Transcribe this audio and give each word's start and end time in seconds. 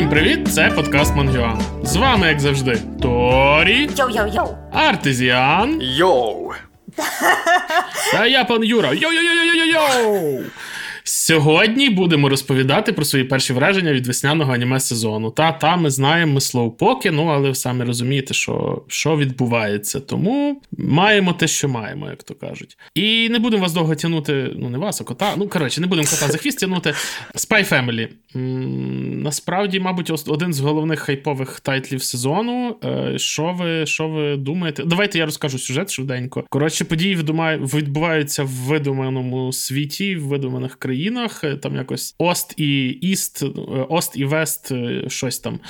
Всім 0.00 0.10
привіт! 0.10 0.48
Це 0.54 0.70
подкаст 0.70 1.16
Мангюан. 1.16 1.62
З 1.82 1.96
вами, 1.96 2.28
як 2.28 2.40
завжди, 2.40 2.78
Торі, 3.02 3.90
Йоу-йоу-йоу. 3.96 4.56
Артезіан 4.72 5.78
Йоу! 5.82 6.52
та 8.12 8.26
я 8.26 8.44
пан 8.44 8.64
Юра. 8.64 8.88
Йоу-йоу-йоу-йоу-йоу! 8.88 10.42
Сьогодні 11.30 11.90
будемо 11.90 12.28
розповідати 12.28 12.92
про 12.92 13.04
свої 13.04 13.24
перші 13.24 13.52
враження 13.52 13.92
від 13.92 14.06
весняного 14.06 14.52
аніме 14.52 14.80
сезону. 14.80 15.30
Та 15.30 15.52
та 15.52 15.76
ми 15.76 15.90
знаємо, 15.90 16.32
ми 16.32 16.40
слоупоки, 16.40 17.10
ну 17.10 17.26
але 17.26 17.48
ви 17.48 17.54
самі 17.54 17.84
розумієте, 17.84 18.34
що 18.34 18.82
що 18.88 19.16
відбувається. 19.16 20.00
Тому 20.00 20.62
маємо 20.78 21.32
те, 21.32 21.48
що 21.48 21.68
маємо, 21.68 22.08
як 22.08 22.22
то 22.22 22.34
кажуть. 22.34 22.78
І 22.94 23.28
не 23.28 23.38
будемо 23.38 23.62
вас 23.62 23.72
довго 23.72 23.94
тягнути. 23.94 24.50
Ну, 24.56 24.68
не 24.70 24.78
вас, 24.78 25.00
а 25.00 25.04
кота. 25.04 25.34
Ну, 25.36 25.48
коротше, 25.48 25.80
не 25.80 25.86
будемо 25.86 26.08
кота 26.08 26.28
за 26.28 26.38
хвіст 26.38 26.58
тягнути. 26.58 26.94
Spy 27.34 27.72
Family. 27.72 28.08
Насправді, 29.22 29.80
мабуть, 29.80 30.28
один 30.28 30.52
з 30.52 30.60
головних 30.60 31.00
хайпових 31.00 31.60
тайтлів 31.60 32.02
сезону. 32.02 32.76
Е, 32.84 33.18
що 33.18 33.56
ви 33.58 33.86
що 33.86 34.08
ви 34.08 34.36
думаєте? 34.36 34.84
Давайте 34.86 35.18
я 35.18 35.24
розкажу 35.24 35.58
сюжет 35.58 35.90
швиденько. 35.90 36.44
Коротше, 36.48 36.84
події 36.84 37.16
відбуваються 37.16 38.42
в 38.42 38.48
видуманому 38.48 39.52
світі, 39.52 40.16
в 40.16 40.22
видуманих 40.22 40.76
країнах 40.76 41.19
країнах, 41.20 41.44
е, 41.44 41.56
там 41.56 41.76
якось 41.76 42.14
Ост 42.18 42.54
і 42.56 42.88
Іст, 42.88 43.42
е, 43.42 43.46
Ост 43.88 44.16
і 44.16 44.24
Вест, 44.24 44.72
е, 44.72 45.04
щось 45.08 45.38
там, 45.38 45.60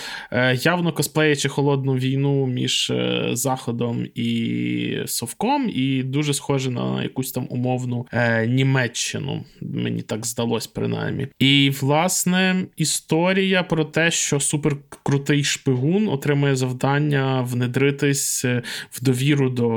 явно 0.62 0.92
косплеячи 0.92 1.48
холодну 1.48 1.94
війну 1.94 2.46
між 2.46 2.92
Заходом 3.32 4.06
і 4.14 4.96
Совком, 5.06 5.70
і 5.74 6.02
дуже 6.02 6.34
схоже 6.34 6.70
на 6.70 7.02
якусь 7.02 7.32
там 7.32 7.46
умовну 7.50 8.06
Німеччину. 8.46 9.44
Мені 9.60 10.02
так 10.02 10.26
здалось, 10.26 10.66
принаймні. 10.66 11.26
І, 11.38 11.70
власне, 11.80 12.66
історія 12.76 13.62
про 13.62 13.84
те, 13.84 14.10
що 14.10 14.40
суперкрутий 14.40 15.44
шпигун 15.44 16.08
отримує 16.08 16.56
завдання 16.56 17.42
внедритись 17.42 18.44
в 18.90 19.02
довіру 19.04 19.50
до 19.50 19.68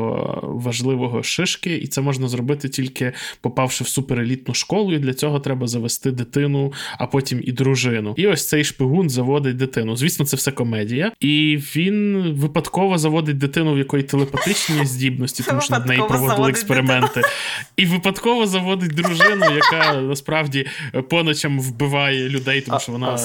важливого 0.43 1.23
шишки, 1.23 1.75
і 1.77 1.87
це 1.87 2.01
можна 2.01 2.27
зробити 2.27 2.69
тільки 2.69 3.13
попавши 3.41 3.83
в 3.83 3.87
суперелітну 3.87 4.53
школу. 4.53 4.93
І 4.93 4.99
для 4.99 5.13
цього 5.13 5.39
треба 5.39 5.62
завести 5.67 6.11
дитину, 6.11 6.73
а 6.99 7.07
потім 7.07 7.41
і 7.43 7.51
дружину. 7.51 8.13
І 8.17 8.27
ось 8.27 8.47
цей 8.47 8.63
шпигун 8.63 9.09
заводить 9.09 9.57
дитину. 9.57 9.95
Звісно, 9.95 10.25
це 10.25 10.37
все 10.37 10.51
комедія, 10.51 11.11
і 11.19 11.59
він 11.75 12.27
випадково 12.37 12.97
заводить 12.97 13.37
дитину, 13.37 13.73
в 13.73 13.77
якої 13.77 14.03
телепатичні 14.03 14.85
здібності, 14.85 15.43
тому 15.43 15.61
що 15.61 15.73
над 15.73 15.87
нею 15.87 16.07
проводили 16.07 16.49
експерименти, 16.49 17.21
і 17.77 17.85
випадково 17.85 18.47
заводить 18.47 18.91
дружину, 18.93 19.45
яка 19.55 20.01
насправді 20.01 20.67
по 21.09 21.23
ночам 21.23 21.59
вбиває 21.59 22.29
людей, 22.29 22.61
тому 22.61 22.79
що 22.79 22.91
вона 22.91 23.17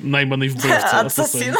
найманий 0.00 0.48
вбивця. 0.48 1.02
Асасин. 1.06 1.54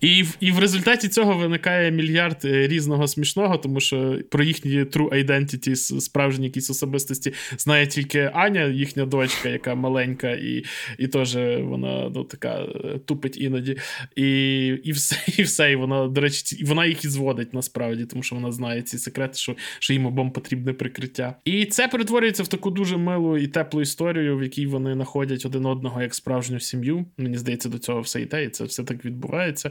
І 0.00 0.24
і 0.40 0.52
в 0.52 0.58
результаті 0.58 1.08
цього 1.08 1.34
виникає 1.34 1.90
мільярд 1.90 2.40
е, 2.44 2.68
різного 2.68 3.08
смішного, 3.08 3.56
тому 3.56 3.80
що 3.80 4.18
про 4.30 4.44
їхні 4.44 4.70
true 4.70 5.24
identity, 5.26 5.76
справжні 6.00 6.44
якісь 6.44 6.70
особистості 6.70 7.32
знає 7.58 7.86
тільки 7.86 8.30
Аня, 8.34 8.66
їхня 8.66 9.06
дочка, 9.06 9.48
яка 9.48 9.74
маленька, 9.74 10.30
і 10.30 10.64
і 10.98 11.06
теж 11.06 11.36
вона 11.60 12.10
ну, 12.14 12.24
така 12.24 12.60
е, 12.60 12.98
тупить 13.04 13.40
іноді. 13.40 13.76
І 14.16 14.66
і 14.84 14.92
все, 14.92 15.16
і 15.38 15.42
все. 15.42 15.72
І 15.72 15.76
вона, 15.76 16.08
до 16.08 16.20
речі, 16.20 16.64
вона 16.64 16.86
їх 16.86 17.04
і 17.04 17.08
зводить 17.08 17.54
насправді, 17.54 18.04
тому 18.04 18.22
що 18.22 18.34
вона 18.34 18.52
знає 18.52 18.82
ці 18.82 18.98
секрети, 18.98 19.34
що 19.34 19.56
що 19.78 19.92
їм 19.92 20.06
обом 20.06 20.30
потрібне 20.30 20.72
прикриття. 20.72 21.34
І 21.44 21.64
це 21.64 21.88
перетворюється 21.88 22.42
в 22.42 22.48
таку 22.48 22.70
дуже 22.70 22.96
милу 22.96 23.38
і 23.38 23.46
теплу 23.46 23.80
історію, 23.80 24.38
в 24.38 24.42
якій 24.42 24.66
вони 24.66 24.94
знаходять 24.94 25.46
один 25.46 25.66
одного 25.66 26.02
як 26.02 26.14
справжню 26.14 26.60
сім'ю. 26.60 27.06
Мені 27.18 27.38
здається, 27.38 27.68
до 27.68 27.78
цього 27.78 28.00
все 28.00 28.20
йде, 28.20 28.44
і 28.44 28.48
це 28.48 28.64
все 28.64 28.84
так 28.84 29.04
відбувається. 29.08 29.70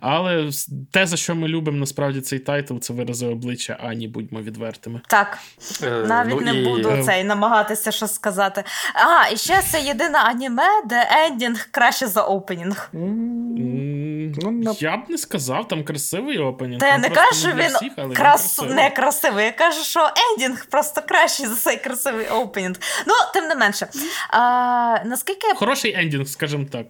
Але 0.00 0.50
те, 0.90 1.06
за 1.06 1.16
що 1.16 1.34
ми 1.34 1.48
любимо, 1.48 1.78
насправді 1.78 2.20
цей 2.20 2.38
тайтл, 2.38 2.78
це 2.78 2.92
вирази 2.92 3.26
обличчя 3.26 3.78
Ані, 3.80 4.08
будьмо 4.08 4.40
відвертими. 4.40 5.00
Так. 5.06 5.38
Е, 5.82 5.90
Навіть 5.90 6.34
ну, 6.34 6.40
не 6.40 6.54
і... 6.54 6.64
буду 6.64 6.90
е... 6.90 7.02
цей 7.02 7.24
намагатися 7.24 7.90
щось 7.90 8.14
сказати. 8.14 8.64
А, 8.94 9.28
і 9.28 9.36
ще 9.36 9.62
це 9.62 9.80
єдине 9.80 10.18
аніме, 10.18 10.82
де 10.86 11.08
ендінг 11.26 11.68
краще 11.70 12.06
за 12.06 12.22
опенінг. 12.22 12.90
Ну, 12.92 14.76
Я 14.80 14.96
б 14.96 15.00
не 15.08 15.18
сказав, 15.18 15.68
там 15.68 15.84
красивий 15.84 16.38
опенінг. 16.38 16.80
Та 16.80 16.86
я 16.86 16.98
не 16.98 17.10
кажу, 17.10 17.34
що 17.34 17.48
він 17.48 17.74
всіх, 17.74 17.92
крас... 18.14 18.62
не 18.62 18.90
красивий. 18.90 19.44
Я 19.44 19.52
кажу, 19.52 19.84
що 19.84 20.10
ендінг 20.30 20.66
просто 20.66 21.02
кращий 21.08 21.46
за 21.46 21.54
цей 21.54 21.76
красивий 21.76 22.26
опенінг. 22.26 22.76
Ну, 23.06 23.14
тим 23.34 23.44
не 23.44 23.54
менше. 23.54 23.88
А, 24.30 24.96
наскільки... 25.04 25.54
Хороший 25.54 25.94
ендінг, 25.94 26.28
скажімо 26.28 26.66
так. 26.72 26.86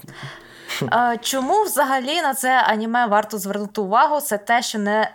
Чому 1.21 1.63
взагалі 1.63 2.23
на 2.23 2.35
це 2.35 2.63
аніме 2.63 3.07
варто 3.07 3.39
звернути 3.39 3.81
увагу? 3.81 4.21
Це 4.21 4.39
те, 4.39 4.63
що 4.63 4.79
не 4.79 5.11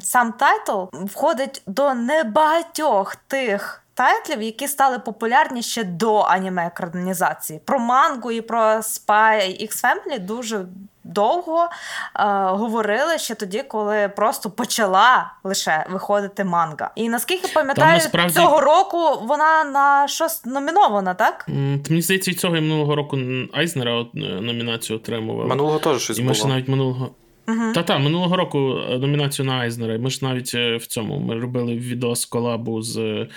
сам 0.00 0.32
тайтл 0.32 0.82
входить 0.92 1.62
до 1.66 1.94
небагатьох 1.94 3.16
тих. 3.16 3.78
Тайтлів, 3.94 4.42
які 4.42 4.68
стали 4.68 4.98
популярні 4.98 5.62
ще 5.62 5.84
до 5.84 6.18
аніме 6.18 6.66
екранізації. 6.66 7.58
Про 7.58 7.78
мангу 7.78 8.30
і 8.30 8.40
про 8.40 8.60
Spy 8.60 9.62
X 9.62 9.84
Family 9.84 10.18
дуже 10.18 10.66
довго 11.04 11.62
е, 11.64 12.24
говорили 12.44 13.18
ще 13.18 13.34
тоді, 13.34 13.62
коли 13.62 14.08
просто 14.08 14.50
почала 14.50 15.32
лише 15.44 15.86
виходити 15.90 16.44
манга. 16.44 16.90
І 16.96 17.08
наскільки 17.08 17.48
пам'ятаю, 17.54 17.94
насправді... 17.94 18.34
цього 18.34 18.60
року 18.60 18.98
вона 19.22 19.64
на 19.64 20.08
щось 20.08 20.44
номінована, 20.44 21.14
так? 21.14 21.44
Мені 21.48 22.02
здається, 22.02 22.30
і 22.30 22.34
цього 22.34 22.56
і 22.56 22.60
минулого 22.60 22.96
року 22.96 23.18
Айзнера 23.52 24.00
е, 24.00 24.06
номінацію 24.20 24.98
отримувала. 24.98 25.48
Минулого 25.48 25.78
теж 25.78 26.02
щось 26.02 26.18
і 26.18 26.22
було. 26.22 26.34
І 26.44 26.48
навіть 26.48 26.68
минулого. 26.68 27.10
Uh-huh. 27.46 27.72
Та-та, 27.72 27.98
минулого 27.98 28.36
року 28.36 28.78
е, 28.90 28.98
номінацію 28.98 29.46
на 29.46 29.52
Айзнера. 29.52 29.98
Ми 29.98 30.10
ж 30.10 30.18
навіть 30.22 30.52
е, 30.54 30.76
в 30.76 30.86
цьому 30.86 31.18
ми 31.18 31.40
робили 31.40 31.76
відос 31.76 32.24
колабу 32.24 32.82
з 32.82 32.96
е, 32.98 33.28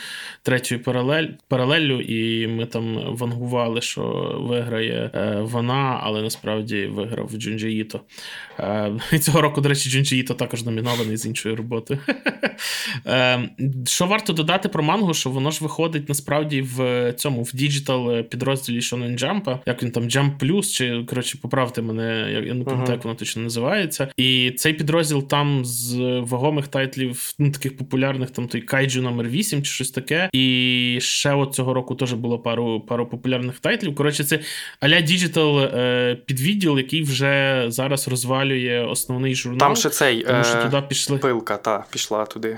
третьою 0.43 0.83
паралель, 0.83 1.27
паралеллю, 1.47 2.01
і 2.01 2.47
ми 2.47 2.65
там 2.65 3.15
вангували, 3.15 3.81
що 3.81 4.03
виграє 4.49 5.11
вона, 5.41 5.99
але 6.03 6.21
насправді 6.21 6.85
виграв 6.85 7.31
Джунджі 7.37 7.77
Іто. 7.77 8.01
І 9.13 9.19
цього 9.19 9.41
року, 9.41 9.61
до 9.61 9.69
речі, 9.69 9.89
Джунджі 9.89 10.17
Іто 10.17 10.33
також 10.33 10.63
номінований 10.63 11.17
з 11.17 11.25
іншої 11.25 11.55
роботи. 11.55 11.99
Що 13.85 14.05
варто 14.05 14.33
додати 14.33 14.69
про 14.69 14.83
мангу, 14.83 15.13
що 15.13 15.29
воно 15.29 15.51
ж 15.51 15.63
виходить 15.63 16.09
насправді 16.09 16.61
в 16.61 17.13
цьому 17.13 17.43
в 17.43 17.51
digital 17.53 18.21
підрозділі 18.21 18.79
Shonen 18.79 19.19
Jump, 19.19 19.59
як 19.65 19.83
він 19.83 19.91
там 19.91 20.03
Jump 20.03 20.37
Plus, 20.39 20.73
чи 20.73 21.03
коротше, 21.03 21.37
поправте 21.41 21.81
мене, 21.81 22.41
я 22.45 22.53
не 22.53 22.63
пам'ятаю, 22.63 22.95
як 22.95 23.03
воно 23.03 23.15
точно 23.15 23.41
називається 23.41 23.94
відбувається. 23.99 24.13
І 24.17 24.51
цей 24.51 24.73
підрозділ 24.73 25.27
там 25.27 25.65
з 25.65 25.95
вагомих 26.19 26.67
тайтлів, 26.67 27.33
ну 27.39 27.51
таких 27.51 27.77
популярних, 27.77 28.31
там 28.31 28.47
той 28.47 28.61
Кайджу 28.61 29.01
номер 29.01 29.27
8 29.27 29.63
чи 29.63 29.71
щось 29.71 29.91
таке. 29.91 30.29
І 30.33 30.97
ще 31.01 31.33
от 31.33 31.53
цього 31.53 31.73
року 31.73 31.95
теж 31.95 32.13
було 32.13 32.39
пару 32.39 32.81
пару 32.81 33.05
популярних 33.05 33.59
тайтлів. 33.59 33.95
Коротше, 33.95 34.23
це 34.23 34.39
аля 34.79 35.01
digital 35.01 35.59
е, 35.59 36.17
підвідділ, 36.25 36.77
який 36.77 37.03
вже 37.03 37.65
зараз 37.67 38.07
розвалює 38.07 38.85
основний 38.89 39.35
журнал. 39.35 39.59
Там 39.59 39.75
ще 39.75 39.89
цей 39.89 40.23
тому 40.23 40.43
що 40.43 40.57
е, 40.57 40.63
туди 40.63 40.83
пішли. 40.89 41.17
Пилка, 41.17 41.57
та 41.57 41.85
пішла 41.91 42.25
туди. 42.25 42.57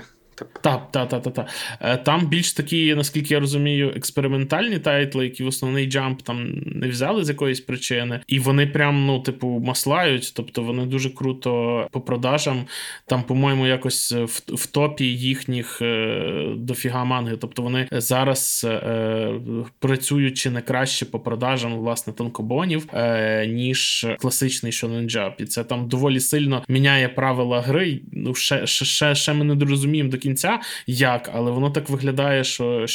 Так, 0.62 0.92
так, 0.92 1.08
так, 1.08 1.22
так. 1.22 1.34
Та. 1.34 1.96
Там 1.96 2.26
більш 2.26 2.52
такі, 2.52 2.94
наскільки 2.94 3.34
я 3.34 3.40
розумію, 3.40 3.92
експериментальні 3.96 4.78
тайтли, 4.78 5.24
які 5.24 5.44
в 5.44 5.46
основний 5.46 5.86
джамп 5.86 6.22
там 6.22 6.62
не 6.66 6.88
взяли 6.88 7.24
з 7.24 7.28
якоїсь 7.28 7.60
причини, 7.60 8.20
і 8.26 8.38
вони 8.38 8.66
прям, 8.66 9.06
ну, 9.06 9.20
типу, 9.20 9.62
маслають, 9.64 10.32
тобто 10.36 10.62
вони 10.62 10.86
дуже 10.86 11.10
круто 11.10 11.86
по 11.92 12.00
продажам. 12.00 12.64
Там, 13.06 13.22
по-моєму, 13.22 13.66
якось 13.66 14.12
в, 14.12 14.42
в 14.48 14.66
топі 14.66 15.04
їхніх 15.04 15.82
е, 15.82 16.44
дофіга 16.56 17.04
манги. 17.04 17.36
Тобто 17.36 17.62
вони 17.62 17.88
зараз 17.92 18.66
е, 18.70 19.32
працюють 19.78 20.38
чи 20.38 20.50
не 20.50 20.60
краще 20.60 21.06
по 21.06 21.20
продажам 21.20 21.78
власне 21.78 22.12
танкобонів, 22.12 22.86
е, 22.92 23.46
ніж 23.46 24.06
класичний 24.18 24.72
Shonen 24.72 25.04
Jump. 25.04 25.32
І 25.38 25.44
це 25.44 25.64
там 25.64 25.88
доволі 25.88 26.20
сильно 26.20 26.64
міняє 26.68 27.08
правила 27.08 27.60
гри. 27.60 28.00
Ну, 28.12 28.34
ще, 28.34 28.66
ще, 28.66 29.14
ще 29.14 29.32
ми 29.32 29.44
не 29.44 29.64
розуміємо 29.64 30.10
до 30.10 30.18
кінця, 30.18 30.27
як, 30.86 31.30
але 31.34 31.50
воно 31.50 31.70
так 31.70 31.88
виглядає, 31.88 32.44
що 32.44 32.86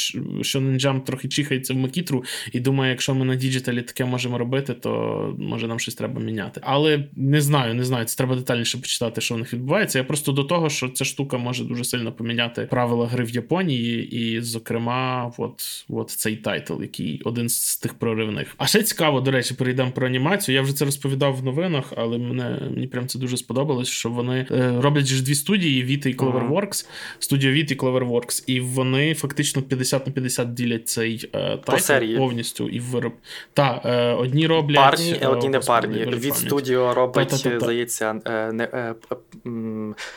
Shonen 0.42 0.58
Jump 0.60 1.00
трохи 1.00 1.28
чухається 1.28 1.74
в 1.74 1.76
макітру 1.76 2.24
і 2.52 2.60
думає, 2.60 2.90
якщо 2.90 3.14
ми 3.14 3.24
на 3.24 3.34
діджиталі 3.34 3.82
таке 3.82 4.04
можемо 4.04 4.38
робити, 4.38 4.74
то 4.74 5.34
може 5.38 5.68
нам 5.68 5.78
щось 5.78 5.94
треба 5.94 6.20
міняти. 6.20 6.60
Але 6.64 7.04
не 7.16 7.40
знаю, 7.40 7.74
не 7.74 7.84
знаю. 7.84 8.04
Це 8.04 8.16
треба 8.16 8.36
детальніше 8.36 8.78
почитати, 8.78 9.20
що 9.20 9.34
в 9.34 9.38
них 9.38 9.52
відбувається. 9.52 9.98
Я 9.98 10.04
просто 10.04 10.32
до 10.32 10.44
того, 10.44 10.70
що 10.70 10.88
ця 10.88 11.04
штука 11.04 11.38
може 11.38 11.64
дуже 11.64 11.84
сильно 11.84 12.12
поміняти 12.12 12.62
правила 12.62 13.06
гри 13.06 13.24
в 13.24 13.30
Японії, 13.30 14.08
і, 14.16 14.40
зокрема, 14.40 15.32
от, 15.38 15.84
от 15.88 16.10
цей 16.10 16.36
тайтл, 16.36 16.82
який 16.82 17.20
один 17.24 17.48
з 17.48 17.76
тих 17.76 17.94
проривних. 17.94 18.54
А 18.56 18.66
ще 18.66 18.82
цікаво, 18.82 19.20
до 19.20 19.30
речі, 19.30 19.54
перейдемо 19.54 19.90
про 19.90 20.06
анімацію. 20.06 20.54
Я 20.54 20.62
вже 20.62 20.74
це 20.74 20.84
розповідав 20.84 21.36
в 21.36 21.44
новинах, 21.44 21.92
але 21.96 22.18
мене 22.18 22.58
мені 22.70 22.86
прям 22.86 23.06
це 23.06 23.18
дуже 23.18 23.36
сподобалось, 23.36 23.88
що 23.88 24.10
вони 24.10 24.46
е, 24.50 24.80
роблять 24.80 25.06
ж 25.06 25.24
дві 25.24 25.34
студії: 25.34 25.84
Wit 25.84 26.08
і 26.08 26.16
Cloverworks. 26.16 26.86
Студія 27.24 27.52
Wit 27.52 27.70
і 27.70 27.76
Cloverworks, 27.76 28.44
і 28.46 28.60
вони 28.60 29.14
фактично 29.14 29.62
50 29.62 30.06
на 30.06 30.12
50 30.12 30.54
ділять 30.54 30.88
цей 30.88 31.30
е, 31.34 31.56
тайтл 31.56 32.16
повністю 32.16 32.68
і 32.68 32.80
вироб. 32.80 33.12
Так, 33.52 33.80
е, 33.84 34.12
одні 34.12 34.46
роблять. 34.46 34.76
Парні, 34.76 35.16
е, 35.22 35.26
одні 35.26 35.48
не 35.48 35.60
парні. 35.60 36.04
Wit 36.04 36.36
Studio 36.36 36.94
робить, 36.94 37.28
та, 37.28 37.36
здається, 37.36 38.20
е, 38.24 38.52
не. 38.52 38.64
Е, 38.64 38.94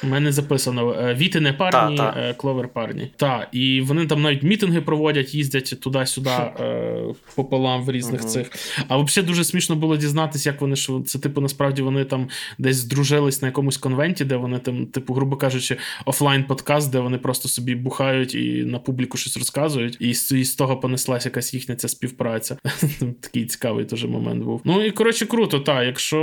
У 0.04 0.08
мене 0.08 0.32
записано: 0.32 1.14
Віти 1.18 1.40
не 1.40 1.54
парні, 1.54 1.98
та, 1.98 2.34
Кловер 2.38 2.68
парні. 2.68 3.12
Так, 3.16 3.48
і 3.52 3.82
вони 3.82 4.08
там 4.08 4.22
навіть 4.22 4.44
мітинги 4.44 4.82
проводять, 4.82 5.34
їздять 5.34 5.80
туди-сюди 5.82 6.30
пополам 7.36 7.84
в 7.84 7.92
різних 7.92 8.26
цих. 8.26 8.52
А 8.88 8.98
взагалі 8.98 9.28
дуже 9.28 9.44
смішно 9.44 9.76
було 9.76 9.98
дізнатися, 9.98 10.50
як 10.50 10.62
вони 10.62 10.76
що 10.76 11.02
це, 11.02 11.20
типу, 11.20 11.42
насправді 11.42 11.82
вони 11.82 12.06
там 12.06 12.30
десь 12.58 12.76
здружились 12.76 13.42
на 13.42 13.48
якомусь 13.48 13.78
конвенті, 13.78 14.26
де 14.26 14.36
вони 14.36 14.60
там, 14.60 14.86
типу, 14.86 15.14
грубо 15.14 15.36
кажучи, 15.36 15.78
офлайн 16.06 16.44
подкаст, 16.44 16.97
де 16.98 17.02
вони 17.02 17.18
просто 17.18 17.50
собі 17.50 17.76
бухають 17.76 18.36
і 18.36 18.64
на 18.64 18.80
публіку 18.80 19.18
щось 19.18 19.38
розказують, 19.38 19.98
і 20.00 20.14
з, 20.14 20.32
і 20.32 20.44
з 20.44 20.56
того 20.56 20.78
понеслась 20.78 21.26
якась 21.26 21.54
їхня 21.54 21.76
ця 21.76 21.88
співпраця. 21.88 22.58
Такий 23.22 23.46
цікавий 23.46 23.86
теж 23.86 24.06
момент 24.06 24.44
був. 24.44 24.62
Ну 24.66 24.86
і 24.86 24.92
коротше, 24.92 25.26
круто, 25.26 25.60
так. 25.60 25.86
Якщо 25.86 26.20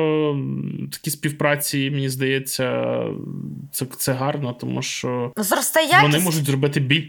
такі 0.91 1.11
співпраці, 1.11 1.91
мені 1.91 2.09
здається, 2.09 2.99
це 3.73 3.87
це 3.97 4.12
гарно, 4.12 4.53
тому 4.61 4.82
що 4.82 5.32
вони 6.03 6.25
можуть 6.25 6.44
зробити 6.44 6.81
біль. 6.81 7.09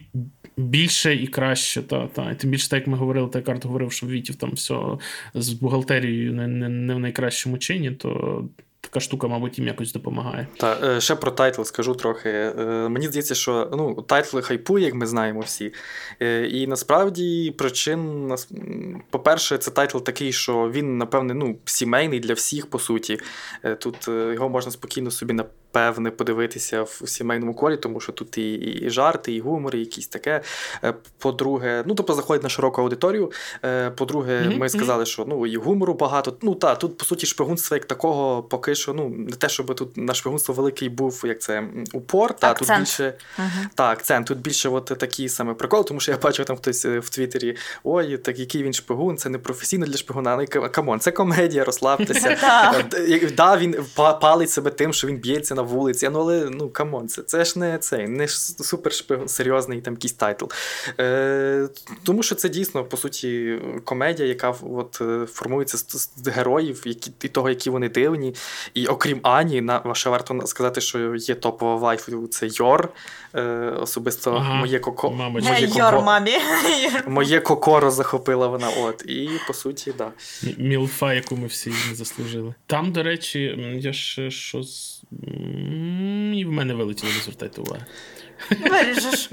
Більше 0.58 1.16
і 1.16 1.28
краще, 1.28 1.82
та, 1.82 2.08
та. 2.08 2.32
І 2.32 2.36
тим 2.36 2.50
більше, 2.50 2.70
так 2.70 2.80
як 2.80 2.88
ми 2.88 2.98
говорили, 2.98 3.30
так 3.30 3.50
Арт 3.50 3.66
говорив, 3.66 3.92
що 3.92 4.08
Вітів 4.08 4.36
там 4.36 4.52
все 4.52 4.76
з 5.34 5.50
бухгалтерією 5.54 6.34
не 6.34 6.48
не, 6.48 6.70
не 6.70 6.94
в 6.94 7.00
найкращому 7.00 7.58
чині, 7.58 7.92
то 7.92 8.44
така 8.86 9.00
штука, 9.00 9.28
мабуть, 9.28 9.58
їм 9.58 9.68
якось 9.68 9.94
допомагає. 9.94 10.48
Так, 10.58 10.84
е, 10.84 11.02
ще 11.02 11.16
про 11.16 11.32
тайтл 11.32 11.62
скажу 11.62 11.94
трохи. 11.94 12.30
Е, 12.30 12.90
мені 12.90 13.08
здається, 13.08 13.36
що 13.36 13.70
ну, 13.74 14.02
тайтл 14.02 14.40
хайпує, 14.40 14.86
як 14.86 14.94
ми 14.94 15.08
знаємо 15.08 15.40
всі. 15.40 15.74
Е, 16.22 16.46
і 16.46 16.68
насправді 16.68 17.54
причин, 17.58 18.32
по-перше, 19.10 19.58
це 19.58 19.72
тайтл 19.72 19.98
такий, 19.98 20.34
що 20.34 20.72
він, 20.72 20.98
напевне, 20.98 21.34
ну, 21.34 21.58
сімейний 21.66 22.20
для 22.20 22.34
всіх, 22.34 22.70
по 22.70 22.80
суті. 22.80 23.20
Тут 23.80 24.08
його 24.08 24.50
можна 24.50 24.72
спокійно 24.72 25.12
собі 25.12 25.34
на 25.34 25.46
певне 25.76 26.12
подивитися 26.12 26.82
в 26.84 27.02
сімейному 27.06 27.54
колі, 27.54 27.78
тому 27.78 28.00
що 28.00 28.12
тут 28.12 28.38
і 28.38 28.54
і 28.54 28.90
жарти, 28.90 29.34
і 29.34 29.40
гумор, 29.40 29.76
і 29.76 29.80
якісь 29.80 30.08
таке. 30.08 30.42
Е, 30.84 30.94
по-друге, 31.18 31.84
ну 31.86 31.96
тобто 31.96 32.14
заходить 32.14 32.44
на 32.44 32.50
широку 32.50 32.82
аудиторію. 32.82 33.32
Е, 33.66 33.90
по-друге, 33.90 34.34
mm-hmm. 34.34 34.58
ми 34.58 34.70
сказали, 34.70 35.06
що 35.06 35.26
ну 35.28 35.48
і 35.48 35.58
гумору 35.58 35.94
багато. 35.94 36.38
Ну 36.42 36.56
так, 36.56 36.80
тут 36.80 36.98
по 36.98 37.06
суті 37.06 37.26
шпигунство 37.26 37.76
як 37.76 37.86
такого 37.86 38.44
поки 38.44 38.76
що. 38.76 38.94
Ну 38.94 39.10
не 39.10 39.36
те, 39.36 39.50
щоб 39.50 39.76
тут 39.76 39.98
на 39.98 40.14
шпигунство 40.14 40.54
великий 40.54 40.90
був 40.90 41.24
як 41.26 41.42
це 41.42 41.64
упор. 41.94 42.34
Та 42.34 42.54
тут 42.54 42.68
більше 42.80 43.14
uh-huh. 43.40 43.68
та, 43.76 43.90
акцент. 43.90 44.28
Тут 44.28 44.38
більше 44.38 44.70
от 44.70 44.86
такі 44.86 45.30
саме 45.30 45.54
приколи, 45.54 45.84
тому 45.84 46.00
що 46.00 46.12
я 46.12 46.18
бачив 46.18 46.46
там 46.46 46.58
хтось 46.58 46.86
е, 46.86 47.00
в 47.00 47.10
Твіттері, 47.10 47.58
ой, 47.84 48.18
так 48.18 48.40
який 48.40 48.64
він 48.64 48.74
шпигун, 48.74 49.18
це 49.18 49.30
не 49.30 49.38
професійно 49.38 49.86
для 49.86 49.98
шпигуна. 49.98 50.32
Але 50.32 50.46
come 50.46 50.77
on, 50.77 51.00
це 51.00 51.12
комедія, 51.12 51.64
розслабтеся. 51.64 52.38
Да, 53.38 53.58
він 53.58 53.76
палить 54.22 54.50
себе 54.50 54.72
тим, 54.72 54.94
що 54.94 55.08
він 55.08 55.18
б'ється 55.18 55.56
на 55.56 55.65
вулиці. 55.66 56.10
Ну, 56.10 56.20
але 56.20 56.50
ну 56.50 56.70
come 56.70 56.92
on, 56.92 57.08
це 57.08 57.22
це 57.22 57.46
ж 57.46 57.60
не 57.60 57.78
цей, 57.78 58.08
не 58.08 58.28
супер 58.28 58.94
серйозний 59.28 59.82
там 59.82 59.94
якийсь 59.94 60.14
тайтл. 60.14 60.46
Е, 61.00 61.68
Тому 62.04 62.24
що 62.24 62.36
це 62.36 62.50
дійсно, 62.50 62.84
по 62.84 62.98
суті, 62.98 63.60
комедія, 63.84 64.30
яка 64.30 64.56
от, 64.62 65.02
е, 65.02 65.26
формується 65.26 65.78
з, 65.78 66.10
з 66.16 66.28
героїв, 66.28 66.84
які, 66.86 67.12
і 67.22 67.28
того, 67.28 67.50
які 67.50 67.70
вони 67.70 67.90
дивні. 67.90 68.36
І 68.74 68.88
окрім 68.88 69.20
Ані, 69.24 69.62
на 69.62 69.96
ще 69.96 70.10
варто 70.10 70.48
сказати, 70.48 70.82
що 70.82 71.16
є 71.16 71.36
топова 71.36 71.76
вайфу, 71.76 72.28
це 72.28 72.48
Йор. 72.52 72.90
Е, 73.36 73.42
Особисто 73.82 74.32
ага, 74.32 74.56
моє 74.56 74.80
коко. 74.80 75.12
Моє, 75.12 75.68
коко... 75.68 76.02
мамі. 76.06 76.32
моє 77.08 77.40
кокоро 77.40 77.92
захопила 77.92 78.48
вона. 78.48 78.70
от. 78.70 79.06
І 79.08 79.30
по 79.48 79.54
суті, 79.54 79.94
да. 79.98 80.12
Мілфа, 80.58 81.14
яку 81.14 81.36
ми 81.36 81.48
всі 81.48 81.70
не 81.90 81.96
заслужили. 81.96 82.54
Там, 82.68 82.92
до 82.92 83.04
речі, 83.04 83.40
я 83.80 83.94
ще 83.94 84.32
що 84.32 84.62
мене 86.56 86.74
вилетіло, 86.74 87.12
не 87.14 87.20
звертайте 87.20 87.62
уваги. 87.62 87.86
Виріжеш. 88.70 89.30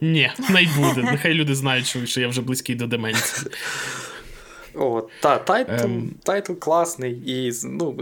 Ні, 0.00 0.32
не 0.50 0.68
буде. 0.78 1.02
Нехай 1.02 1.34
люди 1.34 1.54
знають, 1.54 1.96
що 2.04 2.20
я 2.20 2.28
вже 2.28 2.40
близький 2.40 2.74
до 2.74 2.86
деменції. 2.86 3.52
О, 4.74 5.08
та, 5.20 5.38
тайтл 5.38 5.72
ем... 5.84 6.14
тайтл 6.22 6.52
класний. 6.52 7.12
І, 7.26 7.52
ну, 7.64 7.98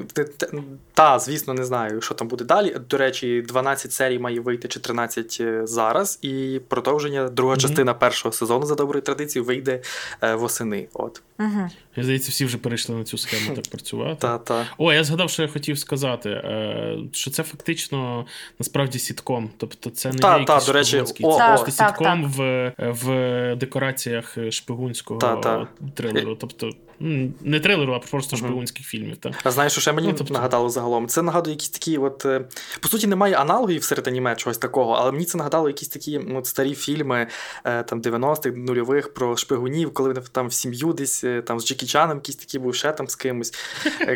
Та, 0.94 1.18
звісно, 1.18 1.54
не 1.54 1.64
знаю, 1.64 2.00
що 2.00 2.14
там 2.14 2.28
буде 2.28 2.44
далі. 2.44 2.76
До 2.90 2.96
речі, 2.96 3.42
12 3.48 3.92
серій 3.92 4.18
має 4.18 4.40
вийти 4.40 4.68
чи 4.68 4.80
13 4.80 5.38
е, 5.40 5.66
зараз, 5.66 6.18
і 6.22 6.60
продовження, 6.68 7.28
друга 7.28 7.54
mm-hmm. 7.54 7.60
частина 7.60 7.94
першого 7.94 8.32
сезону 8.32 8.66
за 8.66 8.74
доброю 8.74 9.02
традицією 9.02 9.46
вийде 9.46 9.82
е, 10.22 10.34
восени. 10.34 10.88
От. 10.92 11.22
Угу. 11.38 11.70
Я 11.96 12.02
здається, 12.02 12.30
всі 12.30 12.44
вже 12.44 12.58
перейшли 12.58 12.94
на 12.94 13.04
цю 13.04 13.18
схему 13.18 13.56
так 13.56 13.64
працювати. 13.70 14.16
Та, 14.18 14.38
та. 14.38 14.66
О, 14.78 14.92
я 14.92 15.04
згадав, 15.04 15.30
що 15.30 15.42
я 15.42 15.48
хотів 15.48 15.78
сказати, 15.78 16.30
е, 16.30 16.98
що 17.12 17.30
це 17.30 17.42
фактично 17.42 18.26
насправді 18.58 18.98
сітком. 18.98 19.50
Тобто 19.56 19.90
це 19.90 20.12
не 20.12 20.18
та, 20.18 20.34
є 20.34 20.40
якийсь 20.40 20.66
до 20.66 20.72
речі, 20.72 21.00
о, 21.00 21.04
це 21.04 21.48
просто 21.48 21.70
сітком 21.70 22.22
так. 22.22 22.30
в 22.36 22.72
в 22.78 23.56
декораціях 23.56 24.38
шпигунського 24.50 25.20
та, 25.20 25.66
трилеру. 25.94 26.36
Тобто 26.36 26.70
не 27.00 27.60
трилеру, 27.60 27.92
а 27.92 27.98
просто 27.98 28.36
шпигунських 28.36 28.86
фільмів. 28.86 29.16
Та. 29.16 29.30
А 29.44 29.50
знаєш, 29.50 29.72
що 29.72 29.80
ще 29.80 29.92
мені 29.92 30.08
ну, 30.08 30.14
тобто... 30.18 30.34
нагадало 30.34 30.70
загалом? 30.70 31.08
Це 31.08 31.22
нагадує 31.22 31.54
якісь 31.54 31.68
такі, 31.68 31.98
от 31.98 32.26
е, 32.26 32.44
по 32.80 32.88
суті, 32.88 33.06
немає 33.06 33.34
аналогів 33.34 33.84
серед 33.84 34.08
аніме 34.08 34.36
чогось 34.36 34.58
такого, 34.58 34.92
але 34.92 35.12
мені 35.12 35.24
це 35.24 35.38
нагадало 35.38 35.68
якісь 35.68 35.88
такі 35.88 36.18
от, 36.18 36.46
старі 36.46 36.74
фільми 36.74 37.26
е, 37.64 37.82
там 37.82 38.02
90-х, 38.02 38.56
нульових 38.56 39.14
про 39.14 39.36
шпигунів, 39.36 39.94
коли 39.94 40.08
вони 40.08 40.20
там 40.32 40.48
в 40.48 40.52
сім'ю 40.52 40.92
десь 40.92 41.24
е, 41.24 41.42
там 41.42 41.60
з 41.60 41.66
Джекі 41.66 41.86
Чаном 41.86 42.16
якийсь 42.16 42.36
такий 42.36 42.60
був 42.60 42.74
ще 42.74 42.92
там 42.92 43.08
з 43.08 43.16
кимось. 43.16 43.54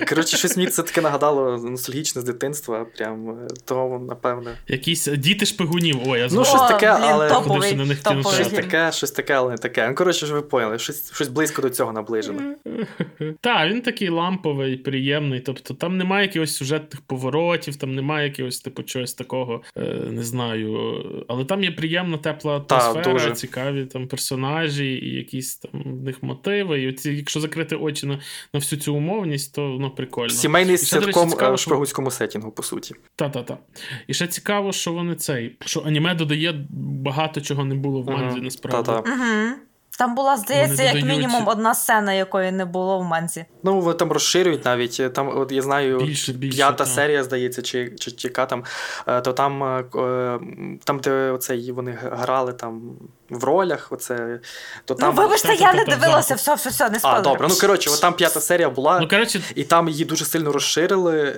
Коротше, 0.09 0.37
щось 0.37 0.57
мені 0.57 0.71
це 0.71 0.83
таке 0.83 1.01
нагадало 1.01 1.59
ностальгічне 1.59 2.23
з 2.23 2.25
дитинства. 2.25 2.87
Прям 2.97 3.39
то, 3.65 4.01
напевне. 4.09 4.51
Якісь 4.69 5.07
діти 5.07 5.47
шпигунів. 5.47 5.99
Ой, 6.07 6.21
я 6.21 6.29
Ну, 6.33 6.45
щось 6.45 6.69
таке, 6.69 6.87
але 6.87 7.29
топовий, 7.29 7.75
на 7.75 7.85
них 7.85 7.99
щось 8.35 8.49
таке, 8.49 8.93
щось 8.93 9.11
таке, 9.11 9.35
але 9.35 9.51
не 9.51 9.57
таке. 9.57 9.89
Ну, 9.89 9.95
коротше, 9.95 10.27
ж 10.27 10.35
ви 10.35 10.43
поняли, 10.43 10.79
щось 10.79 11.13
щось 11.13 11.29
близько 11.29 11.63
до 11.63 11.71
цього 11.71 11.93
наближено. 11.93 12.55
Так, 13.41 13.73
він 13.73 13.81
такий 13.81 14.09
ламповий, 14.09 14.77
приємний. 14.77 15.41
Тобто 15.41 15.75
там 15.75 15.97
немає 15.97 16.27
якихось 16.27 16.57
сюжетних 16.57 17.01
поворотів, 17.01 17.77
там 17.77 17.95
немає 17.95 18.29
якогось 18.29 18.61
типу 18.61 18.83
чогось 18.83 19.15
такого, 19.15 19.63
е, 19.77 19.83
не 20.11 20.23
знаю. 20.23 20.95
Але 21.29 21.45
там 21.45 21.65
є 21.65 21.71
приємна 21.71 22.17
тепла 22.17 22.57
атмосфера, 22.57 23.03
Та, 23.03 23.13
дуже. 23.13 23.33
цікаві 23.33 23.85
там 23.85 24.09
персонажі 24.09 24.93
і 24.93 25.15
якісь 25.15 25.57
там 25.57 25.83
в 25.85 26.03
них 26.03 26.23
мотиви. 26.23 26.83
І 26.83 26.89
оці, 26.89 27.13
якщо 27.13 27.41
закрити 27.41 27.77
очі 27.77 28.07
на 28.07 28.19
на 28.55 28.61
всю 28.61 28.81
цю 28.81 28.95
умовність, 28.95 29.55
то 29.55 29.73
воно 29.73 29.91
прикольно. 29.91 30.31
Сімейний 30.31 30.79
ситком 30.79 31.31
в 31.55 31.59
шпигунському 31.59 32.11
сетінгу, 32.11 32.51
по 32.51 32.63
суті. 32.63 32.95
Та-та-та. 33.17 33.59
І 34.07 34.15
ще 34.15 34.27
цікаво, 34.27 34.73
що 34.73 34.93
вони 34.93 35.15
цей, 35.15 35.57
що 35.61 35.83
аніме 35.87 36.15
додає 36.15 36.67
багато 36.71 37.41
чого 37.41 37.65
не 37.65 37.75
було 37.75 38.03
в 38.03 38.11
манзі, 38.11 38.41
насправді. 38.41 38.91
Та-та. 38.91 39.59
Там 39.99 40.15
була, 40.15 40.37
здається, 40.37 40.83
як 40.83 41.05
мінімум 41.05 41.49
одна 41.49 41.75
сцена, 41.75 42.13
якої 42.13 42.53
не 42.53 42.65
було 42.65 42.99
в 42.99 43.05
Манзі. 43.05 43.45
Ну, 43.63 43.95
там 43.95 44.13
розширюють 44.13 44.65
навіть. 44.65 45.13
Там, 45.13 45.39
от 45.39 45.53
я 45.53 45.63
знаю, 45.63 45.99
більше, 45.99 46.33
більше, 46.33 46.57
п'ята 46.57 46.77
та. 46.77 46.87
серія, 46.87 47.25
здається, 47.25 47.63
чи 47.63 47.97
чи, 47.99 48.11
чи 48.11 48.29
яка 48.29 48.47
там, 48.47 48.65
е, 49.07 49.21
то 49.21 49.33
там, 49.33 49.63
е, 49.65 49.85
е, 49.97 50.41
там, 50.85 50.99
де 50.99 51.31
оцей 51.31 51.73
вони 51.73 51.99
грали 52.03 52.53
там 52.53 52.83
в 53.31 53.45
ролях, 53.45 53.87
оце, 53.91 54.41
то 54.85 54.95
там. 54.95 55.15
Ну, 55.15 55.23
вибачте, 55.23 55.55
я 55.55 55.73
не 55.73 55.85
дивилася, 55.85 56.35
все, 56.35 56.55
все, 56.55 56.71
все, 56.71 56.91
не 56.91 56.99
спалю. 56.99 57.19
А, 57.19 57.21
добре, 57.21 57.47
ну 57.49 57.55
коротше, 57.61 57.91
от 57.91 58.01
там 58.01 58.15
п'ята 58.15 58.41
серія 58.41 58.71
була, 58.71 59.01
ну, 59.01 59.09
коротше... 59.09 59.41
і 59.55 59.65
там 59.65 59.89
її 59.89 60.05
дуже 60.05 60.25
сильно 60.25 60.53
розширили, 60.53 61.37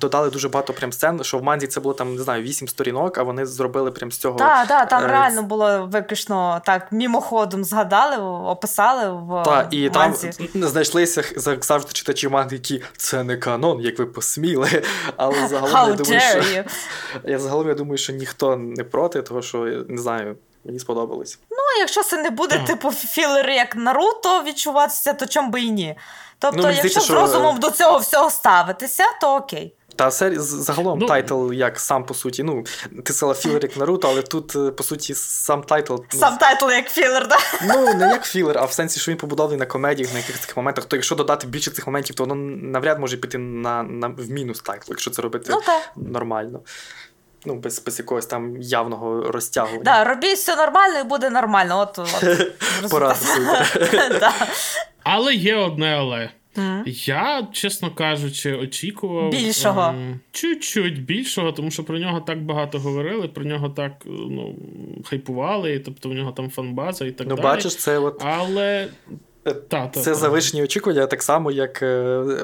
додали 0.00 0.30
дуже 0.30 0.48
багато 0.48 0.72
прям 0.72 0.92
сцен, 0.92 1.24
що 1.24 1.38
в 1.38 1.42
Манзі 1.42 1.66
це 1.66 1.80
було 1.80 1.94
там, 1.94 2.14
не 2.14 2.22
знаю, 2.22 2.42
вісім 2.42 2.68
сторінок, 2.68 3.18
а 3.18 3.22
вони 3.22 3.46
зробили 3.46 3.90
прям 3.90 4.12
з 4.12 4.18
цього. 4.18 4.38
Так, 4.38 4.68
так, 4.68 4.88
там 4.88 5.06
реально 5.06 5.42
було 5.42 5.86
виключно 5.86 6.62
так, 6.64 6.92
мімоходом 6.92 7.64
згадали, 7.64 8.16
описали 8.46 9.10
в 9.10 9.42
Так, 9.44 9.68
і 9.70 9.90
там 9.90 10.14
знайшлися 10.54 11.24
завжди 11.36 11.92
читачі 11.92 12.28
манги, 12.28 12.56
які 12.56 12.82
це 12.96 13.24
не 13.24 13.36
канон, 13.36 13.80
як 13.80 13.98
ви 13.98 14.06
посміли. 14.06 14.82
Але 15.16 15.48
загалом 15.48 15.74
How 15.74 15.88
я 15.88 15.94
думаю, 15.94 16.20
що 16.20 16.64
я 17.24 17.38
загалом 17.38 17.68
я 17.68 17.74
думаю, 17.74 17.98
що 17.98 18.12
ніхто 18.12 18.56
не 18.56 18.84
проти, 18.84 19.22
того 19.22 19.42
що 19.42 19.58
не 19.88 19.98
знаю. 19.98 20.36
Мені 20.64 20.78
сподобалось. 20.78 21.38
Ну, 21.50 21.80
якщо 21.80 22.02
це 22.02 22.22
не 22.22 22.30
буде, 22.30 22.56
mm. 22.56 22.66
типу, 22.66 22.90
філери 22.90 23.54
як 23.54 23.76
Наруто 23.76 24.42
відчуватися, 24.42 25.12
то 25.12 25.26
чому 25.26 25.50
би 25.50 25.60
і 25.60 25.70
ні. 25.70 25.96
Тобто, 26.38 26.62
ну, 26.62 26.70
якщо 26.70 27.00
з 27.00 27.10
розумом 27.10 27.58
до 27.58 27.70
цього 27.70 27.98
всього 27.98 28.30
ставитися, 28.30 29.04
то 29.20 29.34
окей. 29.34 29.74
Та 29.96 30.10
серія 30.10 30.40
загалом 30.40 30.98
ну, 30.98 31.06
тайтл, 31.06 31.52
як 31.52 31.80
сам 31.80 32.06
по 32.06 32.14
суті. 32.14 32.42
Ну, 32.42 32.64
ти 33.04 33.12
сказала 33.12 33.34
філер 33.34 33.62
як 33.62 33.76
Наруто, 33.76 34.08
але 34.08 34.22
тут, 34.22 34.56
е, 34.56 34.70
по 34.70 34.82
суті, 34.82 35.14
сам 35.14 35.62
тайтл. 35.62 35.94
Ну, 36.12 36.20
сам 36.20 36.38
тайтл 36.38 36.70
як 36.70 36.88
філер, 36.88 37.28
да? 37.28 37.38
Ну, 37.66 37.94
не 37.94 38.08
як 38.08 38.24
філер, 38.24 38.58
а 38.58 38.64
в 38.64 38.72
сенсі, 38.72 39.00
що 39.00 39.10
він 39.10 39.18
побудований 39.18 39.58
на 39.58 39.66
комедіях, 39.66 40.12
на 40.12 40.18
якихось 40.18 40.40
таких 40.40 40.56
моментах. 40.56 40.84
То 40.84 40.96
якщо 40.96 41.14
додати 41.14 41.46
більше 41.46 41.70
цих 41.70 41.86
моментів, 41.86 42.16
то 42.16 42.22
воно 42.24 42.34
навряд 42.62 43.00
може 43.00 43.16
піти 43.16 43.38
на, 43.38 43.82
на 43.82 44.08
в 44.08 44.30
мінус 44.30 44.60
тайтл, 44.60 44.86
якщо 44.88 45.10
це 45.10 45.22
робити 45.22 45.52
ну, 45.52 45.60
нормально. 45.96 46.60
Ну, 47.46 47.54
без, 47.54 47.84
без 47.84 47.98
якогось 47.98 48.26
там 48.26 48.56
явного 48.62 49.32
розтягування. 49.32 49.82
Да, 49.84 50.04
робіть 50.04 50.36
все 50.36 50.56
нормально 50.56 50.98
і 51.00 51.04
буде 51.04 51.30
нормально. 51.30 51.78
От, 51.78 51.98
от 51.98 52.90
Порада 52.90 53.16
да. 54.20 54.32
Але 55.02 55.34
є 55.34 55.56
одне 55.56 55.96
але. 55.98 56.30
Я, 56.86 57.48
чесно 57.52 57.90
кажучи, 57.90 58.54
очікував 58.54 59.30
Більшого. 59.30 59.82
ем, 59.82 60.20
чуть-чуть 60.32 61.04
більшого, 61.04 61.52
тому 61.52 61.70
що 61.70 61.84
про 61.84 61.98
нього 61.98 62.20
так 62.20 62.42
багато 62.42 62.78
говорили, 62.78 63.28
про 63.28 63.44
нього 63.44 63.68
так 63.68 63.92
ну, 64.06 64.54
хайпували, 65.04 65.72
і, 65.74 65.78
тобто 65.78 66.08
в 66.08 66.12
нього 66.12 66.32
там 66.32 66.50
фанбаза 66.50 67.04
і 67.06 67.10
так 67.10 67.26
Ну, 67.30 67.34
далі. 67.36 67.44
бачиш, 67.44 67.76
це 67.76 67.98
от 67.98 68.22
Але. 68.24 68.88
Та, 69.44 69.52
та, 69.52 69.88
Це 69.94 70.10
та. 70.10 70.14
завишені 70.14 70.62
очікування, 70.62 71.06
так 71.06 71.22
само, 71.22 71.50
як 71.50 71.82
е, 71.82 71.96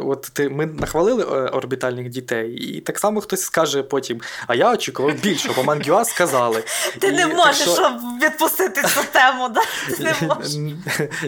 от 0.07 0.31
ти 0.33 0.49
ми 0.49 0.67
нахвалили 0.67 1.23
е, 1.23 1.27
орбітальних 1.27 2.09
дітей, 2.09 2.51
і 2.53 2.81
так 2.81 2.99
само 2.99 3.21
хтось 3.21 3.41
скаже 3.41 3.83
потім: 3.83 4.21
а 4.47 4.55
я 4.55 4.73
очікував 4.73 5.13
більше, 5.15 5.51
бо 5.57 5.63
Мангюа 5.65 6.05
сказали. 6.05 6.63
Ти 6.99 7.07
І 7.07 7.13
не 7.13 7.27
так 7.27 7.37
можеш 7.37 7.69
що- 7.69 8.01
відпустити 8.23 8.83
цю 8.83 9.01
тему, 9.13 9.49
да? 9.49 9.61
Ти 9.97 10.03
не 10.05 10.15
можеш. 10.29 10.53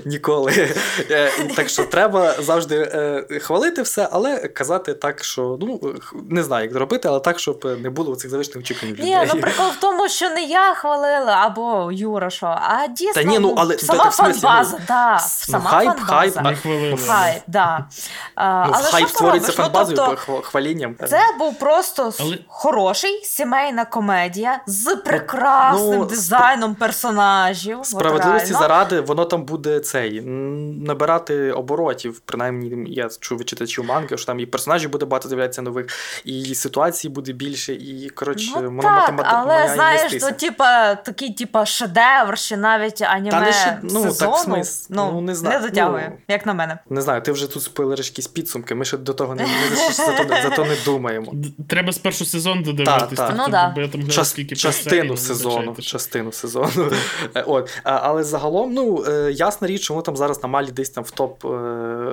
Ніколи. 0.05 0.69
Е, 1.11 1.31
Так 1.57 1.69
що 1.69 1.85
треба 1.85 2.33
завжди 2.43 2.85
хвалити 3.43 3.83
все, 3.83 4.09
але 4.13 4.39
казати 4.49 4.95
так, 4.95 5.25
що 5.25 5.59
ну 5.61 5.95
не 6.31 6.43
знаю, 6.43 6.65
як 6.65 6.73
зробити, 6.73 7.09
але 7.09 7.21
так, 7.21 7.39
щоб 7.39 7.65
не 7.81 7.91
було 7.91 8.17
цих 8.17 8.31
завишених 8.31 8.59
очікувань. 8.61 8.97
Ні, 8.99 9.17
людей. 9.17 9.31
ну 9.35 9.41
прикол 9.41 9.67
в 9.67 9.81
тому, 9.81 10.09
що 10.09 10.31
не 10.31 10.43
я 10.43 10.75
хвалила 10.75 11.33
або 11.33 11.93
Юра, 11.93 12.31
що, 12.31 12.47
а 12.47 12.87
дійсно 12.87 13.15
Та 13.15 13.23
ні, 13.23 13.39
ну, 13.39 13.55
але- 13.59 13.79
сама 13.79 14.05
та- 14.05 14.11
смислі, 14.11 14.41
фанбаза, 14.41 14.77
ну, 14.79 14.85
да, 14.89 15.13
ну, 15.49 15.60
сама 15.63 15.71
хайп, 15.71 15.99
фанбаза. 15.99 16.43
хайп, 16.43 16.65
Не. 16.65 16.97
Хайп, 17.07 17.43
да. 17.47 17.87
А, 18.35 18.65
Ну, 18.67 18.73
але 18.77 18.85
хайп 18.91 19.07
що 19.09 19.17
створюється? 19.17 19.53
Ну, 19.59 19.63
фанбазою 19.65 19.97
тобто, 19.97 20.33
хва- 20.33 20.43
хвалінням. 20.43 20.97
Це 21.09 21.21
був 21.39 21.59
просто 21.59 22.13
Але- 22.21 22.39
хороший 22.49 23.25
сімейна 23.25 23.85
комедія 23.85 24.61
з 24.67 24.97
прекрасним 24.97 25.99
ну, 25.99 26.05
дизайном 26.05 26.75
персонажів. 26.75 27.79
Справедливості 27.83 28.53
реально. 28.53 28.69
заради, 28.69 29.01
воно 29.01 29.25
там 29.25 29.43
буде 29.45 29.81
цей 29.81 30.21
набирати 30.87 31.53
оборотів. 31.53 32.21
Принаймні, 32.21 32.85
я 32.95 33.09
чув 33.21 33.39
від 33.39 33.49
читачів 33.49 33.85
манги, 33.85 34.17
що 34.17 34.27
там 34.27 34.41
і 34.41 34.47
персонажів 34.47 34.91
буде 34.91 35.07
багато 35.07 35.29
з'являється 35.29 35.63
нових, 35.63 35.87
і 36.25 36.55
ситуацій 36.55 37.09
буде 37.09 37.33
більше, 37.33 37.73
і 37.73 38.09
коротше, 38.11 38.51
Ну, 38.57 38.63
воно 38.63 38.83
так, 38.83 38.99
математи- 39.13 39.29
але 39.33 39.75
знаєш, 39.75 40.13
то 40.21 40.31
типа 40.31 40.95
такий, 40.95 41.35
типа 41.35 41.67
шедевр, 41.67 42.39
чи 42.39 42.57
навіть 42.57 43.03
аніме 43.03 43.31
Та 43.31 43.41
не 43.41 43.53
ще- 43.53 43.79
ну, 43.83 44.03
так, 44.15 44.31
смис- 44.31 44.87
ну, 44.91 45.11
ну, 45.13 45.21
не 45.21 45.35
знаю, 45.35 45.50
не 45.51 45.59
ну, 45.59 45.63
затягує, 45.63 46.13
як 46.29 46.47
на 46.47 46.55
мене. 46.55 46.79
Не 46.91 47.03
знаю, 47.03 47.23
ти 47.23 47.33
вже 47.33 47.53
тут 47.53 47.63
спойлериш 47.63 48.09
якісь 48.09 48.27
підсумки. 48.27 48.75
Ми 48.75 48.85
ще 48.85 48.97
до 48.97 49.15
того 49.15 49.35
не 49.35 49.47
зато 50.43 50.65
не 50.65 50.77
думаємо. 50.85 51.33
Треба 51.69 51.93
з 51.93 51.97
спершу 51.97 52.25
сезон 52.25 52.63
додивитися. 52.63 53.35
Ну 53.37 53.45
да. 53.49 53.75
Частину 54.57 55.17
сезону. 55.17 55.75
Частину 55.81 56.33
сезону. 56.33 56.93
От, 57.47 57.81
але 57.85 58.25
загалом, 58.25 58.75
ну 58.75 59.05
е, 59.09 59.33
ясна 59.33 59.69
річ, 59.69 59.83
чому 59.83 60.03
там 60.03 60.17
зараз 60.17 60.43
на 60.43 60.49
малі 60.49 60.71
десь 60.71 60.91
там 60.91 61.05
в 61.05 61.11
топ. 61.11 61.45
Е, 61.45 61.49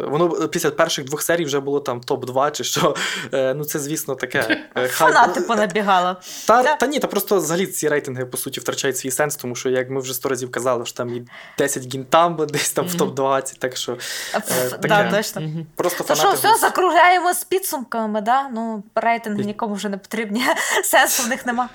воно 0.07 0.29
після 0.29 0.71
перших 0.71 1.05
двох 1.05 1.21
серій 1.21 1.45
вже 1.45 1.59
було 1.59 1.79
там 1.79 2.01
топ 2.01 2.25
2 2.25 2.51
чи 2.51 2.63
що. 2.63 2.95
Ну 3.33 3.63
це 3.63 3.79
звісно 3.79 4.15
таке. 4.15 4.63
Фанати 4.87 5.33
типу, 5.33 5.47
понабігала. 5.47 6.15
Та 6.47 6.75
та 6.75 6.87
ні, 6.87 6.99
та 6.99 7.07
просто 7.07 7.37
взагалі 7.37 7.65
ці 7.67 7.89
рейтинги 7.89 8.25
по 8.25 8.37
суті 8.37 8.59
втрачають 8.59 8.97
свій 8.97 9.11
сенс, 9.11 9.35
тому 9.35 9.55
що 9.55 9.69
як 9.69 9.89
ми 9.89 9.99
вже 9.99 10.13
сто 10.13 10.29
разів 10.29 10.51
казали, 10.51 10.85
що 10.85 10.97
там 10.97 11.15
і 11.15 11.23
10 11.57 11.93
гінтамби 11.93 12.45
десь 12.45 12.71
там 12.71 12.85
в 12.85 12.95
топ 12.95 13.15
2 13.15 13.26
ситуацій. 13.27 13.55
Так 13.59 13.77
що 13.77 13.97
е, 14.33 14.41
е, 14.83 15.11
точно. 15.11 16.33
Все, 16.33 16.55
закругляємо 16.55 17.33
з 17.33 17.43
підсумками. 17.43 18.21
да? 18.21 18.49
Ну, 18.49 18.83
рейтинги 18.95 19.43
нікому 19.43 19.73
вже 19.73 19.89
не 19.89 19.97
потрібні, 19.97 20.45
сенсу 20.83 21.23
в 21.23 21.27
них 21.27 21.45
нема. 21.45 21.69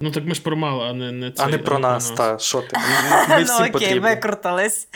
Ну 0.00 0.10
так 0.10 0.24
ми 0.24 0.34
ж 0.34 0.42
про 0.42 0.56
мало, 0.56 0.84
а 0.84 0.92
не 0.92 1.12
не 1.12 1.30
це. 1.30 1.42
А 1.42 1.46
не 1.46 1.58
про 1.58 1.78
нас, 1.78 2.10
та 2.10 2.38
що 2.38 2.60
ти? 2.60 2.76
Ми 3.28 3.42
всім 3.42 3.56
Ну 3.60 3.66
окей, 3.74 3.98
викрутались. 3.98 4.88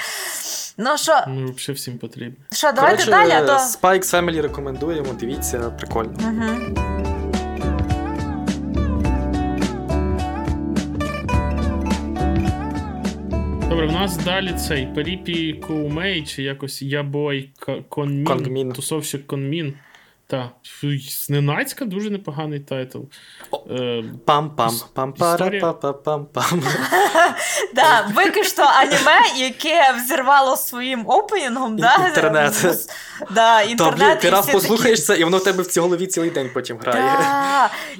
Ну 0.77 0.99
що? 0.99 1.21
Ну, 1.29 1.53
взагалі 1.57 1.77
всім 1.77 1.99
потрібно. 1.99 2.45
Що, 2.53 2.73
давайте 2.73 3.05
далі. 3.05 3.31
Е, 3.31 3.45
Spike 3.45 4.15
Family 4.15 4.43
рекомендуємо, 4.43 5.13
дивіться, 5.21 5.59
прикольно. 5.59 6.19
Угу. 6.21 7.14
Добре, 13.75 13.87
в 13.87 13.93
нас 13.93 14.17
далі 14.17 14.53
цей 14.53 14.87
Paripi 14.87 15.53
Koumei, 15.53 16.23
чи 16.23 16.43
якось 16.43 16.83
Ya 16.83 17.10
Boy 17.10 17.51
Kongming, 17.89 18.25
Kongming. 18.25 18.73
тусовщик 18.73 19.27
Конмін. 19.27 19.75
Так, 20.27 20.49
зненацька 21.11 21.85
дуже 21.85 22.11
непоганий 22.11 22.61
тайтл. 22.61 22.99
О. 23.51 23.59
Пам-пам, 24.27 24.69
Іс- 24.69 24.85
пам-пара, 24.95 25.35
історія- 25.35 25.61
па-па-пам-пам. 25.61 26.63
Да, 27.75 28.11
виключно 28.15 28.65
аніме, 28.65 29.23
яке 29.37 29.95
взірвало 29.97 30.57
своїм 30.57 31.05
опенінгом, 31.07 31.77
да? 31.77 31.97
інтернет. 32.09 32.55
Да, 33.31 33.63
інтернет 33.63 34.21
ти 34.21 34.31
раз 34.31 34.47
послухаєш 34.47 35.05
це, 35.05 35.17
і 35.19 35.25
воно 35.25 35.37
в 35.39 35.45
тебе 35.45 35.63
в 35.63 35.67
цій 35.67 35.81
голові 35.81 36.07
цілий 36.07 36.31
день 36.31 36.51
потім 36.55 36.79
грає. 36.79 37.13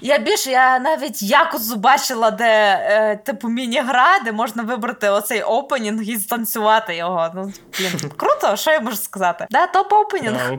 Я 0.03 0.19
більше, 0.19 0.51
я 0.51 0.79
навіть 0.79 1.23
якось 1.23 1.73
бачила, 1.73 2.31
де 2.31 2.47
е, 2.47 3.17
типу 3.25 3.49
міні-гра, 3.49 4.21
де 4.25 4.33
можна 4.33 4.63
вибрати 4.63 5.09
оцей 5.09 5.43
опенінг 5.43 6.03
і 6.03 6.17
станцювати 6.17 6.97
його. 6.97 7.31
Ну, 7.35 7.53
блін, 7.79 8.11
круто, 8.17 8.57
що 8.57 8.71
я 8.71 8.81
можу 8.81 8.97
сказати? 8.97 9.47
Да, 9.51 9.67
топ 9.67 9.93
опенінг. 9.93 10.51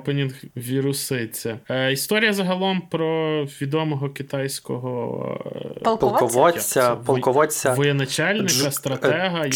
та, 1.44 1.55
Е, 1.70 1.92
історія 1.92 2.34
загалом 2.34 2.82
про 2.92 3.44
відомого 3.62 4.10
китайського 4.10 5.40
е, 5.76 5.80
Полководця? 5.80 6.96
Полководця, 6.96 7.74
воєначальника, 7.74 8.48
Джу- 8.48 8.72
стратега. 8.72 9.42
е, 9.46 9.48
і- 9.48 9.52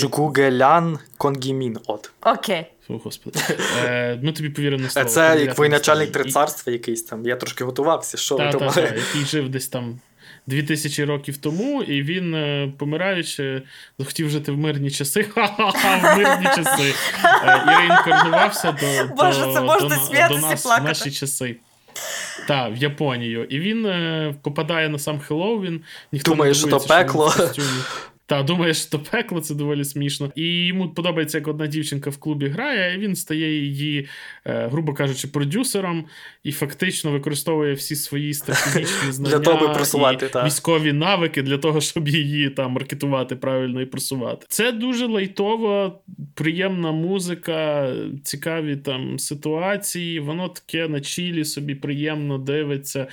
Конгімін. 1.17 1.77
От. 1.87 2.11
Окей. 2.21 2.65
О, 2.89 2.97
Господи. 3.03 3.39
Е, 3.85 4.19
ми 4.23 4.31
тобі 4.31 4.49
Е, 4.85 4.89
слово. 4.89 5.09
Це 5.09 5.41
як 5.41 5.57
воєначальник 5.57 6.11
три 6.11 6.23
царства 6.23 6.73
якийсь 6.73 7.03
там. 7.03 7.25
Я 7.25 7.35
трошки 7.35 7.63
готувався, 7.63 8.17
що 8.17 8.37
ви 8.37 8.43
Та, 8.43 8.51
та, 8.51 8.69
та, 8.69 8.81
який 8.81 9.25
жив 9.25 9.49
десь 9.49 9.67
там 9.67 9.99
2000 10.47 11.05
років 11.05 11.37
тому, 11.37 11.83
і 11.83 12.01
він, 12.03 12.35
е, 12.35 12.71
помираючи, 12.77 13.61
захотів 13.99 14.29
жити 14.29 14.51
в 14.51 14.57
мирні 14.57 14.91
часи. 14.91 15.23
Ха-ха-ха, 15.35 15.97
в 15.97 16.17
мирні 16.17 16.45
часи. 16.45 16.93
Е, 17.43 17.63
І 17.67 17.77
реінкарнувався 17.79 18.71
до, 18.71 19.15
Боже, 19.15 19.45
до, 19.45 19.53
це 19.53 19.61
можна 19.61 19.89
до, 19.89 20.35
до 20.35 20.47
нас 20.47 20.65
в 20.65 20.83
наші 20.83 21.11
часи. 21.11 21.55
Так, 22.47 22.73
в 22.73 22.77
Японію. 22.77 23.43
І 23.43 23.59
він 23.59 23.85
е, 23.85 24.35
попадає 24.41 24.89
на 24.89 24.99
сам 24.99 25.19
Хеллоуін. 25.19 25.81
Думає, 26.11 26.53
що 26.53 26.67
то 26.67 26.79
пекло. 26.79 27.33
Та, 28.29 28.43
думає, 28.43 28.73
що 28.73 28.89
то 28.89 28.99
пекло, 28.99 29.41
це 29.41 29.55
доволі 29.55 29.83
смішно. 29.85 30.31
І 30.35 30.65
йому 30.65 30.89
подобається, 30.89 31.37
як 31.37 31.47
одна 31.47 31.67
дівчинка 31.67 32.09
в 32.09 32.17
клубі 32.17 32.47
грає, 32.47 32.95
і 32.95 32.97
він 32.97 33.15
стає 33.15 33.59
її, 33.59 34.07
е, 34.45 34.67
грубо 34.67 34.93
кажучи, 34.93 35.27
продюсером 35.27 36.05
і 36.43 36.51
фактично 36.51 37.11
використовує 37.11 37.73
всі 37.73 37.95
свої 37.95 38.33
стратегічні 38.33 39.11
знання 39.11 39.39
того, 39.39 39.73
просувати, 39.73 40.25
і 40.25 40.29
та. 40.29 40.45
військові 40.45 40.93
навики 40.93 41.41
для 41.41 41.57
того, 41.57 41.81
щоб 41.81 42.07
її 42.07 42.49
там 42.49 42.71
маркетувати 42.71 43.35
правильно 43.35 43.81
і 43.81 43.85
просувати. 43.85 44.45
Це 44.49 44.71
дуже 44.71 45.05
лайтова, 45.05 45.99
приємна 46.33 46.91
музика, 46.91 47.93
цікаві 48.23 48.75
там 48.75 49.19
ситуації. 49.19 50.19
Воно 50.19 50.49
таке 50.49 50.87
на 50.87 51.01
чілі 51.01 51.45
собі 51.45 51.75
приємно 51.75 52.37
дивиться. 52.37 53.07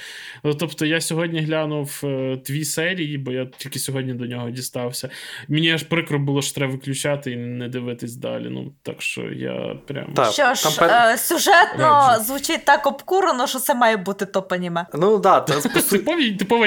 Ну, 0.45 0.55
тобто, 0.55 0.87
я 0.87 1.01
сьогодні 1.01 1.41
глянув 1.41 2.01
е, 2.05 2.39
дві 2.47 2.65
серії, 2.65 3.19
бо 3.19 3.33
я 3.33 3.47
тільки 3.59 3.79
сьогодні 3.79 4.13
до 4.13 4.27
нього 4.27 4.51
дістався. 4.51 5.06
Мені 5.49 5.73
аж 5.73 5.83
прикро 5.83 6.19
було, 6.19 6.43
що 6.43 6.55
треба 6.55 6.73
виключати 6.73 7.31
і 7.33 7.37
не 7.37 7.69
дивитись 7.69 8.17
далі. 8.17 8.47
Ну 8.51 8.73
так 8.83 9.03
що 9.03 9.23
я 9.23 9.77
прям. 9.87 10.13
Так. 10.15 10.33
Що 10.33 10.55
ж, 10.55 10.79
там 10.79 10.91
е, 10.91 11.19
сюжетно 11.19 12.07
Раджу. 12.09 12.25
звучить 12.25 12.65
так 12.65 12.87
обкурено, 12.87 13.47
що 13.47 13.59
це 13.59 13.75
має 13.75 13.97
бути 13.97 14.25
топ-аніме. 14.25 14.87
Ну 14.95 15.19
да, 15.19 15.41
та, 15.41 15.55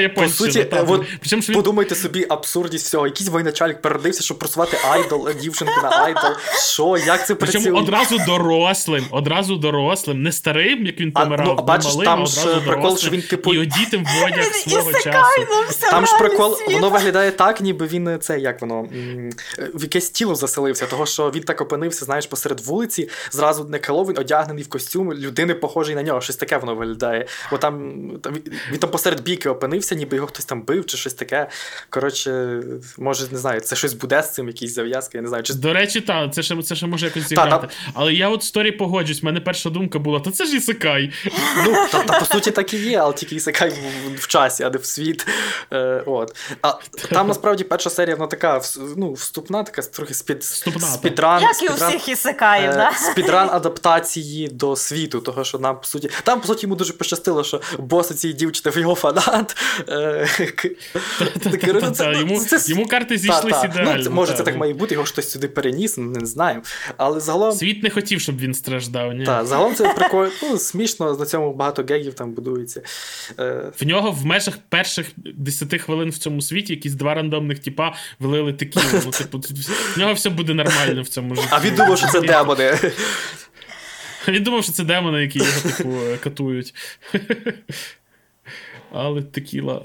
по 0.09 0.27
суті, 0.27 0.59
е, 0.59 0.85
от 0.87 1.05
Причому, 1.19 1.41
що 1.41 1.53
Подумайте 1.53 1.95
собі 1.95 2.25
абсурдність 2.29 2.85
всього. 2.85 3.07
Якийсь 3.07 3.29
воєначальник 3.29 3.81
переродився, 3.81 4.23
щоб 4.23 4.39
просувати 4.39 4.77
айдол, 4.91 5.29
дівчинку 5.41 5.81
на 5.83 5.89
айдол. 5.89 6.31
Що, 6.73 6.97
як 6.97 7.27
це 7.27 7.35
Причому 7.35 7.77
одразу 7.77 8.17
дорослим, 8.17 9.05
одразу 9.11 9.55
дорослим, 9.55 10.23
не 10.23 10.31
старим, 10.31 10.85
як 10.85 10.99
він 10.99 11.11
А, 11.15 11.23
помирав, 11.23 11.45
ну, 11.47 11.53
а 11.53 11.55
не 11.55 11.61
бачиш, 11.61 11.93
малим, 11.93 12.05
там 12.05 12.27
ж 12.27 12.43
прикол, 12.43 12.65
дорослим, 12.65 12.97
що 12.97 13.09
він, 13.09 13.21
типу, 13.21 13.53
і 13.53 13.59
одітим 13.59 14.03
в 14.03 14.25
одяг 14.25 14.43
свого 14.43 14.93
часу. 14.93 15.41
ну, 15.49 15.89
Там 15.91 16.05
ж 16.05 16.17
прикол, 16.17 16.57
воно 16.73 16.89
виглядає 16.89 17.31
так, 17.31 17.61
ніби 17.61 17.87
він 17.87 18.19
це 18.21 18.28
як 18.37 18.61
воно 18.61 18.87
в 19.73 19.81
якесь 19.81 20.09
тіло 20.09 20.35
заселився, 20.35 20.85
того 20.85 21.05
що 21.05 21.31
він 21.35 21.43
так 21.43 21.61
опинився, 21.61 22.05
знаєш, 22.05 22.27
посеред 22.27 22.59
вулиці, 22.59 23.09
зразу 23.31 23.63
не 23.63 23.79
кало, 23.79 24.01
одягнений 24.01 24.63
в 24.63 24.69
костюм, 24.69 25.13
людини 25.13 25.53
похожий 25.53 25.95
на 25.95 26.03
нього, 26.03 26.21
щось 26.21 26.35
таке 26.35 26.57
воно 26.57 26.75
виглядає. 26.75 27.25
Бо 27.51 27.57
там, 27.57 28.03
там 28.21 28.33
він 28.71 28.79
там 28.79 28.89
посеред 28.89 29.23
бійки 29.23 29.49
опинився, 29.49 29.95
ніби 29.95 30.15
його 30.15 30.27
хтось 30.27 30.45
там 30.45 30.61
бив 30.61 30.85
чи 30.85 30.97
щось 30.97 31.13
таке. 31.13 31.47
Коротше, 31.89 32.61
може, 32.97 33.27
не 33.31 33.37
знаю, 33.37 33.61
це 33.61 33.75
щось 33.75 33.93
буде 33.93 34.23
з 34.23 34.33
цим, 34.33 34.47
якісь 34.47 34.75
зав'язки, 34.75 35.17
я 35.17 35.21
не 35.21 35.27
знаю. 35.27 35.43
Чи... 35.43 35.53
До 35.53 35.73
речі, 35.73 36.01
так, 36.01 36.33
це 36.33 36.43
ще 36.43 36.63
це 36.63 36.75
ще 36.75 36.87
може 36.87 37.05
якось 37.05 37.27
зіграти. 37.27 37.49
Та, 37.49 37.57
та... 37.57 37.69
Але 37.93 38.13
я 38.13 38.29
от 38.29 38.43
сторі 38.43 38.71
погоджусь, 38.71 39.21
в 39.21 39.25
мене 39.25 39.39
перша 39.41 39.69
думка 39.69 39.99
була: 39.99 40.19
та 40.19 40.31
це 40.31 40.45
ж 40.45 40.55
ісикай. 40.55 41.11
Ну, 41.65 41.73
та, 41.91 42.03
та, 42.03 42.19
по 42.19 42.25
суті, 42.25 42.51
так 42.51 42.73
і 42.73 42.77
є, 42.77 42.97
але 42.97 43.13
тільки 43.13 43.35
ісикай 43.35 43.69
в, 43.69 44.15
в 44.15 44.27
часі, 44.27 44.63
а 44.63 44.69
не 44.69 44.77
в 44.77 44.85
світ. 44.85 45.27
Е, 45.73 46.03
от. 46.05 46.35
А 46.61 46.73
Там 47.09 47.27
насправді 47.39 47.63
перша 47.63 47.89
серія 47.89 48.15
вона 48.19 48.29
така 48.29 48.61
ну, 48.97 49.13
вступна, 49.13 49.63
така 49.63 49.81
трохи 49.81 50.13
спід, 50.13 50.43
спідран. 50.43 51.41
Як 51.41 51.63
і 51.63 51.67
у 51.67 51.73
всіх 51.73 52.09
ісикаїв, 52.09 52.71
е, 52.71 52.75
да? 52.75 52.91
Спідран 53.11 53.49
адаптації 53.49 54.47
до 54.47 54.75
світу, 54.75 55.19
того, 55.19 55.43
що 55.43 55.59
нам, 55.59 55.77
по 55.79 55.83
суті, 55.83 56.09
там, 56.23 56.41
по 56.41 56.47
суті, 56.47 56.65
йому 56.65 56.75
дуже 56.75 56.93
пощастило, 56.93 57.43
що 57.43 57.61
бос 57.79 58.09
цієї 58.09 58.37
дівчини 58.37 58.75
в 58.75 58.79
його 58.79 58.95
фанат. 58.95 59.57
Е, 59.89 60.27
йому 62.67 62.87
карти 62.87 63.17
зійшлися 63.17 63.65
ідеально. 63.65 64.03
Ну, 64.03 64.11
може, 64.11 64.33
це 64.33 64.43
так 64.43 64.57
має 64.57 64.73
бути, 64.73 64.93
його 64.93 65.05
хтось 65.05 65.31
сюди 65.31 65.47
переніс, 65.47 65.97
не 65.97 66.25
знаю. 66.25 66.61
Але 66.97 67.19
загалом. 67.19 67.51
Світ 67.51 67.83
не 67.83 67.89
хотів, 67.89 68.21
щоб 68.21 68.39
він 68.39 68.53
страждав. 68.53 69.13
ні. 69.13 69.25
Так, 69.25 69.45
загалом 69.45 69.75
це 69.75 69.93
прикольно, 69.93 70.31
ну, 70.43 70.57
смішно, 70.57 71.13
на 71.13 71.25
цьому 71.25 71.53
багато 71.53 71.85
гегів 71.89 72.13
там 72.13 72.31
будується. 72.31 72.81
Е, 73.39 73.71
в 73.81 73.85
нього 73.85 74.11
в 74.11 74.25
межах 74.25 74.57
перших 74.69 75.07
10 75.15 75.81
хвилин 75.81 76.09
в 76.09 76.17
цьому 76.17 76.41
світі 76.41 76.73
якісь 76.73 76.93
два 76.93 77.13
рандомних 77.13 77.59
типа 77.59 77.95
вилили 78.19 78.53
текілу. 78.53 79.01
Ну, 79.05 79.11
типу, 79.17 79.39
в 79.95 79.99
нього 79.99 80.13
все 80.13 80.29
буде 80.29 80.53
нормально 80.53 81.01
в 81.01 81.07
цьому 81.07 81.35
житті. 81.35 81.47
А 81.51 81.59
він 81.59 81.75
думав, 81.75 81.97
що 81.97 82.07
це 82.07 82.21
демони. 82.21 82.77
Він 84.27 84.43
думав, 84.43 84.63
що 84.63 84.71
це 84.71 84.83
демони, 84.83 85.21
які 85.21 85.39
його 85.39 85.51
типу 85.77 85.93
катують. 86.23 86.73
Але 88.91 89.21
текіла, 89.21 89.81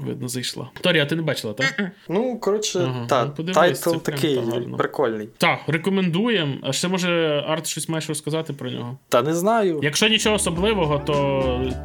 видно, 0.00 0.28
зайшла. 0.28 0.70
Торія, 0.80 1.06
ти 1.06 1.16
не 1.16 1.22
бачила, 1.22 1.52
так? 1.52 1.90
Ну, 2.08 2.38
коротше, 2.38 2.78
ага, 2.78 3.06
так, 3.06 3.34
ну, 3.38 3.44
тайтл 3.44 3.96
такий 3.96 4.40
прикольний. 4.78 5.28
Так, 5.38 5.58
рекомендуємо. 5.66 6.54
А 6.62 6.72
ще 6.72 6.88
може 6.88 7.44
Арт 7.48 7.66
щось 7.66 7.88
маєш 7.88 8.08
розказати 8.08 8.52
про 8.52 8.70
нього? 8.70 8.98
Та 9.08 9.22
не 9.22 9.34
знаю. 9.34 9.80
Якщо 9.82 10.08
нічого 10.08 10.36
особливого, 10.36 10.98
то 10.98 11.14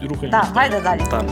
рухаємо. 0.02 0.32
Так, 0.32 0.48
гайде 0.56 0.82
далі. 0.82 1.02
Так. 1.12 1.26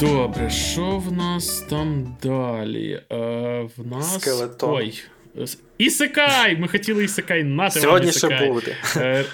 Добре, 0.00 0.50
що 0.50 0.98
в 0.98 1.12
нас 1.12 1.60
там 1.60 2.16
далі? 2.22 3.02
Е, 3.12 3.68
В 3.76 3.86
нас. 3.86 4.20
Skeleton. 4.20 4.70
Ой. 4.70 5.02
Ісекай! 5.78 6.56
Ми 6.56 6.68
хотіли 6.68 7.04
Ісекай 7.04 7.44
на 7.44 7.70
Сьогодні 7.70 8.12
ще 8.12 8.48
буде. 8.48 8.76
Е, 8.96 9.24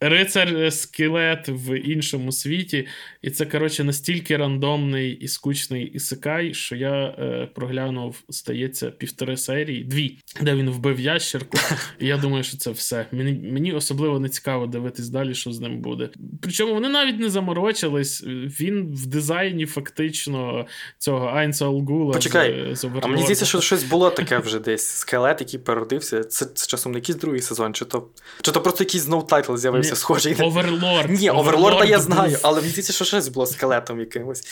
Рицар 0.00 0.72
скелет 0.72 1.48
в 1.48 1.78
іншому 1.78 2.32
світі, 2.32 2.86
і 3.26 3.30
це, 3.30 3.46
коротше, 3.46 3.84
настільки 3.84 4.36
рандомний 4.36 5.12
і 5.12 5.28
скучний 5.28 5.84
ісикай, 5.84 6.54
що 6.54 6.76
я 6.76 7.04
е, 7.04 7.48
проглянув, 7.54 8.22
здається, 8.28 8.90
півтори 8.90 9.36
серії, 9.36 9.84
дві, 9.84 10.18
де 10.40 10.54
він 10.54 10.70
вбив 10.70 11.00
ящерку. 11.00 11.58
І 11.98 12.06
я 12.06 12.16
думаю, 12.16 12.44
що 12.44 12.56
це 12.56 12.70
все. 12.70 13.06
Мені 13.12 13.50
мені 13.52 13.72
особливо 13.72 14.20
не 14.20 14.28
цікаво 14.28 14.66
дивитись 14.66 15.08
далі, 15.08 15.34
що 15.34 15.52
з 15.52 15.60
ним 15.60 15.80
буде. 15.80 16.08
Причому 16.42 16.74
вони 16.74 16.88
навіть 16.88 17.20
не 17.20 17.30
заморочились. 17.30 18.24
Він 18.60 18.94
в 18.94 19.06
дизайні 19.06 19.66
фактично 19.66 20.66
цього 20.98 21.26
Айнса 21.26 21.66
Олгула. 21.66 22.12
Почекай, 22.12 22.74
з, 22.74 22.80
з 22.80 22.88
А 23.02 23.06
мені 23.06 23.22
здається, 23.22 23.46
що 23.46 23.60
щось 23.60 23.84
було 23.84 24.10
таке 24.10 24.38
вже 24.38 24.58
десь. 24.58 24.86
Скелет, 24.86 25.40
який 25.40 25.60
переродився. 25.60 26.24
Це, 26.24 26.46
це 26.46 26.66
часом 26.66 26.92
не 26.92 26.98
якийсь 26.98 27.18
другий 27.18 27.40
сезон, 27.40 27.74
чи 27.74 27.84
то 27.84 28.08
чи 28.42 28.52
то 28.52 28.60
просто 28.60 28.84
якийсь 28.84 29.02
знов 29.02 29.26
тайтл 29.26 29.56
з'явився 29.56 29.86
з'явився 29.86 29.96
схожий. 29.96 30.34
Оверлорд. 30.34 31.10
Ні, 31.10 31.30
Оверлорда 31.30 31.84
я 31.84 32.00
знаю, 32.00 32.38
але 32.42 32.60
мені 32.60 32.72
здається, 32.72 32.92
що 32.92 33.15
щось 33.16 33.28
було 33.28 33.46
скелетом 33.46 34.00
якимось. 34.00 34.42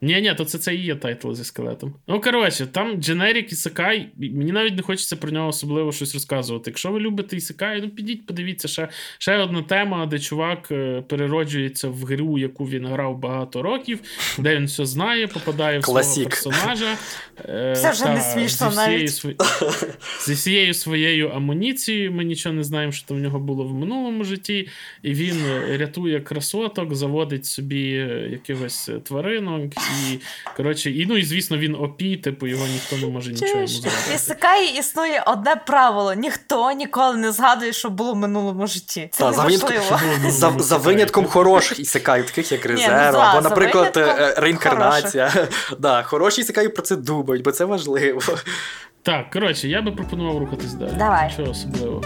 Ні, 0.00 0.20
ні, 0.20 0.34
то 0.34 0.44
це 0.44 0.58
це 0.58 0.74
і 0.74 0.82
є 0.82 0.94
тайтл 0.94 1.32
зі 1.32 1.44
скелетом. 1.44 1.94
Ну, 2.08 2.20
коротше, 2.20 2.66
там 2.66 2.96
generic 2.96 3.52
ісекай, 3.52 4.08
мені 4.16 4.52
навіть 4.52 4.76
не 4.76 4.82
хочеться 4.82 5.16
про 5.16 5.30
нього 5.30 5.48
особливо 5.48 5.92
щось 5.92 6.14
розказувати. 6.14 6.70
Якщо 6.70 6.92
ви 6.92 7.00
любите 7.00 7.36
ісекай, 7.36 7.80
ну 7.82 7.88
підіть, 7.88 8.26
подивіться, 8.26 8.68
ще 8.68 8.88
ще 9.18 9.38
одна 9.38 9.62
тема, 9.62 10.06
де 10.06 10.18
чувак 10.18 10.68
е, 10.70 11.02
перероджується 11.08 11.88
в 11.88 12.04
гру, 12.04 12.38
яку 12.38 12.64
він 12.64 12.86
грав 12.86 13.18
багато 13.18 13.62
років, 13.62 14.00
де 14.38 14.56
він 14.56 14.64
все 14.64 14.86
знає, 14.86 15.26
попадає 15.26 15.78
в 15.78 15.84
свого 15.84 16.24
персонажа. 16.24 16.96
Е, 17.44 17.74
це 17.76 17.90
вже 17.90 18.08
не 18.08 18.20
смішно 18.20 18.70
зі 18.70 18.76
навіть. 18.76 19.14
Св... 19.14 19.28
Зі 20.26 20.32
всією 20.32 20.74
своєю 20.74 21.28
амуніцією. 21.28 22.12
Ми 22.12 22.24
нічого 22.24 22.54
не 22.54 22.62
знаємо, 22.62 22.92
що 22.92 23.06
там 23.06 23.16
в 23.16 23.20
нього 23.20 23.38
було 23.38 23.64
в 23.64 23.74
минулому 23.74 24.24
житті. 24.24 24.68
І 25.02 25.12
він 25.12 25.36
е, 25.46 25.76
рятує 25.76 26.20
красоток, 26.20 26.94
заводить 26.94 27.46
собі 27.46 27.90
якихось 28.30 28.90
тваринок. 29.04 29.72
І 30.08 30.20
коротше, 30.56 30.90
і 30.90 31.06
ну 31.06 31.16
і 31.16 31.24
звісно, 31.24 31.58
він 31.58 31.74
опій, 31.74 32.16
типу 32.16 32.46
його 32.46 32.66
ніхто 32.66 32.96
не 32.96 33.06
може 33.06 33.32
нічого 33.32 33.52
йому 33.52 33.66
зробити. 33.66 33.96
Ісикай 34.14 34.78
існує 34.78 35.22
одне 35.26 35.56
правило: 35.56 36.14
ніхто 36.14 36.72
ніколи 36.72 37.16
не 37.16 37.32
згадує, 37.32 37.72
що 37.72 37.90
було 37.90 38.12
в 38.12 38.16
минулому 38.16 38.66
житті. 38.66 39.08
Це 39.12 39.24
Та, 39.24 39.32
за, 39.32 39.48
за, 40.30 40.54
за 40.58 40.76
винятком 40.76 41.26
хороших 41.26 41.80
ісекай, 41.80 42.22
таких 42.26 42.52
як 42.52 42.66
Резеро, 42.66 43.10
ну, 43.12 43.18
або, 43.18 43.48
наприклад, 43.48 43.96
е, 43.96 44.34
реінкарнація. 44.36 45.48
Да, 45.78 46.02
Хороші 46.02 46.40
ісекаї 46.40 46.68
про 46.68 46.82
це 46.82 46.96
думають, 46.96 47.44
бо 47.44 47.52
це 47.52 47.64
важливо. 47.64 48.20
Так, 49.02 49.30
коротше, 49.30 49.68
я 49.68 49.82
би 49.82 49.92
пропонував 49.92 50.38
рухатись 50.38 50.72
далі. 50.72 50.92
Давай. 50.98 51.28
Нічого 51.30 51.50
особливого. 51.50 52.02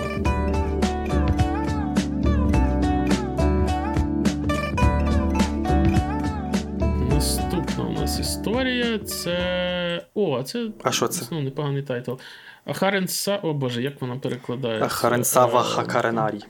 Історія 8.50 8.98
це. 8.98 10.06
О, 10.14 10.42
це 10.42 10.66
А 10.84 10.92
що 10.92 11.08
це? 11.08 11.26
Ну, 11.30 11.40
непоганий 11.40 11.82
тайтл. 11.82 12.12
Ахаренса, 12.66 13.36
о 13.36 13.52
Боже, 13.52 13.82
як 13.82 14.00
вона 14.00 14.16
перекладається? 14.16 14.86
Ахарен-сан 14.86 15.51
ва 15.51 15.62
хакаренай. 15.62 16.40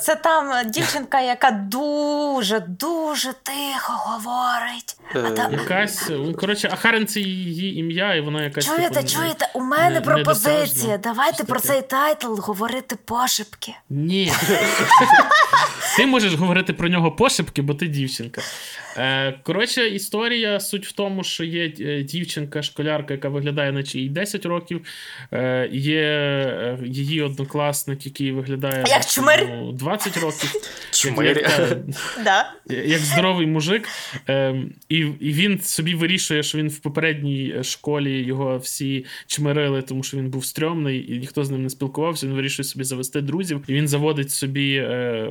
Це 0.00 0.16
там 0.16 0.70
дівчинка, 0.70 1.20
яка 1.20 1.50
дуже, 1.50 2.60
дуже 2.60 3.32
тихо 3.42 3.92
говорить. 3.92 4.96
А 5.14 5.30
там... 5.30 5.52
Якась, 5.52 6.08
ну, 6.10 6.34
коротше, 6.34 6.68
Ахарен 6.72 7.06
це 7.06 7.20
її 7.20 7.78
ім'я, 7.78 8.14
і 8.14 8.20
вона 8.20 8.42
якась. 8.42 8.66
Чуєте, 8.66 8.94
типу, 8.94 9.08
чуєте, 9.08 9.48
у 9.54 9.60
мене 9.60 9.90
не, 9.90 10.00
пропозиція. 10.00 10.98
Давайте 10.98 11.44
про 11.44 11.60
цей 11.60 11.82
тайтл 11.82 12.34
говорити 12.34 12.96
пошепки. 13.04 13.74
Ні. 13.90 14.32
Ти 15.96 16.06
можеш 16.06 16.34
говорити 16.34 16.72
про 16.72 16.88
нього 16.88 17.12
пошепки, 17.12 17.62
бо 17.62 17.74
ти 17.74 17.86
дівчинка. 17.86 18.40
Е, 18.96 19.40
Коротше, 19.42 19.88
історія 19.88 20.60
суть 20.60 20.86
в 20.86 20.92
тому, 20.92 21.24
що 21.24 21.39
є 21.44 21.72
е, 21.80 22.02
дівчинка-школярка, 22.02 23.14
яка 23.14 23.28
виглядає, 23.28 23.72
наче 23.72 23.98
їй 23.98 24.08
10 24.08 24.46
років. 24.46 24.80
Е, 25.32 25.68
Є 25.72 26.00
е, 26.00 26.78
її 26.84 27.22
однокласник, 27.22 28.06
який 28.06 28.32
виглядає 28.32 28.84
як 28.88 29.06
чумир? 29.06 29.48
Ну, 29.50 29.72
20 29.72 30.16
років. 30.16 30.52
Чумир. 30.90 31.26
Як, 31.26 31.60
як, 32.26 32.46
як 32.86 33.00
здоровий 33.00 33.46
мужик. 33.46 33.88
Е, 34.28 34.54
і, 34.88 34.96
і 34.98 35.32
він 35.32 35.60
собі 35.60 35.94
вирішує, 35.94 36.42
що 36.42 36.58
він 36.58 36.68
в 36.68 36.78
попередній 36.78 37.54
школі 37.62 38.22
його 38.22 38.58
всі 38.58 39.06
чмирили, 39.26 39.82
тому 39.82 40.02
що 40.02 40.16
він 40.16 40.30
був 40.30 40.44
стрьомний, 40.44 41.12
і 41.14 41.18
ніхто 41.18 41.44
з 41.44 41.50
ним 41.50 41.62
не 41.62 41.70
спілкувався. 41.70 42.26
Він 42.26 42.34
вирішує 42.34 42.64
собі 42.64 42.84
завести 42.84 43.20
друзів, 43.20 43.64
і 43.66 43.72
він 43.72 43.88
заводить 43.88 44.30
собі 44.30 44.80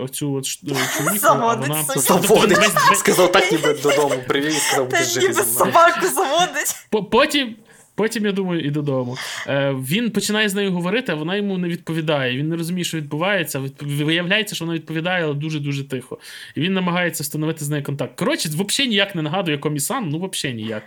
оцю 0.02 0.34
от 0.34 0.45
чоловіку, 0.45 1.28
а 1.28 1.56
вона 1.56 1.84
заводить. 1.84 2.58
Сказав 2.95 3.32
так 3.32 3.52
ніби 3.52 3.74
додому 3.74 4.15
привів 4.28 4.48
і 4.48 4.52
сказав, 4.52 4.86
будеш 4.86 5.08
жити 5.13 5.34
зі 5.34 5.41
мною. 5.41 5.74
Собаку 6.07 6.29
заводить. 6.39 6.75
Потім. 7.12 7.55
Потім, 7.99 8.25
я 8.25 8.31
думаю, 8.31 8.62
і 8.62 8.69
додому. 8.69 9.17
Е, 9.47 9.71
Він 9.71 10.12
починає 10.12 10.49
з 10.49 10.53
нею 10.53 10.71
говорити, 10.71 11.12
а 11.12 11.15
вона 11.15 11.35
йому 11.35 11.57
не 11.57 11.67
відповідає. 11.67 12.38
Він 12.38 12.49
не 12.49 12.55
розуміє, 12.55 12.83
що 12.83 12.97
відбувається. 12.97 13.62
Виявляється, 13.81 14.55
що 14.55 14.65
вона 14.65 14.75
відповідає, 14.75 15.23
але 15.23 15.33
дуже-дуже 15.33 15.88
тихо. 15.88 16.17
І 16.55 16.62
він 16.62 16.73
намагається 16.73 17.23
встановити 17.23 17.65
з 17.65 17.69
нею 17.69 17.83
контакт. 17.83 18.19
Коротше, 18.19 18.49
взагалі 18.49 18.89
ніяк 18.89 19.15
не 19.15 19.21
нагадує 19.21 19.57
комісан, 19.57 20.09
ну 20.09 20.29
взагалі 20.33 20.57
ніяк. 20.57 20.83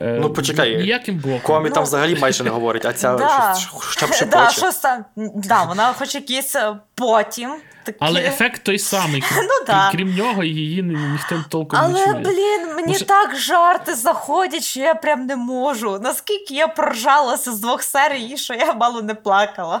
Е, 0.00 0.18
ну, 0.20 0.32
почекай, 0.32 0.76
ніяким 0.76 1.16
боком. 1.16 1.40
Комі 1.42 1.68
там 1.68 1.76
ну, 1.76 1.82
взагалі 1.82 2.16
майже 2.20 2.44
не 2.44 2.50
говорить, 2.50 2.84
а 2.84 2.92
ця 2.92 3.14
да. 3.16 3.54
щось 3.54 4.18
шепоче. 4.18 5.04
Да, 5.34 5.64
вона 5.64 5.92
хоч 5.92 6.14
якийсь 6.14 6.56
е, 6.56 6.76
потім. 6.94 7.50
Такі... 7.84 7.98
Але 8.00 8.20
ефект 8.20 8.64
той 8.64 8.78
самий. 8.78 9.22
Ну, 9.36 9.66
да. 9.66 9.90
крім 9.92 10.14
нього, 10.14 10.44
її 10.44 10.82
ніхто 10.82 11.44
толком 11.48 11.78
Але, 11.82 11.92
не 11.92 11.98
чує. 11.98 12.10
Але, 12.10 12.24
блін, 12.24 12.74
мені 12.76 12.92
Може... 12.92 13.04
так 13.04 13.36
жарти 13.36 13.94
заходять, 13.94 14.64
що 14.64 14.80
я 14.80 14.94
прям 14.94 15.26
не 15.26 15.36
можу. 15.36 15.98
Наскільки 16.02 16.54
я 16.54 16.68
проржалася 16.68 17.52
з 17.52 17.60
двох 17.60 17.82
серій, 17.82 18.36
що 18.36 18.54
я 18.54 18.74
мало 18.74 19.02
не 19.02 19.14
плакала. 19.14 19.80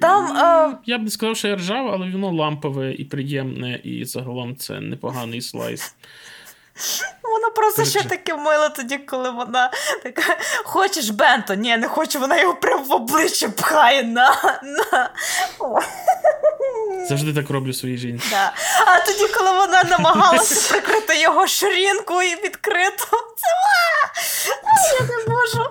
Там, 0.00 0.36
а... 0.36 0.72
Я 0.86 0.98
б 0.98 1.02
не 1.02 1.10
сказав, 1.10 1.36
що 1.36 1.48
я 1.48 1.56
ржав, 1.56 1.88
але 1.88 2.10
воно 2.10 2.32
лампове 2.32 2.92
і 2.92 3.04
приємне, 3.04 3.80
і 3.84 4.04
загалом 4.04 4.56
це 4.56 4.80
непоганий 4.80 5.40
слайс. 5.40 5.94
Вона 7.22 7.50
просто 7.50 7.84
ще 7.84 8.02
таке 8.04 8.34
мило 8.34 8.68
тоді, 8.68 8.98
коли 8.98 9.30
вона 9.30 9.70
така: 10.02 10.36
хочеш 10.64 11.10
бенто? 11.10 11.54
Ні, 11.54 11.76
не 11.76 11.88
хочу, 11.88 12.18
вона 12.20 12.40
його 12.40 12.54
прямо 12.54 12.82
в 12.82 12.92
обличчя 12.92 13.48
пхає 13.48 14.02
на. 14.02 14.60
на. 14.62 15.10
Завжди 17.08 17.34
так 17.34 17.50
роблю 17.50 17.72
своїй 17.72 17.98
жінці. 17.98 18.26
Да. 18.30 18.52
А 18.86 18.98
тоді, 19.00 19.28
коли 19.28 19.50
вона 19.50 19.84
намагалася 19.84 20.72
прикрити 20.72 21.20
його 21.20 21.46
ширинку 21.46 22.22
і 22.22 22.34
відкрито, 22.44 23.06
це 23.36 23.48
я 25.00 25.06
не 25.06 25.34
можу. 25.34 25.70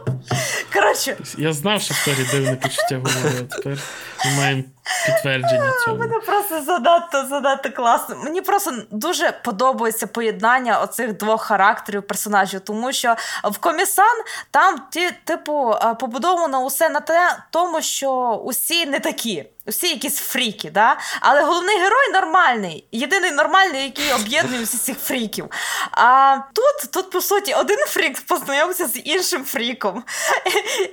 Коротше. 0.74 1.18
Я 1.38 1.54
знав, 1.54 1.82
що 1.82 1.94
в 1.94 2.06
Торі 2.06 2.28
дивне 2.32 2.56
почуття 2.56 2.96
гумору, 2.96 3.36
а 3.40 3.56
тепер 3.56 3.78
ми 4.26 4.32
маємо 4.38 4.64
підтвердження 5.06 5.72
цього. 5.86 5.98
Мене 5.98 6.20
просто 6.20 6.62
занадто 6.64 7.26
занадто 7.30 7.72
класно. 7.72 8.16
Мені 8.24 8.42
просто 8.42 8.72
дуже 8.92 9.32
подобається 9.32 10.08
поєднання 10.08 10.80
оцих 10.82 11.18
двох 11.18 11.44
характерів 11.52 12.08
персонажів, 12.08 12.60
тому 12.60 12.92
що 12.92 13.16
в 13.44 13.58
комісан 13.58 14.24
там 14.52 14.82
ті, 14.90 15.12
типу, 15.24 15.74
побудовано 16.00 16.66
усе 16.66 16.90
на 16.90 17.00
те, 17.00 17.38
тому 17.50 17.82
що 17.82 18.42
усі 18.46 18.86
не 18.86 19.00
такі. 19.00 19.46
Усі 19.66 19.88
якісь 19.88 20.18
фріки, 20.20 20.72
да? 20.72 20.98
але 21.20 21.42
головний 21.42 21.78
герой 21.78 22.12
нормальний. 22.14 22.88
Єдиний 22.92 23.32
нормальний, 23.32 23.84
який 23.84 24.14
об'єднує 24.14 24.64
всіх 24.64 24.82
цих 24.82 25.00
фріків. 25.00 25.46
А 25.92 26.38
тут, 26.54 26.92
тут, 26.92 27.10
по 27.10 27.22
суті, 27.22 27.54
один 27.54 27.78
фрік 27.78 28.22
познайомився 28.22 28.88
з 28.88 29.00
іншим 29.00 29.46
фріком. 29.46 30.04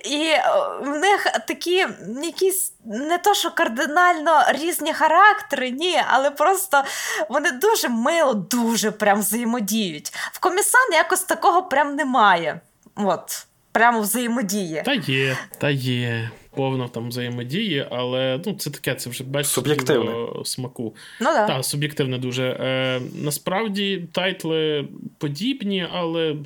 І 0.05 0.33
в 0.81 0.89
них 0.89 1.27
такі 1.49 1.87
якісь 2.23 2.73
не 2.85 3.19
то, 3.19 3.35
що 3.35 3.51
кардинально 3.51 4.45
різні 4.49 4.95
характери, 4.95 5.71
ні, 5.71 6.03
але 6.09 6.31
просто 6.31 6.85
вони 7.29 7.51
дуже 7.51 7.89
мило, 7.89 8.35
дуже 8.35 8.91
прям 8.91 9.21
взаємодіють. 9.21 10.13
В 10.33 10.39
комісан 10.39 10.93
якось 10.93 11.23
такого 11.23 11.63
прям 11.63 11.97
немає. 11.97 12.61
От, 12.97 13.47
прямо 13.73 14.01
взаємодіє. 14.01 14.83
Та 14.83 14.93
є, 14.93 15.37
та 15.59 15.71
є. 15.71 16.31
Повно 16.59 16.89
там 16.89 17.09
взаємодії, 17.09 17.87
але 17.91 18.41
ну, 18.47 18.55
це 18.55 18.71
таке, 18.71 18.95
це 18.95 19.11
вже 19.11 19.25
бачиш 19.25 19.53
суб'єктивне 19.53 20.13
смаку. 20.45 20.95
Ну, 21.21 21.27
да. 21.27 21.47
Так, 21.47 21.65
суб'єктивне 21.65 22.19
дуже. 22.19 22.45
Е, 22.61 23.01
Насправді 23.23 24.09
тайтли 24.13 24.89
подібні, 25.19 25.87
але 25.93 26.37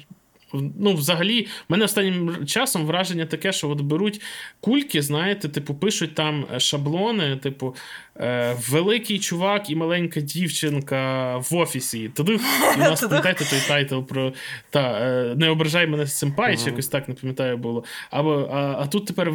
Ну, 0.79 0.95
взагалі, 0.95 1.43
в 1.43 1.47
мене 1.69 1.85
останнім 1.85 2.47
часом 2.47 2.87
враження 2.87 3.27
таке, 3.27 3.53
що 3.53 3.71
от 3.71 3.81
беруть 3.81 4.21
кульки, 4.61 5.03
знаєте, 5.03 5.49
типу, 5.49 5.75
пишуть 5.75 6.15
там 6.15 6.47
е, 6.55 6.61
шаблони, 6.61 7.37
типу, 7.37 7.75
е, 8.21 8.57
великий 8.69 9.19
чувак 9.19 9.71
і 9.71 9.77
маленька 9.77 10.21
дівчинка 10.21 11.37
в 11.37 11.55
офісі. 11.55 12.11
Тоді 12.15 12.33
у 12.77 12.79
нас 12.79 13.01
пам'ятаєте 13.01 13.45
той 13.45 13.59
тайтл 13.69 14.01
про 14.01 14.33
та, 14.71 14.99
е, 15.01 15.35
не 15.37 15.49
ображай 15.49 15.87
мене 15.87 16.07
семпай, 16.07 16.57
чи 16.57 16.65
якось 16.65 16.89
так 16.89 17.09
не 17.09 17.15
пам'ятаю 17.15 17.57
було. 17.57 17.85
Або, 18.11 18.51
а, 18.53 18.77
а 18.79 18.87
тут 18.87 19.07
тепер 19.07 19.31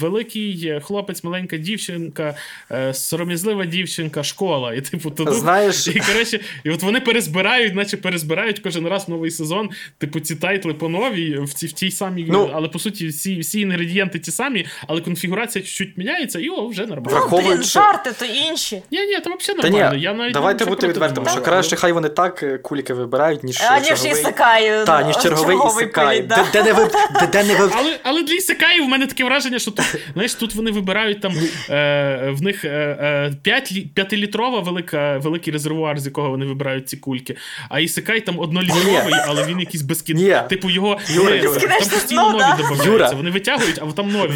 великий 0.00 0.80
хлопець, 0.82 1.24
маленька 1.24 1.56
дівчинка, 1.56 2.34
е, 2.70 2.94
сором'язлива 2.94 3.64
дівчинка, 3.64 4.22
школа. 4.22 4.74
І 4.74 4.80
типу, 4.80 5.10
туди, 5.10 5.32
Знаєш... 5.32 5.88
і, 5.88 6.00
коротше, 6.00 6.40
і 6.64 6.70
от 6.70 6.82
вони 6.82 7.00
перезбирають, 7.00 7.74
наче 7.74 7.96
перезбирають 7.96 8.58
кожен 8.58 8.88
раз 8.88 9.08
новий 9.08 9.30
сезон, 9.30 9.70
типу, 9.98 10.20
ці 10.20 10.36
тайтли 10.36 10.74
по 10.74 10.88
новій 10.88 11.38
в 11.38 11.52
цій 11.52 11.66
в 11.66 11.72
тій 11.72 11.90
самій, 11.90 12.26
ну, 12.28 12.50
але 12.54 12.68
по 12.68 12.78
суті 12.78 13.08
всі 13.08 13.38
всі 13.38 13.60
інгредієнти 13.60 14.18
ті 14.18 14.30
самі, 14.30 14.66
але 14.88 15.00
конфігурація 15.00 15.64
чуть 15.64 15.98
міняється, 15.98 16.40
і 16.40 16.48
о, 16.48 16.68
вже 16.68 16.86
нормально. 16.86 17.18
Враховуючи... 17.18 17.78
Блін, 18.06 18.14
то 18.18 18.24
інші. 18.24 18.82
Ні, 18.90 19.06
ні, 19.06 19.20
то 19.20 19.30
взагалі 19.38 19.62
нормально. 19.62 19.96
Ні, 19.96 20.02
Я 20.02 20.12
навіть 20.12 20.32
Давайте 20.32 20.64
бути 20.64 20.88
відвертими, 20.88 21.28
що 21.30 21.40
краще, 21.40 21.76
хай 21.76 21.92
вони 21.92 22.08
так 22.08 22.42
е, 22.42 22.58
куліки 22.58 22.94
вибирають, 22.94 23.44
ніж 23.44 23.60
а, 23.70 23.78
ніж 23.78 23.88
черговий... 23.88 24.84
Та, 24.86 25.02
ніж 25.02 25.16
черговий 25.16 25.56
ісакай. 25.66 26.22
Де, 26.22 26.44
де 26.52 26.62
не 26.62 26.72
ви... 26.72 26.90
де, 27.20 27.26
де 27.26 27.44
не 27.44 27.56
але, 27.72 27.98
але 28.02 28.22
для 28.22 28.34
ісакаїв 28.34 28.84
в 28.84 28.88
мене 28.88 29.06
таке 29.06 29.24
враження, 29.24 29.58
що 29.58 29.70
тут, 29.70 29.96
знаєш, 30.12 30.34
тут 30.34 30.54
вони 30.54 30.70
вибирають 30.70 31.20
там 31.20 31.32
е, 31.70 32.30
в 32.30 32.42
них 32.42 32.64
е, 32.64 33.32
5, 33.42 33.72
5-літрова 33.96 34.60
велика, 34.64 35.18
великий 35.18 35.52
резервуар, 35.52 35.98
з 35.98 36.06
якого 36.06 36.30
вони 36.30 36.46
вибирають 36.46 36.88
ці 36.88 36.96
кульки, 36.96 37.36
а 37.68 37.80
ісакай 37.80 38.20
там 38.20 38.38
однолітровий, 38.38 39.14
але 39.26 39.44
він 39.44 39.60
якийсь 39.60 39.82
безкін. 39.82 40.18
Типу 40.48 40.70
його 40.70 40.98
Юра, 41.08 41.34
Юра. 41.34 41.42
Юра. 41.42 41.60
Там 41.60 41.78
постійно 41.78 42.30
нові 42.30 42.38
да? 42.38 42.76
додаються. 42.84 43.16
Вони 43.16 43.30
витягують, 43.30 43.78
а 43.82 43.92
там 43.92 44.12
нові. 44.12 44.32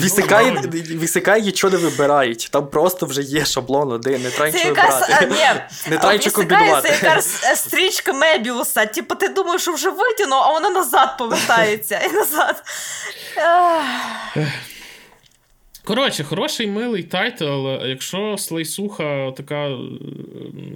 Вісикай 1.03 1.43
нічого 1.43 1.71
не 1.71 1.79
вибирають. 1.79 2.49
Там 2.53 2.67
просто 2.67 3.07
вже 3.07 3.23
є 3.23 3.45
шаблон 3.61 3.93
один, 3.93 4.23
не 4.23 4.31
нічого 4.31 4.75
вибирати. 5.21 5.65
Не 5.89 5.99
тренчу 5.99 6.31
комбінувати. 6.33 6.89
Це 7.01 7.07
якась 7.07 7.59
стрічка 7.59 8.13
Мебіуса. 8.13 8.87
Типу, 8.87 9.15
ти 9.15 9.29
думаєш, 9.29 9.63
що 9.63 9.73
вже 9.73 9.91
витягнув, 9.91 10.39
а 10.39 10.53
вона 10.53 10.71
назад 10.71 11.19
повертається. 11.19 11.99
І 11.99 12.13
назад. 12.13 12.63
Коротше, 15.85 16.25
хороший 16.25 16.67
милий 16.67 17.03
тайтл. 17.03 17.69
Якщо 17.85 18.39
слайсуха 18.39 19.33
така 19.37 19.69
е, 19.69 19.79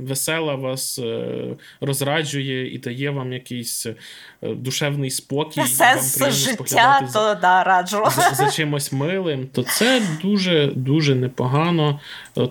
веселить 0.01 0.55
вас 0.55 0.99
е, 0.99 1.35
розраджує 1.81 2.75
і 2.75 2.79
дає 2.79 3.11
вам 3.11 3.33
якийсь 3.33 3.87
е, 3.87 3.95
душевний 4.43 5.11
спокій, 5.11 5.63
Сенс 5.63 6.21
вам 6.21 6.31
життя, 6.31 7.01
то 7.01 7.07
за, 7.07 7.35
да, 7.35 7.65
раджу. 7.65 8.05
За, 8.11 8.31
за 8.35 8.51
чимось 8.51 8.93
милим, 8.93 9.49
то 9.53 9.63
це 9.63 10.03
дуже-дуже 10.23 11.15
непогано 11.15 12.01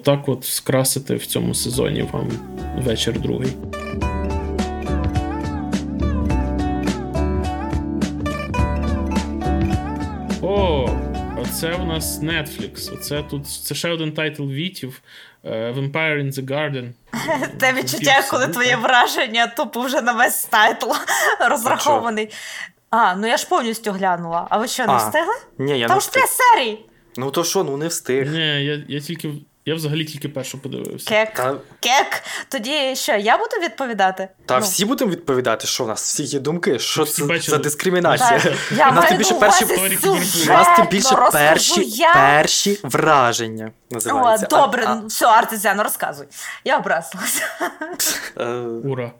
так 0.03 0.29
от 0.29 0.45
скрасити 0.45 1.15
в 1.15 1.25
цьому 1.25 1.53
сезоні 1.53 2.01
вам 2.01 2.31
вечір 2.77 3.19
другий. 3.19 3.53
Оце 11.63 11.75
у 11.75 11.85
нас 11.85 12.19
Netflix. 12.19 12.93
Оце 12.93 13.23
тут 13.23 13.47
це 13.47 13.75
ще 13.75 13.89
один 13.89 14.11
тайтл 14.11 14.43
Вітів 14.43 15.01
uh, 15.43 15.73
Vampire 15.73 16.23
in 16.23 16.31
the 16.31 16.45
Garden. 16.45 16.89
Те 17.59 17.73
відчуття, 17.73 18.23
коли 18.31 18.47
твоє 18.47 18.75
враження 18.75 19.47
тупо 19.47 19.81
вже 19.81 20.01
на 20.01 20.13
весь 20.13 20.45
тайтл 20.45 20.91
розрахований. 21.49 22.29
А, 22.89 23.15
ну 23.15 23.27
я 23.27 23.37
ж 23.37 23.47
повністю 23.47 23.91
глянула. 23.91 24.47
А 24.49 24.57
ви 24.57 24.67
що, 24.67 24.87
не 24.87 24.97
встигли? 24.97 25.33
Ні, 25.57 25.79
я 25.79 25.87
Там 25.87 25.97
не 25.97 26.01
ж 26.01 26.11
три 26.11 26.21
серії. 26.21 26.85
Ну 27.17 27.31
то 27.31 27.43
що, 27.43 27.63
ну 27.63 27.77
не 27.77 27.87
встиг. 27.87 28.31
Ні, 28.31 28.65
я 28.65 28.83
я 28.87 28.99
тільки 28.99 29.33
я 29.65 29.75
взагалі 29.75 30.05
тільки 30.05 30.29
першу 30.29 30.57
подивився. 30.57 31.09
Кек. 31.09 31.33
Та... 31.33 31.55
Кек. 31.79 32.23
Тоді 32.49 32.95
що, 32.95 33.11
я 33.11 33.37
буду 33.37 33.55
відповідати? 33.63 34.27
Та 34.45 34.59
ну. 34.59 34.65
всі 34.65 34.85
будемо 34.85 35.11
відповідати, 35.11 35.67
що 35.67 35.83
у 35.83 35.87
нас 35.87 36.03
всі 36.03 36.23
є 36.23 36.39
думки, 36.39 36.79
що 36.79 37.05
це 37.05 37.25
бачили? 37.25 37.57
за 37.57 37.63
дискримінація. 37.63 38.41
Я 38.77 38.89
у 38.89 38.93
нас 38.93 39.09
тим 39.09 39.17
більше 39.17 39.33
перші 39.33 39.65
у 39.65 40.47
нас 40.47 40.77
тим 40.77 40.87
більше 40.87 41.15
перші 41.31 41.83
я. 41.85 42.13
перші 42.13 42.79
враження. 42.83 43.71
Називається. 43.91 44.47
О, 44.51 44.55
добре, 44.61 44.83
а, 44.87 45.01
все, 45.07 45.25
артезіан, 45.25 45.81
розказуй. 45.81 46.27
Я 46.63 46.77
образилася. 46.77 47.43
Е, 48.37 48.45
Ура. 48.83 49.11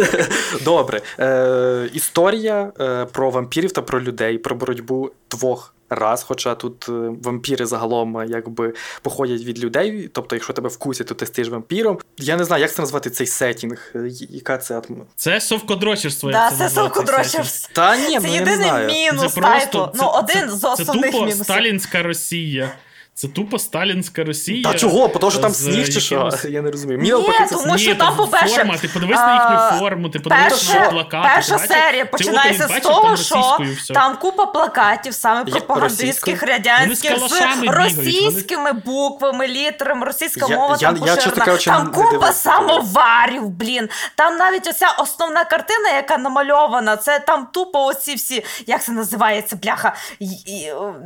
Добре. 0.64 1.00
Е, 1.18 1.88
Історія 1.92 2.72
е, 2.80 3.04
про 3.04 3.30
вампірів 3.30 3.72
та 3.72 3.82
про 3.82 4.02
людей, 4.02 4.38
про 4.38 4.56
боротьбу 4.56 5.10
двох 5.30 5.73
раз, 5.90 6.22
хоча 6.22 6.54
тут 6.54 6.88
е, 6.88 6.92
вампіри 7.22 7.66
загалом 7.66 8.18
е, 8.18 8.26
якби 8.28 8.74
походять 9.02 9.44
від 9.44 9.64
людей. 9.64 10.10
Тобто, 10.12 10.36
якщо 10.36 10.52
тебе 10.52 10.68
вкусять, 10.68 11.06
то 11.06 11.14
ти 11.14 11.26
стаєш 11.26 11.48
вампіром. 11.48 11.98
Я 12.18 12.36
не 12.36 12.44
знаю, 12.44 12.62
як 12.62 12.72
це 12.72 12.82
назвати 12.82 13.10
цей 13.10 13.26
сетінг. 13.26 13.92
Е, 13.94 14.08
яка 14.30 14.58
це 14.58 14.74
атмосфера? 14.74 15.06
Це 15.16 15.40
совкодрочерство. 15.40 16.30
Да, 16.30 16.50
це 16.50 16.68
совкодрочерство. 16.68 17.74
Та 17.74 17.96
ні, 17.96 18.20
це 18.20 18.26
ну, 18.28 18.34
єдиний 18.34 18.56
не 18.56 18.64
знаю. 18.64 18.88
мінус. 18.88 19.34
Це 19.34 19.40
просто, 19.40 19.92
ну, 19.94 20.08
один 20.08 20.48
це, 20.48 20.48
з 20.48 20.64
основних 20.64 21.04
це 21.04 21.10
тупо 21.10 21.18
мінусів. 21.18 21.44
сталінська 21.44 22.02
Росія. 22.02 22.72
Це 23.16 23.28
тупо 23.28 23.58
сталінська 23.58 24.24
Росія. 24.24 24.72
Та 24.72 24.78
чого? 24.78 25.08
Тому 25.08 25.30
що 25.30 25.40
там 25.40 25.52
сніг 25.52 25.88
чи 25.88 26.00
що? 26.00 26.30
Я 26.48 26.62
не 26.62 26.70
розумію. 26.70 26.98
Мені 26.98 27.12
Ні, 27.12 27.46
тому 27.50 27.78
що 27.78 27.94
там, 27.94 28.16
по-перше, 28.16 28.56
форма. 28.56 28.76
Ти 28.78 28.88
подивись 28.88 29.16
на 29.16 29.34
їхню 29.34 29.78
форму, 29.78 30.08
ти 30.08 30.18
подивись 30.20 30.74
на 30.74 30.90
плакати. 30.90 31.28
Перша 31.34 31.58
серія 31.58 32.04
починається 32.04 32.68
з 32.68 32.80
того, 32.80 33.16
що 33.16 33.58
там 33.94 34.16
купа 34.16 34.46
плакатів, 34.46 35.14
саме 35.14 35.44
пропагандистських, 35.44 36.42
радянських, 36.42 37.18
з 37.28 37.62
російськими 37.66 38.72
буквами, 38.72 39.48
літерами, 39.48 40.06
російська 40.06 40.48
мова 40.48 40.76
там 40.76 40.96
поширена. 40.96 41.56
Там 41.64 41.90
купа 41.92 42.32
самоварів, 42.32 43.48
блін. 43.48 43.88
Там 44.14 44.36
навіть 44.36 44.66
оця 44.66 44.88
основна 44.98 45.44
картина, 45.44 45.90
яка 45.90 46.18
намальована, 46.18 46.96
це 46.96 47.18
там 47.18 47.48
тупо 47.52 47.84
оці 47.84 48.14
всі, 48.14 48.44
як 48.66 48.82
це 48.84 48.92
називається, 48.92 49.56
бляха, 49.62 49.94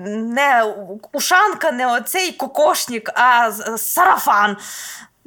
не 0.07 0.65
ушанка, 1.13 1.73
не 1.73 1.98
оцей 2.01 2.33
кокошник, 2.33 3.11
а 3.15 3.53
сарафан. 3.77 4.57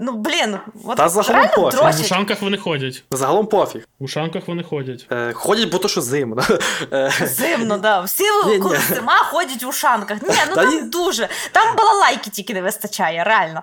Ну, 0.04 0.12
блін, 0.12 0.58
от 0.86 0.98
Та 0.98 1.10
загалом 1.10 1.42
реально 1.42 1.72
пофіг. 1.72 1.98
В 1.98 2.02
ушанках 2.02 2.42
вони 2.42 2.58
ходять. 2.58 3.04
Загалом 3.12 3.48
пофіг. 3.48 3.88
В 4.00 4.04
ушанках 4.04 4.48
вони 4.48 4.64
ходять. 4.64 5.06
Е, 5.12 5.34
ходять, 5.34 5.70
бо 5.72 5.78
то 5.78 5.88
що 5.88 6.02
зимно. 6.02 6.42
Зимно, 6.42 7.10
Зимно, 7.28 7.78
да. 7.78 8.02
Всі, 8.02 8.24
Ні, 8.46 8.60
коли 8.60 8.78
ні. 8.78 8.96
зима, 8.96 9.16
ходять 9.16 9.64
в 9.64 9.68
ушанках. 9.68 10.22
Ні, 10.22 10.30
ну 10.50 10.56
Та 10.56 10.62
там 10.64 10.74
ні. 10.76 10.82
дуже. 10.82 11.30
Там 11.52 11.76
балалайки 11.76 12.30
тільки 12.30 12.54
не 12.54 12.62
вистачає, 12.62 13.24
реально. 13.24 13.62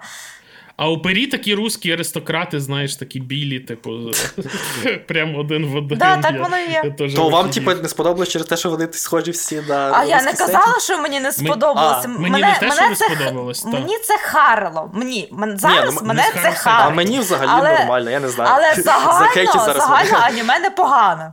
А 0.78 0.88
у 0.88 1.02
пері 1.02 1.26
такі 1.26 1.54
русські 1.54 1.92
аристократи, 1.92 2.60
знаєш, 2.60 2.96
такі 2.96 3.20
білі, 3.20 3.60
типу, 3.60 3.90
прямо 5.08 5.38
один 5.38 5.66
в 5.66 5.76
один. 5.76 5.98
Да, 5.98 6.16
так 6.16 6.38
воно 6.40 6.56
є. 6.56 6.94
То 7.16 7.28
вам, 7.28 7.50
типу, 7.50 7.74
не 7.74 7.88
сподобалось 7.88 8.28
через 8.28 8.46
те, 8.46 8.56
що 8.56 8.70
вони 8.70 8.88
схожі 8.92 9.30
всі 9.30 9.62
на. 9.68 9.92
А 9.94 10.04
я 10.04 10.22
не 10.22 10.32
казала, 10.32 10.80
що 10.80 10.98
мені 10.98 11.20
не 11.20 11.32
сподобалося. 11.32 12.02
а, 12.04 12.08
мені 12.08 12.40
не 12.40 12.58
те, 12.60 12.70
що 12.70 12.88
не 12.88 12.96
сподобалось. 12.96 13.64
Мені 13.64 13.98
це 13.98 14.18
харило. 14.18 14.90
Мені 14.94 15.28
мен- 15.32 15.58
зараз 15.58 15.94
ну, 15.94 16.08
мене 16.08 16.22
це 16.22 16.38
схариться. 16.38 16.70
А 16.70 16.90
мені 16.90 17.18
взагалі 17.18 17.50
Але- 17.52 17.78
нормально, 17.78 18.10
я 18.10 18.20
не 18.20 18.28
знаю. 18.28 18.50
Але 18.54 18.82
загально, 18.82 20.18
аніме 20.22 20.58
непогане. 20.58 21.32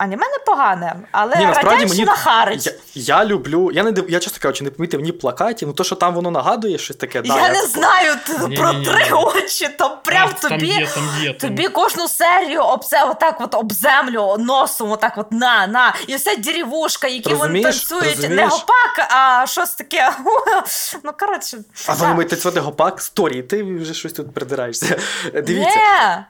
Аніме 0.00 0.26
непогане, 0.28 0.96
але 1.12 1.36
Ні, 1.36 1.46
насправді 1.46 1.86
мені 1.86 2.06
харить. 2.06 2.66
я, 2.66 2.72
я 3.18 3.24
люблю. 3.24 3.70
Я 3.72 3.82
не 3.82 3.92
див- 3.92 4.10
я 4.10 4.18
чесно 4.20 4.38
кажучи, 4.42 4.64
не 4.64 4.70
помітив 4.70 5.00
ні 5.00 5.12
плакатів, 5.12 5.68
ну 5.68 5.74
то, 5.74 5.84
що 5.84 5.96
там 5.96 6.14
воно 6.14 6.30
нагадує 6.30 6.78
щось 6.78 6.96
таке. 6.96 7.22
да, 7.22 7.36
Я 7.36 7.48
не 7.48 7.66
знаю, 7.66 8.14
ти 8.26 8.32
Ні-ні-ні. 8.32 8.56
про 8.56 8.72
три 8.72 9.12
очі, 9.12 9.68
там 9.78 9.92
прям 10.04 10.28
А, 10.36 10.40
там 10.40 10.50
тобі. 10.50 10.66
є, 10.66 10.86
там 10.94 11.04
є, 11.22 11.32
там. 11.32 11.50
Тобі 11.50 11.68
кожну 11.68 12.08
серію 12.08 12.60
об 12.60 12.84
це 12.84 13.04
отак 13.04 13.40
от 13.40 13.54
об 13.54 13.72
землю 13.72 14.36
носом, 14.38 14.90
отак 14.90 15.12
от 15.18 15.32
на, 15.32 15.66
на. 15.66 15.94
І 16.06 16.16
вся 16.16 16.36
деревушка, 16.36 17.08
які 17.08 17.34
вони 17.34 17.40
Розумієш? 17.40 17.84
танцюють. 17.84 18.30
Не 18.30 18.46
гопак, 18.46 19.08
а 19.10 19.46
щось 19.46 19.74
таке. 19.74 20.12
Ну, 21.04 21.12
коротше. 21.20 21.58
А 21.86 21.92
да. 21.94 21.98
вони 22.02 22.14
мають 22.14 22.28
танцювати 22.28 22.60
гопак 22.60 23.00
сторі, 23.02 23.42
ти 23.42 23.62
вже 23.62 23.94
щось 23.94 24.12
тут 24.12 24.34
придираєшся. 24.34 24.96
Дивіться. 25.34 26.24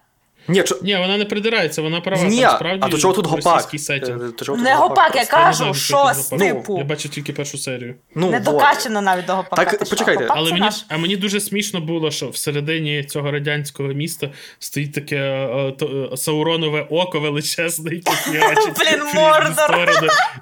Ні, 0.49 0.63
чо... 0.63 0.77
Ні, 0.83 0.97
вона 0.97 1.17
не 1.17 1.25
придирається, 1.25 1.83
вона 1.83 2.01
права. 2.01 2.23
Ні, 2.23 2.41
там, 2.41 2.57
справді 2.57 2.79
а 2.83 2.89
до 2.89 2.99
чого 2.99 3.15
тут 3.15 3.27
гопак? 3.27 3.71
сетінг. 3.79 4.25
Е, 4.25 4.45
чого 4.45 4.57
тут 4.59 4.65
не 4.65 4.75
гопак, 4.75 5.17
я 5.17 5.27
кажу, 5.27 5.75
що 5.75 5.97
гопак. 5.97 6.39
типу. 6.39 6.79
Я 6.79 6.85
бачу 6.85 7.09
тільки 7.09 7.33
першу 7.33 7.59
серію. 7.59 7.95
Ну, 8.15 8.31
Не 8.31 8.37
вот. 8.39 8.45
докачано 8.45 9.03
навіть 9.03 9.27
до 9.27 9.35
гопака. 9.35 9.65
Так, 9.65 9.79
почекайте, 9.79 10.23
гопак 10.23 10.37
Але 10.37 10.51
мені, 10.51 10.61
наш. 10.61 10.85
а 10.89 10.99
мені 10.99 11.17
дуже 11.17 11.41
смішно 11.41 11.81
було, 11.81 12.11
що 12.11 12.29
всередині 12.29 13.05
цього 13.05 13.31
радянського 13.31 13.89
міста 13.89 14.31
стоїть 14.59 14.93
таке 14.93 15.17
е, 15.17 15.73
то, 15.79 16.11
е, 16.13 16.17
сауронове 16.17 16.87
око 16.91 17.21
величезне, 17.21 17.91
яке 17.95 18.13
Блін, 18.79 19.03
Мордор. 19.15 19.89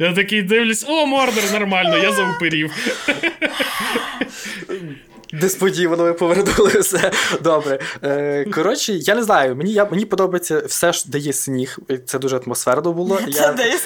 Я 0.01 0.13
такий 0.13 0.43
дивлюсь, 0.43 0.85
о, 0.89 1.07
Мордор, 1.07 1.45
нормально, 1.53 1.99
я 1.99 2.13
заупирів. 2.19 2.73
Несподівано 5.33 6.03
ви 6.05 6.13
повернули 6.13 6.81
все. 6.81 7.11
Добре. 7.43 7.79
Е, 8.03 8.45
коротше, 8.45 8.93
я 8.93 9.15
не 9.15 9.23
знаю, 9.23 9.57
мені, 9.57 9.73
я, 9.73 9.85
мені 9.85 10.05
подобається 10.05 10.63
все, 10.67 10.93
що 10.93 11.11
дає 11.11 11.33
сніг. 11.33 11.79
Це 12.07 12.19
дуже 12.19 12.37
атмосферно 12.37 12.93
було. 12.93 13.17
Це 13.17 13.41
Я... 13.41 13.53
десь. 13.53 13.85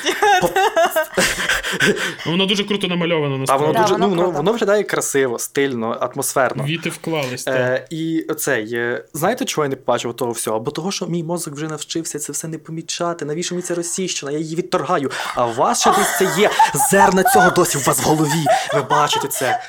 Ну, 2.27 2.33
Воно 2.33 2.47
дуже 2.47 2.65
круто 2.65 2.89
намальовано 2.89 3.45
Та 3.45 3.57
воно. 3.57 3.73
Да, 3.73 3.81
дуже 3.81 3.93
воно 3.93 4.07
ну, 4.07 4.11
воно, 4.11 4.23
круто. 4.23 4.37
воно 4.37 4.53
виглядає 4.53 4.83
красиво, 4.83 5.39
стильно, 5.39 5.99
атмосферно. 6.01 6.65
Віти 6.65 6.91
вклались. 6.91 7.45
так. 7.45 7.55
Е, 7.55 7.87
і 7.91 8.23
оцей, 8.29 8.75
е, 8.75 9.05
знаєте, 9.15 9.45
чого 9.45 9.65
я 9.65 9.69
не 9.69 9.77
побачив 9.77 10.15
того 10.15 10.33
всього? 10.33 10.61
Бо 10.61 10.71
того, 10.71 10.93
що 10.93 11.07
мій 11.07 11.23
мозок 11.25 11.55
вже 11.55 11.69
навчився 11.69 12.19
це 12.19 12.33
все 12.33 12.49
не 12.49 12.59
помічати. 12.59 13.25
Навіщо 13.25 13.55
мені 13.55 13.63
це 13.63 13.75
російщина? 13.75 14.33
Я 14.33 14.39
її 14.39 14.57
відторгаю. 14.57 15.11
А 15.35 15.47
у 15.47 15.53
вас 15.53 15.81
ще 15.81 15.91
десь 15.91 16.19
це 16.19 16.41
є 16.41 16.51
зерна 16.91 17.23
цього 17.23 17.51
досі 17.51 17.79
у 17.79 17.81
вас 17.81 18.01
в 18.01 18.03
голові. 18.03 18.45
Ви 18.75 18.83
бачите 18.91 19.29
це. 19.29 19.61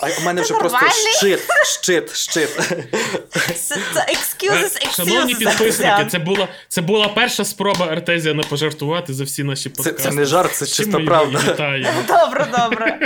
А 0.00 0.08
у 0.20 0.24
мене 0.24 0.42
вже 0.42 0.54
просто 0.54 0.78
shit, 1.20 1.40
shit, 1.80 2.16
shit. 2.16 2.50
Це 3.54 3.76
це 3.94 4.06
excuses, 4.10 4.76
Е, 4.86 4.90
Шановні 4.90 5.34
підписники, 5.34 6.06
це 6.10 6.18
була, 6.18 6.48
це 6.68 6.80
була 6.80 7.08
перша 7.08 7.44
спроба 7.44 7.86
Артезіана 7.86 8.42
пожартувати 8.42 9.14
за 9.14 9.24
всі 9.24 9.44
наші 9.44 9.62
Це, 9.62 9.70
подкасти. 9.70 10.02
це 10.02 10.10
не 10.12 10.24
жарт, 10.24 10.54
це 10.54 10.82
і 10.82 10.86
правда. 10.86 11.38
Добре, 12.08 12.46
добре. 12.58 12.98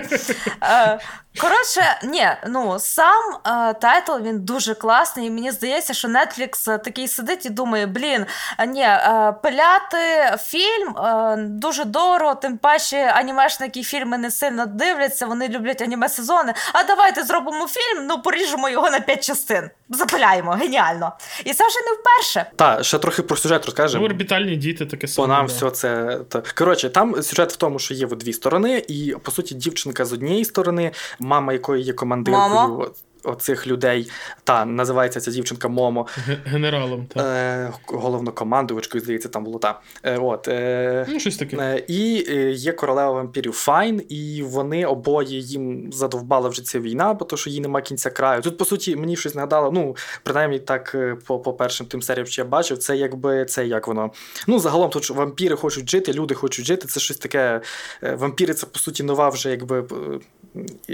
Е, 1.36 1.40
Коротше, 1.40 1.98
ні, 2.04 2.28
ну 2.46 2.78
сам 2.78 3.22
е, 3.46 3.74
тайтл 3.74 4.16
він 4.22 4.44
дуже 4.44 4.74
класний, 4.74 5.26
і 5.26 5.30
мені 5.30 5.50
здається, 5.50 5.94
що 5.94 6.08
Netflix 6.08 6.72
е, 6.72 6.78
такий 6.78 7.08
сидить 7.08 7.46
і 7.46 7.50
думає: 7.50 7.86
блін, 7.86 8.26
а 8.56 8.64
ні, 8.64 8.82
е, 8.82 9.34
пиляти 9.42 10.36
фільм 10.38 10.96
е, 10.98 11.36
дуже 11.38 11.84
дорого, 11.84 12.34
тим 12.34 12.58
паче 12.58 13.12
анімешники 13.16 13.82
фільми 13.82 14.18
не 14.18 14.30
сильно 14.30 14.66
дивляться, 14.66 15.26
вони 15.26 15.48
люблять 15.48 15.82
аніме 15.82 16.08
сезони. 16.08 16.54
А 16.72 16.82
давайте 16.82 17.22
зробимо 17.22 17.66
фільм, 17.66 18.06
ну 18.06 18.22
поріжемо 18.22 18.68
його 18.68 18.90
на 18.90 19.00
п'ять 19.00 19.24
частин. 19.24 19.70
Запиляємо, 19.90 20.50
геніально. 20.50 21.12
І 21.44 21.52
це 21.54 21.66
вже 21.66 21.78
не 21.80 21.92
вперше. 22.00 22.50
Та, 22.56 22.82
ще 22.82 22.98
трохи 22.98 23.22
про 23.22 23.36
сюжет 23.36 23.62
Ну, 23.62 23.66
розкажемо. 23.66 24.04
орбітальні 24.04 24.56
діти 24.56 24.86
таке 24.86 25.08
саме. 25.08 25.28
Бо 25.28 25.32
нам 25.34 25.46
да. 25.46 25.52
все 25.52 25.70
це. 25.70 26.20
Та. 26.28 26.42
Коротше, 26.54 26.90
там 26.90 27.22
сюжет 27.22 27.52
в 27.52 27.56
тому, 27.56 27.78
що 27.78 27.94
є 27.94 28.06
в 28.06 28.16
дві 28.16 28.32
сторони, 28.32 28.84
і 28.88 29.14
по 29.22 29.30
суті, 29.30 29.54
дівчинка 29.54 30.04
з 30.04 30.12
однієї 30.12 30.44
сторони, 30.44 30.92
мама 31.18 31.52
якої 31.52 31.82
є 31.84 31.92
командиркою 31.92 32.48
Мамо. 32.50 32.90
Оцих 33.24 33.66
людей. 33.66 34.10
Та 34.44 34.64
називається 34.64 35.20
ця 35.20 35.30
дівчинка 35.30 35.68
Момо. 35.68 36.06
Генералом, 36.44 37.06
так. 37.06 37.26
Е, 37.26 37.72
головнокомандувачкою, 37.86 39.04
здається, 39.04 39.28
там 39.28 39.44
було 39.44 39.58
та. 39.58 39.80
Е, 40.02 40.18
от, 40.18 40.48
е, 40.48 41.06
Ну, 41.08 41.20
щось 41.20 41.36
таке. 41.36 41.56
Е, 41.56 41.84
І 41.88 42.26
е, 42.28 42.50
є 42.50 42.72
королева 42.72 43.10
вампірів 43.10 43.52
Файн, 43.52 44.02
і 44.08 44.42
вони 44.42 44.86
обоє 44.86 45.38
їм 45.38 45.92
задовбала 45.92 46.48
вже 46.48 46.62
ця 46.62 46.80
війна, 46.80 47.14
бо 47.14 47.24
то, 47.24 47.36
що 47.36 47.50
їй 47.50 47.60
нема 47.60 47.80
кінця 47.80 48.10
краю. 48.10 48.42
Тут, 48.42 48.58
по 48.58 48.64
суті, 48.64 48.96
мені 48.96 49.16
щось 49.16 49.34
нагадало, 49.34 49.70
ну, 49.72 49.96
принаймні 50.22 50.58
так, 50.58 50.92
е, 50.94 51.16
по, 51.26 51.38
по 51.38 51.52
першим 51.52 51.86
тим 51.86 52.02
серіям, 52.02 52.26
що 52.26 52.42
я 52.42 52.48
бачив, 52.48 52.78
це 52.78 52.96
якби 52.96 53.44
це 53.44 53.66
як 53.66 53.88
воно. 53.88 54.10
Ну, 54.46 54.58
загалом, 54.58 54.90
тут 54.90 55.10
вампіри 55.10 55.56
хочуть 55.56 55.90
жити, 55.90 56.12
люди 56.12 56.34
хочуть 56.34 56.64
жити. 56.66 56.86
Це 56.88 57.00
щось 57.00 57.16
таке. 57.16 57.60
е, 58.02 58.14
Вампіри 58.14 58.54
це, 58.54 58.66
по 58.66 58.78
суті, 58.78 59.02
нова 59.02 59.28
вже 59.28 59.50
якби. 59.50 59.84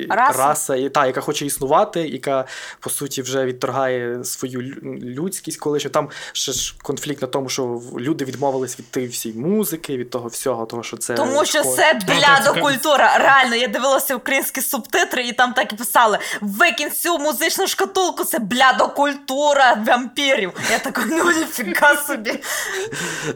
Раса. 0.09 0.39
раса 0.39 0.77
і, 0.77 0.89
та, 0.89 1.07
яка 1.07 1.21
хоче 1.21 1.47
існувати, 1.47 2.09
яка 2.09 2.45
по 2.81 2.91
суті 2.91 3.23
вже 3.23 3.45
відторгає 3.45 4.25
свою 4.25 4.61
людськість, 5.03 5.59
коли 5.59 5.81
що 5.81 5.91
там 5.91 6.09
ще 6.33 6.53
ж 6.53 6.75
конфлікт 6.83 7.23
на 7.23 7.29
тому, 7.29 7.49
що 7.49 7.83
люди 7.99 8.25
відмовились 8.25 8.79
від 8.79 8.91
тієї 8.91 9.13
всієї 9.13 9.41
музики, 9.41 9.97
від 9.97 10.11
того 10.11 10.29
всього, 10.29 10.67
того 10.67 10.83
що 10.83 10.97
це 10.97 11.15
Тому 11.15 11.45
що 11.45 11.63
це 11.63 12.01
блядо 12.07 12.61
культура. 12.63 13.19
Реально, 13.19 13.57
я 13.57 13.69
дивилася 13.69 14.17
українські 14.17 14.61
субтитри, 14.61 15.23
і 15.23 15.33
там 15.33 15.53
так 15.53 15.73
і 15.73 15.77
писали: 15.77 16.19
викинь 16.41 16.91
цю 16.91 17.19
музичну 17.19 17.67
шкатулку, 17.67 18.25
це 18.25 18.39
блядо 18.39 18.89
культура 18.89 19.85
вампірів. 19.87 20.53
Я 20.71 20.79
така, 20.79 21.05
ну 21.09 21.31
ніфіга 21.31 21.97
собі. 21.97 22.31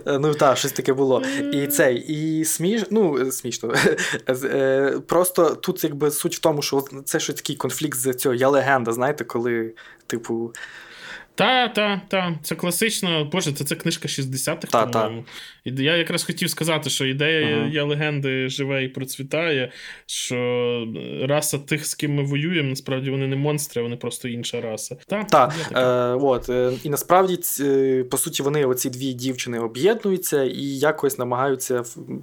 Е, 0.07 0.19
Ну 0.19 0.35
так, 0.35 0.59
щось 0.59 0.73
таке 0.73 0.93
було. 0.93 1.23
І 1.53 1.67
цей, 1.67 1.97
і 1.97 2.45
сміш... 2.45 2.83
ну, 2.91 3.19
е, 3.19 3.33
смішно. 3.33 3.75
Е, 4.29 4.95
Просто 5.07 5.55
тут 5.55 5.85
якби 5.85 6.10
суть 6.11 6.37
в 6.37 6.39
тому, 6.39 6.63
що 6.63 6.85
це 7.05 7.21
щось 7.21 7.37
такий 7.37 7.57
конфлікт 7.57 7.99
з 7.99 8.15
цього 8.15 8.35
я 8.35 8.49
легенда, 8.49 8.93
знаєте, 8.93 9.25
коли, 9.25 9.75
типу, 10.07 10.53
Та, 11.41 11.69
та, 11.69 12.01
та. 12.09 12.39
Це 12.43 12.55
класично. 12.55 13.25
Боже, 13.25 13.53
це, 13.53 13.65
це 13.65 13.75
книжка 13.75 14.09
60-х, 14.09 14.71
Та, 14.71 14.87
по-моєму. 14.87 15.25
І 15.65 15.83
я 15.83 15.97
якраз 15.97 16.25
хотів 16.25 16.51
сказати, 16.51 16.91
що 16.91 17.07
ідея 17.07 17.57
Ага. 17.57 17.69
я 17.73 17.85
легенди 17.85 18.49
живе 18.49 18.85
і 18.85 18.89
процвітає, 18.89 19.73
що 20.07 20.37
раса 21.23 21.59
тих, 21.59 21.87
з 21.87 21.95
ким 21.95 22.15
ми 22.15 22.23
воюємо, 22.23 22.69
насправді 22.69 23.11
вони 23.11 23.27
не 23.27 23.37
монстри, 23.37 23.83
вони 23.83 23.97
просто 23.97 24.29
інша 24.29 24.61
раса. 24.61 24.97
Та, 25.07 25.25
Так, 25.25 25.55
е, 25.75 25.85
от, 26.25 26.49
е, 26.49 26.73
і 26.85 26.89
насправді, 26.91 27.39
е, 27.61 28.05
по 28.11 28.17
суті, 28.17 28.43
вони, 28.43 28.65
оці 28.65 28.91
дві 28.91 29.13
дівчини, 29.13 29.59
об'єднуються 29.59 30.45
і 30.45 30.63
якось 30.63 31.19
намагаються 31.19 31.83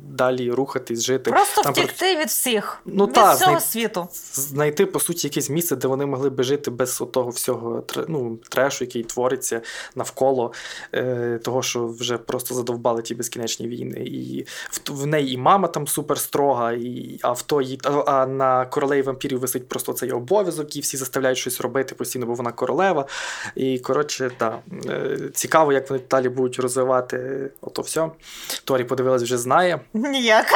далі 0.09 0.51
рухатись, 0.51 1.03
жити. 1.03 1.31
Просто 1.31 1.61
Там 1.61 1.73
втікти 1.73 2.17
від 2.17 2.27
всіх, 2.27 2.81
Ну, 2.85 3.05
від 3.05 3.13
та, 3.13 3.33
всього 3.33 3.51
знай- 3.51 3.61
світу. 3.61 4.07
знайти, 4.33 4.85
по 4.85 4.99
суті, 4.99 5.27
якесь 5.27 5.49
місце, 5.49 5.75
де 5.75 5.87
вони 5.87 6.05
могли 6.05 6.29
би 6.29 6.43
жити 6.43 6.71
без 6.71 7.03
того 7.13 7.29
всього 7.29 7.83
ну, 8.07 8.39
трешу, 8.49 8.83
який 8.83 9.06
твориться 9.07 9.61
навколо 9.95 10.53
е, 10.93 11.39
того, 11.43 11.63
що 11.63 11.87
вже 11.87 12.17
просто 12.17 12.55
задовбали 12.55 13.01
ті 13.01 13.15
безкінечні 13.15 13.67
війни. 13.67 13.99
І 13.99 14.45
в, 14.71 14.93
в 14.93 15.07
неї 15.07 15.33
і 15.33 15.37
мама 15.37 15.67
там 15.67 15.87
супер 15.87 16.17
строга, 16.17 16.71
і, 16.71 17.19
а 17.21 17.31
в 17.31 17.41
тої, 17.41 17.79
а, 17.83 17.89
а 17.89 18.25
на 18.25 18.65
королеві 18.65 19.01
вампірів 19.01 19.39
висить 19.39 19.69
просто 19.69 19.93
цей 19.93 20.11
обов'язок, 20.11 20.75
і 20.75 20.79
всі 20.79 20.97
заставляють 20.97 21.37
щось 21.37 21.61
робити 21.61 21.95
постійно, 21.95 22.25
бо 22.25 22.33
вона 22.33 22.51
королева. 22.51 23.05
І 23.55 23.79
коротше, 23.79 24.31
так, 24.37 24.59
е, 24.89 25.17
цікаво, 25.33 25.73
як 25.73 25.89
вони 25.89 26.01
далі 26.09 26.29
будуть 26.29 26.59
розвивати 26.59 27.49
ото 27.61 27.81
все. 27.81 28.09
Торі 28.63 28.83
подивилась, 28.83 29.23
вже 29.23 29.37
знає. 29.37 29.79
Ніяк. 29.93 30.47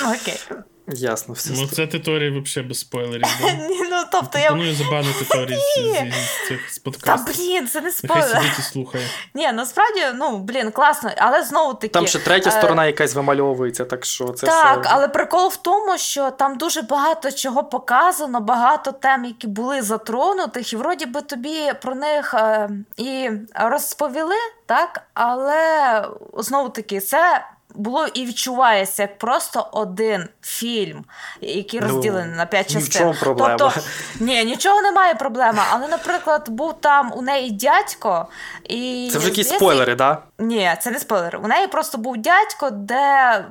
Окей. 0.00 0.40
Ясно, 0.88 1.34
все. 1.34 1.50
Ну, 1.56 1.66
це 1.66 1.86
теорія 1.86 2.40
взагалі 2.40 2.68
без 2.68 2.78
спойлерів. 2.78 3.24
Ну, 4.04 4.20
тобто 4.20 4.38
я... 4.38 4.46
Пропоную 4.46 4.74
забанити 4.74 5.24
теорії 5.30 6.12
з, 6.12 6.14
з, 6.14 6.48
цих 6.48 6.70
з 6.70 6.78
Та 6.78 7.16
блін, 7.16 7.68
це 7.68 7.80
не 7.80 7.92
Нехай 8.02 8.22
сидить 8.22 8.58
і 8.58 8.62
слухає. 8.62 9.04
Ні, 9.34 9.52
насправді, 9.52 10.00
ну 10.14 10.38
блін, 10.38 10.70
класно, 10.70 11.10
але 11.16 11.42
знову 11.42 11.74
таки. 11.74 11.88
Там 11.88 12.06
ще 12.06 12.18
третя 12.18 12.50
е, 12.50 12.52
сторона 12.52 12.86
якась 12.86 13.14
вимальовується, 13.14 13.84
так 13.84 14.04
що 14.04 14.24
це 14.24 14.46
Так, 14.46 14.84
все. 14.84 14.94
але 14.94 15.08
прикол 15.08 15.48
в 15.48 15.56
тому, 15.56 15.98
що 15.98 16.30
там 16.30 16.56
дуже 16.56 16.82
багато 16.82 17.32
чого 17.32 17.64
показано, 17.64 18.40
багато 18.40 18.92
тем, 18.92 19.24
які 19.24 19.46
були 19.46 19.82
затронутих, 19.82 20.72
і 20.72 20.76
вроді 20.76 21.06
би 21.06 21.20
тобі 21.20 21.72
про 21.82 21.94
них 21.94 22.34
е, 22.34 22.70
і 22.96 23.30
розповіли, 23.54 24.36
так? 24.66 25.02
Але 25.14 26.04
знову 26.38 26.68
таки, 26.68 27.00
це. 27.00 27.44
Було 27.74 28.06
і 28.06 28.26
відчувається 28.26 29.02
як 29.02 29.18
просто 29.18 29.68
один 29.72 30.28
фільм, 30.42 31.04
який 31.40 31.80
Ну, 31.80 32.24
на 32.36 32.46
п'ять 32.46 32.72
частин. 32.72 33.14
проблема. 33.20 33.56
Тобто, 33.58 33.80
ні, 34.20 34.44
нічого 34.44 34.82
немає 34.82 35.14
проблеми. 35.14 35.62
Але, 35.70 35.88
наприклад, 35.88 36.48
був 36.48 36.74
там 36.80 37.12
у 37.16 37.22
неї 37.22 37.50
дядько, 37.50 38.26
і 38.64 39.08
Це 39.12 39.18
вже 39.18 39.28
якісь 39.28 39.48
спойлери, 39.48 39.96
так? 39.96 40.22
Да? 40.38 40.44
ні, 40.44 40.76
це 40.80 40.90
не 40.90 40.98
спойлер. 40.98 41.40
У 41.44 41.48
неї 41.48 41.66
просто 41.66 41.98
був 41.98 42.16
дядько, 42.16 42.70
де 42.70 43.44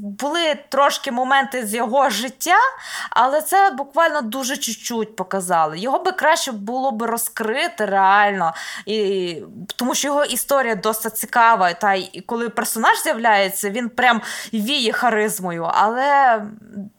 були 0.00 0.58
трошки 0.68 1.12
моменти 1.12 1.66
з 1.66 1.74
його 1.74 2.10
життя, 2.10 2.56
але 3.10 3.42
це 3.42 3.70
буквально 3.70 4.20
дуже 4.20 4.56
чуть-чуть 4.56 5.16
показали. 5.16 5.78
Його 5.78 5.98
би 5.98 6.12
краще 6.12 6.52
було 6.52 6.90
би 6.90 7.06
розкрити 7.06 7.84
реально, 7.84 8.54
і, 8.86 9.36
тому 9.76 9.94
що 9.94 10.08
його 10.08 10.24
історія 10.24 10.74
досить 10.74 11.16
цікава. 11.16 11.72
Та 11.72 11.94
й 11.94 12.24
коли 12.26 12.48
персонаж 12.48 13.02
з'являється, 13.02 13.65
він 13.70 13.88
прям 13.88 14.20
віє 14.54 14.92
харизмою. 14.92 15.70
Але 15.72 16.42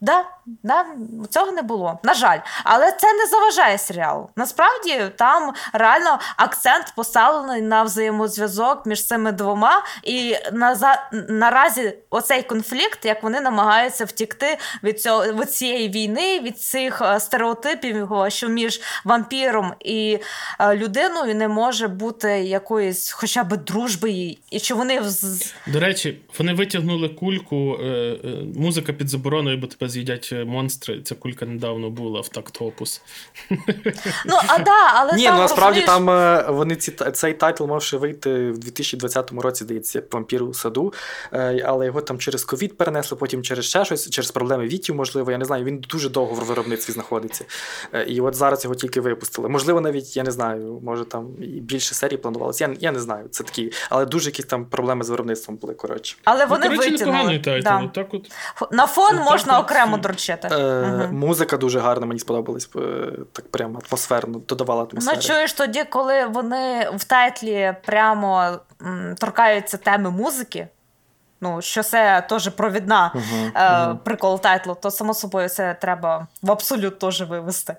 да, 0.02 0.24
да, 0.64 0.86
цього 1.30 1.52
не 1.52 1.62
було. 1.62 2.00
На 2.04 2.14
жаль, 2.14 2.40
але 2.64 2.92
це 2.92 3.14
не 3.14 3.26
заважає 3.28 3.78
серіалу. 3.78 4.30
Насправді 4.36 5.02
там 5.16 5.54
реально 5.74 6.20
акцент 6.38 6.94
поставлений 6.96 7.62
на 7.62 7.84
взаємозв'язок 7.84 8.86
між 8.86 9.06
цими 9.06 9.32
двома, 9.32 9.84
і 10.04 10.36
наза... 10.54 11.10
наразі 11.30 11.94
оцей 12.10 12.44
конфлікт, 12.44 13.06
як 13.06 13.24
вони 13.24 13.42
намагаються 13.42 14.06
втікти 14.06 14.58
від 14.84 15.02
цього 15.02 15.26
від 15.26 15.52
цієї 15.52 15.90
війни, 15.90 16.40
від 16.40 16.60
цих 16.60 17.02
е, 17.02 17.20
стереотипів, 17.20 18.10
що 18.28 18.50
між 18.50 18.82
вампіром 19.06 19.74
і 19.80 20.20
е, 20.60 20.76
людиною 20.76 21.36
не 21.36 21.48
може 21.48 21.88
бути 21.88 22.30
якоїсь 22.30 23.12
хоча 23.12 23.44
б 23.44 23.58
дружби, 23.58 24.36
і 24.52 24.60
що 24.60 24.76
вони 24.76 25.02
До 25.68 25.80
речі, 25.80 26.22
вони 26.38 26.54
витягнули 26.54 27.10
кульку. 27.10 27.78
Е, 27.84 28.18
музика 28.56 28.94
під 28.94 29.10
забороною, 29.10 29.58
бо 29.58 29.68
тебе 29.68 29.90
з'їдять 29.90 30.34
е, 30.42 30.46
монстри. 30.46 31.02
Ця 31.02 31.16
кулька 31.16 31.46
недавно 31.46 31.90
була 31.90 32.22
в 32.22 32.30
Такт 32.30 32.62
Опус. 32.62 33.02
ну 34.26 34.38
а 34.48 34.60
да, 34.60 34.92
але 34.94 35.14
Ні, 35.14 35.26
там, 35.26 35.36
ну 35.36 35.42
насправді 35.42 35.80
розумієш, 35.80 36.06
там 36.06 36.10
е, 36.10 36.46
вони 36.52 36.76
ці 36.76 36.92
цей 36.92 37.34
тайтл 37.34 37.66
мав 37.66 37.84
ще 37.84 37.98
вийти 37.98 38.52
в 38.52 38.58
2020 38.58 39.32
році, 39.32 39.64
здається, 39.64 40.04
вампір 40.12 40.44
у 40.44 40.54
саду, 40.54 40.94
Е, 41.34 41.64
але 41.66 41.86
його 41.86 42.02
там 42.02 42.20
через 42.20 42.44
ковід 42.44 42.78
перенесли, 42.78 43.18
потім 43.18 43.44
через 43.44 43.66
ще 43.66 43.86
щось, 43.86 44.10
через 44.10 44.32
проблеми 44.32 44.68
вітів, 44.68 44.96
можливо. 44.96 45.32
Я 45.32 45.38
не 45.38 45.46
знаю. 45.46 45.64
Він 45.64 45.80
дуже 45.90 46.10
довго 46.10 46.34
в 46.36 46.46
виробництві 46.46 46.94
знаходиться. 46.94 47.46
Е, 47.94 48.04
І 48.04 48.22
от 48.22 48.36
зараз 48.36 48.64
його 48.64 48.76
тільки 48.76 49.02
випустили. 49.02 49.50
Можливо, 49.50 49.82
навіть 49.82 50.18
я 50.18 50.24
не 50.24 50.32
знаю, 50.32 50.80
може 50.84 51.06
там 51.06 51.28
і 51.40 51.46
більше 51.46 51.96
серій 51.96 52.18
планувалося. 52.18 52.66
Я, 52.66 52.76
я 52.80 52.92
не 52.92 53.00
знаю. 53.00 53.28
Це 53.32 53.44
такі, 53.44 53.72
але 53.90 54.06
дуже 54.06 54.30
якісь 54.30 54.46
там 54.46 54.66
проблеми 54.66 55.04
з 55.04 55.10
виробництвом 55.10 55.58
були. 55.58 55.74
Коротше. 55.74 56.18
але 56.24 56.46
вони 56.46 56.70
ну, 56.70 56.76
коротше, 56.76 56.92
витягнули. 56.92 57.40
тайтл. 57.40 57.64
Да. 57.64 57.88
Так 57.94 58.14
от. 58.14 58.32
На 58.72 58.88
фон 58.88 59.16
Ну, 59.16 59.24
можна 59.24 59.54
так, 59.54 59.60
от, 59.60 59.72
окремо 59.72 59.98
е, 60.34 60.38
доручити. 60.38 60.56
Е, 60.56 61.04
угу. 61.06 61.14
Музика 61.14 61.58
дуже 61.58 61.80
гарна, 61.80 62.06
мені 62.06 62.20
сподобалась. 62.20 62.70
е, 62.76 62.80
Так 63.34 63.52
прямо 63.52 63.80
атмосферно, 63.90 64.40
додавала 64.40 64.84
атмосферу. 64.84 65.16
Ну, 65.18 65.22
чуєш 65.22 65.54
тоді, 65.54 65.84
коли 65.84 66.26
вони 66.26 66.90
в 66.96 67.04
тайтлі 67.04 67.74
прямо 67.86 68.58
м, 68.82 69.16
торкаються 69.20 69.78
теми 69.78 70.10
музики. 70.12 70.68
Ну, 71.42 71.62
що 71.62 71.84
це 71.84 72.26
теж 72.30 72.50
провідна 72.50 73.12
Мгм, 73.16 73.52
е, 73.56 73.96
прикол 74.04 74.40
тайтлу, 74.42 74.78
то 74.82 74.92
само 74.92 75.14
собою 75.14 75.50
це 75.50 75.78
треба 75.82 76.28
в 76.42 76.52
абсолют 76.52 77.00
теж 77.00 77.22
вивести. 77.22 77.76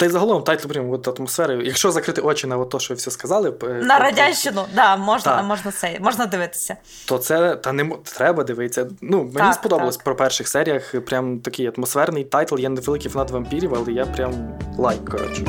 Та 0.00 0.06
й 0.06 0.08
загалом 0.08 0.42
тайтл 0.42 0.68
прям 0.68 0.90
от 0.90 1.18
атмосфери. 1.20 1.62
Якщо 1.64 1.90
закрити 1.92 2.20
очі 2.20 2.46
на 2.46 2.56
от 2.56 2.70
то, 2.70 2.78
що 2.78 2.94
ви 2.94 2.98
все 2.98 3.10
сказали, 3.10 3.54
е, 3.62 3.66
На 3.66 3.98
то- 3.98 4.04
радянщину, 4.04 4.64
да, 4.74 4.96
можна, 4.96 5.36
та. 5.36 5.42
можна 5.42 5.70
це, 5.72 5.98
можна 6.00 6.26
дивитися. 6.26 6.76
то 7.06 7.18
це 7.18 7.56
та 7.56 7.72
не 7.72 7.90
треба 8.16 8.44
дивитися. 8.44 8.86
Ну, 9.00 9.18
мені 9.18 9.32
Так, 9.34 9.54
сподобалось 9.54 9.96
так. 9.96 10.04
про 10.04 10.16
перших 10.16 10.48
серіях. 10.48 10.94
Прям 11.06 11.38
такий 11.40 11.72
атмосферний 11.76 12.24
тайтл. 12.24 12.58
Я 12.58 12.68
не 12.68 12.80
великий 12.80 13.10
фанат 13.10 13.30
вампірів, 13.30 13.74
але 13.74 13.92
я 13.92 14.06
прям 14.06 14.32
лайк, 14.78 15.10
коротше. 15.10 15.44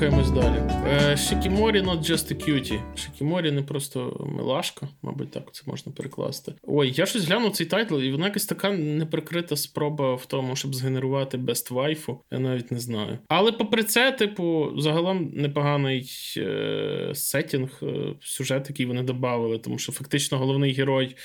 Рухаємось 0.00 0.30
далі. 0.30 0.62
Е, 0.86 1.16
Шикіморі 1.16 1.80
not 1.80 1.98
just 1.98 2.32
a 2.32 2.48
cutie. 2.48 2.80
Шикіморі 2.96 3.50
не 3.50 3.62
просто 3.62 4.26
милашка, 4.36 4.88
мабуть, 5.02 5.30
так 5.30 5.48
це 5.52 5.62
можна 5.66 5.92
перекласти. 5.92 6.52
Ой, 6.62 6.92
я 6.96 7.06
щось 7.06 7.24
глянув 7.24 7.52
цей 7.52 7.66
тайтл, 7.66 8.00
і 8.00 8.12
вона 8.12 8.26
якась 8.26 8.46
така 8.46 8.70
неприкрита 8.70 9.56
спроба 9.56 10.14
в 10.14 10.26
тому, 10.26 10.56
щоб 10.56 10.74
згенерувати 10.74 11.38
best 11.38 11.74
waifu. 11.74 12.20
Я 12.30 12.38
навіть 12.38 12.70
не 12.70 12.80
знаю. 12.80 13.18
Але 13.28 13.52
попри 13.52 13.82
це, 13.82 14.12
типу, 14.12 14.72
загалом 14.78 15.30
непоганий 15.34 16.10
е, 16.36 17.10
сетінг, 17.14 17.70
е, 17.82 18.14
сюжет, 18.20 18.66
який 18.68 18.86
вони 18.86 19.02
додали, 19.02 19.58
тому 19.58 19.78
що 19.78 19.92
фактично 19.92 20.38
головний 20.38 20.72
герой. 20.72 21.16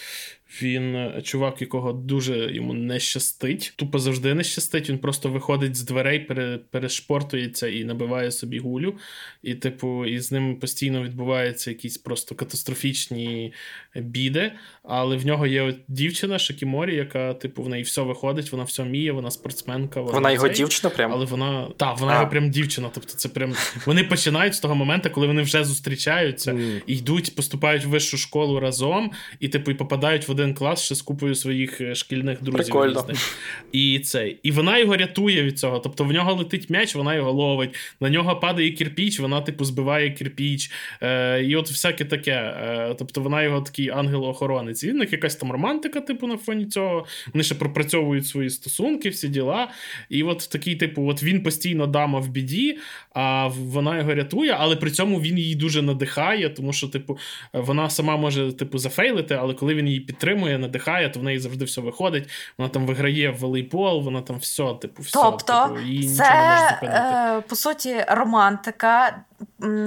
Він 0.62 0.96
е, 0.96 1.22
чувак, 1.24 1.62
якого 1.62 1.94
дуже 1.94 2.54
йому 2.54 2.74
не 2.74 3.00
щастить. 3.00 3.74
Тупо 3.76 4.00
завжди 4.00 4.34
не 4.34 4.44
щастить. 4.44 4.90
Він 4.90 4.98
просто 4.98 5.30
виходить 5.30 5.76
з 5.76 5.84
дверей, 5.84 6.20
пере, 6.20 6.60
перешпортується 6.72 7.68
і 7.68 7.84
набиває 7.84 8.32
собі 8.32 8.60
гулю. 8.60 8.96
І, 9.44 9.56
типу, 9.56 10.06
і 10.06 10.20
з 10.20 10.32
ним 10.32 10.56
постійно 10.56 11.04
відбуваються 11.04 11.72
якісь 11.72 11.98
просто 11.98 12.36
катастрофічні 12.36 13.54
біди. 13.96 14.52
Але 14.84 15.18
в 15.18 15.26
нього 15.26 15.48
є 15.48 15.62
от 15.62 15.76
дівчина 15.88 16.40
Шакіморі, 16.40 16.96
яка, 16.96 17.34
типу, 17.34 17.64
в 17.64 17.70
неї 17.70 17.84
все 17.84 18.02
виходить, 18.02 18.52
вона 18.52 18.64
все 18.64 18.84
вміє, 18.84 19.12
вона 19.12 19.32
спортсменка. 19.32 20.02
Вона 20.02 20.32
його 20.32 20.48
цей. 20.48 20.56
дівчина 20.56 20.90
прям. 20.90 21.12
Але 21.12 21.26
вона 21.26 21.68
так, 21.78 22.00
вона 22.00 22.12
А. 22.12 22.16
його 22.16 22.28
прям 22.28 22.50
дівчина. 22.50 22.90
Тобто, 22.94 23.14
це 23.14 23.30
прям 23.30 23.54
вони 23.86 24.04
починають 24.04 24.56
з 24.56 24.60
того 24.60 24.76
моменту, 24.76 25.10
коли 25.10 25.28
вони 25.28 25.42
вже 25.42 25.64
зустрічаються 25.64 26.54
Мгм. 26.54 26.82
і 26.88 26.98
йдуть, 26.98 27.36
поступають 27.36 27.86
в 27.86 27.90
вищу 27.90 28.18
школу 28.18 28.60
разом, 28.60 29.12
і 29.40 29.48
типу 29.48 29.72
і 29.72 29.74
попадають 29.74 30.28
в 30.28 30.32
один 30.32 30.45
клас 30.54 30.84
ще 30.84 30.96
з 30.96 31.02
купою 31.02 31.36
своїх 31.36 31.82
е, 31.82 31.96
шкільних 31.96 32.44
друзів. 32.44 32.66
Прикольно. 32.66 33.00
різних. 33.00 33.38
І 33.72 34.00
цей. 34.00 34.40
І 34.44 34.52
вона 34.52 34.78
його 34.78 34.98
рятує 34.98 35.44
від 35.44 35.60
цього. 35.60 35.80
Тобто 35.80 36.04
в 36.04 36.12
нього 36.12 36.34
летить 36.34 36.70
м'яч, 36.70 36.96
вона 36.96 37.16
його 37.16 37.32
ловить. 37.32 37.76
На 38.00 38.10
нього 38.10 38.36
падає 38.36 38.72
кирпіч, 38.72 39.20
вона, 39.20 39.42
типу, 39.42 39.66
збиває 39.66 40.12
кирпіч. 40.12 40.72
Е, 41.02 41.44
і 41.44 41.56
от 41.56 41.70
всяке 41.70 42.06
таке. 42.06 42.32
Е, 42.32 42.96
тобто 43.00 43.22
вона 43.22 43.44
його 43.44 43.62
такий 43.62 43.90
ангел-охоронець. 43.90 44.84
І 44.84 44.92
в 44.92 44.96
них 44.96 45.12
якась 45.12 45.36
там 45.36 45.52
романтика, 45.52 46.02
типу, 46.02 46.28
на 46.28 46.38
фоні 46.38 46.66
цього. 46.66 47.06
Вони 47.34 47.44
ще 47.44 47.56
пропрацьовують 47.56 48.28
свої 48.28 48.50
стосунки, 48.50 49.10
всі 49.10 49.28
діла. 49.28 49.72
І 50.10 50.24
от 50.24 50.50
такий, 50.52 50.76
типу, 50.76 51.08
от 51.08 51.24
він 51.24 51.44
постійно 51.44 51.88
дама 51.88 52.20
в 52.20 52.30
біді, 52.30 52.78
а 53.14 53.48
вона 53.48 53.98
його 53.98 54.14
рятує, 54.16 54.56
але 54.60 54.76
при 54.76 54.92
цьому 54.92 55.22
він 55.22 55.38
її 55.38 55.56
дуже 55.56 55.82
надихає, 55.82 56.50
тому 56.50 56.74
що, 56.74 56.88
типу, 56.88 57.18
вона 57.54 57.90
сама 57.90 58.18
може, 58.18 58.52
типу, 58.52 58.78
зафейлити, 58.78 59.34
але 59.34 59.54
коли 59.54 59.76
він 59.76 59.88
її 59.88 60.00
підтримує, 60.00 60.25
надихає, 60.34 61.10
то 61.10 61.20
в 61.20 61.24
неї 61.24 61.40
завжди 61.40 61.66
все 61.66 61.82
виходить. 61.82 62.30
Вона 62.58 62.70
там 62.70 62.86
виграє 62.86 63.30
в 63.30 63.38
волейбол, 63.38 64.02
вона 64.02 64.22
там 64.22 64.38
все, 64.38 64.74
типу, 64.82 65.02
все. 65.02 65.20
Тобто, 65.24 65.68
типу, 65.68 65.80
її 65.80 66.08
нічого 66.08 66.30
не 66.30 66.50
може 66.50 66.70
зупинити. 66.74 67.00
е, 67.00 67.42
по 67.42 67.56
суті 67.56 68.06
романтика, 68.08 69.16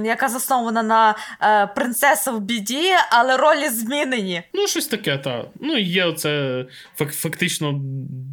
яка 0.05 0.29
заснована 0.29 0.83
на 0.83 1.15
е, 1.41 1.67
принцеса 1.67 2.31
в 2.31 2.41
біді, 2.41 2.89
але 3.11 3.37
ролі 3.37 3.69
змінені. 3.69 4.41
Ну, 4.53 4.67
щось 4.67 4.87
таке, 4.87 5.17
так. 5.17 5.45
Ну, 5.61 5.77
є 5.77 6.05
оце 6.05 6.65
фак- 6.99 7.11
фактично 7.13 7.79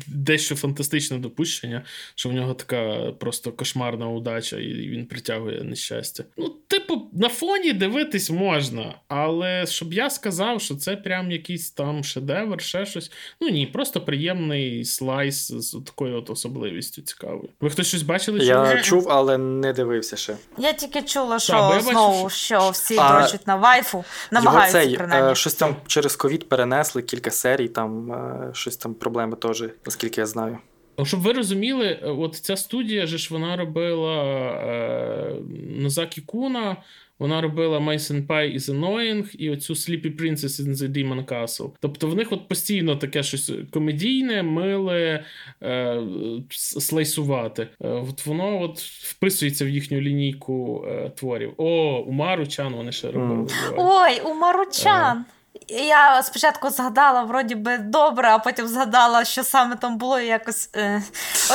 дещо 0.07 0.57
фантастичне 0.57 1.19
допущення, 1.19 1.83
що 2.15 2.29
в 2.29 2.33
нього 2.33 2.55
така 2.55 3.13
просто 3.21 3.53
кошмарна 3.53 4.09
удача, 4.09 4.57
і 4.57 4.89
він 4.89 5.07
притягує 5.07 5.65
нещастя. 5.65 6.25
Ну, 6.37 6.49
типу, 6.69 7.11
на 7.13 7.29
фоні 7.29 7.73
дивитись 7.73 8.31
можна, 8.31 8.95
але 9.09 9.67
щоб 9.67 9.93
я 9.93 10.11
сказав, 10.11 10.61
що 10.61 10.75
це 10.75 10.97
прям 10.97 11.31
якийсь 11.31 11.71
там 11.71 12.05
шедевр, 12.05 12.61
ще 12.61 12.87
щось. 12.87 13.13
Ну 13.41 13.49
ні, 13.49 13.67
просто 13.67 14.01
приємний 14.01 14.85
слайс 14.85 15.53
з 15.53 15.81
такою 15.87 16.17
от 16.17 16.31
особливістю 16.31 17.03
цікавою. 17.03 17.49
Ви 17.61 17.71
хтось 17.71 17.87
щось 17.89 18.03
бачили? 18.03 18.39
Я 18.39 18.83
чув, 18.83 19.07
але 19.11 19.39
не 19.39 19.73
дивився 19.73 20.17
ще. 20.17 20.37
Я 20.59 20.73
тільки 20.73 21.03
чула, 21.07 21.39
що 21.39 21.53
бачу, 21.53 21.81
знову 21.81 22.31
що- 22.31 22.39
що 22.61 22.71
всі 22.71 22.99
А, 22.99 23.19
дрочать 23.19 23.47
на 23.47 23.57
вайфу, 23.57 23.99
Його 23.99 24.05
намагаються 24.31 24.79
цей, 24.85 24.97
принаймні. 24.97 25.33
е, 25.33 25.35
щось 25.35 25.55
там 25.55 25.77
через 25.87 26.17
ковід 26.17 26.49
перенесли, 26.49 27.03
кілька 27.03 27.31
серій, 27.31 27.69
там 27.69 28.13
е, 28.13 28.51
щось 28.53 28.77
там 28.77 28.95
проблеми 28.95 29.37
теж, 29.37 29.65
наскільки 29.87 30.21
я 30.21 30.27
знаю. 30.27 30.59
Щоб 31.05 31.21
ви 31.21 31.33
розуміли, 31.33 31.99
от 32.03 32.35
ця 32.35 32.57
студія 32.57 33.07
ж 33.07 33.29
вона 33.31 33.57
робила 33.57 34.25
е, 34.25 35.35
Нозакі 35.79 36.21
Куна, 36.21 36.77
вона 37.19 37.41
робила 37.41 37.79
My 37.79 37.99
Senpai 37.99 38.57
is 38.57 38.59
Annoying 38.59 39.37
і 39.37 39.51
оцю 39.51 39.75
Sleepy 39.75 40.21
Princess 40.21 40.61
in 40.61 40.75
the 40.75 40.89
Demon 40.89 41.25
Castle. 41.25 41.71
Тобто 41.81 42.09
в 42.09 42.17
них 42.17 42.33
от 42.33 42.49
постійно 42.49 42.97
таке 42.97 43.23
щось 43.23 43.53
комедійне, 43.71 44.43
миле, 44.43 45.25
е, 45.63 46.03
слайсувати. 46.51 47.69
Е, 47.81 47.89
от 47.89 48.27
Воно 48.27 48.61
от 48.61 48.79
вписується 48.79 49.65
в 49.65 49.69
їхню 49.69 50.01
лінійку 50.01 50.85
е, 50.89 51.11
творів. 51.17 51.53
О, 51.57 51.99
у 52.07 52.13
Маручан 52.13 52.73
вони 52.73 52.93
ще 52.93 53.11
робили. 53.11 53.43
Mm. 53.43 53.75
Ой, 53.77 54.21
у 54.25 54.35
Маручан! 54.35 55.25
Я 55.69 56.23
спочатку 56.23 56.71
згадала, 56.71 57.23
вроді 57.23 57.55
би, 57.55 57.79
добре, 57.79 58.29
а 58.29 58.39
потім 58.39 58.69
згадала, 58.69 59.25
що 59.25 59.43
саме 59.43 59.77
там 59.77 59.99
було 59.99 60.21
і 60.21 60.27
якось. 60.27 60.71
Е... 60.77 61.03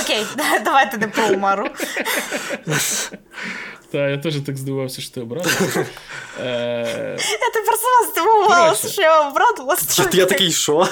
Окей, 0.04 0.26
давайте 0.66 0.98
не 0.98 1.08
про 1.08 1.28
Умару. 1.28 1.70
Так, 3.92 4.12
я 4.12 4.18
теж 4.18 4.36
так 4.36 4.58
здивувався, 4.58 5.02
що 5.02 5.14
ти 5.14 5.22
обрадився. 5.22 5.86
Е... 6.40 7.18
Я 7.20 7.52
тепер 7.54 7.76
сама 7.78 8.12
здивувалася, 8.12 8.90
що 8.90 9.02
я 9.02 9.28
обрадилася. 9.28 10.10
Я 10.14 10.26
такий 10.26 10.52
що? 10.52 10.88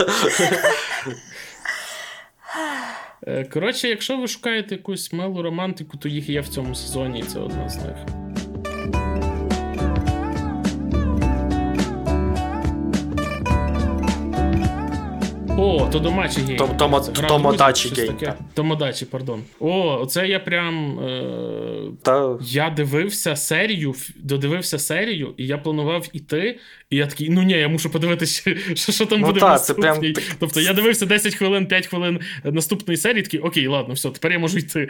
Е, 3.27 3.43
коротше, 3.43 3.87
якщо 3.87 4.17
ви 4.17 4.27
шукаєте 4.27 4.75
якусь 4.75 5.13
милу 5.13 5.41
романтику, 5.41 5.97
то 5.97 6.09
їх 6.09 6.29
є 6.29 6.41
в 6.41 6.47
цьому 6.47 6.75
сезоні, 6.75 7.19
і 7.19 7.23
це 7.23 7.39
одна 7.39 7.69
з 7.69 7.77
них. 7.77 7.95
О, 15.61 16.57
Томодачі 17.27 17.89
Game. 17.97 18.03
Томодачі 18.03 18.12
Game. 18.12 18.17
Томодачі, 18.53 19.05
пардон. 19.05 19.43
О, 19.59 20.05
це 20.05 20.27
я 20.27 20.39
прям. 20.39 20.99
Е... 20.99 21.91
Та... 22.01 22.37
Я 22.41 22.69
дивився 22.69 23.35
серію, 23.35 23.95
додивився 24.15 24.79
серію, 24.79 25.33
і 25.37 25.47
я 25.47 25.57
планував 25.57 26.07
іти. 26.13 26.59
І 26.89 26.97
я 26.97 27.07
такий, 27.07 27.29
ну 27.29 27.43
ні, 27.43 27.53
я 27.53 27.67
мушу 27.67 27.89
подивитися, 27.89 28.55
що 28.75 28.91
що 28.91 29.05
там 29.05 29.19
ну, 29.19 29.27
буде 29.27 29.39
та, 29.39 29.45
в 29.45 29.49
наступній. 29.49 30.11
Прям... 30.11 30.27
Тобто 30.39 30.61
я 30.61 30.73
дивився 30.73 31.05
10 31.05 31.35
хвилин, 31.35 31.67
5 31.67 31.87
хвилин 31.87 32.19
наступної 32.43 32.97
серії, 32.97 33.23
такий, 33.23 33.39
окей, 33.39 33.67
ладно, 33.67 33.93
все, 33.93 34.09
тепер 34.09 34.31
я 34.31 34.39
можу 34.39 34.57
йти. 34.57 34.89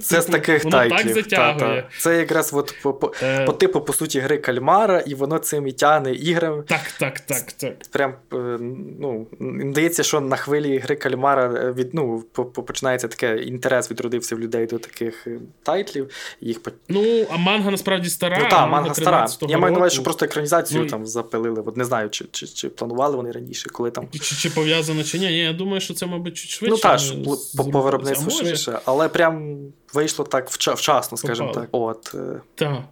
Це 0.00 0.22
з 0.22 0.26
таких 0.26 0.64
воно 0.64 0.76
тайтлів. 0.76 1.14
так 1.14 1.14
затягує. 1.14 1.58
Та, 1.58 1.82
та. 1.82 1.88
Це 1.98 2.16
якраз 2.16 2.54
от 2.54 2.74
по, 2.82 2.92
по, 2.92 3.12
е... 3.22 3.44
по 3.44 3.52
типу, 3.52 3.80
по 3.80 3.92
суті, 3.92 4.20
гри 4.20 4.38
Кальмара, 4.38 5.00
і 5.00 5.14
воно 5.14 5.38
цим 5.38 5.66
і 5.66 5.72
тягне 5.72 6.12
іграм. 6.12 6.62
Так, 6.62 6.80
так, 6.98 7.20
так, 7.20 7.52
так. 7.52 7.74
Прям, 7.90 8.14
е, 8.32 8.58
ну, 9.00 9.26
здається, 9.70 10.02
що 10.02 10.20
на 10.20 10.36
хвилі 10.36 10.78
гри 10.78 10.96
Кальмара 10.96 11.54
е, 11.56 11.72
від, 11.72 11.94
ну, 11.94 12.24
починається 12.66 13.08
таке 13.08 13.36
інтерес 13.36 13.90
відродився 13.90 14.36
в 14.36 14.40
людей 14.40 14.66
до 14.66 14.78
таких 14.78 15.26
е, 15.26 15.38
тайтлів. 15.62 16.10
Їх... 16.40 16.60
Ну, 16.88 17.26
а 17.30 17.36
манга 17.36 17.70
насправді 17.70 18.08
стара. 18.08 18.38
Ну, 18.42 18.48
так, 18.50 18.70
манга 18.70 18.94
стара. 18.94 19.26
Я 19.48 19.58
маю 19.58 19.72
на 19.72 19.78
увазі, 19.78 19.94
що 19.94 20.02
просто 20.02 20.24
екранізацію 20.24 20.80
ну, 20.82 20.86
там 20.86 21.06
запилили. 21.38 21.62
От 21.66 21.76
не 21.76 21.84
знаю, 21.84 22.10
чи 22.10 22.24
чи, 22.30 22.46
чи 22.46 22.68
планували 22.68 23.16
вони 23.16 23.30
раніше, 23.30 23.70
коли 23.70 23.90
там. 23.90 24.08
Чи 24.12 24.36
чи 24.36 24.50
пов'язано, 24.50 25.04
чи 25.04 25.18
ні. 25.18 25.26
Ні, 25.26 25.38
Я 25.38 25.52
думаю, 25.52 25.80
що 25.80 25.94
це, 25.94 26.06
мабуть, 26.06 26.36
чуть 26.36 26.50
швидше. 26.50 27.12
Ну 27.14 27.24
так, 27.24 27.36
по, 27.56 27.70
по 27.70 27.80
виробництву 27.80 28.30
швидше, 28.30 28.78
але 28.84 29.08
прям 29.08 29.58
вийшло 29.94 30.24
так 30.24 30.50
вчасно, 30.50 31.16
скажімо 31.16 31.52
так. 31.52 31.68
От. 31.72 32.14
Е. 32.14 32.40
Так. 32.54 32.82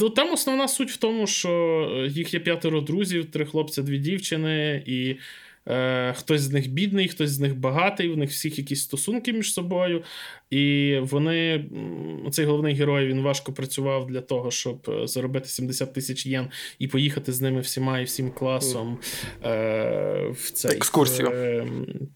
Ну, 0.00 0.10
Там 0.10 0.32
основна 0.32 0.68
суть 0.68 0.90
в 0.90 0.96
тому, 0.96 1.26
що 1.26 2.06
їх 2.08 2.34
є 2.34 2.40
п'ятеро 2.40 2.80
друзів, 2.80 3.30
три 3.30 3.46
хлопця, 3.46 3.82
дві 3.82 3.98
дівчини, 3.98 4.82
і 4.86 5.16
Е, 5.68 6.12
хтось 6.12 6.40
з 6.40 6.50
них 6.50 6.70
бідний, 6.70 7.08
хтось 7.08 7.30
з 7.30 7.40
них 7.40 7.56
багатий, 7.56 8.10
у 8.10 8.16
них 8.16 8.30
всіх 8.30 8.58
якісь 8.58 8.82
стосунки 8.82 9.32
між 9.32 9.52
собою. 9.52 10.02
І 10.50 10.96
вони, 11.02 11.64
цей 12.30 12.44
головний 12.44 12.74
герой, 12.74 13.06
він 13.06 13.22
важко 13.22 13.52
працював 13.52 14.06
для 14.06 14.20
того, 14.20 14.50
щоб 14.50 14.86
е, 14.88 15.06
заробити 15.06 15.48
70 15.48 15.94
тисяч 15.94 16.26
єн 16.26 16.48
і 16.78 16.88
поїхати 16.88 17.32
з 17.32 17.40
ними 17.40 17.60
всіма 17.60 18.00
і 18.00 18.04
всім 18.04 18.30
класом 18.30 18.98
е, 19.44 20.28
в 20.32 20.50
цей 20.50 20.76
екскурсію. 20.76 21.28
Е, 21.28 21.66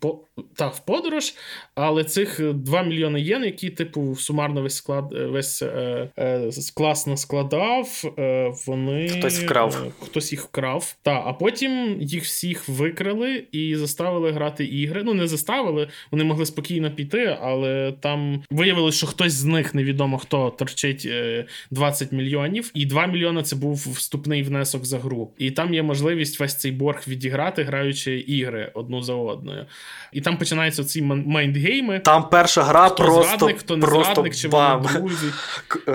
по, 0.00 0.24
так, 0.56 0.74
в 0.74 0.80
подорож. 0.80 1.34
Але 1.74 2.04
цих 2.04 2.40
2 2.54 2.82
мільйони 2.82 3.20
єн, 3.20 3.44
які, 3.44 3.70
типу, 3.70 4.16
сумарно 4.16 4.62
весь 4.62 4.76
склад 4.76 5.12
весь 5.12 5.62
е, 5.62 6.08
е, 6.18 6.50
класно 6.74 7.16
складав, 7.16 8.14
е, 8.18 8.52
вони 8.66 9.08
хтось 9.08 9.40
вкрав. 9.40 9.92
Хтось 10.00 10.32
їх 10.32 10.42
вкрав. 10.42 10.96
Та, 11.02 11.22
а 11.26 11.32
потім 11.32 11.96
їх 12.00 12.24
всіх 12.24 12.68
викрали 12.68 13.44
і 13.52 13.76
заставили 13.76 14.30
грати 14.30 14.64
ігри. 14.64 15.02
Ну, 15.04 15.14
не 15.14 15.26
заставили, 15.26 15.88
вони 16.10 16.24
могли 16.24 16.46
спокійно 16.46 16.90
піти, 16.90 17.38
але 17.40 17.92
там 18.00 18.21
виявилось, 18.50 18.94
що 18.94 19.06
хтось 19.06 19.32
з 19.32 19.44
них 19.44 19.74
невідомо 19.74 20.18
хто 20.18 20.50
торчить 20.50 21.08
20 21.70 22.12
е, 22.12 22.16
мільйонів, 22.16 22.70
і 22.74 22.86
2 22.86 23.06
мільйони 23.06 23.42
це 23.42 23.56
був 23.56 23.74
вступний 23.96 24.42
внесок 24.42 24.84
за 24.84 24.98
гру. 24.98 25.30
І 25.38 25.50
там 25.50 25.74
є 25.74 25.82
можливість 25.82 26.40
весь 26.40 26.54
цей 26.54 26.72
борг 26.72 27.02
відіграти, 27.08 27.62
граючи 27.62 28.18
ігри 28.18 28.70
одну 28.74 29.02
за 29.02 29.14
одною. 29.14 29.66
І 30.12 30.20
там 30.20 30.38
починаються 30.38 30.84
ці 30.84 31.02
майндгейми. 31.02 31.98
Там 31.98 32.28
перша 32.28 32.62
гра 32.62 32.88
хто 32.88 33.04
просто 33.04 33.38
зрадник, 33.38 33.58
хто 33.58 33.76
не 33.76 33.86
просто 33.86 34.14
зрадник, 34.14 34.34
чи 34.34 34.48
бам. 34.48 34.82
вони 34.82 34.98
друзі. 34.98 35.26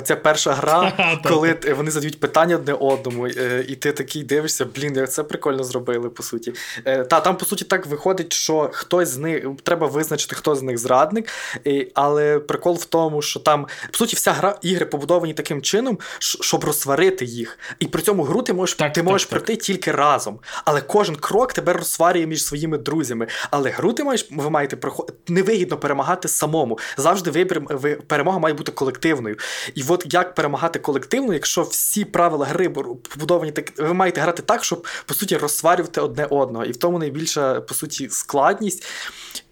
Це 0.03 0.15
перша 0.15 0.53
гра, 0.53 0.93
коли 1.23 1.57
вони 1.75 1.91
задають 1.91 2.19
питання 2.19 2.55
одне 2.55 2.73
одному, 2.73 3.27
е, 3.27 3.65
і 3.67 3.75
ти 3.75 3.91
такий 3.91 4.23
дивишся, 4.23 4.65
блін, 4.75 4.95
як 4.95 5.11
це 5.11 5.23
прикольно 5.23 5.63
зробили, 5.63 6.09
по 6.09 6.23
суті. 6.23 6.53
Е, 6.85 7.03
та 7.03 7.19
там, 7.19 7.37
по 7.37 7.45
суті, 7.45 7.65
так 7.65 7.85
виходить, 7.85 8.33
що 8.33 8.69
хтось 8.73 9.09
з 9.09 9.17
них 9.17 9.47
треба 9.63 9.87
визначити, 9.87 10.35
хто 10.35 10.55
з 10.55 10.61
них 10.61 10.77
зрадник. 10.77 11.29
І, 11.63 11.87
Але 12.17 12.39
прикол 12.39 12.75
в 12.75 12.85
тому, 12.85 13.21
що 13.21 13.39
там, 13.39 13.67
по 13.91 13.97
суті, 13.97 14.15
вся 14.15 14.31
гра 14.31 14.59
ігри 14.61 14.85
побудовані 14.85 15.33
таким 15.33 15.61
чином, 15.61 15.99
щоб 16.19 16.63
розсварити 16.63 17.25
їх. 17.25 17.59
І 17.79 17.87
при 17.87 18.01
цьому 18.01 18.23
гру 18.23 18.41
ти 18.41 18.53
можеш 18.53 18.75
так, 18.75 18.93
ти 18.93 19.01
так, 19.01 19.09
можеш 19.09 19.27
так, 19.27 19.29
пройти 19.29 19.55
тільки 19.55 19.91
разом. 19.91 20.39
Але 20.65 20.81
кожен 20.81 21.15
крок 21.15 21.53
тебе 21.53 21.73
розсварює 21.73 22.25
між 22.25 22.43
своїми 22.43 22.77
друзями. 22.77 23.27
Але 23.51 23.69
гру 23.69 23.93
ти 23.93 24.03
маєш, 24.03 24.27
ви 24.31 24.49
маєте 24.49 24.75
проходити 24.75 25.19
невигідно 25.27 25.77
перемагати 25.77 26.27
самому. 26.27 26.79
Завжди 26.97 27.31
вибір 27.31 27.61
ви, 27.69 27.95
перемога 27.95 28.39
має 28.39 28.55
бути 28.55 28.71
колективною. 28.71 29.37
І 29.75 29.83
от 29.87 30.05
як 30.13 30.35
перемагати 30.35 30.79
колективно, 30.79 31.33
якщо 31.33 31.63
всі 31.63 32.05
правила 32.05 32.45
гри 32.45 32.69
побудовані 32.69 33.51
так, 33.51 33.73
ви 33.77 33.93
маєте 33.93 34.21
грати 34.21 34.41
так, 34.41 34.63
щоб 34.63 34.87
по 35.05 35.13
суті 35.13 35.37
розсварювати 35.37 36.01
одне 36.01 36.25
одного. 36.25 36.65
І 36.65 36.71
в 36.71 36.77
тому 36.77 36.99
найбільша 36.99 37.61
по 37.61 37.73
суті 37.73 38.09
складність. 38.09 38.85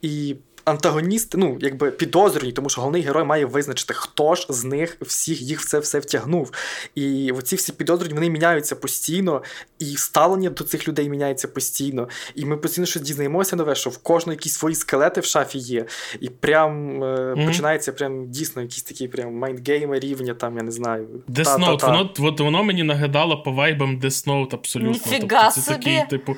І 0.02 0.36
антагоністи, 0.66 1.38
ну, 1.38 1.58
якби 1.62 1.92
підозрюють, 1.92 2.56
тому 2.56 2.70
що 2.70 2.82
головний 2.82 3.02
герой 3.02 3.24
має 3.24 3.46
визначити, 3.46 3.94
хто 3.94 4.36
ж 4.36 4.48
з 4.50 4.64
них 4.64 4.98
всіх 5.02 5.42
їх 5.42 5.62
в 5.62 5.66
це 5.66 5.80
все 5.80 6.00
втягнув. 6.00 6.52
І 6.96 7.32
оці 7.32 7.56
всі 7.56 7.72
підозрюють, 7.72 8.14
вони 8.14 8.30
міняються 8.30 8.76
постійно, 8.76 9.44
і 9.80 9.86
ставлення 9.86 10.50
до 10.50 10.64
цих 10.64 10.88
людей 10.88 11.10
міняється 11.10 11.48
постійно. 11.48 12.10
І 12.36 12.46
ми 12.46 12.58
постійно 12.58 12.88
щось 12.88 13.02
дізнаємося 13.02 13.56
нове, 13.56 13.76
що 13.76 13.90
в 13.90 13.98
кожного 13.98 14.34
якісь 14.34 14.54
свої 14.54 14.76
скелети 14.76 15.22
в 15.22 15.26
шафі 15.26 15.58
є. 15.58 15.86
І 16.20 16.30
прям 16.30 17.04
е, 17.04 17.06
mm-hmm. 17.06 17.46
починається 17.46 17.94
прям 17.94 18.30
дійсно 18.30 18.62
якісь 18.62 18.84
такі 18.84 19.08
прям 19.08 19.34
майндгейми 19.34 20.00
рівня, 20.00 20.34
там, 20.34 20.58
я 20.58 20.64
не 20.64 20.72
знаю. 20.72 21.08
Death 21.30 21.60
Note, 21.60 22.20
воно, 22.20 22.36
воно 22.40 22.64
мені 22.64 22.84
нагадало 22.84 23.44
по 23.44 23.52
вайбам 23.52 24.00
Death 24.00 24.28
Note 24.28 24.56
абсолютно. 24.56 25.18
Тобто, 25.20 25.52
це 25.52 25.62
собі. 25.62 25.78
такий, 25.78 26.06
типу. 26.10 26.36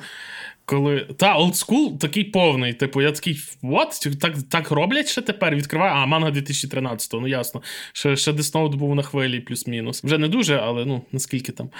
Коли 0.68 1.06
та 1.16 1.34
олдскул 1.34 1.98
такий 1.98 2.24
повний. 2.24 2.72
Типу, 2.72 3.02
я 3.02 3.12
такий 3.12 3.34
what? 3.62 4.18
Так 4.18 4.34
так 4.50 4.70
роблять 4.70 5.08
ще 5.08 5.22
тепер? 5.22 5.56
Відкриваю. 5.56 5.92
А, 5.94 6.06
манга 6.06 6.30
2013, 6.30 7.12
ну 7.12 7.28
ясно. 7.28 7.62
Ще 7.92 8.16
ще 8.16 8.32
Десноут 8.32 8.74
був 8.74 8.94
на 8.94 9.02
хвилі, 9.02 9.40
плюс-мінус. 9.40 10.04
Вже 10.04 10.18
не 10.18 10.28
дуже, 10.28 10.56
але 10.56 10.84
ну 10.84 11.02
наскільки 11.12 11.52
там. 11.52 11.70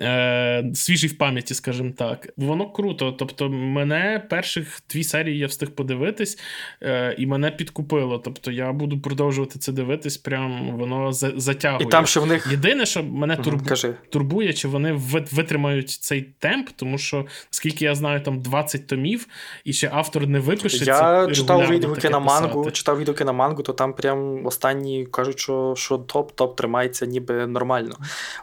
Е, 0.00 0.70
Свіжий 0.74 1.10
в 1.10 1.18
пам'яті, 1.18 1.54
скажімо 1.54 1.92
так. 1.96 2.28
Воно 2.36 2.70
круто. 2.70 3.12
Тобто, 3.12 3.48
мене 3.48 4.26
перших 4.30 4.80
дві 4.90 5.04
серії 5.04 5.38
я 5.38 5.46
встиг 5.46 5.70
подивитись, 5.70 6.38
е, 6.82 7.14
і 7.18 7.26
мене 7.26 7.50
підкупило. 7.50 8.18
Тобто, 8.18 8.50
я 8.50 8.72
буду 8.72 9.00
продовжувати 9.00 9.58
це 9.58 9.72
дивитись, 9.72 10.16
прям 10.16 10.76
воно 10.76 11.12
затягує. 11.12 11.86
І 11.86 11.90
там, 11.90 12.06
що 12.06 12.20
в 12.20 12.26
них... 12.26 12.48
Єдине, 12.50 12.86
що 12.86 13.02
мене 13.02 13.36
турбу... 13.36 13.64
Кажи. 13.64 13.94
турбує, 14.10 14.52
чи 14.52 14.68
вони 14.68 14.92
витримають 15.32 15.90
цей 15.90 16.22
темп, 16.22 16.68
тому 16.76 16.98
що, 16.98 17.26
наскільки 17.52 17.84
я 17.84 17.94
знаю, 17.94 18.20
там 18.20 18.33
там 18.34 18.42
20 18.42 18.86
томів, 18.86 19.26
і 19.64 19.72
ще 19.72 19.90
автор 19.92 20.26
не 20.26 20.40
випише. 20.40 20.84
Я 20.84 21.28
читав 21.32 21.68
відгуки 21.70 22.10
на 22.10 22.18
мангу, 22.18 22.70
читав 22.70 22.98
відгуки 22.98 23.24
на 23.24 23.32
мангу, 23.32 23.62
то 23.62 23.72
там 23.72 23.92
прям 23.92 24.46
останні 24.46 25.06
кажуть, 25.06 25.40
що 25.40 25.74
що 25.76 25.94
топ-топ 25.96 26.54
тримається 26.54 27.06
ніби 27.06 27.46
нормально. 27.46 27.96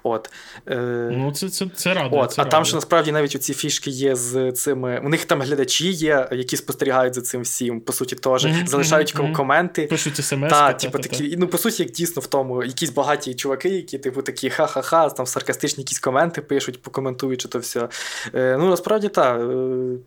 От. 0.04 0.32
Е, 0.68 1.10
Ну, 1.12 1.32
це 1.32 1.50
це, 1.50 1.66
це 1.76 1.94
радує. 1.94 2.22
От. 2.22 2.32
Це 2.32 2.42
а 2.42 2.44
радує. 2.44 2.52
там 2.52 2.66
ще 2.66 2.76
насправді 2.76 3.12
навіть 3.12 3.36
оці 3.36 3.54
фішки 3.54 3.90
є 3.90 4.16
з 4.16 4.52
цими. 4.52 5.02
У 5.06 5.10
них 5.10 5.26
там 5.26 5.42
глядачі 5.42 5.92
є, 5.92 6.28
які 6.32 6.58
спостерігають 6.58 7.14
за 7.14 7.22
цим 7.22 7.42
всім, 7.42 7.82
по 7.82 7.94
суті, 7.94 8.16
теж 8.16 8.46
mm-hmm, 8.46 8.68
залишають 8.68 9.16
mm-hmm. 9.16 9.32
коменти. 9.32 9.88
Пишуть 9.88 10.16
смс. 10.16 10.50
Та, 10.50 10.74
типу, 10.74 11.00
такі, 11.00 11.36
ну, 11.38 11.48
по 11.48 11.58
суті, 11.58 11.84
як 11.84 11.92
дійсно 11.92 12.22
в 12.22 12.28
тому, 12.28 12.64
якісь 12.64 12.90
багаті 12.90 13.34
чуваки, 13.34 13.70
які, 13.70 13.98
типу, 13.98 14.22
такі 14.22 14.50
ха-ха-ха, 14.50 15.10
там 15.10 15.26
саркастичні 15.26 15.82
якісь 15.82 16.00
коменти 16.00 16.42
пишуть, 16.42 16.82
покоментуючи 16.82 17.48
то 17.48 17.60
все. 17.60 17.90
Е, 18.36 18.58
Ну, 18.62 18.70
насправді 18.70 19.08
так. 19.10 19.42
Е, 19.82 19.98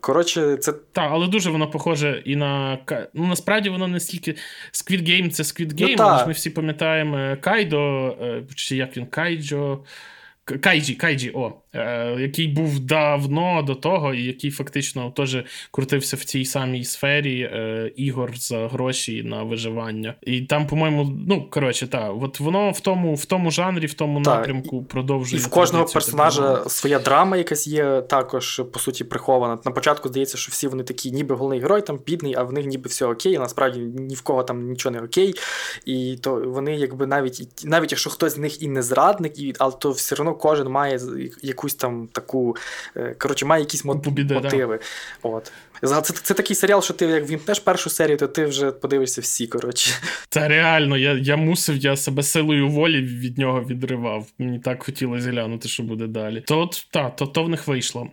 Коротше, 0.00 0.56
це. 0.56 0.72
Так, 0.72 1.08
але 1.12 1.26
дуже 1.26 1.50
воно 1.50 1.70
похоже 1.70 2.22
і 2.24 2.36
на. 2.36 2.78
Ну, 3.14 3.26
насправді 3.26 3.68
воно 3.68 3.88
не 3.88 4.00
стільки. 4.00 4.34
Squid 4.72 5.02
Game 5.08 5.30
це 5.30 5.42
Squid 5.42 5.74
Ну, 5.80 5.86
Game, 5.86 5.94
ну, 5.98 6.04
але 6.04 6.18
ж 6.18 6.26
ми 6.26 6.32
всі 6.32 6.50
пам'ятаємо 6.50 7.36
Кайдо, 7.40 8.08
е, 8.20 8.42
чи 8.54 8.76
як 8.76 8.96
він, 8.96 9.06
Кайджо. 9.06 9.84
Кайджі, 10.44 10.94
Кайджі, 10.94 11.30
о, 11.34 11.48
е, 11.48 11.52
який 12.18 12.48
був 12.48 12.80
давно 12.80 13.62
до 13.66 13.74
того, 13.74 14.14
і 14.14 14.22
який 14.24 14.50
фактично 14.50 15.10
теж 15.10 15.36
крутився 15.70 16.16
в 16.16 16.24
цій 16.24 16.44
самій 16.44 16.84
сфері 16.84 17.40
е, 17.40 17.92
ігор 17.96 18.32
за 18.36 18.68
гроші 18.68 19.22
на 19.22 19.42
виживання. 19.42 20.14
І 20.22 20.40
там, 20.40 20.66
по-моєму, 20.66 21.16
ну 21.28 21.46
коротше, 21.50 21.86
так, 21.86 22.12
от 22.20 22.40
воно 22.40 22.70
в 22.70 22.80
тому, 22.80 23.14
в 23.14 23.24
тому 23.24 23.50
жанрі, 23.50 23.86
в 23.86 23.94
тому 23.94 24.22
Так, 24.22 24.36
напрямку 24.38 24.82
продовжує. 24.84 25.42
І 25.42 25.44
в 25.44 25.48
кожного 25.48 25.84
персонажа 25.84 26.64
своя 26.68 26.98
драма 26.98 27.36
якась 27.36 27.66
є 27.66 28.00
також, 28.00 28.62
по 28.72 28.78
суті, 28.78 29.04
прихована. 29.04 29.58
На 29.64 29.70
початку 29.70 30.08
здається, 30.08 30.36
що 30.38 30.50
всі 30.50 30.68
вони 30.68 30.82
такі, 30.82 31.10
ніби 31.10 31.34
головний 31.34 31.60
герой 31.60 31.82
там 31.82 31.98
бідний, 32.06 32.34
а 32.34 32.42
в 32.42 32.52
них 32.52 32.66
ніби 32.66 32.88
все 32.88 33.06
окей, 33.06 33.36
а 33.36 33.38
насправді 33.38 33.80
ні 33.80 34.14
в 34.14 34.22
кого 34.22 34.42
там 34.42 34.70
нічого 34.70 34.92
не 34.94 35.00
окей. 35.02 35.34
І 35.84 36.18
то 36.20 36.34
вони, 36.46 36.76
якби 36.76 37.06
навіть 37.06 37.48
навіть 37.64 37.92
якщо 37.92 38.10
хтось 38.10 38.34
з 38.34 38.38
них 38.38 38.62
і 38.62 38.68
не 38.68 38.82
зрадник, 38.82 39.38
і, 39.38 39.54
але 39.58 39.72
то 39.78 39.90
все 39.90 40.14
одно 40.14 40.34
кожен 40.34 40.68
має 40.68 40.98
з- 40.98 41.30
якусь 41.64 41.74
там 41.74 42.08
таку. 42.12 42.56
е, 42.96 43.14
Коротше, 43.18 43.46
має 43.46 43.62
якісь 43.62 43.84
мо- 43.84 44.00
Побіде, 44.00 44.34
да. 44.34 44.40
мотиви. 44.40 44.78
От. 45.22 45.52
Це, 45.82 46.00
це 46.02 46.34
такий 46.34 46.56
серіал, 46.56 46.82
що 46.82 46.94
ти 46.94 47.06
як 47.06 47.28
вімкнеш 47.30 47.60
першу 47.60 47.90
серію, 47.90 48.16
то 48.16 48.26
ти 48.28 48.46
вже 48.46 48.70
подивишся 48.72 49.20
всі. 49.20 49.46
коротше. 49.46 49.90
Та 50.28 50.48
реально, 50.48 50.96
я, 50.96 51.12
я 51.12 51.36
мусив, 51.36 51.76
я 51.76 51.96
себе 51.96 52.22
силою 52.22 52.68
волі 52.68 53.00
від 53.00 53.38
нього 53.38 53.62
відривав. 53.64 54.26
Мені 54.38 54.58
так 54.58 54.82
хотілося 54.82 55.30
глянути, 55.30 55.68
що 55.68 55.82
буде 55.82 56.06
далі. 56.06 56.40
То 56.40 56.58
от, 56.60 56.86
та, 56.90 57.10
то, 57.10 57.26
то 57.26 57.44
в 57.44 57.48
них 57.48 57.66
вийшло. 57.68 58.08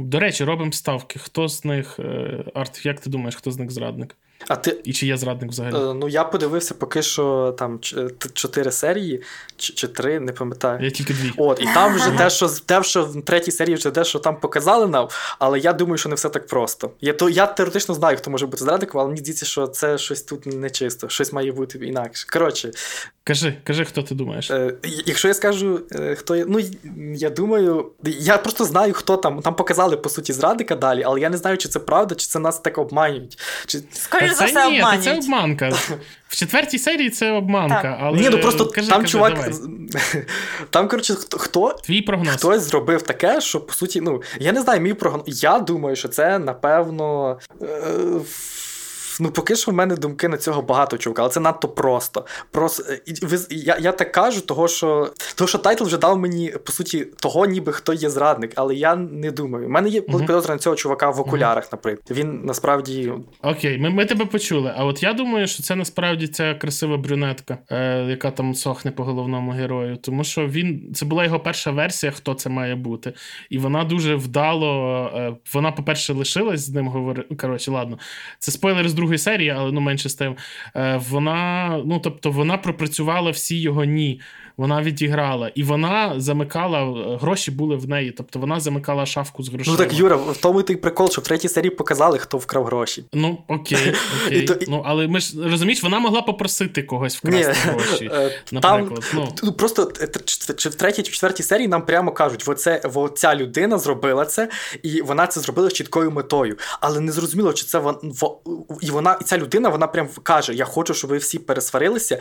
До 0.00 0.20
речі, 0.20 0.44
робимо 0.44 0.72
ставки. 0.72 1.18
Хто 1.18 1.48
з 1.48 1.64
них, 1.64 1.96
е, 1.98 2.44
Арт, 2.54 2.86
як 2.86 3.00
ти 3.00 3.10
думаєш, 3.10 3.36
хто 3.36 3.50
з 3.50 3.58
них 3.58 3.70
зрадник? 3.70 4.16
А 4.48 4.56
ти, 4.56 4.80
І 4.84 4.92
чи 4.92 5.06
є 5.06 5.16
зрадник 5.16 5.50
взагалі? 5.50 5.74
Е, 5.76 5.94
Ну, 5.94 6.08
я 6.08 6.24
подивився 6.24 6.74
поки 6.74 7.02
що 7.02 7.54
там 7.58 7.80
чотири 8.32 8.72
серії, 8.72 9.22
чи, 9.56 9.72
чи 9.72 9.88
три, 9.88 10.20
не 10.20 10.32
пам'ятаю. 10.32 10.84
Я 10.84 10.90
тільки 10.90 11.14
дві. 11.14 11.32
От, 11.36 11.60
і 11.62 11.64
там 11.64 11.94
вже 11.94 12.10
те, 12.10 12.30
що 12.30 12.48
те, 12.48 12.82
що 12.82 13.04
в 13.04 13.22
третій 13.22 13.50
серії 13.50 13.76
вже 13.76 13.90
те, 13.90 14.04
що 14.04 14.18
там 14.18 14.40
показали 14.40 14.86
нам, 14.86 15.08
але 15.38 15.58
я 15.58 15.72
думаю, 15.72 15.98
що 15.98 16.08
не 16.08 16.14
все 16.14 16.28
так 16.28 16.46
просто. 16.46 16.90
Я, 17.00 17.12
то, 17.12 17.28
я 17.28 17.46
теоретично 17.46 17.94
знаю, 17.94 18.16
хто 18.16 18.30
може 18.30 18.46
бути 18.46 18.64
зрадником, 18.64 19.00
але 19.00 19.08
мені 19.08 19.20
здається, 19.20 19.46
що 19.46 19.66
це 19.66 19.98
щось 19.98 20.22
тут 20.22 20.46
нечисто, 20.46 21.08
щось 21.08 21.32
має 21.32 21.52
бути 21.52 21.78
інакше. 21.78 22.26
Коротше, 22.32 22.70
Кажи, 23.28 23.54
кажи, 23.64 23.84
хто 23.84 24.02
ти 24.02 24.14
думаєш? 24.14 24.50
е, 24.50 24.74
якщо 25.06 25.28
я 25.28 25.34
скажу, 25.34 25.80
е, 25.92 26.14
хто 26.14 26.36
я. 26.36 26.44
Ну, 26.48 26.60
я 27.14 27.30
думаю, 27.30 27.90
я 28.04 28.38
просто 28.38 28.64
знаю, 28.64 28.92
хто 28.92 29.16
там. 29.16 29.40
Там 29.42 29.54
показали, 29.54 29.96
по 29.96 30.08
суті, 30.08 30.32
зрадника 30.32 30.76
далі, 30.76 31.02
але 31.06 31.20
я 31.20 31.30
не 31.30 31.36
знаю, 31.36 31.56
чи 31.56 31.68
це 31.68 31.78
правда, 31.78 32.14
чи 32.14 32.26
це 32.26 32.38
нас 32.38 32.58
так 32.58 32.78
обманюють. 32.78 33.38
Чи... 33.66 33.78
Скоріш 33.92 34.32
за 34.32 34.44
все, 34.44 34.70
ні, 34.70 34.80
та 34.80 34.98
це 34.98 35.18
обманка. 35.18 35.70
В 36.28 36.36
четвертій 36.36 36.78
серії 36.78 37.10
це 37.10 37.32
обманка, 37.32 37.82
Так. 37.82 37.98
але. 38.00 38.18
Ні, 38.18 38.28
ну 38.30 38.38
просто 38.40 38.66
кажи, 38.66 38.88
там 38.88 39.00
кажи, 39.00 39.12
чувак. 39.12 39.34
давай. 39.34 39.52
Там, 40.70 40.88
коротше, 40.88 41.14
хто, 41.30 41.72
Твій 41.84 42.02
прогноз. 42.02 42.36
Хтось 42.36 42.62
зробив 42.62 43.02
таке, 43.02 43.40
що 43.40 43.60
по 43.60 43.72
суті, 43.72 44.00
ну 44.00 44.22
я 44.40 44.52
не 44.52 44.60
знаю, 44.60 44.80
мій 44.80 44.94
прогноз. 44.94 45.42
Я 45.42 45.58
думаю, 45.58 45.96
що 45.96 46.08
це 46.08 46.38
напевно. 46.38 47.38
Е, 47.62 47.66
Ну, 49.20 49.30
поки 49.30 49.56
що 49.56 49.70
в 49.70 49.74
мене 49.74 49.96
думки 49.96 50.28
на 50.28 50.36
цього 50.36 50.62
багато 50.62 50.98
чувка, 50.98 51.22
але 51.22 51.30
це 51.30 51.40
надто 51.40 51.68
просто. 51.68 52.26
Просто 52.50 52.82
е, 52.92 52.98
я, 53.50 53.78
я 53.80 53.92
так 53.92 54.12
кажу, 54.12 54.40
того 54.40 54.68
що 54.68 55.12
того, 55.34 55.48
що 55.48 55.58
тайтл 55.58 55.84
вже 55.84 55.98
дав 55.98 56.18
мені 56.18 56.54
по 56.66 56.72
суті 56.72 57.04
того, 57.04 57.46
ніби 57.46 57.72
хто 57.72 57.92
є 57.92 58.10
зрадник, 58.10 58.52
але 58.56 58.74
я 58.74 58.96
не 58.96 59.30
думаю. 59.30 59.66
У 59.66 59.70
мене 59.70 59.88
є 59.88 60.02
Мгм. 60.08 60.20
підозра 60.20 60.54
на 60.54 60.58
цього 60.58 60.76
чувака 60.76 61.10
в 61.10 61.20
окулярах, 61.20 61.72
наприклад. 61.72 62.18
Він 62.18 62.40
насправді 62.44 63.12
Окей, 63.42 63.78
ми, 63.78 63.90
ми 63.90 64.04
тебе 64.04 64.24
почули. 64.24 64.74
А 64.76 64.84
от 64.84 65.02
я 65.02 65.12
думаю, 65.12 65.46
що 65.46 65.62
це 65.62 65.74
насправді 65.74 66.28
ця 66.28 66.54
красива 66.54 66.96
брюнетка, 66.96 67.58
е, 67.70 68.04
яка 68.04 68.30
там 68.30 68.54
сохне 68.54 68.90
по 68.90 69.04
головному 69.04 69.50
герою. 69.50 69.96
Тому 69.96 70.24
що 70.24 70.46
він 70.46 70.92
це 70.94 71.06
була 71.06 71.24
його 71.24 71.40
перша 71.40 71.70
версія, 71.70 72.12
хто 72.12 72.34
це 72.34 72.50
має 72.50 72.74
бути. 72.74 73.12
І 73.50 73.58
вона 73.58 73.84
дуже 73.84 74.14
вдало. 74.14 74.68
Е, 75.14 75.34
вона, 75.54 75.72
по-перше, 75.72 76.12
лишилась 76.12 76.60
з 76.60 76.70
ним 76.70 76.88
говорити. 76.88 77.34
Коротше, 77.34 77.70
ладно, 77.70 77.98
це 78.38 78.52
спойлер 78.52 78.88
з 78.88 78.94
другої 79.08 79.18
серії, 79.18 79.50
але 79.50 79.72
ну 79.72 79.80
менше 79.80 80.08
з 80.08 80.14
тим. 80.14 80.36
Е, 80.76 81.00
вона, 81.10 81.82
ну 81.86 81.98
тобто, 81.98 82.30
вона 82.30 82.58
пропрацювала 82.58 83.30
всі 83.30 83.60
його 83.60 83.84
ні. 83.84 84.20
Вона 84.58 84.82
відіграла, 84.82 85.50
і 85.54 85.62
вона 85.62 86.14
замикала 86.20 86.78
е, 86.82 87.16
гроші 87.20 87.50
були 87.50 87.76
в 87.76 87.88
неї. 87.88 88.10
Тобто 88.10 88.38
вона 88.38 88.60
замикала 88.60 89.06
шафку 89.06 89.42
з 89.42 89.48
грошима. 89.48 89.76
ну 89.78 89.84
так 89.84 89.94
Юра, 89.94 90.16
в 90.16 90.36
тому 90.36 90.62
той 90.62 90.76
прикол, 90.76 91.10
що 91.10 91.20
в 91.20 91.24
третій 91.24 91.48
серії 91.48 91.70
показали, 91.70 92.18
хто 92.18 92.38
вкрав 92.38 92.64
гроші. 92.64 93.04
Ну, 93.12 93.38
окей, 93.48 93.94
окей. 94.26 94.42
То- 94.42 94.56
Ну, 94.68 94.82
але 94.86 95.08
ми 95.08 95.20
ж 95.20 95.34
розумієш, 95.50 95.82
вона 95.82 95.98
могла 95.98 96.22
попросити 96.22 96.82
когось 96.82 97.16
вкрасти 97.16 97.52
гроші. 97.52 98.10
е, 98.14 98.30
Наприклад, 98.52 99.04
там 99.12 99.28
ну. 99.42 99.52
просто 99.52 99.92
е, 100.00 100.08
чи- 100.56 100.68
в 100.68 100.74
третій 100.74 101.02
чи 101.02 101.12
четвертій 101.12 101.42
серії 101.42 101.68
нам 101.68 101.82
прямо 101.86 102.12
кажуть, 102.12 102.44
оце, 102.46 102.82
ця 103.16 103.34
людина 103.36 103.78
зробила 103.78 104.24
це, 104.24 104.48
і 104.82 105.02
вона 105.02 105.26
це 105.26 105.40
зробила 105.40 105.70
з 105.70 105.72
чіткою 105.72 106.10
метою. 106.10 106.56
Але 106.80 107.00
не 107.00 107.12
зрозуміло, 107.12 107.52
чи 107.52 107.64
це 107.64 107.78
вон, 107.78 107.96
во- 108.02 108.40
і 108.80 108.90
вона, 108.90 109.18
і 109.20 109.24
ця 109.24 109.38
людина, 109.38 109.68
вона 109.68 109.86
прям 109.86 110.08
каже: 110.22 110.54
Я 110.54 110.64
хочу, 110.64 110.94
щоб 110.94 111.10
ви 111.10 111.16
всі 111.18 111.38
пересварилися. 111.38 112.18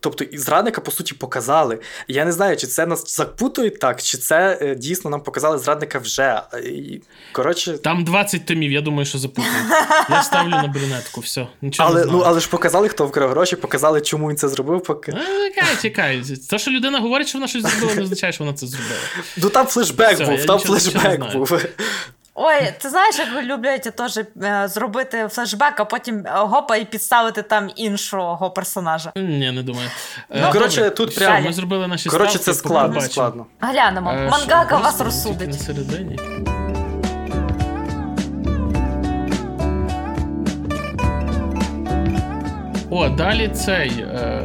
Тобто, 0.00 0.24
і 0.24 0.38
зрадника, 0.38 0.80
по 0.80 0.90
суті, 0.90 1.14
показали. 1.14 1.77
Я 2.08 2.24
не 2.24 2.32
знаю, 2.32 2.56
чи 2.56 2.66
це 2.66 2.86
нас 2.86 3.16
запутують 3.16 3.78
так, 3.78 4.02
чи 4.02 4.18
це 4.18 4.58
е, 4.62 4.74
дійсно 4.74 5.10
нам 5.10 5.20
показали 5.20 5.58
зрадника 5.58 5.98
вже. 5.98 6.42
Коротше. 7.32 7.72
Там 7.78 8.04
20 8.04 8.46
томів, 8.46 8.72
я 8.72 8.80
думаю, 8.80 9.06
що 9.06 9.18
запутають. 9.18 9.66
Я 10.10 10.22
ставлю 10.22 10.50
на 10.50 10.66
брюнетку, 10.66 11.20
все. 11.20 11.46
Нічого 11.62 11.88
Але, 11.88 11.98
не 12.00 12.04
знаю. 12.04 12.18
ну, 12.18 12.24
але 12.26 12.40
ж 12.40 12.48
показали, 12.48 12.88
хто 12.88 13.06
вкрав 13.06 13.30
гроші, 13.30 13.56
показали, 13.56 14.00
чому 14.00 14.28
він 14.30 14.36
це 14.36 14.48
зробив. 14.48 14.82
Поки... 14.82 15.12
Е, 15.12 15.48
Чекай, 15.54 15.76
чекай. 15.82 16.22
Те, 16.50 16.58
що 16.58 16.70
людина 16.70 17.00
говорить, 17.00 17.28
що 17.28 17.38
вона 17.38 17.48
щось 17.48 17.62
зробила, 17.62 17.94
не 17.94 18.02
означає, 18.02 18.32
що 18.32 18.44
вона 18.44 18.56
це 18.56 18.66
зробила. 18.66 19.00
Ну 19.36 19.48
там 19.48 19.66
флешбек 19.66 20.14
Все, 20.14 20.24
був, 20.26 20.46
там 20.46 20.56
нічого- 20.58 20.78
флешбек 20.78 21.32
був. 21.32 21.64
Ой, 22.40 22.72
ти 22.78 22.90
знаєш, 22.90 23.18
як 23.18 23.44
люблять 23.44 23.82
теж 23.96 24.16
е, 24.42 24.68
зробити 24.68 25.28
флешбек, 25.30 25.80
а 25.80 25.84
потім 25.84 26.26
е, 26.26 26.30
гопа 26.34 26.76
і 26.76 26.84
підставити 26.84 27.42
там 27.42 27.70
іншого 27.76 28.50
персонажа. 28.50 29.12
Ні, 29.16 29.52
не 29.52 29.62
думаю. 29.62 29.88
Е, 30.30 30.40
Ну, 30.46 30.52
коротше, 30.52 30.76
добре, 30.76 30.90
тут 30.90 31.10
все, 31.10 31.20
прям- 31.20 31.44
Ми 31.44 31.52
зробили 31.52 31.86
наші 31.88 32.08
Коротше, 32.08 32.30
ставки, 32.38 32.44
це 32.44 32.54
складно, 32.54 33.00
складно. 33.00 33.46
Глянемо. 33.60 34.12
Мангака 34.12 34.76
що, 34.76 34.84
вас 34.84 35.00
розсудить. 35.00 35.48
На 35.48 35.58
середині. 35.58 36.18
О, 42.90 43.08
далі 43.08 43.48
цей 43.48 43.90
е, 43.90 44.42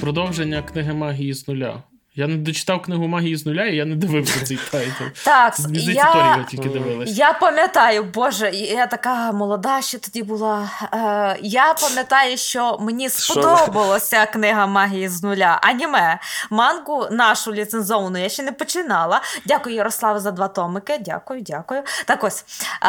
продовження 0.00 0.62
книги 0.62 0.92
магії 0.92 1.34
з 1.34 1.48
нуля. 1.48 1.82
Я 2.14 2.26
не 2.26 2.36
дочитав 2.36 2.82
книгу 2.82 3.08
магії 3.08 3.36
з 3.36 3.46
нуля, 3.46 3.64
і 3.64 3.76
я 3.76 3.84
не 3.84 3.96
дивився 3.96 4.44
цей 4.44 4.58
тайтл. 4.70 5.04
Так, 5.24 5.54
я, 5.74 6.46
тільки 6.50 6.68
дивилась. 6.68 7.10
я 7.10 7.32
пам'ятаю, 7.32 8.04
Боже, 8.04 8.50
я 8.50 8.86
така 8.86 9.32
молода 9.32 9.82
ще 9.82 9.98
тоді 9.98 10.22
була. 10.22 10.70
Е, 10.94 11.38
я 11.42 11.74
пам'ятаю, 11.74 12.36
що 12.36 12.78
мені 12.80 13.08
сподобалася 13.08 14.26
книга 14.26 14.66
магії 14.66 15.08
з 15.08 15.22
нуля. 15.22 15.58
Аніме. 15.62 16.18
Мангу 16.50 17.06
нашу 17.10 17.52
ліцензовану 17.52 18.18
я 18.18 18.28
ще 18.28 18.42
не 18.42 18.52
починала. 18.52 19.20
Дякую, 19.46 19.74
Ярославе, 19.74 20.20
за 20.20 20.30
два 20.30 20.48
томики. 20.48 20.98
Дякую, 21.00 21.40
дякую. 21.40 21.82
Так 22.04 22.24
ось. 22.24 22.44
Е, 22.84 22.88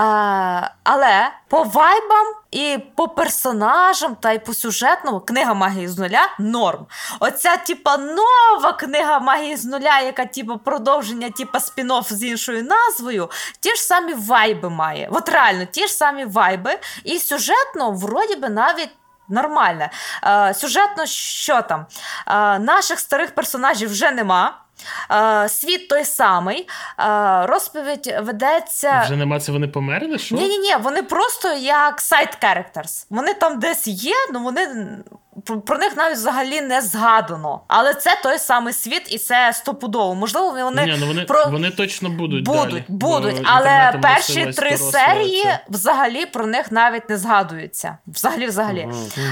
але 0.83 1.29
по 1.47 1.63
вайбам 1.63 2.42
і 2.53 2.77
по 2.95 3.07
персонажам 3.07 4.15
та 4.15 4.31
й 4.31 4.39
по 4.39 4.53
сюжетному 4.53 5.19
книга 5.19 5.53
магії 5.53 5.87
з 5.87 5.97
нуля 5.97 6.29
норм. 6.39 6.85
Оця, 7.19 7.57
типа, 7.57 7.97
нова 7.97 8.73
книга 8.73 9.19
магії 9.19 9.55
з 9.55 9.65
нуля, 9.65 9.99
яка, 9.99 10.25
типа, 10.25 10.57
продовження, 10.57 11.29
типа 11.29 11.59
спін-офф 11.59 12.13
з 12.13 12.23
іншою 12.23 12.63
назвою, 12.63 13.29
ті 13.59 13.69
ж 13.69 13.83
самі 13.83 14.13
вайби 14.13 14.69
має. 14.69 15.09
От 15.11 15.29
реально, 15.29 15.65
ті 15.65 15.87
ж 15.87 15.93
самі 15.93 16.25
вайби. 16.25 16.79
І 17.03 17.19
сюжетно, 17.19 17.91
вроді 17.91 18.35
би, 18.35 18.49
навіть. 18.49 18.89
Нормально. 19.29 19.85
Е, 20.23 20.53
сюжетно, 20.53 21.05
що 21.05 21.61
там? 21.61 21.85
Е, 22.27 22.59
наших 22.59 22.99
старих 22.99 23.35
персонажів 23.35 23.89
вже 23.89 24.11
нема. 24.11 24.62
Е, 25.11 25.49
світ 25.49 25.87
той 25.87 26.05
самий. 26.05 26.67
Е, 26.99 27.45
розповідь 27.45 28.15
ведеться. 28.21 29.01
Вже 29.05 29.15
нема 29.15 29.39
це 29.39 29.51
вони 29.51 29.67
померли? 29.67 30.19
Що? 30.19 30.35
Ні, 30.35 30.47
ні, 30.47 30.57
ні, 30.57 30.75
вони 30.81 31.03
просто 31.03 31.53
як 31.53 32.01
сайт 32.01 32.37
characters. 32.43 33.05
Вони 33.09 33.33
там 33.33 33.59
десь 33.59 33.87
є, 33.87 34.13
але 34.29 34.39
вони 34.39 34.67
про, 35.43 35.77
них 35.77 35.97
навіть 35.97 36.17
взагалі 36.17 36.61
не 36.61 36.81
згадано. 36.81 37.61
Але 37.67 37.93
це 37.93 38.19
той 38.23 38.39
самий 38.39 38.73
світ, 38.73 39.13
і 39.13 39.17
це 39.17 39.53
стопудово. 39.53 40.15
Можливо, 40.15 40.51
вони 40.51 40.85
Ні, 40.85 40.95
ну 40.99 41.07
вони, 41.07 41.21
про... 41.21 41.45
вони 41.45 41.71
точно 41.71 42.09
будуть. 42.09 42.43
будуть, 42.43 42.69
далі, 42.69 42.83
будуть, 42.87 43.41
але 43.43 43.99
перші 44.01 44.45
три 44.45 44.77
серії 44.77 45.45
взагалі 45.69 46.25
про 46.25 46.45
них 46.45 46.71
навіть 46.71 47.09
не 47.09 47.17
згадуються. 47.17 47.97
Взагалі, 48.07 48.47
взагалі. 48.47 48.89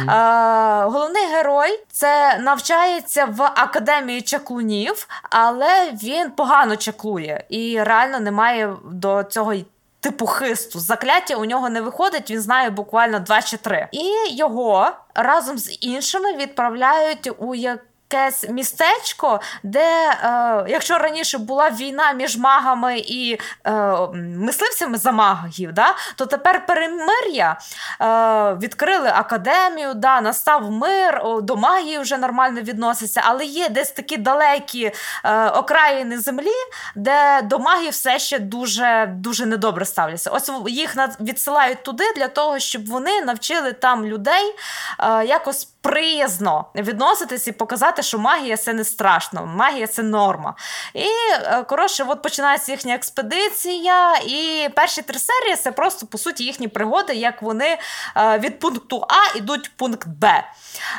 Ага. 0.07 0.84
Е, 0.84 0.89
головний 0.89 1.28
герой 1.28 1.80
це 1.91 2.38
навчається 2.39 3.26
в 3.26 3.41
академії 3.43 4.22
чаклунів, 4.22 5.07
але 5.30 5.91
він 6.03 6.32
погано 6.32 6.76
чаклує 6.76 7.43
і 7.49 7.84
реально 7.84 8.20
не 8.20 8.32
має 8.32 8.74
до 8.91 9.24
цього 9.24 9.53
типу 10.02 10.26
хисту. 10.26 10.80
Закляття 10.80 11.36
у 11.36 11.45
нього 11.45 11.70
не 11.70 11.82
виходить, 11.82 12.32
він 12.32 12.41
знає 12.41 12.70
буквально 12.70 13.20
два 13.20 13.41
чи 13.41 13.58
три. 13.58 13.88
І 13.91 14.36
його 14.36 14.91
разом 15.16 15.58
з 15.58 15.78
іншими 15.82 16.34
відправляють 16.36 17.32
у 17.38 17.56
як 17.56 17.80
якесь 18.14 18.49
містечко, 18.49 19.39
де, 19.64 20.09
е, 20.09 20.66
якщо 20.68 20.97
раніше 20.97 21.38
була 21.38 21.70
війна 21.70 22.12
між 22.12 22.38
магами 22.38 22.99
і 22.99 23.39
е, 23.66 23.72
мисливцями 24.16 24.97
за 24.97 25.12
магів, 25.12 25.74
да, 25.74 25.95
то 26.16 26.26
тепер 26.26 26.66
перемир'я 26.66 27.57
е, 28.01 28.55
відкрили 28.62 29.09
академію, 29.09 29.93
да, 29.93 30.22
настав 30.22 30.72
мир, 30.72 31.22
до 31.41 31.55
магії 31.55 31.99
вже 31.99 32.18
нормально 32.18 32.62
відноситься, 32.62 33.22
але 33.26 33.45
є 33.45 33.70
десь 33.70 33.91
такі 33.91 34.18
далекі 34.18 34.91
е, 35.26 35.47
окраїни 35.47 36.20
землі, 36.20 36.51
де 36.95 37.41
до 37.41 37.59
магії 37.59 37.89
все 37.89 38.20
ще 38.20 38.39
дуже 38.39 39.14
дуже 39.16 39.45
недобре 39.45 39.86
ставляться. 39.86 40.30
Ось 40.30 40.51
їх 40.68 40.95
відсилають 41.20 41.84
туди 41.84 42.03
для 42.16 42.28
того, 42.28 42.59
щоб 42.59 42.88
вони 42.88 43.22
навчили 43.22 43.74
там 43.74 44.05
людей 44.05 44.55
е, 44.99 45.26
якось 45.26 45.68
приязно 45.82 46.66
відноситись 46.76 47.48
і 47.48 47.52
показати, 47.52 48.04
що 48.04 48.20
магія 48.20 48.58
це 48.58 48.74
не 48.74 48.84
страшно, 48.84 49.46
магія 49.46 49.88
це 49.88 50.04
норма. 50.04 50.56
І 50.94 51.08
е, 51.34 51.64
коротше, 51.64 52.06
от 52.08 52.22
починається 52.22 52.72
їхня 52.72 52.96
експедиція, 52.96 54.16
і 54.16 54.70
перші 54.76 55.02
три 55.02 55.20
серії 55.20 55.56
це 55.56 55.72
просто 55.72 56.08
по 56.08 56.18
суті 56.18 56.44
їхні 56.44 56.68
пригоди, 56.68 57.14
як 57.14 57.42
вони 57.42 57.78
е, 58.18 58.40
від 58.40 58.60
пункту 58.60 59.06
А 59.10 59.38
йдуть 59.38 59.68
в 59.68 59.72
пункт 59.72 60.08
Б. 60.08 60.44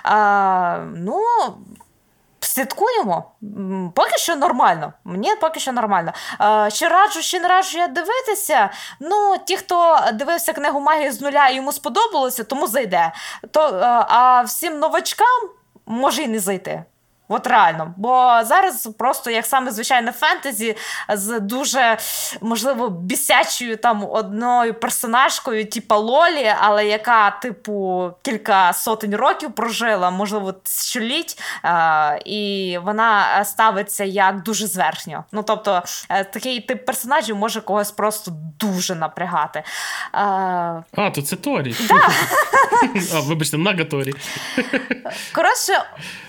А, 0.02 0.78
Ну, 0.96 1.24
Слідкуємо. 2.44 3.24
Поки 3.94 4.18
що 4.18 4.36
нормально. 4.36 4.92
Мені 5.04 5.34
поки 5.40 5.60
що 5.60 5.72
нормально. 5.72 6.12
Чи 6.72 6.88
раджу, 6.88 7.20
чи 7.22 7.40
не 7.40 7.48
раджу 7.48 7.78
я 7.78 7.88
дивитися. 7.88 8.70
Ну, 9.00 9.36
ті, 9.46 9.56
хто 9.56 9.98
дивився 10.12 10.52
книгу 10.52 10.80
магії 10.80 11.10
з 11.10 11.20
нуля 11.20 11.48
йому 11.50 11.72
сподобалося, 11.72 12.44
тому 12.44 12.66
зайде. 12.66 13.12
То, 13.50 13.60
А 14.08 14.42
всім 14.42 14.78
новачкам 14.78 15.48
може 15.86 16.22
й 16.22 16.28
не 16.28 16.38
зайти. 16.38 16.84
От 17.32 17.46
реально. 17.46 17.94
Бо 17.96 18.40
зараз 18.44 18.88
просто 18.98 19.30
як 19.30 19.46
саме 19.46 19.70
звичайне 19.70 20.12
фентезі 20.12 20.76
з 21.08 21.40
дуже, 21.40 21.98
можливо, 22.40 22.88
бісячою 22.88 23.76
там 23.76 24.04
одною 24.10 24.74
персонажкою, 24.74 25.66
типу 25.66 25.94
Лолі, 25.94 26.54
але 26.60 26.86
яка, 26.86 27.30
типу, 27.30 28.10
кілька 28.22 28.72
сотень 28.72 29.16
років 29.16 29.52
прожила, 29.52 30.10
можливо, 30.10 30.52
тисячоліть, 30.52 31.38
і 32.24 32.78
вона 32.84 33.44
ставиться 33.44 34.04
як 34.04 34.42
дуже 34.42 34.66
зверхньо. 34.66 35.24
Ну, 35.32 35.42
тобто, 35.42 35.82
е, 36.08 36.24
такий 36.24 36.60
тип 36.60 36.86
персонажів 36.86 37.36
може 37.36 37.60
когось 37.60 37.90
просто 37.90 38.32
дуже 38.60 38.94
напрягати. 38.94 39.62
А, 40.12 40.22
а 40.96 41.10
то 41.10 41.22
це 41.22 41.36
Торі. 41.36 41.76
Да. 41.88 42.08
А, 43.14 43.20
Вибачте, 43.20 43.58
Нага 43.58 43.84
Торі. 43.84 44.14
Коротше, 45.34 45.84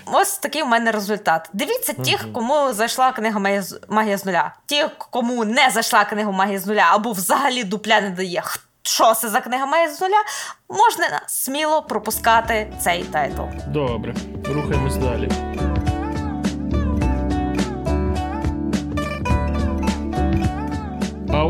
ось 0.06 0.38
такий 0.38 0.62
у 0.62 0.66
мене 0.66 0.92
результат. 0.94 1.50
Дивіться 1.52 1.92
тих, 1.92 2.32
кому 2.32 2.72
зайшла 2.72 3.12
книга 3.12 3.40
Магія 3.88 4.18
з 4.18 4.24
нуля. 4.24 4.54
Ті, 4.66 4.84
кому 5.10 5.44
не 5.44 5.70
зайшла 5.70 6.04
книга 6.04 6.30
Магія 6.30 6.58
з 6.58 6.66
нуля, 6.66 6.86
або 6.90 7.12
взагалі 7.12 7.64
дупля 7.64 8.00
не 8.00 8.10
дає. 8.10 8.42
Що 8.82 9.14
це 9.14 9.28
за 9.28 9.40
книга 9.40 9.66
Магія 9.66 9.90
з 9.90 10.00
нуля? 10.00 10.22
Можна 10.68 11.20
сміло 11.26 11.82
пропускати 11.82 12.72
цей 12.80 13.04
тайтл. 13.04 13.42
Добре, 13.66 14.14
рухаємось 14.48 14.96
далі. 14.96 15.30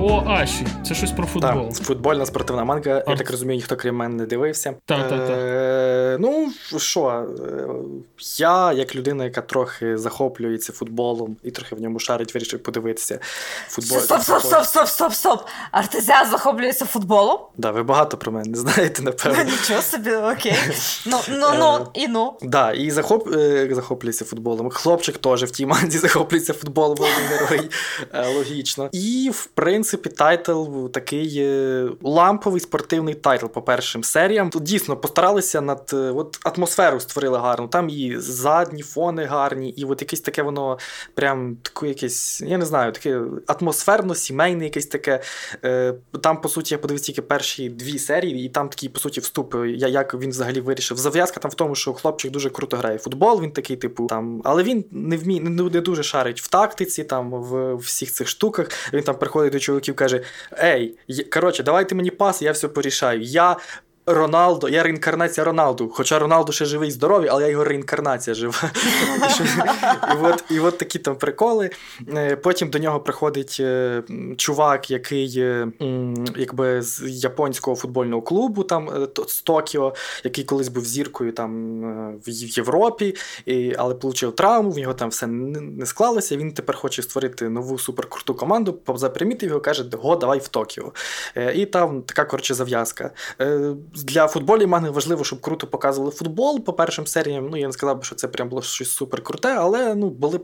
Ао 0.05 0.25
Аші. 0.27 0.67
Це 0.87 0.95
щось 0.95 1.13
про 1.13 1.27
футбол. 1.27 1.69
Так, 1.69 1.87
Футбольна 1.87 2.27
спортивна 2.27 2.65
манга. 2.65 3.03
А. 3.07 3.11
Я 3.11 3.17
так 3.17 3.31
розумію, 3.31 3.57
ніхто 3.57 3.77
крім 3.77 3.97
мене 3.97 4.15
не 4.15 4.27
дивився. 4.27 4.75
Так, 4.85 5.09
так, 5.09 5.27
так. 5.27 6.21
Ну, 6.21 6.53
що, 6.77 7.27
е, 7.49 7.67
я, 8.37 8.73
як 8.73 8.97
людина, 8.97 9.25
яка 9.25 9.41
трохи 9.41 9.99
захоплюється 9.99 10.73
футболом 10.73 11.37
і 11.43 11.51
трохи 11.51 11.75
в 11.75 11.81
ньому 11.81 11.99
шарить, 11.99 12.35
вирішив 12.35 12.63
подивитися. 12.63 13.19
Футбол. 13.69 13.99
Стоп, 13.99 14.23
стоп, 14.23 14.41
стоп, 14.43 14.65
стоп, 14.65 14.89
стоп, 14.89 15.13
стоп. 15.13 15.41
Артезіан 15.71 16.31
захоплюється 16.31 16.85
футболом? 16.85 17.37
Так, 17.37 17.49
да, 17.57 17.71
ви 17.71 17.83
багато 17.83 18.17
про 18.17 18.33
мене 18.33 18.51
не 18.51 18.57
знаєте, 18.59 19.03
напевно. 19.03 19.45
Нічого 19.45 19.83
собі, 19.83 20.11
окей. 20.11 20.57
Ну, 21.07 21.19
ну, 21.29 21.49
ну, 21.59 21.75
е, 21.75 21.87
і 21.95 22.09
ну. 22.09 22.39
Да, 22.43 22.73
і 22.73 22.91
захоп... 22.91 23.29
захоплюється 23.71 24.25
футболом. 24.25 24.71
Хлопчик 24.71 25.19
теж 25.19 25.45
в 25.45 25.51
тій 25.51 25.67
манзі 25.67 25.99
захоплюється 26.05 26.53
футболом, 26.53 26.99
герой. 27.29 27.71
Логічно. 28.37 28.89
І, 28.93 29.31
в 29.35 29.47
принципі, 29.47 29.94
принципі, 29.97 30.17
тайтл 30.17 30.87
такий 30.87 31.49
ламповий 32.03 32.61
спортивний 32.61 33.15
тайтл 33.15 33.47
по 33.47 33.63
першим 33.63 34.05
серіям. 34.05 34.51
Тут 34.51 34.63
дійсно 34.63 34.97
постаралися 34.97 35.61
над 35.61 35.91
е, 35.93 35.97
от 35.97 36.39
атмосферу 36.43 37.01
створили 37.01 37.39
гарну. 37.39 37.69
Там 37.69 37.89
і 37.89 38.17
задні 38.19 38.83
фони 38.83 39.25
гарні, 39.25 39.71
і 39.71 39.85
от 39.85 40.03
якесь 40.03 40.21
таке 40.21 40.43
воно 40.43 40.79
прям 41.15 41.57
таке 41.63 41.89
якесь, 41.89 42.41
я 42.41 42.59
не 42.59 42.67
знаю, 42.67 42.93
таке 42.93 43.21
атмосферно, 43.47 44.15
сімейне, 44.15 44.65
якесь 44.65 44.87
таке. 44.87 45.23
Е, 45.65 45.95
там, 46.23 46.41
по 46.41 46.49
суті, 46.49 46.75
я 46.75 46.79
подивився 46.79 47.07
тільки 47.07 47.23
перші 47.23 47.69
дві 47.69 47.99
серії, 47.99 48.47
і 48.47 48.49
там 48.49 48.69
такий, 48.69 48.89
по 48.89 49.01
суті, 49.01 49.21
вступ, 49.21 49.55
як 49.77 50.15
він 50.15 50.31
взагалі 50.31 50.61
вирішив. 50.61 50.97
Зав'язка 50.97 51.41
там 51.41 51.51
в 51.51 51.55
тому, 51.55 51.75
що 51.75 51.93
хлопчик 51.93 52.31
дуже 52.31 52.51
круто 52.51 52.77
грає 52.77 52.99
футбол, 52.99 53.43
він 53.43 53.51
такий, 53.51 53.77
типу, 53.77 54.07
там, 54.07 54.43
але 54.45 54.63
він 54.63 54.85
не 54.91 55.17
вміє, 55.17 55.41
не 55.41 55.81
дуже 55.81 56.03
шарить 56.03 56.41
в 56.41 56.49
тактиці, 56.49 57.05
там, 57.05 57.31
в 57.31 57.75
всіх 57.75 58.13
цих 58.13 58.29
штуках. 58.29 58.71
Він 58.93 59.03
там 59.03 59.15
приходить 59.19 59.53
до 59.53 59.59
чоловіків 59.59 59.84
каже: 59.93 60.23
Ей, 60.63 60.99
коротше, 61.33 61.63
давайте 61.63 61.95
мені 61.95 62.11
пас, 62.11 62.43
я 62.43 62.53
все 62.53 62.69
порішаю. 62.69 63.21
Я 63.21 63.57
Роналдо, 64.07 64.69
я 64.69 64.83
реінкарнація 64.83 65.45
Роналду. 65.45 65.91
Хоча 65.95 66.19
Роналду 66.19 66.53
ще 66.53 66.65
живий 66.65 66.89
і 66.89 66.93
здоровий, 66.93 67.29
але 67.29 67.43
я 67.43 67.49
його 67.49 67.65
реінкарнація 67.65 68.35
жива. 68.35 68.55
І 70.15 70.25
от 70.25 70.45
і 70.51 70.61
от 70.61 70.79
такі 70.79 70.99
там 70.99 71.17
приколи. 71.17 71.71
Е, 72.15 72.37
потім 72.37 72.71
до 72.71 72.79
нього 72.79 73.01
приходить 73.01 73.57
е, 73.61 74.03
чувак, 74.37 74.91
який 74.91 75.35
е, 75.39 75.69
якби 76.37 76.83
з 76.83 77.03
японського 77.07 77.77
футбольного 77.77 78.23
клубу, 78.23 78.65
там 78.65 79.09
з 79.27 79.43
Токіо, 79.43 79.95
який 80.25 80.45
колись 80.45 80.69
був 80.69 80.85
зіркою 80.85 81.33
там 81.33 81.81
в 82.27 82.31
Європі, 82.57 83.17
але 83.77 83.95
отримав 83.95 84.35
травму, 84.35 84.71
в 84.71 84.79
нього 84.79 84.95
там 84.95 85.09
все 85.09 85.27
не 85.27 85.87
склалося. 85.87 86.37
Він 86.37 86.53
тепер 86.53 86.77
хоче 86.77 87.03
створити 87.03 87.49
нову 87.49 87.79
суперкруту 87.79 88.35
команду. 88.35 88.79
Запримітив 88.95 89.49
його, 89.49 89.61
каже, 89.61 89.85
го, 89.93 90.17
давай 90.17 90.39
в 90.39 90.49
Токіо. 90.49 90.93
І 91.55 91.67
там 91.67 92.03
така 92.03 92.25
коротше 92.25 92.55
зав'язка 92.55 93.11
для 93.95 94.27
футболів 94.27 94.69
манги 94.69 94.91
важливо, 94.91 95.25
щоб 95.25 95.41
круто 95.41 95.67
показували 95.67 96.13
футбол. 96.13 96.65
По 96.65 96.73
першим 96.73 97.07
серіям, 97.07 97.49
ну 97.51 97.57
я 97.57 97.67
не 97.67 97.73
сказав 97.73 97.97
би, 97.97 98.05
що 98.05 98.15
це 98.15 98.29
прям 98.29 98.49
було 98.49 98.63
щось 98.63 98.91
супер 98.91 99.23
круте, 99.23 99.49
але 99.49 99.95
ну 99.95 100.11
були 100.11 100.39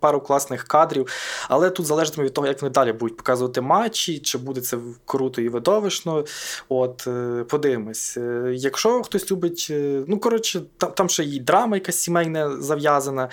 пару, 0.00 0.20
класних 0.20 0.64
кадрів. 0.64 1.06
Але 1.48 1.70
тут 1.70 1.86
залежатиме 1.86 2.26
від 2.26 2.34
того, 2.34 2.46
як 2.46 2.62
вони 2.62 2.72
далі 2.72 2.92
будуть 2.92 3.16
показувати 3.16 3.60
матчі, 3.60 4.18
чи 4.18 4.38
буде 4.38 4.60
це 4.60 4.78
круто 5.04 5.42
і 5.42 5.48
видовищно. 5.48 6.24
От, 6.68 7.06
е, 7.06 7.44
подивимось. 7.48 8.16
Е, 8.16 8.52
якщо 8.56 9.02
хтось 9.02 9.30
любить, 9.30 9.66
е, 9.70 10.04
ну 10.06 10.18
коротше, 10.18 10.62
там 10.76 10.92
там 10.92 11.08
ще 11.08 11.24
і 11.24 11.40
драма, 11.40 11.76
якась 11.76 11.96
сімейна 11.96 12.62
зав'язана. 12.62 13.28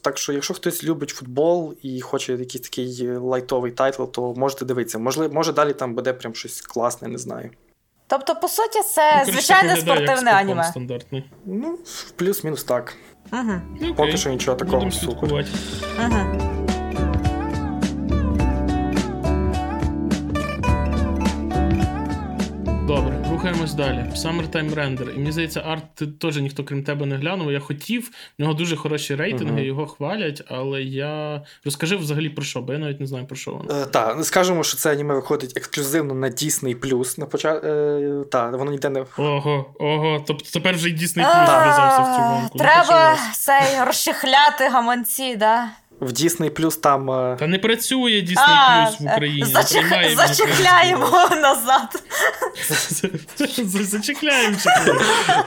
Так 0.00 0.18
що, 0.18 0.32
якщо 0.32 0.54
хтось 0.54 0.84
любить 0.84 1.10
футбол 1.10 1.74
і 1.82 2.00
хоче 2.00 2.32
якийсь 2.32 2.62
такий 2.62 3.16
лайтовий 3.16 3.72
тайтл, 3.72 4.04
то 4.04 4.34
можете 4.34 4.64
дивитися. 4.64 4.98
Можливо, 4.98 5.34
може 5.34 5.52
далі 5.52 5.72
там 5.72 5.94
буде 5.94 6.12
прям 6.12 6.34
щось 6.34 6.60
класне, 6.60 7.08
не 7.08 7.18
знаю. 7.18 7.50
Тобто, 8.06 8.34
по 8.34 8.48
суті, 8.48 8.82
це 8.82 9.24
ну, 9.26 9.32
звичайне 9.32 9.76
спортивне 9.76 10.30
аніме. 10.30 10.64
Стандартний. 10.64 11.24
Ну, 11.46 11.78
плюс-мінус 12.16 12.64
так. 12.64 12.96
Угу. 13.32 13.94
Поки 13.96 14.16
що 14.16 14.30
нічого 14.30 14.56
такого 14.56 14.90
супер. 14.90 15.46
Угу. 15.98 16.40
Добре, 22.86 23.23
рухаємось 23.34 23.74
далі. 23.74 24.04
Summertime 24.16 24.74
Render. 24.74 25.14
І 25.14 25.18
мені 25.18 25.32
здається, 25.32 25.60
арт 25.60 26.18
теж 26.18 26.36
ніхто 26.36 26.64
крім 26.64 26.84
тебе 26.84 27.06
не 27.06 27.16
глянув. 27.16 27.52
Я 27.52 27.60
хотів, 27.60 28.10
в 28.38 28.42
нього 28.42 28.54
дуже 28.54 28.76
хороші 28.76 29.14
рейтинги, 29.14 29.60
uh-huh. 29.60 29.64
його 29.64 29.86
хвалять, 29.86 30.42
але 30.48 30.82
я 30.82 31.42
розкажи 31.64 31.96
взагалі 31.96 32.28
про 32.28 32.44
що, 32.44 32.60
бо 32.60 32.72
я 32.72 32.78
навіть 32.78 33.00
не 33.00 33.06
знаю 33.06 33.26
про 33.26 33.36
що 33.36 33.50
воно. 33.50 33.80
Е, 33.82 33.86
Так, 33.86 34.24
скажемо, 34.24 34.64
що 34.64 34.76
це 34.76 34.92
аніме 34.92 35.14
виходить 35.14 35.56
ексклюзивно 35.56 36.14
на 36.14 36.26
Disney+. 36.26 37.18
На 37.18 37.26
поча... 37.26 37.54
е, 37.54 38.24
Так, 38.30 38.52
воно 38.52 38.70
ніде 38.70 38.88
не. 38.88 39.04
Ого, 39.18 39.74
ого. 39.78 40.24
Тобто 40.26 40.50
тепер 40.52 40.74
вже 40.74 40.88
й 40.88 40.94
Disney 40.94 41.24
Plus 41.24 41.62
вв'язався 41.62 42.00
в 42.00 42.16
цю 42.16 42.22
гонку. 42.22 42.58
Треба 42.58 43.18
цей 43.34 43.84
розчехляти 43.86 44.68
гаманці, 44.68 45.36
да? 45.36 45.68
В 46.04 46.08
Disney 46.08 46.50
Plus 46.50 46.80
там. 46.80 47.10
е, 47.10 47.36
Та 47.38 47.46
не 47.46 47.58
працює 47.58 48.12
Disney 48.12 48.34
Plus 48.78 49.00
в 49.00 49.06
Україні. 49.14 49.44
Зач... 49.44 49.72
Приймає 49.72 50.14
Зачекляємо 50.16 51.08
назад. 51.42 52.02
Зачекляємо. 53.84 54.56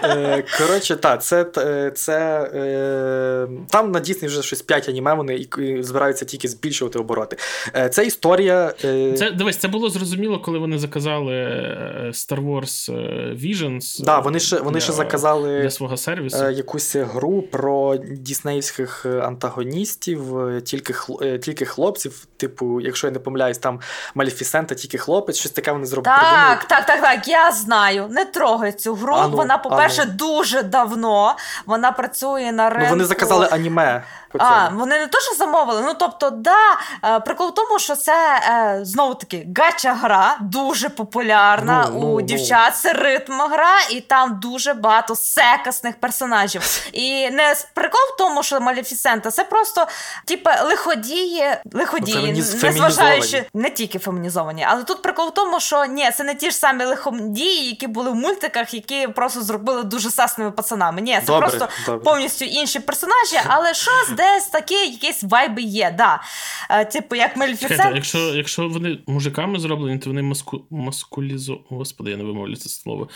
Е, 0.04 0.44
Коротше, 0.58 0.96
так, 0.96 1.24
це, 1.24 1.46
е, 1.58 1.92
це 1.96 2.42
е, 2.54 3.48
там 3.70 3.92
на 3.92 4.00
Disney 4.00 4.26
вже 4.26 4.42
щось 4.44 4.62
5 4.62 4.90
аніме, 4.90 5.14
вони 5.14 5.36
і- 5.36 5.84
збираються 5.84 6.26
тільки 6.26 6.48
збільшувати 6.48 7.00
обороти. 7.00 7.38
Е, 7.76 7.90
Це 7.90 8.06
історія. 8.06 8.74
е, 8.86 9.14
Це 9.14 9.32
дивись, 9.32 9.58
це 9.58 9.68
було 9.68 9.90
зрозуміло, 9.90 10.40
коли 10.40 10.60
вони 10.60 10.78
заказали 10.80 11.34
е, 11.34 12.12
Star 12.14 12.46
Wars 12.46 12.94
е, 12.94 13.34
Visions. 13.34 14.04
Да, 14.04 14.18
е, 14.18 14.22
вони 14.22 14.40
ще 14.40 14.56
вони 14.60 14.72
для- 14.74 14.80
ще 14.84 14.94
заказали 14.94 15.62
для 15.62 15.70
свого 15.70 15.98
сервісу. 15.98 16.44
е, 16.46 16.54
якусь 16.54 16.96
гру 16.96 17.42
про 17.42 17.96
діснеївських 17.98 19.06
е, 19.06 19.20
антагоністів, 19.20 20.40
е, 20.40 20.47
тільки 20.62 20.94
хл- 20.94 21.24
е, 21.24 21.40
тільки 21.40 21.66
хлопців. 21.66 22.26
Типу, 22.38 22.82
якщо 22.82 23.08
я 23.08 23.14
не 23.14 23.20
помиляюсь, 23.20 23.58
там 23.58 23.80
Малефісента, 24.16 24.76
тільки 24.76 24.98
хлопець, 24.98 25.38
щось 25.38 25.52
таке 25.52 25.72
вони 25.72 25.86
зробили. 25.86 26.16
Так, 26.18 26.64
так, 26.64 26.86
так, 26.86 27.02
так. 27.02 27.28
Я 27.28 27.52
знаю. 27.52 28.08
Не 28.10 28.26
трогай 28.26 28.72
цю 28.72 28.96
гру. 28.96 29.16
Ану, 29.16 29.38
Вона, 29.38 29.58
по-перше, 29.58 30.02
ану. 30.02 30.12
дуже 30.12 30.64
давно. 30.64 31.36
Вона 31.66 31.92
працює 31.92 32.52
на 32.52 32.70
ринку. 32.70 32.84
Ну, 32.84 32.90
вони 32.90 33.06
заказали 33.06 33.48
аніме. 33.52 34.04
По 34.32 34.38
А, 34.42 34.70
вони 34.70 35.00
не 35.00 35.08
то, 35.08 35.20
що 35.20 35.36
замовили. 35.36 35.82
Ну 35.82 35.94
тобто, 36.00 36.30
да, 36.30 36.56
е, 37.04 37.20
прикол 37.20 37.48
в 37.50 37.54
тому, 37.54 37.80
що 37.80 37.96
це 37.96 38.42
е, 38.50 38.80
знову 38.86 39.16
таки 39.16 39.48
гача 39.58 39.94
гра, 39.94 40.38
дуже 40.42 40.90
популярна 40.90 41.88
Ну, 41.92 41.98
у 41.98 42.02
ну, 42.02 42.08
ну. 42.14 42.22
дівчат. 42.22 42.76
Це 42.76 42.94
ритм 42.94 43.34
гра, 43.52 43.80
і 43.92 44.02
там 44.02 44.40
дуже 44.40 44.74
багато 44.74 45.16
секасних 45.16 46.00
персонажів. 46.00 46.62
І 46.94 47.30
не 47.30 47.56
прикол 47.74 48.02
в 48.14 48.18
тому, 48.18 48.44
що 48.44 48.60
Малефісента, 48.60 49.32
це 49.32 49.44
просто 49.44 49.88
типу, 50.26 50.50
лиходії, 50.64 51.48
лиходії, 51.74 52.18
Фемініз- 52.18 52.64
незважаючи 52.64 53.46
не 53.54 53.70
тільки 53.70 54.00
фемінізовані, 54.00 54.66
але 54.70 54.84
тут 54.84 55.02
прикол 55.02 55.28
в 55.28 55.34
тому, 55.34 55.60
що 55.60 55.86
ні, 55.86 56.12
це 56.12 56.24
не 56.24 56.36
ті 56.36 56.52
ж 56.52 56.58
самі 56.58 56.86
лиходії, 56.86 57.70
які 57.70 57.88
були 57.88 58.12
в 58.12 58.16
мультиках, 58.16 58.74
які 58.74 59.08
просто 59.08 59.42
зробили 59.42 59.84
дуже 59.84 60.12
сасними 60.12 60.52
пацанами. 60.52 61.02
Ні, 61.02 61.14
це 61.20 61.26
Добре, 61.26 61.48
просто 61.50 61.68
добре. 61.86 62.04
повністю 62.04 62.46
інші 62.46 62.80
персонажі, 62.80 63.40
але 63.48 63.74
щось 63.74 64.10
десь 64.18 64.48
такі 64.48 64.76
якісь 64.76 65.24
вайби 65.24 65.62
є. 65.62 65.96
Да. 65.98 66.22
Е, 66.70 66.86
типу, 66.86 67.16
як 67.16 67.34
Чекайте, 67.34 67.40
Мельфіцент. 67.40 67.96
якщо, 67.96 68.18
якщо 68.18 68.68
вони 68.68 69.00
мужиками 69.08 69.60
зроблені, 69.60 70.00
то 70.00 70.10
вони 70.10 70.22
маску, 70.22 70.62
маскулізо... 70.70 71.60
Господи, 71.70 72.12
я 72.12 72.18
не 72.18 72.24
вимовлю 72.24 72.56
це 72.56 72.70
слово. 72.70 73.10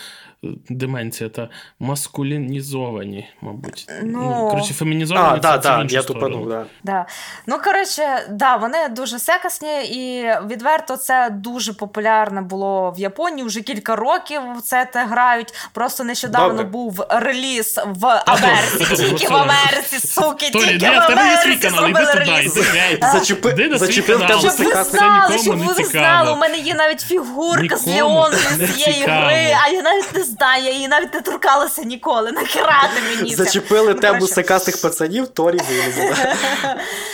Е, 0.44 0.48
Деменція 0.68 1.30
та 1.30 1.48
маскулінізовані, 1.80 3.28
мабуть. 3.40 3.86
Ну. 4.02 4.48
коротше, 4.50 4.74
фемінізовані 4.74 5.28
А, 5.28 5.34
це, 5.34 5.40
да, 5.40 5.58
це 5.58 5.68
да, 5.68 5.86
я 5.94 6.02
тупанув, 6.02 6.48
да. 6.48 6.66
Да. 6.84 7.06
Ну, 7.46 7.58
коротше, 7.64 8.26
да, 8.30 8.56
вони 8.56 8.88
дуже 8.88 9.18
секасні, 9.18 9.84
і 9.84 10.24
відверто 10.50 10.96
це 10.96 11.30
дуже 11.30 11.72
популярне 11.72 12.42
було 12.42 12.90
в 12.90 12.98
Японії. 12.98 13.46
Вже 13.46 13.60
кілька 13.60 13.96
років 13.96 14.40
це 14.64 14.84
те 14.84 15.04
грають. 15.04 15.54
Просто 15.72 16.04
нещодавно 16.04 16.48
Добре. 16.48 16.64
був 16.64 17.04
реліз 17.08 17.80
в 17.86 18.06
Америці. 18.26 18.96
Тільки 18.96 19.28
в. 19.28 19.42
Америці, 19.42 20.06
суки, 20.06 20.50
тільки 20.50 20.78
ні, 20.92 20.98
в 20.98 21.06
тебе 21.06 21.28
є 21.30 21.38
свій 21.42 21.56
канал, 21.56 21.88
іди 21.90 22.00
туди, 22.06 22.42
іди 22.44 22.60
геть. 22.62 23.30
Іди 23.52 23.68
на 23.68 23.78
свій 23.78 23.86
зачепив 23.86 24.18
канал. 24.20 24.38
Щоб 24.40 24.52
ви 24.58 24.72
Це 24.72 24.84
знали, 24.84 25.38
щоб 25.38 25.58
ви 25.58 25.84
знали, 25.84 26.32
у 26.32 26.36
мене 26.36 26.58
є 26.58 26.74
навіть 26.74 27.00
фігурка 27.00 27.76
з 27.76 27.86
Нікому 27.86 28.26
не 28.58 28.66
з 28.66 28.74
цієї 28.74 29.00
цікаво. 29.00 29.26
гри, 29.26 29.56
а 29.64 29.68
я 29.68 29.82
навіть 29.82 30.14
не 30.14 30.22
знаю, 30.24 30.64
я 30.64 30.70
її 30.72 30.88
навіть 30.88 31.14
не 31.14 31.20
торкалася 31.20 31.82
ніколи. 31.82 32.32
Нахерати 32.32 33.00
мені 33.16 33.30
це. 33.30 33.44
Зачепили 33.44 33.94
Ну, 33.94 34.00
тему 34.00 34.14
коротше. 34.18 34.34
секастих 34.34 34.82
пацанів, 34.82 35.28
Торі 35.28 35.58
вилізла. 35.68 36.16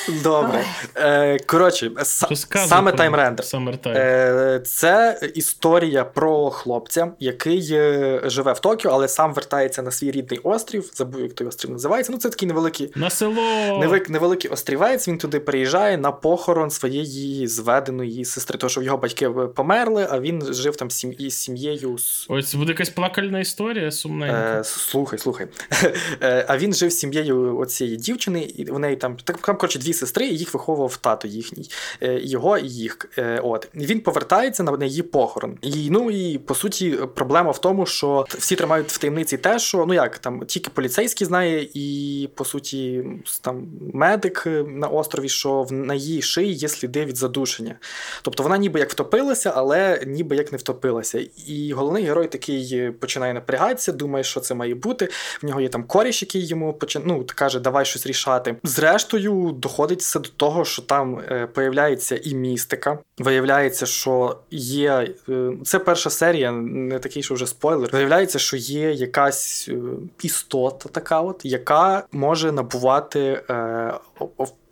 Добре. 0.23 0.65
Е, 0.97 1.39
Коротше, 1.47 1.91
Розказуй 1.97 2.69
саме 2.69 2.91
про 2.91 2.99
таймрендер. 2.99 3.47
Е, 3.87 4.61
Це 4.65 5.21
історія 5.35 6.05
про 6.05 6.51
хлопця, 6.51 7.09
який 7.21 7.69
е, 7.73 8.21
живе 8.25 8.53
в 8.53 8.59
Токіо, 8.59 8.91
але 8.91 9.09
сам 9.09 9.35
вертається 9.35 9.83
на 9.83 9.91
свій 9.91 10.11
рідний 10.11 10.41
острів. 10.43 10.91
Забув, 10.95 11.21
як 11.21 11.33
той 11.33 11.47
острів 11.47 11.71
називається. 11.71 12.13
Ну, 12.13 12.19
це 12.19 12.29
такий 12.29 12.49
невеликий. 12.49 12.93
На 12.95 13.11
село. 13.11 13.43
Невик- 13.73 14.11
Невеликий 14.11 14.51
острівець, 14.51 15.09
він 15.09 15.19
туди 15.19 15.41
приїжджає 15.41 15.99
на 15.99 16.13
похорон 16.13 16.71
своєї 16.71 17.47
зведеної 17.47 18.25
сестри, 18.25 18.59
тому 18.59 18.71
що 18.71 18.83
його 18.83 18.97
батьки 18.97 19.31
померли, 19.31 20.07
а 20.11 20.21
він 20.21 20.55
жив 20.55 20.77
там 20.77 20.91
сім- 20.91 21.15
із 21.19 21.35
сім'єю 21.35 21.97
Ось 22.29 22.55
буде 22.55 22.73
якась 22.73 22.89
плакальна 22.91 23.41
історія, 23.41 23.91
сумненька. 23.91 24.59
Е, 24.61 24.65
слухай, 24.65 25.19
слухай. 25.19 25.47
Е, 26.23 26.45
а 26.49 26.59
він 26.59 26.75
жив 26.75 26.93
з 26.93 26.99
сім'єю 26.99 27.59
оцієї 27.59 27.97
дівчини, 27.97 28.43
і 28.43 28.65
в 28.65 28.79
неї 28.79 28.97
там 28.97 29.17
так, 29.25 29.39
там 29.39 29.57
коротше, 29.57 29.79
дві 29.79 29.93
сестри, 29.93 30.27
і 30.27 30.37
їх 30.37 30.55
виховував 30.55 30.97
тато 30.97 31.29
їхній, 31.29 31.71
е, 32.03 32.21
його 32.23 32.59
і 32.59 32.69
їх. 32.69 32.99
Е, 33.19 33.41
От 33.45 33.69
І 33.75 33.87
він 33.87 34.01
повертається 34.01 34.63
на, 34.63 34.73
на 34.73 34.85
її 34.85 35.03
похорон. 35.03 35.59
І 35.63 35.91
ну 35.91 36.11
і 36.11 36.39
по 36.39 36.55
суті, 36.55 36.91
проблема 37.15 37.51
в 37.51 37.61
тому, 37.61 37.87
що 37.87 38.27
всі 38.29 38.57
тримають 38.57 38.89
в 38.89 38.99
таємниці 38.99 39.37
те, 39.39 39.59
що 39.59 39.85
ну 39.89 39.95
як 39.95 40.19
там 40.19 40.47
тільки 40.47 40.71
поліцейський 40.71 41.27
знає, 41.27 41.69
і 41.75 42.29
по 42.35 42.45
суті, 42.45 43.05
там 43.41 43.58
медик 43.95 44.43
на 44.67 44.89
острові, 44.89 45.29
що 45.29 45.67
на 45.71 45.95
її 45.95 46.23
шиї 46.23 46.55
є 46.55 46.69
сліди 46.69 47.05
від 47.05 47.17
задушення. 47.17 47.75
Тобто 48.23 48.43
вона 48.43 48.59
ніби 48.59 48.81
як 48.81 48.91
втопилася, 48.91 49.53
але 49.57 50.03
ніби 50.07 50.37
як 50.37 50.53
не 50.53 50.59
втопилася. 50.59 51.21
І 51.47 51.73
головний 51.73 52.05
герой 52.05 52.27
такий 52.27 52.91
починає 52.91 53.35
напрягатися, 53.35 53.93
думає, 53.93 54.25
що 54.25 54.41
це 54.41 54.55
має 54.55 54.75
бути. 54.75 55.09
В 55.43 55.47
нього 55.47 55.61
є 55.61 55.69
там 55.69 55.85
коріш, 55.85 56.23
який 56.23 56.47
йому 56.47 56.73
почи... 56.73 57.01
ну, 57.05 57.25
каже, 57.35 57.61
давай 57.61 57.85
щось 57.85 58.07
рішати. 58.07 58.57
Зрештою, 58.63 59.53
доходить 59.57 60.01
все 60.01 60.21
до 60.21 60.29
того, 60.29 60.65
що 60.65 60.83
там 60.83 61.21
е, 61.31 61.47
появляється 61.47 62.21
і 62.25 62.35
містика. 62.35 62.99
Виявляється, 63.19 63.87
що 63.87 64.37
є. 64.51 65.09
Е, 65.29 65.53
це 65.65 65.79
перша 65.79 66.11
серія, 66.11 66.53
не 66.53 66.99
такий, 66.99 67.23
що 67.23 67.35
вже 67.35 67.47
спойлер. 67.47 67.91
Виявляється, 67.93 68.39
що 68.39 68.57
є 68.57 68.93
якась 68.93 69.69
е, 69.69 69.75
істота, 70.23 70.89
така, 70.89 71.21
от, 71.21 71.41
яка 71.45 72.05
може 72.13 72.53
набувати. 72.53 73.43
Е, 73.51 73.95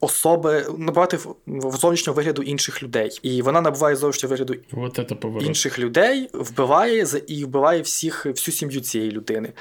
Особи 0.01 0.67
набувати 0.79 1.19
зовнішнього 1.47 2.17
вигляду 2.17 2.43
інших 2.43 2.83
людей, 2.83 3.19
і 3.23 3.43
вона 3.43 3.61
набуває 3.61 3.97
зовнішнього 3.97 4.31
вигляду 4.31 4.55
Вот 4.73 4.95
інших 5.43 5.79
людей, 5.79 6.31
вбиває 6.33 7.07
і 7.27 7.45
вбиває 7.45 7.83
всіх 7.83 8.27
всю 8.27 8.55
сім'ю 8.55 8.81
цієї 8.81 9.11
людини. 9.11 9.53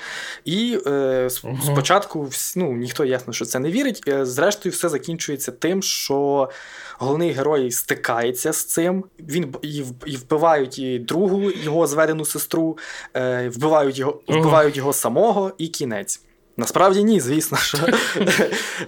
І 0.45 0.79
е, 0.87 1.29
спочатку 1.65 2.29
ну, 2.55 2.73
ніхто 2.73 3.05
ясно, 3.05 3.33
що 3.33 3.45
це 3.45 3.59
не 3.59 3.71
вірить. 3.71 4.03
Е, 4.07 4.25
Зрештою, 4.25 4.73
все 4.73 4.89
закінчується 4.89 5.51
тим, 5.51 5.83
що 5.83 6.49
головний 6.97 7.31
герой 7.31 7.71
стикається 7.71 8.53
з 8.53 8.65
цим. 8.65 9.03
Він 9.19 9.55
і, 9.61 9.83
вбивають 10.17 10.79
і 10.79 10.99
другу 10.99 11.51
його 11.63 11.87
зведену 11.87 12.25
сестру, 12.25 12.77
е, 13.13 13.49
вбивають 13.49 13.99
його, 13.99 14.21
вбивають 14.27 14.77
його 14.77 14.93
самого, 14.93 15.51
і 15.57 15.67
кінець. 15.67 16.24
Насправді 16.57 17.03
ні, 17.03 17.19
звісно, 17.19 17.57
що 17.57 17.77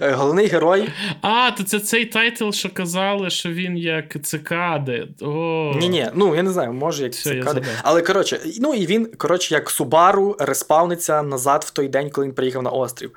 головний 0.00 0.46
герой 0.46 0.88
А, 1.22 1.50
то 1.50 1.62
це 1.64 1.80
цей 1.80 2.04
тайтл, 2.04 2.50
що 2.50 2.70
казали, 2.70 3.30
що 3.30 3.48
він 3.48 3.76
як 3.76 4.22
цикади. 4.22 5.08
О. 5.20 5.74
Ні, 5.80 5.88
ні, 5.88 6.06
ну 6.14 6.34
я 6.36 6.42
не 6.42 6.50
знаю, 6.50 6.72
може 6.72 7.02
як 7.02 7.12
Все, 7.12 7.30
цикади. 7.30 7.62
Але 7.82 8.02
коротше, 8.02 8.40
ну 8.60 8.74
і 8.74 8.86
він, 8.86 9.06
коротше, 9.16 9.54
як 9.54 9.70
Субару 9.70 10.36
респавниться 10.38 11.22
назад 11.22 11.64
в 11.66 11.70
той 11.70 11.88
день, 11.88 12.10
коли 12.10 12.26
він 12.26 12.34
приїхав 12.34 12.62
на 12.62 12.70
острів. 12.70 13.10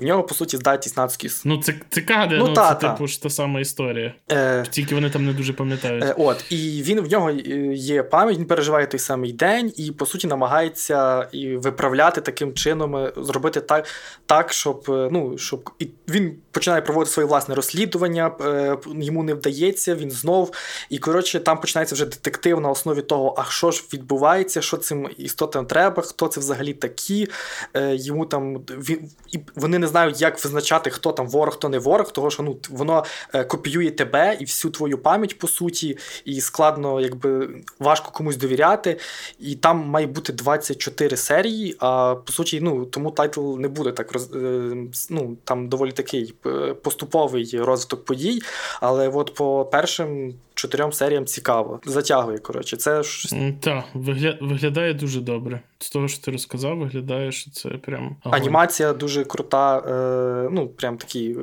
В 0.00 0.04
нього, 0.04 0.22
по 0.22 0.34
суті, 0.34 0.56
здатність 0.56 0.96
надскіс. 0.96 1.44
Ну, 1.44 1.56
цик- 1.56 1.82
цикади, 1.90 2.36
Ну, 2.38 2.46
ну, 2.48 2.54
та, 2.54 2.68
це 2.74 2.80
та. 2.80 2.92
типу 2.92 3.06
ж 3.06 3.22
та 3.22 3.30
сама 3.30 3.60
історія. 3.60 4.14
Е, 4.32 4.64
Тільки 4.70 4.94
вони 4.94 5.10
там 5.10 5.26
не 5.26 5.32
дуже 5.32 5.52
пам'ятають. 5.52 6.04
Е, 6.04 6.14
От, 6.18 6.44
і 6.52 6.82
він 6.82 7.00
в 7.00 7.10
нього 7.10 7.30
е, 7.30 7.34
є 7.74 8.02
пам'ять, 8.02 8.38
він 8.38 8.44
переживає 8.44 8.86
той 8.86 9.00
самий 9.00 9.32
день 9.32 9.72
і, 9.76 9.90
по 9.92 10.06
суті, 10.06 10.26
намагається 10.26 11.28
і 11.32 11.56
виправляти 11.56 12.20
таким 12.20 12.52
чином, 12.54 12.96
е, 12.96 13.12
зробити 13.16 13.60
так, 13.60 13.86
так 14.26 14.52
щоб, 14.52 14.84
е, 14.88 15.08
ну, 15.12 15.38
щоб 15.38 15.70
і 15.78 15.88
він 16.08 16.36
починає 16.50 16.82
проводити 16.82 17.10
своє 17.10 17.26
власне 17.26 17.54
розслідування, 17.54 18.32
е, 18.40 18.76
йому 18.86 19.22
не 19.22 19.34
вдається, 19.34 19.94
він 19.94 20.10
знов. 20.10 20.52
І 20.90 20.98
коротше, 20.98 21.40
там 21.40 21.60
починається 21.60 21.94
вже 21.94 22.04
детектив 22.04 22.60
на 22.60 22.70
основі 22.70 23.02
того, 23.02 23.34
а 23.38 23.44
що 23.50 23.70
ж 23.70 23.84
відбувається, 23.92 24.62
що 24.62 24.76
цим 24.76 25.08
істотам 25.16 25.66
треба, 25.66 26.02
хто 26.02 26.28
це 26.28 26.40
взагалі 26.40 26.72
такі. 26.72 27.28
Е, 27.74 27.96
Йому 27.96 28.26
там 28.26 28.56
він, 28.56 29.10
і 29.32 29.38
вони 29.54 29.78
не 29.78 29.86
знають, 29.86 30.20
як 30.20 30.44
визначати, 30.44 30.90
хто 30.90 31.12
там 31.12 31.28
ворог, 31.28 31.54
хто 31.54 31.68
не 31.68 31.78
ворог, 31.78 32.12
того 32.12 32.30
що 32.30 32.42
ну, 32.42 32.58
воно 32.70 33.04
копіює 33.48 33.90
тебе 33.90 34.36
і 34.40 34.44
всю 34.44 34.72
твою 34.72 34.98
пам'ять, 34.98 35.38
по 35.38 35.48
суті, 35.48 35.98
і 36.24 36.40
складно, 36.40 37.00
якби 37.00 37.48
важко 37.78 38.10
комусь 38.10 38.36
довіряти. 38.36 38.98
І 39.38 39.54
там 39.54 39.78
має 39.78 40.06
бути 40.06 40.32
24 40.32 41.16
серії, 41.16 41.76
а 41.78 42.14
по 42.14 42.32
суті, 42.32 42.60
ну, 42.60 42.84
тому 42.84 43.10
тайтл 43.10 43.56
не 43.58 43.68
буде 43.68 43.85
так 43.92 44.12
роз, 44.12 44.30
е, 44.34 44.76
ну, 45.10 45.36
там 45.44 45.68
доволі 45.68 45.92
такий 45.92 46.34
е, 46.46 46.74
поступовий 46.74 47.50
розвиток 47.54 48.04
подій. 48.04 48.42
Але 48.80 49.08
от 49.08 49.34
по 49.34 49.64
першим 49.64 50.34
чотирьом 50.56 50.92
серіям 50.92 51.26
цікаво. 51.26 51.80
Затягує, 51.84 52.38
коротше. 52.38 52.76
Це 52.76 53.02
ж. 53.02 53.28
Так, 53.60 53.84
вигля... 53.94 54.38
виглядає 54.40 54.94
дуже 54.94 55.20
добре. 55.20 55.60
З 55.78 55.90
того, 55.90 56.08
що 56.08 56.24
ти 56.24 56.30
розказав, 56.30 56.78
виглядає, 56.78 57.32
що 57.32 57.50
це 57.50 57.68
прям. 57.68 58.16
Огонь. 58.24 58.40
Анімація 58.40 58.92
дуже 58.92 59.24
крута. 59.24 59.78
Е, 59.78 60.48
ну, 60.52 60.68
прям 60.68 60.96
такі 60.96 61.36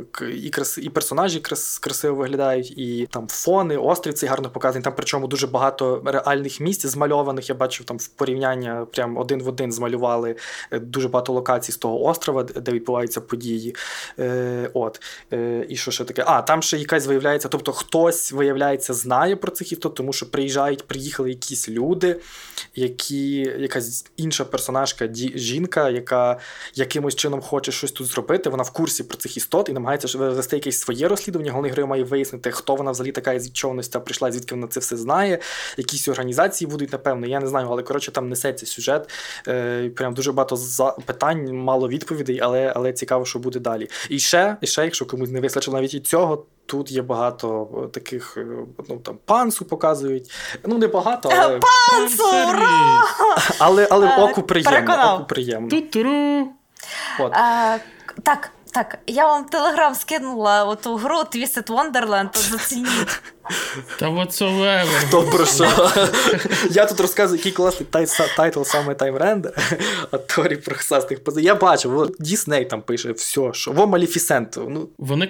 і 0.44 0.50
крас... 0.50 0.78
і 0.78 0.90
персонажі 0.90 1.40
крас... 1.40 1.80
красиво 1.80 2.16
виглядають, 2.16 2.78
і 2.78 3.08
там 3.12 3.28
фони, 3.28 3.78
острів 3.78 4.14
цей 4.14 4.30
гарно 4.30 4.50
показаний. 4.50 4.84
Там 4.84 4.94
причому 4.96 5.28
дуже 5.28 5.48
багато 5.48 6.02
реальних 6.06 6.60
місць 6.60 6.86
змальованих. 6.86 7.50
Я 7.50 7.56
бачив 7.56 7.86
там 7.86 7.98
в 7.98 8.08
порівняння 8.08 8.88
прям 8.92 9.18
один 9.18 9.44
в 9.44 9.48
один 9.48 9.72
змалювали 9.72 10.36
е, 10.72 10.80
дуже 10.80 11.08
багато 11.08 11.34
локацій 11.34 11.72
з 11.72 11.78
того 11.78 12.06
острова, 12.06 12.44
де 12.44 12.72
відбуваються 12.72 13.22
події. 13.22 13.76
Е, 14.20 14.70
От. 14.74 15.02
Е, 15.34 15.66
І 15.70 15.76
що 15.76 15.92
ще 15.92 16.04
таке? 16.04 16.24
А, 16.28 16.42
там 16.42 16.62
ще 16.62 16.78
якась 16.78 17.08
виявляється, 17.08 17.48
тобто 17.48 17.72
хтось 17.72 18.32
виявляється 18.32 18.94
знає 19.04 19.36
про 19.36 19.52
цих 19.52 19.72
істот, 19.72 19.96
тому 19.96 20.14
що 20.14 20.32
приїжджають, 20.32 20.88
приїхали 20.88 21.30
якісь 21.30 21.70
люди, 21.70 22.20
які 22.76 23.36
якась 23.40 24.06
інша 24.18 24.46
персонажка, 24.46 25.10
жінка, 25.36 25.90
яка 25.90 26.40
якимось 26.76 27.16
чином 27.16 27.42
хоче 27.42 27.72
щось 27.72 27.92
тут 27.92 28.08
зробити. 28.08 28.50
Вона 28.50 28.64
в 28.64 28.72
курсі 28.72 29.04
про 29.04 29.18
цих 29.18 29.38
істот 29.38 29.70
і 29.70 29.74
намагається 29.74 30.18
вести 30.18 30.56
якесь 30.56 30.80
своє 30.80 31.08
розслідування. 31.08 31.52
Головний 31.52 31.72
герой 31.72 31.86
має 31.86 32.04
вияснити, 32.04 32.52
хто 32.52 32.76
вона 32.76 32.92
взагалі 32.92 33.12
така 33.12 33.40
з 33.40 33.46
відчовності 33.46 34.00
прийшла, 34.00 34.32
звідки 34.32 34.56
вона 34.56 34.68
це 34.68 34.80
все 34.80 34.98
знає. 34.98 35.40
Якісь 35.78 36.08
організації 36.08 36.72
будуть, 36.72 36.92
напевно, 36.92 37.28
я 37.28 37.40
не 37.40 37.48
знаю, 37.48 37.68
але 37.70 37.84
коротше 37.84 38.12
там 38.12 38.30
несеться 38.30 38.66
сюжет. 38.66 39.10
Е, 39.48 39.90
Прям 39.90 40.14
дуже 40.14 40.32
багато 40.32 40.58
питань, 41.06 41.54
мало 41.54 41.90
відповідей, 41.90 42.40
але 42.42 42.74
але 42.76 42.94
цікаво, 42.94 43.26
що 43.26 43.40
буде 43.40 43.60
далі. 43.60 43.90
І 44.10 44.20
ще, 44.20 44.58
і 44.62 44.68
ще, 44.68 44.84
якщо 44.84 45.06
комусь 45.06 45.30
не 45.30 45.42
вистачило 45.42 45.78
навіть 45.78 45.94
і 45.94 46.00
цього. 46.00 46.46
Тут 46.66 46.92
є 46.92 47.02
багато 47.02 47.68
е, 47.84 47.88
таких, 47.88 48.38
е, 48.38 48.46
ну 48.90 48.98
там 48.98 49.18
пансу 49.26 49.66
показують. 49.66 50.32
Ну, 50.66 50.78
не 50.78 50.88
багато, 50.88 51.30
але. 51.38 51.60
Пансу! 51.60 52.24
ура! 52.24 53.04
Але 53.60 53.88
але 53.92 54.18
оку 54.18 54.44
приємно. 54.44 55.16
Оку 55.16 55.26
приємно. 55.26 55.70
От. 57.20 57.34
А, 57.34 57.78
Так, 58.24 58.52
так, 58.72 59.00
я 59.08 59.26
вам 59.28 59.46
телеграм 59.46 59.96
скинула 59.96 60.64
оту 60.64 60.96
гру 60.96 61.18
Twisted 61.18 61.68
Wonderland, 61.68 62.30
то 62.32 62.40
зацініть. 62.40 63.22
Та 64.00 64.10
whatsoever. 64.10 64.86
Хто 64.86 65.24
про 65.24 65.46
що? 65.46 65.90
Я 66.72 66.86
тут 66.86 67.00
розказую, 67.00 67.38
який 67.38 67.52
класний 67.52 67.90
тайтл 68.38 68.62
саме 68.62 68.96
Таймрендер, 68.96 69.54
а 70.12 70.18
Торі 70.18 70.56
про 70.56 70.76
хсастих 70.76 71.24
позицій. 71.24 71.46
Я 71.46 71.56
бачив, 71.56 72.16
Дісней 72.20 72.66
там 72.66 72.82
пише 72.82 73.12
все, 73.12 73.50
що 73.54 73.72
во 73.72 73.88
Маліфісент. 73.88 74.60
Ну. 74.70 74.90
Вони 74.98 75.28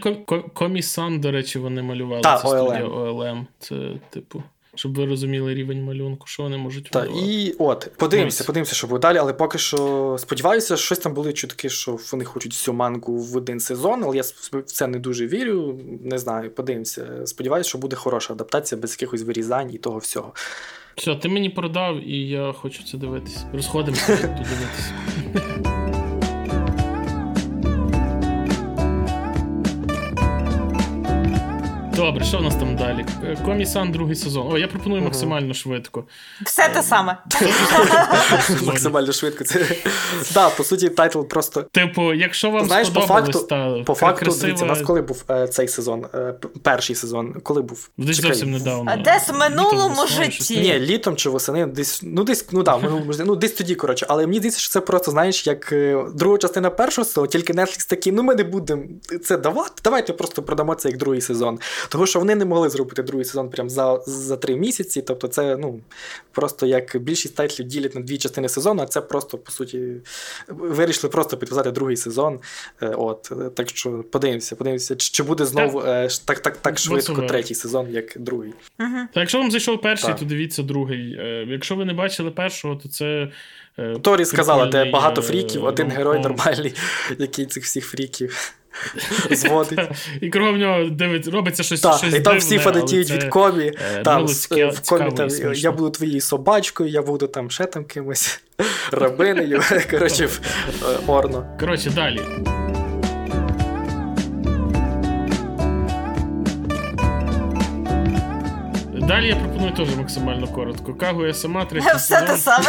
комісан, 0.54 1.22
до 1.22 1.32
речі, 1.32 1.60
вони 1.60 1.82
малювали. 1.82 2.22
Та, 2.22 2.38
це 2.38 2.48
OLM. 2.48 2.90
OLM. 2.90 3.46
Це, 3.60 3.76
типу 4.10 4.44
щоб 4.76 4.96
ви 4.96 5.06
розуміли 5.06 5.54
рівень 5.54 5.84
малюнку, 5.84 6.28
що 6.28 6.44
вони 6.44 6.58
можуть 6.58 6.90
Так, 6.90 7.10
І 7.26 7.56
от, 7.60 7.92
подивимося, 7.98 8.44
подивимося, 8.44 8.76
що 8.76 8.88
буде 8.88 9.00
далі, 9.00 9.18
але 9.18 9.34
поки 9.34 9.58
що 9.58 10.16
сподіваюся, 10.20 10.78
щось 10.78 11.00
там 11.00 11.14
були 11.14 11.34
чутки, 11.34 11.70
що 11.70 11.98
вони 12.12 12.26
хочуть 12.26 12.52
всю 12.52 12.76
мангу 12.76 13.18
в 13.18 13.38
один 13.38 13.60
сезон, 13.60 14.04
але 14.04 14.16
я 14.16 14.24
в 14.24 14.64
це 14.66 14.88
не 14.88 15.00
дуже 15.00 15.28
вірю. 15.28 15.80
Не 16.04 16.18
знаю, 16.18 16.52
подивимося. 16.52 17.08
Сподіваюся, 17.26 17.70
що 17.70 17.78
буде 17.78 17.96
хороша 17.96 18.34
адаптація 18.34 18.82
без 18.82 18.92
якихось 18.92 19.22
вирізань 19.22 19.74
і 19.74 19.78
того 19.78 19.98
всього. 19.98 20.34
Все, 20.96 21.16
ти 21.16 21.30
мені 21.30 21.50
продав, 21.50 22.10
і 22.10 22.30
я 22.30 22.54
хочу 22.54 22.84
це 22.84 22.98
дивитися. 22.98 23.50
Розходимося 23.54 24.18
тут 25.34 25.73
Добре, 31.96 32.26
що 32.26 32.38
в 32.38 32.42
нас 32.42 32.56
там 32.56 32.76
далі? 32.76 33.06
Комі-сан 33.46 33.92
другий 33.92 34.16
сезон. 34.16 34.48
О, 34.52 34.58
я 34.58 34.68
пропоную 34.68 35.02
угу. 35.02 35.10
максимально 35.10 35.54
швидко. 35.54 36.04
Все 36.46 36.70
те 36.70 36.84
саме. 36.84 37.18
Максимально 38.66 39.12
швидко. 39.12 39.44
Це 39.44 39.66
Так, 40.34 40.56
по 40.56 40.64
суті, 40.64 40.90
тайтл 40.90 41.22
просто. 41.22 41.62
Типу, 41.62 42.14
якщо 42.14 42.50
вам 42.50 42.66
Знаєш, 42.66 42.90
по 42.90 43.02
факту, 43.02 43.40
та, 43.40 43.84
по 43.86 43.94
факту, 43.94 44.26
красива... 44.26 44.46
дивіться, 44.46 44.66
у 44.66 44.68
нас 44.68 44.82
коли 44.82 45.02
був 45.02 45.24
е, 45.30 45.48
цей 45.48 45.68
сезон, 45.68 46.06
е, 46.14 46.34
перший 46.62 46.96
сезон, 46.96 47.34
коли 47.44 47.62
був? 47.62 47.90
Десь 47.98 48.22
зовсім 48.22 48.52
недавно. 48.52 48.92
А 48.94 48.98
десь 48.98 49.30
в 49.30 49.38
минулому 49.38 50.08
житті. 50.08 50.60
Ні, 50.60 50.80
літом 50.80 51.16
чи 51.16 51.30
восени, 51.30 51.66
десь, 51.66 52.00
ну 52.04 52.24
десь, 52.24 52.46
ну 52.52 52.64
да, 52.64 52.78
минулому 52.78 53.14
житті, 53.14 53.24
ну 53.28 53.36
десь 53.36 53.52
тоді, 53.52 53.76
коротше. 53.76 54.06
Але 54.10 54.28
мені 54.28 54.38
здається, 54.38 54.60
що 54.60 54.70
це 54.70 54.82
просто, 54.82 55.12
знаєш, 55.12 55.48
як 55.48 55.72
е, 55.72 56.06
друга 56.16 56.38
частина 56.38 56.70
першого 56.70 57.06
сезону, 57.06 57.28
тільки 57.28 57.54
Netflix 57.54 57.90
такий, 57.90 58.14
ну 58.14 58.24
ми 58.24 58.36
не 58.36 58.44
будемо 58.44 58.84
це 59.24 59.38
давати, 59.38 59.82
давайте 59.84 60.14
просто 60.14 60.44
продамо 60.44 60.76
це 60.76 60.90
як 60.90 60.98
другий 60.98 61.22
сезон. 61.22 61.60
Тому 61.90 62.06
що 62.06 62.20
вони 62.20 62.36
не 62.36 62.46
могли 62.46 62.70
зробити 62.70 63.04
другий 63.04 63.26
сезон 63.26 63.50
прям 63.50 63.70
за 63.70 64.00
за 64.06 64.38
три 64.38 64.56
місяці. 64.56 65.02
Тобто, 65.02 65.28
це 65.28 65.58
ну, 65.58 65.80
просто 66.32 66.66
як 66.66 66.98
більшість 66.98 67.36
тайтлів 67.36 67.68
ділять 67.68 67.96
на 67.96 68.02
дві 68.02 68.18
частини 68.18 68.50
сезону, 68.50 68.84
а 68.84 68.86
це 68.86 69.02
просто, 69.02 69.38
по 69.38 69.52
суті, 69.52 69.88
вирішили 70.48 71.12
просто 71.12 71.38
підписати 71.38 71.72
другий 71.72 71.98
сезон. 71.98 72.40
Е, 72.82 72.88
от, 72.88 73.32
Так 73.56 73.70
що 73.70 74.04
подивимося, 74.12 74.56
подивимося, 74.56 74.96
чи 74.96 75.24
буде 75.24 75.46
знову 75.46 75.82
е, 75.82 76.10
так 76.26 76.40
так, 76.40 76.58
так 76.58 76.80
швидко 76.80 77.22
третій 77.22 77.56
сезон, 77.56 77.88
як 77.92 78.14
другий. 78.16 78.54
Угу. 78.80 78.90
Так, 78.90 79.16
якщо 79.16 79.38
вам 79.38 79.52
зайшов 79.52 79.82
перший, 79.82 80.10
так. 80.10 80.20
то 80.20 80.26
дивіться 80.26 80.64
другий. 80.64 81.14
Е, 81.20 81.46
якщо 81.50 81.76
ви 81.76 81.86
не 81.86 81.94
бачили 81.94 82.32
першого, 82.32 82.76
то 82.76 82.90
це. 82.90 83.32
Торі 84.02 84.26
сказала, 84.26 84.66
де 84.66 84.86
багато 84.86 85.22
фріків, 85.22 85.64
один 85.64 85.90
герой 85.90 86.20
нормальний, 86.20 86.74
який 87.18 87.46
цих 87.46 87.64
всіх 87.64 87.86
фріків. 87.86 88.56
зводить. 89.32 89.80
І 90.22 90.30
кругом 90.30 90.58
нього 90.58 90.84
дивить, 90.84 91.28
робиться 91.28 91.64
щось. 91.64 91.82
Так, 91.82 91.98
щось 91.98 92.14
І 92.14 92.20
там 92.20 92.38
всі 92.38 92.58
фанатіють 92.58 93.12
від 93.12 93.24
комі. 93.24 93.72
Е, 93.96 94.02
там, 94.04 94.26
в 94.26 94.90
комі 94.90 95.12
там, 95.12 95.30
Я 95.54 95.72
буду 95.72 95.90
твоєю 95.90 96.22
собачкою, 96.22 96.90
я 96.90 97.02
буду 97.02 97.28
там 97.28 97.50
ще 97.50 97.66
там 97.66 97.86
кимось 97.86 98.42
рабинею. 98.92 99.62
Коротше, 99.92 100.26
е, 100.26 100.30
орно. 101.08 101.58
Коротше, 101.60 101.90
далі. 101.90 102.22
Далі 109.08 109.28
я 109.28 109.36
пропоную 109.36 109.72
теж 109.72 109.96
максимально 109.96 110.48
коротко. 110.48 110.94
Кагуя 110.94 111.34
сама 111.34 111.66
третій 111.66 111.98
Все 111.98 112.22
те 112.22 112.38
саме. 112.38 112.66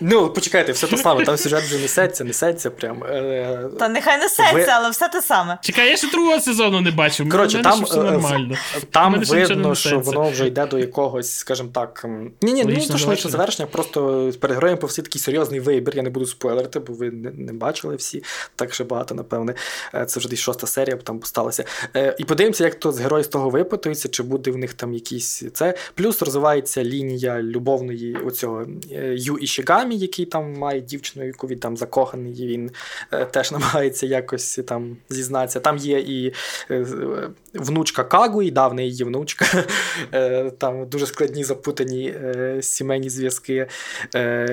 Ну, 0.00 0.30
почекайте, 0.30 0.72
все 0.72 0.86
те 0.86 0.96
саме. 0.96 1.24
Там 1.24 1.36
сюжет 1.36 1.62
вже 1.62 1.78
несеться, 1.78 2.24
несеться 2.24 2.70
прям. 2.70 3.04
Е, 3.04 3.68
Та 3.78 3.88
нехай 3.88 4.18
несеться, 4.18 4.72
але 4.72 4.90
все 4.90 5.08
те 5.08 5.22
саме. 5.22 5.58
Чекай, 5.62 5.90
я 5.90 5.96
ще 5.96 6.10
другого 6.10 6.40
сезону 6.40 6.80
не 6.80 6.90
бачив. 6.90 7.28
Коротше, 7.28 7.62
там 7.62 7.84
все 7.84 8.00
е, 8.00 8.02
нормально. 8.02 8.56
Там 8.90 9.20
видно, 9.20 9.74
що 9.74 10.00
воно 10.00 10.30
вже 10.30 10.46
йде 10.46 10.66
до 10.66 10.78
якогось, 10.78 11.34
скажімо 11.36 11.68
так. 11.72 12.04
Ні, 12.42 12.52
ні, 12.52 12.64
ну 12.64 12.86
то 12.86 12.96
ж 12.96 13.08
лише 13.08 13.28
завершення, 13.28 13.66
просто 13.66 14.30
перед 14.40 14.54
героєм 14.56 14.78
по 14.78 14.86
всі 14.86 15.02
такий 15.02 15.20
серйозний 15.20 15.60
вибір. 15.60 15.96
Я 15.96 16.02
не 16.02 16.10
буду 16.10 16.26
спойлерити, 16.26 16.78
бо 16.78 16.92
ви 16.92 17.10
не 17.36 17.52
бачили 17.52 17.96
всі. 17.96 18.22
Так 18.56 18.74
ще 18.74 18.84
багато, 18.84 19.14
напевне. 19.14 19.54
Е, 19.94 20.04
це 20.04 20.20
вже 20.20 20.28
десь 20.28 20.40
шоста 20.40 20.66
серія, 20.66 20.96
там 20.96 21.22
сталося. 21.22 21.64
І 22.18 22.24
подивимося, 22.24 22.64
як 22.64 22.74
то 22.74 22.92
з 22.92 23.00
герой 23.00 23.24
з 23.24 23.28
того 23.28 23.50
випитується, 23.50 24.08
чи 24.08 24.22
буде 24.22 24.50
в 24.50 24.56
них 24.56 24.74
там 24.74 24.94
якісь 24.94 25.15
якісь 25.16 25.44
це. 25.52 25.74
Плюс 25.94 26.22
розвивається 26.22 26.84
лінія 26.84 27.42
любовної 27.42 28.16
оцього 28.16 28.66
е, 28.92 29.14
Ю 29.18 29.38
Ішігамі, 29.38 29.96
який 29.96 30.26
там 30.26 30.52
має 30.52 30.80
дівчину, 30.80 31.26
яку 31.26 31.46
він 31.46 31.58
там 31.58 31.76
закоханий, 31.76 32.32
він 32.32 32.70
е, 33.12 33.24
теж 33.24 33.52
намагається 33.56 34.06
якось 34.06 34.60
там 34.66 34.96
зізнатися. 35.08 35.60
Там 35.60 35.76
є 35.76 35.98
і 35.98 36.32
е, 37.56 37.62
внучка 37.62 38.04
Кагу, 38.04 38.42
і 38.42 38.50
давна 38.50 38.82
її 38.82 39.04
внучка. 39.04 39.46
Там 40.58 40.88
дуже 40.88 41.06
складні 41.06 41.44
запутані 41.44 42.14
сімейні 42.60 43.10
зв'язки. 43.10 43.66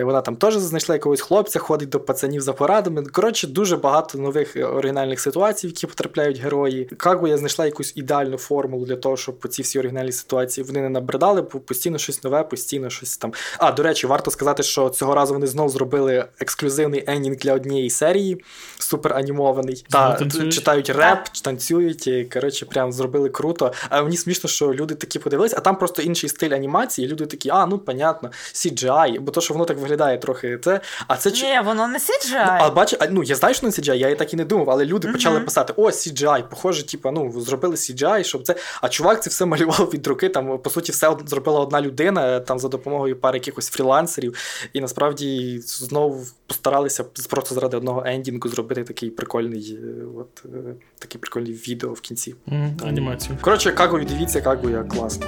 Вона 0.01 0.21
там 0.21 0.35
теж 0.35 0.55
знайшла 0.55 0.95
якогось 0.95 1.21
хлопця, 1.21 1.59
ходить 1.59 1.89
до 1.89 1.99
пацанів 1.99 2.41
за 2.41 2.53
порадами. 2.53 3.03
Коротше, 3.03 3.47
дуже 3.47 3.77
багато 3.77 4.17
нових 4.17 4.55
оригінальних 4.55 5.19
ситуацій, 5.19 5.67
в 5.67 5.69
які 5.69 5.87
потрапляють 5.87 6.39
герої. 6.39 6.85
Кагуя 6.85 7.37
знайшла 7.37 7.65
якусь 7.65 7.93
ідеальну 7.95 8.37
формулу 8.37 8.85
для 8.85 8.95
того, 8.95 9.17
щоб 9.17 9.47
ці 9.47 9.61
всі 9.61 9.79
оригінальні 9.79 10.11
ситуації 10.11 10.65
вони 10.67 10.81
не 10.81 10.89
набридали, 10.89 11.41
бо 11.41 11.59
постійно 11.59 11.97
щось 11.97 12.23
нове, 12.23 12.43
постійно 12.43 12.89
щось 12.89 13.17
там. 13.17 13.33
А, 13.57 13.71
до 13.71 13.83
речі, 13.83 14.07
варто 14.07 14.31
сказати, 14.31 14.63
що 14.63 14.89
цього 14.89 15.15
разу 15.15 15.33
вони 15.33 15.47
знов 15.47 15.69
зробили 15.69 16.25
ексклюзивний 16.39 17.03
енінг 17.07 17.37
для 17.37 17.53
однієї 17.53 17.89
серії, 17.89 18.43
супер 18.79 19.13
анімований. 19.13 19.85
Та 19.89 20.19
читають 20.51 20.89
реп, 20.89 21.19
танцюють. 21.43 22.07
і, 22.07 22.23
Коротше, 22.33 22.65
прям 22.65 22.91
зробили 22.93 23.29
круто. 23.29 23.73
А 23.89 24.01
мені 24.01 24.17
смішно, 24.17 24.49
що 24.49 24.73
люди 24.73 24.95
такі 24.95 25.19
подивилися, 25.19 25.55
а 25.57 25.59
там 25.59 25.77
просто 25.77 26.01
інший 26.01 26.29
стиль 26.29 26.51
анімації. 26.51 27.07
і 27.07 27.11
Люди 27.11 27.25
такі, 27.25 27.49
а, 27.49 27.65
ну 27.65 27.77
понятно, 27.79 28.31
CGI, 28.53 29.19
бо 29.19 29.31
то, 29.31 29.41
що 29.41 29.53
воно 29.53 29.65
так 29.65 29.77
виглядає 29.77 30.17
трохи. 30.17 30.59
Це, 30.63 30.81
а 31.07 31.17
це 31.17 31.31
Ні, 31.31 31.61
воно 31.65 31.87
не 31.87 31.97
CGI. 31.97 32.45
Ну, 32.45 32.57
а 32.59 32.69
бач, 32.69 32.95
а, 32.99 33.07
ну 33.07 33.23
я 33.23 33.35
знаю, 33.35 33.55
що 33.55 33.67
не 33.67 33.71
CGI, 33.71 33.95
я 33.95 34.09
і 34.09 34.17
так 34.17 34.33
і 34.33 34.37
не 34.37 34.45
думав, 34.45 34.69
але 34.69 34.85
люди 34.85 35.07
uh-huh. 35.07 35.11
почали 35.11 35.39
писати: 35.39 35.73
о, 35.77 35.85
CGI, 35.85 36.43
похоже, 36.49 36.87
типу, 36.87 37.11
ну, 37.11 37.41
зробили 37.41 37.75
CGI, 37.75 38.23
щоб 38.23 38.43
це. 38.43 38.55
А 38.81 38.89
чувак 38.89 39.23
це 39.23 39.29
все 39.29 39.45
малював 39.45 39.89
від 39.93 40.07
руки 40.07 40.29
там 40.29 40.59
по 40.59 40.69
суті 40.69 40.91
все 40.91 41.17
зробила 41.25 41.59
одна 41.59 41.81
людина 41.81 42.39
там 42.39 42.59
за 42.59 42.67
допомогою 42.67 43.15
пари 43.15 43.37
якихось 43.37 43.69
фрілансерів, 43.69 44.37
і 44.73 44.81
насправді 44.81 45.59
знову 45.59 46.25
постаралися 46.47 47.03
просто 47.03 47.55
заради 47.55 47.77
одного 47.77 48.03
ендінгу 48.05 48.49
зробити 48.49 48.83
такий 48.83 49.09
прикольний, 49.09 49.79
от 50.17 50.43
е, 50.45 50.75
такий 50.99 51.21
прикольний 51.21 51.53
відео 51.53 51.93
в 51.93 52.01
кінці. 52.01 52.35
Mm. 52.47 52.82
Анімацію. 52.87 53.37
Коротше, 53.41 53.71
Кагую, 53.71 54.05
дивіться, 54.05 54.41
Кагуя 54.41 54.83
класно. 54.83 55.25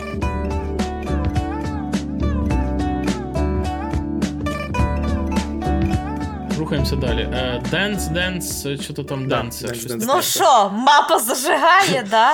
Рухаємося 6.59 6.95
далі. 6.95 7.29
Денс, 7.71 8.07
денс, 8.07 8.67
що 8.81 8.93
то 8.93 9.03
там 9.03 9.27
денс. 9.27 9.65
Ну 9.99 10.21
що, 10.21 10.69
мапа 10.73 11.19
зажигає, 11.19 12.03
да? 12.11 12.33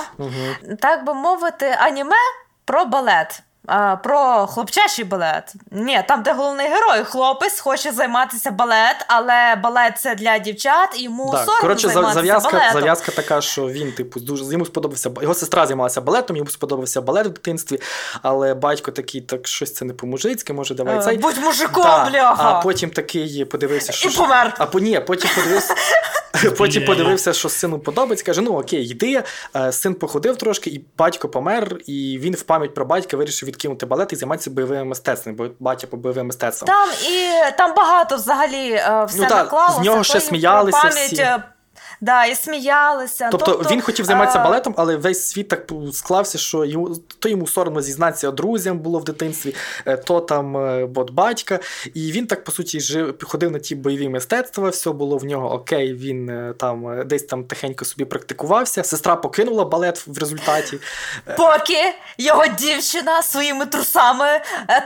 Так 0.79 1.05
би 1.05 1.13
мовити, 1.13 1.75
аніме 1.79 2.15
про 2.65 2.85
балет. 2.85 3.43
А, 3.67 3.95
про 3.95 4.47
хлопчачий 4.47 5.05
балет. 5.05 5.53
Ні, 5.71 6.03
там, 6.07 6.23
де 6.23 6.33
головний 6.33 6.67
герой, 6.67 7.03
хлопець 7.03 7.59
хоче 7.59 7.91
займатися 7.91 8.51
балет, 8.51 9.05
але 9.07 9.55
балет 9.55 9.99
це 9.99 10.15
для 10.15 10.37
дівчат, 10.37 10.89
і 10.99 11.03
йому 11.03 11.31
Так, 11.31 11.39
соромно 11.45 11.61
коротше, 11.61 11.87
за- 11.87 11.93
займатися 11.93 12.19
зав'язка, 12.19 12.51
балетом. 12.51 12.73
зав'язка 12.73 13.11
така, 13.11 13.41
що 13.41 13.67
він, 13.67 13.91
типу, 13.91 14.19
дуже 14.19 14.43
йому 14.51 14.65
сподобався 14.65 15.11
його 15.21 15.33
сестра 15.33 15.65
займалася 15.67 16.01
балетом, 16.01 16.37
йому 16.37 16.49
сподобався 16.49 17.01
балет 17.01 17.27
в 17.27 17.29
дитинстві, 17.29 17.79
але 18.21 18.53
батько 18.53 18.91
такий, 18.91 19.21
так 19.21 19.47
щось 19.47 19.73
це 19.73 19.85
не 19.85 19.93
по-мужицьки, 19.93 20.53
може, 20.53 20.75
давай 20.75 20.97
Е, 20.97 21.01
цей. 21.01 21.17
Будь 21.17 21.37
мужиком, 21.37 21.83
Да, 21.83 22.09
бляха. 22.09 22.43
А 22.51 22.61
потім 22.61 22.89
такий 22.89 23.45
подивився, 23.45 23.91
що 23.91 24.09
І 24.09 24.11
помер. 24.11 24.53
А 24.57 24.65
по 24.65 24.79
ні, 24.79 24.99
потім 24.99 25.29
подивився. 25.35 25.75
Потім 26.57 26.85
подивився, 26.85 27.33
що 27.33 27.49
сину 27.49 27.79
подобається. 27.79 28.25
Каже: 28.25 28.41
ну 28.41 28.59
окей, 28.59 28.87
йди. 28.89 29.23
Е, 29.55 29.71
Син 29.71 29.93
походив 29.93 30.37
трошки, 30.37 30.69
і 30.69 30.85
батько 30.97 31.29
помер, 31.29 31.77
і 31.87 32.17
він 32.21 32.33
в 32.35 32.41
пам'ять 32.41 32.73
про 32.73 32.85
батька 32.85 33.17
вирішив 33.17 33.47
відкинути 33.49 33.85
балет 33.85 34.13
і 34.13 34.15
займатися 34.15 34.49
бойовими 34.51 34.83
мистецтвами, 34.83 35.37
бо 35.37 35.47
батя 35.59 35.87
по 35.87 35.97
бойовим 35.97 36.27
мистецтвам. 36.27 36.67
Там 36.67 36.89
і 37.11 37.27
там 37.57 37.75
багато 37.75 38.15
взагалі 38.15 38.71
е, 38.71 39.05
все 39.09 39.17
Ну, 39.21 39.25
та, 39.27 39.35
наклалося. 39.35 39.81
з 39.81 39.85
нього 39.85 40.03
ще 40.03 40.19
сміялися 40.21 40.77
пам'ять, 40.77 40.95
всі. 40.97 41.15
Да, 42.01 42.25
і 42.25 42.35
сміялися. 42.35 43.29
Тобто, 43.31 43.61
він 43.71 43.81
хотів 43.81 44.05
займатися 44.05 44.39
е, 44.39 44.43
балетом, 44.43 44.73
але 44.77 44.95
весь 44.95 45.27
світ 45.27 45.47
так 45.47 45.71
склався, 45.93 46.37
що 46.37 46.65
йому 46.65 46.95
то 47.19 47.29
йому 47.29 47.47
соромно 47.47 47.81
зізнатися 47.81 48.31
друзям 48.31 48.79
було 48.79 48.99
в 48.99 49.03
дитинстві, 49.03 49.55
е, 49.85 49.97
то 49.97 50.19
там 50.19 50.57
е, 50.57 50.87
от 50.95 51.11
батька. 51.11 51.59
І 51.93 52.11
він 52.11 52.27
так 52.27 52.43
по 52.43 52.51
суті 52.51 52.79
жив, 52.79 53.15
ходив 53.23 53.51
на 53.51 53.59
ті 53.59 53.75
бойові 53.75 54.09
мистецтва. 54.09 54.69
Все 54.69 54.91
було 54.91 55.17
в 55.17 55.25
нього 55.25 55.53
окей. 55.53 55.93
Він 55.93 56.53
там 56.59 57.03
десь 57.05 57.23
там 57.23 57.43
тихенько 57.43 57.85
собі 57.85 58.05
практикувався. 58.05 58.83
Сестра 58.83 59.15
покинула 59.15 59.65
балет 59.65 60.07
в 60.07 60.17
результаті. 60.17 60.79
Поки 61.37 61.93
його 62.17 62.47
дівчина 62.47 63.23
своїми 63.23 63.65
трусами 63.65 64.41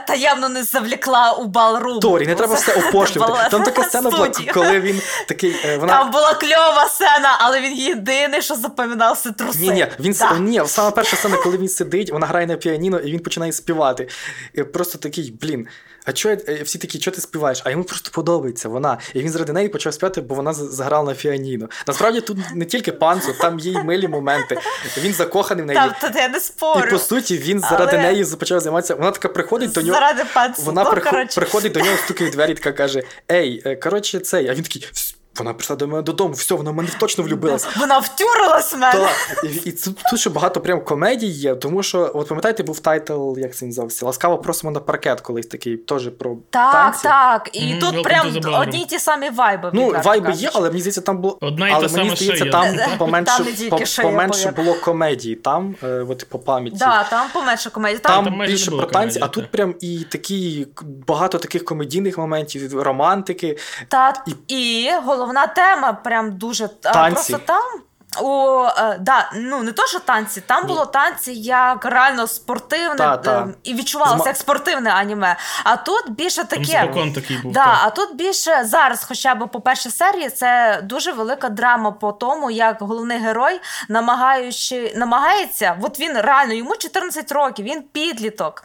таємно 0.06 0.48
не 0.48 0.62
завлікла 0.62 1.32
у 1.32 1.44
балрум. 1.44 2.00
Торі, 2.00 2.26
не 2.26 2.34
треба 2.34 2.54
все 2.54 2.72
опошлювати. 2.74 3.50
Там 3.50 3.62
така 3.62 3.84
сцена 3.84 4.10
була, 4.10 4.30
коли 4.54 4.80
він 4.80 5.00
такий. 5.28 5.76
Вона 5.78 5.92
Там 5.92 6.10
була 6.10 6.34
кльова 6.34 6.88
сцена, 6.88 7.05
але 7.38 7.60
він 7.60 7.72
єдиний, 7.72 8.42
що 8.42 8.54
запам'ятався 8.54 9.30
труси. 9.30 9.58
Ні, 9.58 9.70
ні, 9.70 9.86
він 10.00 10.12
Да. 10.18 10.38
ні, 10.38 10.62
саме 10.66 10.90
перша 10.90 11.16
сцена, 11.16 11.36
коли 11.36 11.58
він 11.58 11.68
сидить, 11.68 12.10
вона 12.10 12.26
грає 12.26 12.46
на 12.46 12.56
піаніно, 12.56 12.98
і 12.98 13.12
він 13.12 13.18
починає 13.20 13.52
співати. 13.52 14.08
І 14.54 14.62
просто 14.62 14.98
такий, 14.98 15.34
блін. 15.40 15.66
А 16.04 16.12
чо 16.12 16.28
е, 16.28 16.62
всі 16.64 16.78
такі, 16.78 17.00
що 17.00 17.10
ти 17.10 17.20
співаєш? 17.20 17.62
А 17.64 17.70
йому 17.70 17.84
просто 17.84 18.10
подобається 18.12 18.68
вона. 18.68 18.98
І 19.14 19.20
він 19.20 19.30
заради 19.30 19.52
неї 19.52 19.68
почав 19.68 19.94
співати, 19.94 20.20
бо 20.20 20.34
вона 20.34 20.52
заграла 20.52 21.04
на 21.04 21.14
піаніно. 21.14 21.68
Насправді 21.86 22.20
тут 22.20 22.38
не 22.54 22.64
тільки 22.64 22.92
панцу, 22.92 23.32
там 23.40 23.58
є 23.58 23.72
й 23.72 23.82
милі 23.82 24.08
моменти. 24.08 24.58
Він 24.98 25.12
закоханий 25.12 25.64
в 25.64 25.66
неї. 25.66 25.78
Там 25.78 25.92
тут 26.00 26.10
я 26.16 26.28
не 26.28 26.38
І 26.86 26.90
по 26.90 26.98
суті 26.98 27.38
він 27.38 27.60
заради 27.60 27.96
Але- 27.96 28.02
неї 28.02 28.24
почав 28.24 28.60
займатися. 28.60 28.94
Вона 28.94 29.10
така 29.10 29.28
приходить 29.28 29.72
до 29.72 29.82
нього. 29.82 29.94
Заради 29.94 30.22
танцу. 30.34 30.62
Вона 30.62 30.84
ну, 30.84 30.90
прихо- 30.90 31.10
коротше. 31.10 31.40
приходить 31.40 31.72
до 31.72 31.80
нього, 31.80 31.96
стукає 32.04 32.30
в 32.30 32.32
двері, 32.32 32.54
така 32.54 32.72
каже: 32.72 33.02
Ей, 33.32 33.62
е, 33.66 33.76
коротше, 33.76 34.20
цей. 34.20 34.48
А 34.48 34.54
він 34.54 34.62
такий. 34.62 34.88
«Вс, 35.36 35.40
Вона 35.40 35.54
прийшла 35.54 35.76
до 35.76 35.86
мене 35.88 36.02
додому, 36.02 36.34
все, 36.34 36.54
вона 36.54 36.72
мене 36.72 36.88
точно 37.00 37.24
влюбилась. 37.24 37.66
Вона 37.76 37.98
втюрилась 37.98 38.74
в 38.74 38.78
мене. 38.78 39.00
Так, 39.00 39.44
і, 39.44 39.46
і 39.68 39.72
тут, 39.72 39.96
тут 40.10 40.20
ще 40.20 40.30
багато 40.30 40.60
прям 40.60 40.84
комедій 40.84 41.26
є, 41.26 41.54
тому 41.54 41.82
що, 41.82 42.10
от 42.14 42.28
пам'ятаєте, 42.28 42.62
був 42.62 42.80
тайтл, 42.80 43.38
як 43.38 43.54
це 43.56 43.64
він 43.64 43.68
називався? 43.68 44.06
Ласкаво 44.06 44.38
просимо 44.38 44.70
на 44.70 44.80
паркет 44.80 45.20
колись 45.20 45.46
такий, 45.46 45.76
теж 45.76 46.08
про 46.18 46.36
Так, 46.50 46.72
танці. 46.72 47.02
так. 47.02 47.50
І 47.52 47.66
Мгм, 47.70 47.78
тут 47.78 48.02
прям 48.02 48.26
одні 48.60 48.82
й 48.82 48.84
ті 48.84 48.98
самі 48.98 49.30
вайби. 49.30 49.70
Ну, 49.74 49.94
вайби 50.04 50.26
кажучи. 50.26 50.42
є, 50.44 50.50
але 50.54 50.68
мені 50.68 50.80
здається, 50.80 51.00
там 51.00 51.18
було. 51.18 51.38
Одна 51.40 51.68
і 51.68 51.72
але 51.72 51.88
та 51.88 51.92
мені 51.96 52.04
сама 52.08 52.16
здається, 52.16 52.44
шия. 52.44 52.52
там 52.52 52.76
Там 52.76 52.98
поменше, 52.98 53.44
тільки 53.44 53.70
по, 53.70 53.86
шия, 53.86 54.06
поменше 54.08 54.50
було 54.56 54.74
комедії, 54.74 55.34
там, 55.36 55.74
е, 55.82 56.06
от 56.08 56.26
по 56.28 56.38
пам'яті. 56.38 56.76
Да, 56.78 57.04
там 57.10 57.26
поменше 57.32 57.70
комедії. 57.70 57.98
Там, 57.98 58.24
Там, 58.24 58.34
Там 58.38 58.46
більше 58.46 58.70
про 58.70 58.78
танці, 58.80 58.92
комедії, 58.92 59.22
а 59.24 59.28
тут 59.28 59.50
прям 59.50 59.74
і 59.80 59.98
такі 60.10 60.66
багато 61.06 61.38
таких 61.38 61.64
комедійних 61.64 62.18
моментів, 62.18 62.82
романтики. 62.82 63.58
та, 63.88 64.24
і- 64.48 64.54
і 64.84 64.90
головна 65.26 65.46
тема 65.46 65.92
прям 65.92 66.38
дуже 66.38 66.68
а, 66.84 67.10
просто 67.10 67.38
там. 67.38 67.62
У, 68.22 68.62
е, 68.78 68.96
да, 69.00 69.30
ну 69.34 69.62
не 69.62 69.72
то, 69.72 69.86
що 69.86 69.98
танці, 69.98 70.40
там 70.40 70.62
Ні. 70.62 70.68
було 70.68 70.86
танці 70.86 71.32
як 71.32 71.84
реально 71.84 72.26
спортивне 72.26 72.96
Та, 72.96 73.16
та. 73.16 73.38
е, 73.40 73.46
і 73.62 73.74
відчувалося 73.74 74.22
Зма- 74.22 74.26
як 74.26 74.36
спортивне 74.36 74.90
аніме. 74.90 75.36
А 75.64 75.76
тут 75.76 76.10
більше 76.10 76.44
Там 76.44 76.46
таке. 76.46 76.82
спокон 76.84 77.12
такий 77.12 77.38
був. 77.38 77.52
Да, 77.52 77.64
так. 77.64 77.78
а 77.84 77.90
тут 77.90 78.14
більше 78.16 78.64
зараз, 78.64 79.04
хоча 79.08 79.34
б 79.34 79.46
по 79.48 79.60
першій 79.60 79.90
серії, 79.90 80.30
це 80.30 80.80
дуже 80.82 81.12
велика 81.12 81.48
драма 81.48 81.90
по 81.90 82.12
тому, 82.12 82.50
як 82.50 82.76
головний 82.82 83.18
герой, 83.18 83.60
намагаючи, 83.88 84.92
намагається, 84.96 85.76
от 85.82 86.00
він 86.00 86.12
реально 86.18 86.52
йому 86.54 86.76
14 86.76 87.32
років, 87.32 87.64
він 87.64 87.82
підліток. 87.82 88.64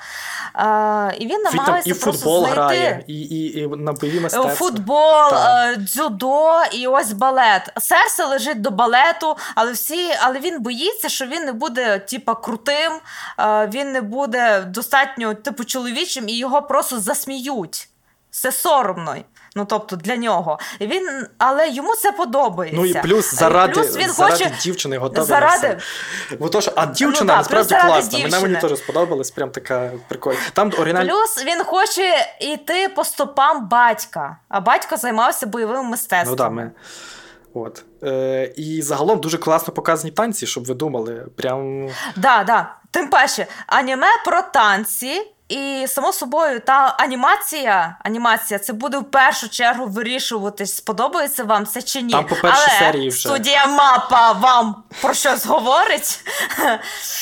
А, 0.53 1.11
і 1.19 1.27
він 1.27 1.29
Він 1.31 1.43
там 1.43 1.55
намагається 1.55 1.89
і 1.89 1.93
просто 1.93 2.11
футбол 2.21 2.39
знайти 2.43 2.61
грає, 2.61 3.03
і, 3.07 3.13
і, 3.21 3.59
і 3.59 3.67
на 3.67 3.91
бойові 3.93 4.17
Е, 4.17 4.21
мистецтва. 4.21 4.51
Футбол, 4.51 5.33
е, 5.33 5.75
дзюдо 5.79 6.61
і 6.71 6.87
ось 6.87 7.11
балет. 7.13 7.73
Серце 7.79 8.25
лежить 8.25 8.61
до 8.61 8.71
балету, 8.71 9.37
але 9.55 9.71
всі, 9.71 10.11
але 10.21 10.39
він 10.39 10.61
боїться, 10.61 11.09
що 11.09 11.25
він 11.25 11.45
не 11.45 11.51
буде 11.51 11.99
типа 11.99 12.35
крутим, 12.35 12.91
е, 13.39 13.69
він 13.73 13.91
не 13.91 14.01
буде 14.01 14.61
достатньо 14.61 15.33
типу 15.33 15.63
чоловічим, 15.63 16.29
і 16.29 16.37
його 16.37 16.61
просто 16.61 16.99
засміють. 16.99 17.87
Це 18.31 18.51
соромно. 18.51 19.15
Ну, 19.55 19.65
тобто 19.65 19.95
для 19.95 20.15
нього. 20.15 20.59
Він, 20.81 21.27
але 21.37 21.69
йому 21.69 21.95
це 21.95 22.11
подобається. 22.11 22.81
Ну 22.81 22.85
і 22.85 22.93
плюс 22.93 23.33
заради, 23.33 23.73
плюс 23.73 23.97
він 23.97 24.09
заради 24.11 24.43
хоче 24.43 24.55
дівчини 24.61 24.97
готовий 24.97 25.27
заради- 25.27 25.67
на 25.67 25.75
все. 25.75 26.35
Бо 26.39 26.49
то, 26.49 26.61
що, 26.61 26.71
а 26.75 26.85
дівчина 26.85 27.33
Ну 27.33 27.37
насправді 27.37 27.75
класна. 27.75 28.19
Мене 28.19 28.39
мені 28.39 28.53
дівчини. 28.53 28.69
теж 28.69 28.79
сподобалась, 28.79 29.31
прям 29.31 29.49
така 29.49 29.91
прикольна. 30.07 30.39
Там 30.53 30.71
оригінальні. 30.79 31.09
Плюс 31.09 31.45
він 31.45 31.63
хоче 31.63 32.27
йти 32.39 32.89
по 32.89 33.03
стопам 33.03 33.67
батька, 33.67 34.37
а 34.49 34.59
батько 34.61 34.97
займався 34.97 35.45
бойовим 35.45 35.85
мистецтвом. 35.85 36.29
Ну 36.29 36.35
да, 36.35 36.49
ми. 36.49 36.71
От. 37.53 37.83
Е, 38.03 38.53
і 38.57 38.81
загалом 38.81 39.19
дуже 39.19 39.37
класно 39.37 39.73
показані 39.73 40.11
танці, 40.11 40.47
щоб 40.47 40.65
ви 40.65 40.73
думали. 40.73 41.25
Прям 41.35 41.89
Да, 42.15 42.43
да. 42.43 42.75
Тим 42.91 43.09
паче, 43.09 43.47
аніме 43.67 44.07
про 44.25 44.41
танці. 44.41 45.21
І 45.51 45.87
само 45.87 46.13
собою, 46.13 46.59
та 46.59 46.95
анімація, 46.99 47.97
анімація 48.03 48.59
це 48.59 48.73
буде 48.73 48.97
в 48.97 49.03
першу 49.03 49.49
чергу 49.49 49.85
вирішуватись, 49.85 50.75
сподобається 50.75 51.43
вам 51.43 51.65
це 51.65 51.81
чи 51.81 52.01
ні. 52.01 52.11
Там 52.11 52.25
по 52.25 52.35
першій 52.35 52.67
Але 52.69 52.79
серії 52.79 53.09
вже. 53.09 53.29
студія 53.29 53.65
мапа 53.67 54.31
вам 54.31 54.83
про 55.01 55.13
щось 55.13 55.45
говорить. 55.45 56.19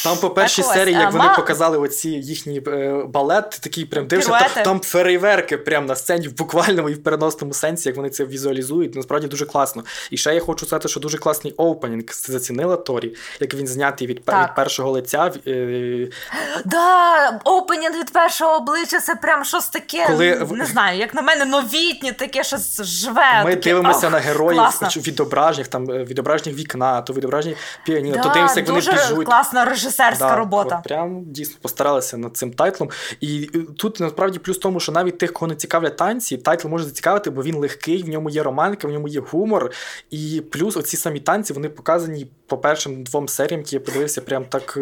Там 0.04 0.18
по 0.18 0.30
першій 0.30 0.62
Так 0.62 0.72
ось, 0.72 0.78
серії, 0.78 0.98
як 0.98 1.08
а, 1.08 1.10
вони 1.10 1.24
ма- 1.24 1.36
показали 1.36 1.78
оці 1.78 2.10
їхні 2.10 2.62
е, 2.68 3.04
балет, 3.08 3.50
такий 3.64 3.86
прям 3.86 4.08
дивишся, 4.08 4.50
там, 4.54 4.64
там 4.64 4.82
фейерверки 4.82 5.58
прямо 5.58 5.88
на 5.88 5.96
сцені 5.96 6.28
в 6.28 6.38
буквальному 6.38 6.90
і 6.90 6.94
в 6.94 7.04
переносному 7.04 7.54
сенсі, 7.54 7.90
як 7.90 7.96
вони 7.98 8.10
це 8.10 8.26
візуалізують. 8.26 8.96
Насправді 8.96 9.28
дуже 9.28 9.46
класно. 9.46 9.84
І 10.12 10.18
ще 10.18 10.34
я 10.34 10.40
хочу 10.42 10.66
сказати, 10.66 10.88
що 10.88 11.00
дуже 11.00 11.18
класний 11.18 11.54
опенінг. 11.54 12.04
Це 12.04 12.34
зацінила 12.34 12.78
Торі, 12.78 13.16
як 13.40 13.54
він 13.54 13.68
знятий 13.68 14.08
від, 14.08 14.18
від 14.18 14.56
першого 14.56 14.92
лиця. 14.92 15.32
Е, 15.48 16.08
Да, 16.66 17.30
опенінг 17.44 18.00
від 18.00 18.06
першого 18.06 18.19
обличчя 18.58 19.00
це 19.00 19.16
прям 19.16 19.44
щось 19.44 19.68
таке, 19.68 20.08
Коли 20.08 20.48
не 20.52 20.66
знаю, 20.66 21.00
як 21.00 21.14
на 21.14 21.22
мене, 21.22 21.46
новітнє, 21.46 22.12
таке 22.14 22.44
щось 22.44 22.82
живе. 22.82 23.44
Ми 23.44 23.50
таке, 23.56 23.70
дивимося 23.70 24.08
ох, 24.08 24.14
на 24.14 24.20
героїв 24.20 24.62
класно. 24.62 24.88
відображеннях, 25.02 25.68
там 25.68 25.92
е, 25.92 26.04
відображеннях 26.04 26.60
вікна, 26.60 27.02
то 27.02 27.14
відображення 27.14 27.56
піаніно, 27.86 28.16
Да, 28.16 28.24
то 28.24 28.30
дивимося, 28.30 28.60
як 28.60 28.70
вони 28.70 28.80
біжуть. 28.80 29.26
класна 29.26 29.66
режисерська 29.66 30.30
Да, 30.30 30.36
робота. 30.36 30.78
от 30.78 30.84
Прям 30.84 31.24
дійсно 31.26 31.56
постаралися 31.62 32.18
над 32.18 32.38
цим 32.38 32.54
тайтлом. 32.54 32.90
І 33.22 33.46
тут 33.78 34.00
насправді 34.00 34.40
плюс 34.40 34.58
в 34.58 34.60
тому, 34.60 34.80
що 34.80 34.92
навіть 34.92 35.18
тих, 35.18 35.34
кого 35.34 35.48
не 35.48 35.56
цікавлять 35.56 35.98
танці, 35.98 36.38
тайтл 36.38 36.68
може 36.68 36.84
зацікавити, 36.84 37.30
бо 37.30 37.44
він 37.44 37.56
легкий, 37.56 38.04
в 38.04 38.10
ньому 38.10 38.30
є 38.30 38.44
романтика, 38.44 38.88
в 38.88 38.92
ньому 38.92 39.08
є 39.08 39.20
гумор. 39.32 39.72
І 40.10 40.44
плюс 40.52 40.78
оці 40.78 40.98
самі 40.98 41.20
танці 41.20 41.54
вони 41.54 41.70
показані 41.70 42.28
по 42.50 42.58
першим 42.58 43.04
двом 43.04 43.28
серіям, 43.28 43.62
які 43.62 43.76
я 43.76 43.80
подивився, 43.80 44.22
прям 44.22 44.46
так 44.46 44.74
е, 44.78 44.82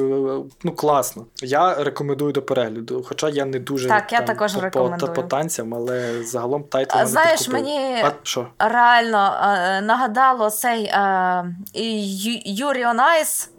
ну 0.64 0.72
класно. 0.76 1.26
Я 1.42 1.76
рекомендую 1.84 2.32
до 2.32 2.42
перегляду. 2.42 3.06
Хоча 3.08 3.30
я 3.30 3.46
не 3.46 3.60
дуже 3.60 3.88
Так, 3.88 4.12
я 4.14 4.22
також 4.22 4.54
по, 4.54 4.62
рекомендую. 4.62 5.14
по, 5.14 5.22
по 5.22 5.28
танцям, 5.28 5.74
але 5.74 6.24
загалом 6.24 6.64
тайтл 6.64 6.92
А, 6.94 6.98
мене 6.98 7.10
знаєш, 7.10 7.40
підкупив. 7.40 7.64
мені- 7.64 8.02
А, 8.04 8.12
що? 8.24 8.48
Реально 8.60 9.34
е, 9.44 9.82
нагадало 9.82 10.50
цей 10.50 10.84
е, 10.84 11.44
Ю- 11.74 12.42
Юрій 12.46 12.86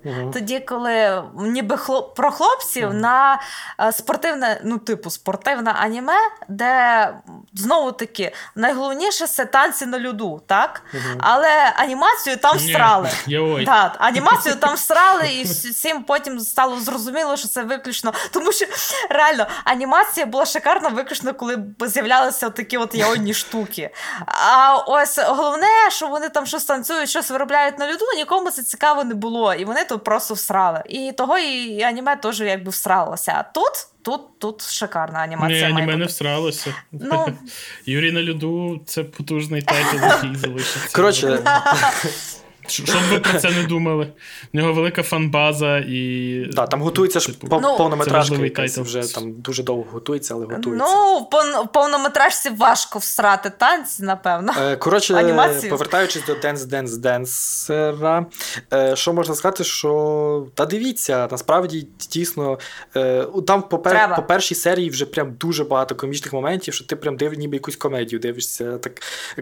Угу. 0.05 0.31
тоді, 0.33 0.61
коли 0.61 1.23
ніби 1.39 1.77
хлоп, 1.77 2.15
про 2.17 2.31
хлопців 2.31 2.95
на 2.95 3.41
е, 3.81 3.93
спортивне, 3.93 4.61
ну, 4.65 4.79
типу, 4.79 5.11
спортивне 5.11 5.71
аніме, 5.81 6.13
де 6.49 7.09
знову 7.55 7.93
таки 7.93 8.33
найголовніше 8.55 9.27
це 9.27 9.45
танці 9.45 9.87
на 9.87 10.09
льоду, 10.09 10.43
так? 10.47 10.83
Але 11.21 11.73
анімацію 11.77 12.37
там 12.37 12.57
Ні, 12.57 12.73
всрали. 12.73 13.09
йой. 13.27 13.65
Так, 13.65 13.97
анімацію 13.99 14.55
там 14.55 14.75
всрали, 14.75 15.29
і 15.29 15.43
всім 15.43 16.03
потім 16.03 16.41
стало 16.41 16.81
зрозуміло, 16.81 17.37
що 17.37 17.49
це 17.49 17.63
виключно. 17.63 18.13
Тому 18.31 18.53
що 18.53 18.67
реально 19.11 19.47
анімація 19.65 20.27
була 20.27 20.47
шикарна, 20.47 20.89
виключно, 20.89 21.35
коли 21.35 21.57
б 21.57 21.89
з'являлися 21.89 22.51
такі 22.51 22.77
от 22.77 22.95
яонні 22.95 23.35
штуки. 23.35 23.91
А 24.27 24.77
ось 24.87 25.19
головне, 25.19 25.91
що 25.91 26.09
вони 26.09 26.29
там 26.29 26.47
щось 26.47 26.65
танцюють, 26.65 27.11
щось 27.11 27.31
виробляють 27.31 27.79
на 27.79 27.87
льоду, 27.87 28.05
нікому 28.17 28.51
це 28.51 28.63
цікаво 28.63 29.05
не 29.05 29.15
було. 29.15 29.55
І 29.55 29.65
вони 29.65 29.85
тут 29.85 30.05
просто 30.05 30.35
всрали. 30.35 30.83
І 30.89 31.13
того 31.13 31.39
і 31.39 31.83
аніме 31.83 32.17
теж 32.17 32.41
якби 32.41 32.71
всралося. 32.71 33.33
А 33.39 33.43
тут, 33.43 33.73
тут, 34.03 34.39
тут 34.39 34.63
шикарна 34.63 35.19
анімація. 35.19 35.69
має 35.69 35.75
аніме 35.75 35.97
не 35.97 36.05
всралося. 36.05 36.75
Ну. 36.93 37.27
Юрій 37.87 38.13
на 38.13 38.31
льоду 38.33 38.81
це 38.87 39.05
потужний 39.05 39.63
тайтл, 39.63 39.97
який 39.97 40.37
залишиться. 40.37 40.97
Коротше, 40.97 41.39
Щоб 42.71 43.01
ви 43.11 43.19
про 43.19 43.41
це 43.41 43.51
не 43.51 43.63
думали. 43.63 44.13
В 44.53 44.57
нього 44.57 44.73
велика 44.73 45.03
фан-база 45.03 45.79
і. 45.79 46.51
да, 46.53 46.67
там 46.67 46.83
готується 46.83 47.21
ж 47.21 47.27
типу, 47.27 47.59
Ну, 47.63 47.77
повнометражка 47.77 48.37
якась 48.37 48.75
тайтл. 48.75 48.89
вже 48.89 49.15
там 49.15 49.33
дуже 49.33 49.63
довго 49.63 49.87
готується, 49.93 50.35
але 50.35 50.47
готується. 50.47 50.87
Ну, 50.87 51.19
в 51.19 51.73
повнометражці 51.73 52.51
важко 52.51 52.99
всрати 52.99 53.51
танці, 53.59 54.03
напевно. 54.03 54.53
Е, 54.61 54.77
Коротше, 54.77 55.15
Анімацію. 55.15 55.71
повертаючись 55.71 56.25
до 56.27 56.33
Dance 56.33 56.57
Dance 56.57 56.87
Dancer, 56.87 58.27
е, 58.73 58.97
що 58.97 59.13
можна 59.13 59.35
сказати, 59.35 59.65
що 59.65 60.47
та 60.55 60.67
дивіться, 60.67 61.29
насправді 61.31 61.89
дійсно 62.11 62.59
е, 62.97 63.27
там 63.47 63.63
по, 63.63 63.79
пер... 63.79 64.17
По 64.17 64.23
першій 64.23 64.55
серії 64.55 64.91
вже 64.91 65.07
прям 65.07 65.35
дуже 65.41 65.65
багато 65.65 65.95
комічних 65.95 66.33
моментів, 66.33 66.75
що 66.75 66.85
ти 66.85 66.97
прям 66.97 67.17
див, 67.17 67.35
ніби 67.35 67.57
якусь 67.57 67.77
комедію 67.77 68.19
дивишся. 68.19 68.79
Так, 68.79 68.93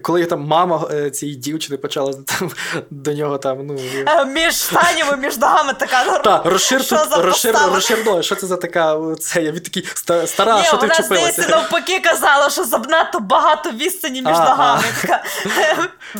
коли 0.03 0.24
там 0.24 0.45
мама 0.45 0.89
цієї 1.11 1.39
дівчини 1.39 1.77
почала 1.77 2.12
там, 2.12 2.51
до 2.91 3.12
нього 3.16 3.38
там, 3.38 3.66
ну. 3.66 3.76
Е, 4.06 4.24
між 4.24 4.54
штанів 4.54 5.06
між 5.18 5.38
ногами 5.38 5.72
така 5.72 6.18
Та, 6.18 6.42
розшир, 6.44 6.82
що 6.82 6.96
тут, 6.96 8.24
що 8.24 8.34
це 8.34 8.46
за 8.46 8.56
така. 8.56 8.98
Це 9.20 9.42
я 9.42 9.50
від 9.50 9.62
такий 9.62 9.84
стара, 10.26 10.62
що 10.62 10.76
ти 10.76 10.86
вчепилася? 10.86 11.42
Вона 11.42 11.56
навпаки 11.56 12.00
казала, 12.00 12.50
що 12.50 12.64
занадто 12.64 13.20
багато 13.20 13.70
вісцені 13.70 14.22
між 14.22 14.38
ногами. 14.38 14.82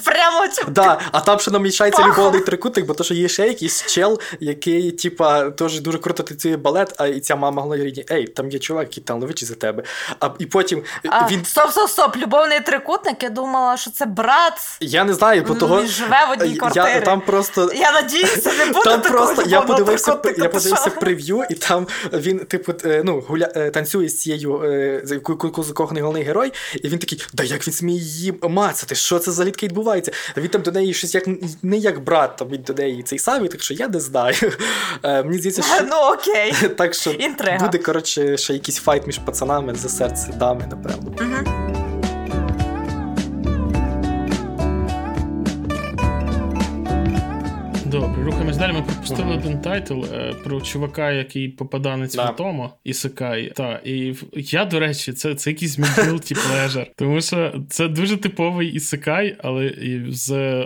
Прямо 0.05 0.49
цю... 0.49 0.63
А 1.13 1.21
там 1.21 1.39
ще 1.39 1.51
намішається 1.51 2.07
любовний 2.07 2.41
трикутник, 2.41 2.87
бо 2.87 2.95
то, 2.95 3.05
що 3.05 3.15
є 3.15 3.29
ще 3.29 3.47
якийсь 3.47 3.87
чел, 3.87 4.21
який, 4.41 4.93
типа, 4.93 5.51
теж 5.51 5.81
дуже 5.81 5.99
круто 5.99 6.23
танцює 6.23 6.57
балет, 6.57 6.95
а 6.99 7.07
і 7.07 7.21
ця 7.21 7.37
мама 7.37 7.63
говорить, 7.63 8.13
ей, 8.13 8.27
там 8.27 8.51
є 8.51 8.59
чувак, 8.59 8.87
який 8.87 9.05
там 9.05 9.21
ловичий 9.21 9.49
за 9.49 9.55
тебе. 9.55 9.83
А 10.21 10.31
і 10.39 10.47
потім 10.47 10.83
е, 11.05 11.27
він. 11.31 11.45
Стоп, 11.45 11.71
стоп, 11.71 11.91
стоп, 11.91 12.17
любовний 12.17 12.61
трикутник, 12.61 13.23
я 13.23 13.31
думала, 13.31 13.77
що 13.77 13.91
це 13.91 14.07
брат. 14.07 14.53
Я 14.81 15.05
не 15.05 15.15
знаю, 15.15 15.45
бо 15.49 15.55
того. 15.55 15.87
Живе 15.87 16.27
в 16.29 16.31
одній 16.31 16.57
квартирі. 16.57 16.85
4. 16.87 17.05
Там 17.05 17.21
просто 17.21 17.71
я 17.75 17.93
надіюся, 17.93 18.53
не 18.59 18.67
буде 18.67 18.85
там 18.85 19.01
такого 19.01 19.27
просто 19.27 19.51
я 19.51 19.61
подивився. 19.61 20.13
Котика, 20.13 20.43
я 20.43 20.49
подивився 20.49 20.91
прев'ю, 20.91 21.43
і 21.51 21.55
там 21.55 21.87
він, 22.13 22.39
типу, 22.39 22.73
е, 22.85 23.03
ну 23.05 23.25
гуля 23.29 23.49
е, 23.57 23.71
танцює 23.71 24.09
з 24.09 24.19
цією 24.19 24.63
е, 24.63 25.01
за 25.05 25.19
коконий 25.19 26.03
головний 26.03 26.23
герой, 26.23 26.53
і 26.83 26.89
він 26.89 26.99
такий, 26.99 27.27
да 27.33 27.43
як 27.43 27.67
він 27.67 27.75
сміє 27.75 28.01
її 28.01 28.35
мацати? 28.43 28.95
Що 28.95 29.19
це 29.19 29.33
за 29.33 29.45
літки 29.45 29.67
відбувається? 29.67 30.13
Він 30.37 30.49
там 30.49 30.63
до 30.63 30.73
неї 30.73 30.95
щось 30.95 31.15
як 31.15 31.29
не 31.63 31.77
як 31.77 32.05
брат, 32.05 32.37
там 32.37 32.49
він 32.49 32.63
до 32.63 32.75
неї 32.75 33.03
цей 33.03 33.19
самий, 33.19 33.49
так 33.49 33.63
що 33.63 33.75
я 33.75 33.89
не 33.89 34.01
знаю. 34.01 34.37
Мені 35.03 35.39
здається, 35.39 35.63
що 35.63 35.85
ну 35.91 35.97
окей, 35.97 36.55
так 36.77 36.95
що 36.95 37.11
Інтрига. 37.11 37.59
буде 37.59 37.79
коротше 37.79 38.37
ще 38.37 38.53
якийсь 38.53 38.79
файт 38.79 39.07
між 39.07 39.19
пацанами 39.19 39.75
за 39.75 39.89
серце 39.89 40.33
дами, 40.39 40.69
напевно. 40.71 41.13
Угу. 41.21 41.86
Добре, 48.01 48.25
рухаємось 48.25 48.57
далі. 48.57 48.73
Ми 48.73 48.83
пропустили 48.83 49.35
один 49.35 49.61
тайтл 49.61 50.05
е, 50.05 50.35
про 50.45 50.61
чувака, 50.61 51.13
який 51.13 51.49
попаданець 51.49 52.15
Да. 52.15 52.27
Потім, 52.27 52.73
Ісикай. 52.85 53.53
Та, 53.57 53.81
і 53.85 54.15
я, 54.35 54.65
до 54.65 54.81
речі, 54.81 55.13
це, 55.13 55.35
це 55.35 55.51
якийсь 55.51 55.79
мій 55.79 55.85
guilty 55.85 56.33
pleasure. 56.33 56.87
Тому 56.97 57.21
що 57.21 57.55
це 57.71 57.89
дуже 57.89 58.17
типовий 58.17 58.69
Ісикай, 58.69 59.37
але 59.43 59.75
з 60.09 60.59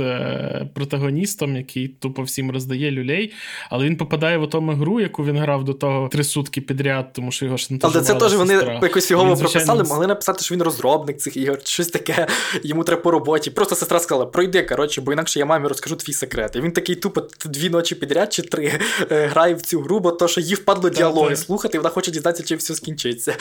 е, 0.00 0.68
протагоністом, 0.74 1.56
який 1.56 1.88
тупо 1.88 2.22
всім 2.22 2.50
роздає 2.50 2.90
люлей, 2.90 3.32
але 3.70 3.84
він 3.84 3.96
попадає 3.96 4.38
в 4.38 4.42
отому 4.42 4.72
гру, 4.72 5.00
яку 5.00 5.24
він 5.24 5.36
грав 5.36 5.64
до 5.64 5.74
того 5.74 6.08
три 6.08 6.24
сутки 6.24 6.60
підряд, 6.60 7.12
тому 7.12 7.32
що 7.32 7.44
його 7.44 7.56
Але 7.82 8.00
це 8.00 8.14
теж 8.14 8.34
вони 8.34 8.54
якось 8.82 9.08
фігово 9.08 9.34
Він, 9.34 9.40
прописали, 9.40 9.84
могли 9.84 10.06
написати, 10.06 10.44
що 10.44 10.54
він 10.54 10.62
розробник 10.62 11.16
цих 11.16 11.36
ігор, 11.36 11.58
щось 11.64 11.88
таке, 11.88 12.26
йому 12.62 12.84
треба 12.84 13.02
по 13.02 13.10
роботі. 13.10 13.50
Просто 13.50 13.74
сестра 13.74 14.00
сказала, 14.00 14.26
пройди, 14.26 14.62
коротше, 14.62 15.00
бо 15.00 15.12
інакше 15.12 15.38
я 15.38 15.46
мамі 15.46 15.68
розкажу 15.68 15.96
твій 15.96 16.12
секрет. 16.12 16.56
І 16.56 16.60
він 16.60 16.72
такий 16.72 16.94
тупо 16.94 17.22
дві 17.44 17.70
ночі 17.70 17.94
підряд 17.94 18.32
чи 18.32 18.42
три 18.42 18.72
е, 19.10 19.26
грає 19.26 19.54
в 19.54 19.62
цю 19.62 19.80
гру, 19.80 20.00
бо 20.00 20.10
то, 20.10 20.28
що 20.28 20.40
їй 20.40 20.54
впадло 20.54 20.90
діалоги 20.90 21.28
так. 21.28 21.38
слухати, 21.38 21.76
і 21.76 21.78
вона 21.78 21.90
хоче 21.90 22.10
дізнатися, 22.10 22.44
чим 22.44 22.58
все 22.58 22.74
скінчиться. 22.74 23.34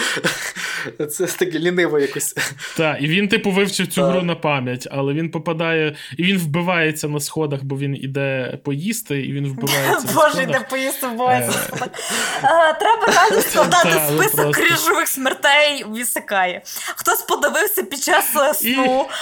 Це 1.09 1.25
таке 1.25 1.59
ліниво 1.59 1.99
якось. 1.99 2.35
Так, 2.77 2.97
і 3.01 3.07
він, 3.07 3.27
типу, 3.27 3.51
вивчив 3.51 3.87
цю 3.87 4.01
Так. 4.01 4.11
гру 4.11 4.21
на 4.21 4.35
пам'ять, 4.35 4.87
але 4.91 5.13
він 5.13 5.31
попадає. 5.31 5.68
І 6.17 6.23
він 6.23 6.37
вбивається 6.37 7.07
на 7.07 7.19
сходах, 7.19 7.63
бо 7.63 7.77
він 7.77 7.95
іде 7.95 8.57
поїсти, 8.63 9.21
і 9.25 9.31
він 9.31 9.47
вбивається 9.47 10.07
на 10.07 10.13
Боже, 10.21 10.43
йде 10.43 10.65
поїсти 10.69 11.07
в 11.07 11.13
боязі. 11.13 11.57
Е. 11.73 12.73
Треба 12.79 13.05
реально 13.07 13.41
складати 13.41 13.89
ну 14.11 14.17
список 14.17 14.35
просто. 14.35 14.51
крижових 14.51 15.07
смертей 15.07 15.85
вісикає. 15.95 16.61
Хтось 16.95 17.21
подивився 17.21 17.83
під 17.83 18.03
час 18.03 18.35
е, 18.35 18.53
сну. 18.53 19.05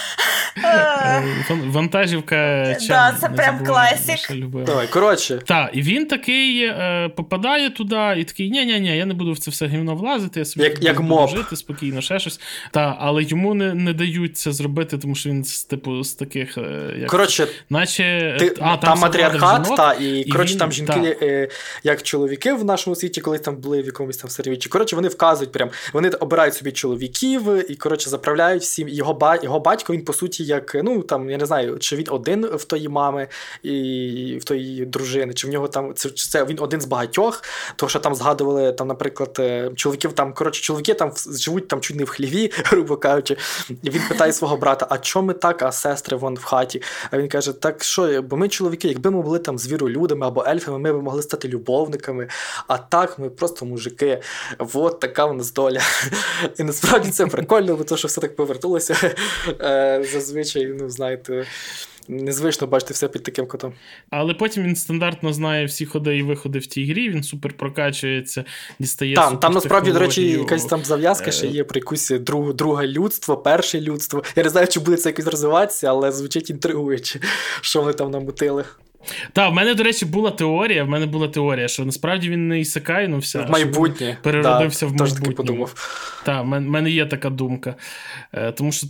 Е, 0.64 0.88
Е, 1.08 1.22
ван- 1.48 1.70
Вантажівка 1.70 2.74
чам, 2.74 3.16
це 3.20 3.28
прям 3.28 3.64
класік. 3.64 4.18
Давай, 4.66 4.86
коротше. 4.86 5.38
Так, 5.46 5.70
і 5.72 5.82
він 5.82 6.06
такий 6.06 6.62
е, 6.64 7.10
попадає 7.16 7.70
туди, 7.70 8.14
і 8.18 8.24
такий: 8.24 8.50
ні 8.50 8.64
ні 8.64 8.80
ні 8.80 8.96
я 8.96 9.06
не 9.06 9.14
буду 9.14 9.32
в 9.32 9.38
це 9.38 9.50
все 9.50 9.66
гівно 9.66 9.94
влазити, 9.94 10.40
я 10.40 10.44
собі 10.44 10.64
жити 11.36 11.56
спокійно, 11.56 12.00
ще 12.00 12.18
щось. 12.18 12.40
Але 12.72 13.22
йому 13.22 13.54
не, 13.54 13.74
дають 13.92 14.36
це 14.36 14.52
зробити, 14.52 14.98
тому 14.98 15.14
що 15.14 15.30
він 15.30 15.44
типу 15.70 16.04
з 16.04 16.14
таких, 16.38 16.58
е, 16.58 16.94
як, 16.98 17.10
Коротше, 17.10 17.48
наче 17.70 18.36
Ти, 18.38 18.54
а, 18.60 18.76
там, 18.76 18.98
в 18.98 19.00
матріархат, 19.00 19.64
жінок, 19.64 19.76
та, 19.76 19.92
і, 19.92 20.24
коротше, 20.30 20.52
він- 20.52 20.58
там 20.58 20.72
жінки, 20.72 21.16
та. 21.20 21.26
е, 21.26 21.48
як 21.82 22.02
чоловіки 22.02 22.52
в 22.52 22.64
нашому 22.64 22.96
світі, 22.96 23.20
колись 23.20 23.40
там 23.40 23.56
були 23.56 23.82
в 23.82 23.86
якомусь 23.86 24.16
там 24.16 24.30
середовіччі. 24.30 24.68
Коротше, 24.68 24.96
вони 24.96 25.08
вказують 25.08 25.52
прям, 25.52 25.70
вони 25.92 26.08
обирають 26.08 26.54
собі 26.54 26.72
чоловіків 26.72 27.70
і, 27.70 27.74
коротше, 27.76 28.10
заправляють 28.10 28.62
всім. 28.62 28.88
Його, 28.88 29.14
ба- 29.14 29.38
його 29.42 29.60
батько, 29.60 29.92
він, 29.92 30.04
по 30.04 30.12
суті, 30.12 30.44
як, 30.44 30.76
ну, 30.84 31.02
там, 31.02 31.30
я 31.30 31.36
не 31.36 31.46
знаю, 31.46 31.76
чи 31.78 31.96
він 31.96 32.06
один 32.10 32.46
в 32.46 32.64
тої 32.64 32.88
мами 32.88 33.28
і 33.62 34.38
в 34.40 34.44
тої 34.44 34.84
дружини, 34.86 35.34
чи 35.34 35.46
в 35.46 35.50
нього 35.50 35.68
там, 35.68 35.94
це, 35.94 36.08
це 36.10 36.44
він 36.44 36.58
один 36.60 36.80
з 36.80 36.84
багатьох, 36.84 37.42
тому 37.76 37.90
що 37.90 37.98
там 37.98 38.14
згадували, 38.14 38.72
там, 38.72 38.88
наприклад, 38.88 39.36
е, 39.40 39.70
чоловіків 39.76 40.12
там, 40.12 40.32
коротше, 40.32 40.62
чоловіки 40.62 40.94
там 40.94 41.12
живуть 41.38 41.68
там 41.68 41.80
чуть 41.80 41.96
не 41.96 42.04
в 42.04 42.08
хліві, 42.08 42.50
грубо 42.64 42.96
кажучи. 42.96 43.36
І 43.82 43.90
він 43.90 44.02
питає 44.08 44.32
свого 44.32 44.56
брата, 44.56 44.86
а 44.90 44.98
чому 44.98 45.28
ми 45.28 45.34
так, 45.34 45.62
а 45.62 45.72
сестри 45.72 46.16
вон 46.28 46.36
в 46.36 46.44
хаті? 46.44 46.82
А 47.10 47.18
він 47.18 47.28
каже: 47.28 47.52
так 47.52 47.84
що, 47.84 48.22
бо 48.22 48.36
ми 48.36 48.48
чоловіки, 48.48 48.88
якби 48.88 49.10
ми 49.10 49.22
були 49.22 49.38
там 49.38 49.58
звіролюдами 49.58 50.26
або 50.26 50.44
ельфами, 50.48 50.78
ми 50.78 50.92
б 50.92 51.02
могли 51.02 51.22
стати 51.22 51.48
любовниками. 51.48 52.28
А 52.66 52.78
так 52.78 53.18
ми 53.18 53.30
просто 53.30 53.66
мужики. 53.66 54.22
От 54.74 55.00
така 55.00 55.26
в 55.26 55.34
нас 55.34 55.52
доля. 55.52 55.80
І 56.58 56.62
насправді 56.62 57.10
це 57.10 57.26
прикольно, 57.26 57.76
бо 57.76 57.84
то, 57.84 57.96
що 57.96 58.08
все 58.08 58.20
так 58.20 58.36
повернулося. 58.36 59.14
Е, 59.60 60.04
Зазвичай, 60.12 60.66
ну 60.66 60.90
знаєте. 60.90 61.46
Незвично 62.08 62.66
бачити 62.66 62.94
все 62.94 63.08
під 63.08 63.22
таким 63.22 63.46
котом. 63.46 63.72
Але 64.10 64.34
потім 64.34 64.64
він 64.64 64.76
стандартно 64.76 65.32
знає 65.32 65.66
всі 65.66 65.86
ходи 65.86 66.18
і 66.18 66.22
виходи 66.22 66.58
в 66.58 66.66
тій 66.66 66.90
грі, 66.90 67.10
він 67.10 67.22
супер 67.22 67.52
прокачується, 67.52 68.44
дістає. 68.78 69.14
Там, 69.14 69.38
там 69.38 69.52
насправді, 69.52 69.92
до 69.92 69.98
речі, 69.98 70.30
якась 70.30 70.64
там 70.64 70.84
зав'язка 70.84 71.30
ще 71.30 71.48
Е, 71.48 71.50
є 71.50 71.64
про 71.64 71.78
якусь 71.78 72.10
друг, 72.10 72.54
друге 72.54 72.86
людство, 72.86 73.36
перше 73.36 73.80
людство. 73.80 74.22
Я 74.36 74.42
не 74.42 74.48
знаю, 74.48 74.66
чи 74.66 74.80
буде 74.80 74.96
це 74.96 75.08
якось 75.08 75.26
розвиватися, 75.26 75.88
але 75.88 76.12
звучить 76.12 76.50
інтригуюче, 76.50 77.20
що 77.60 77.80
вони 77.80 77.92
там 77.92 78.10
намутили. 78.10 78.64
Та, 79.32 79.48
в 79.48 79.54
мене, 79.54 79.74
до 79.74 79.82
речі, 79.82 80.06
була 80.06 80.30
теорія. 80.30 80.84
В 80.84 80.88
мене 80.88 81.06
була 81.06 81.28
теорія, 81.28 81.68
що 81.68 81.84
насправді 81.84 82.28
він 82.30 82.48
не 82.48 82.60
ісикай, 82.60 83.08
ну 83.08 83.18
все. 83.18 83.42
В 83.42 83.50
майбутнє. 83.50 84.18
переродився 84.22 84.86
в 84.86 84.88
майбутнє. 84.92 85.20
таки 85.20 85.34
подумав. 85.34 85.74
Так, 86.24 86.44
в 86.44 86.46
мен- 86.48 86.60
мене 86.68 86.90
є 86.90 87.06
така 87.06 87.30
думка. 87.30 87.74
Е, 88.32 88.52
тому 88.52 88.72
що, 88.72 88.86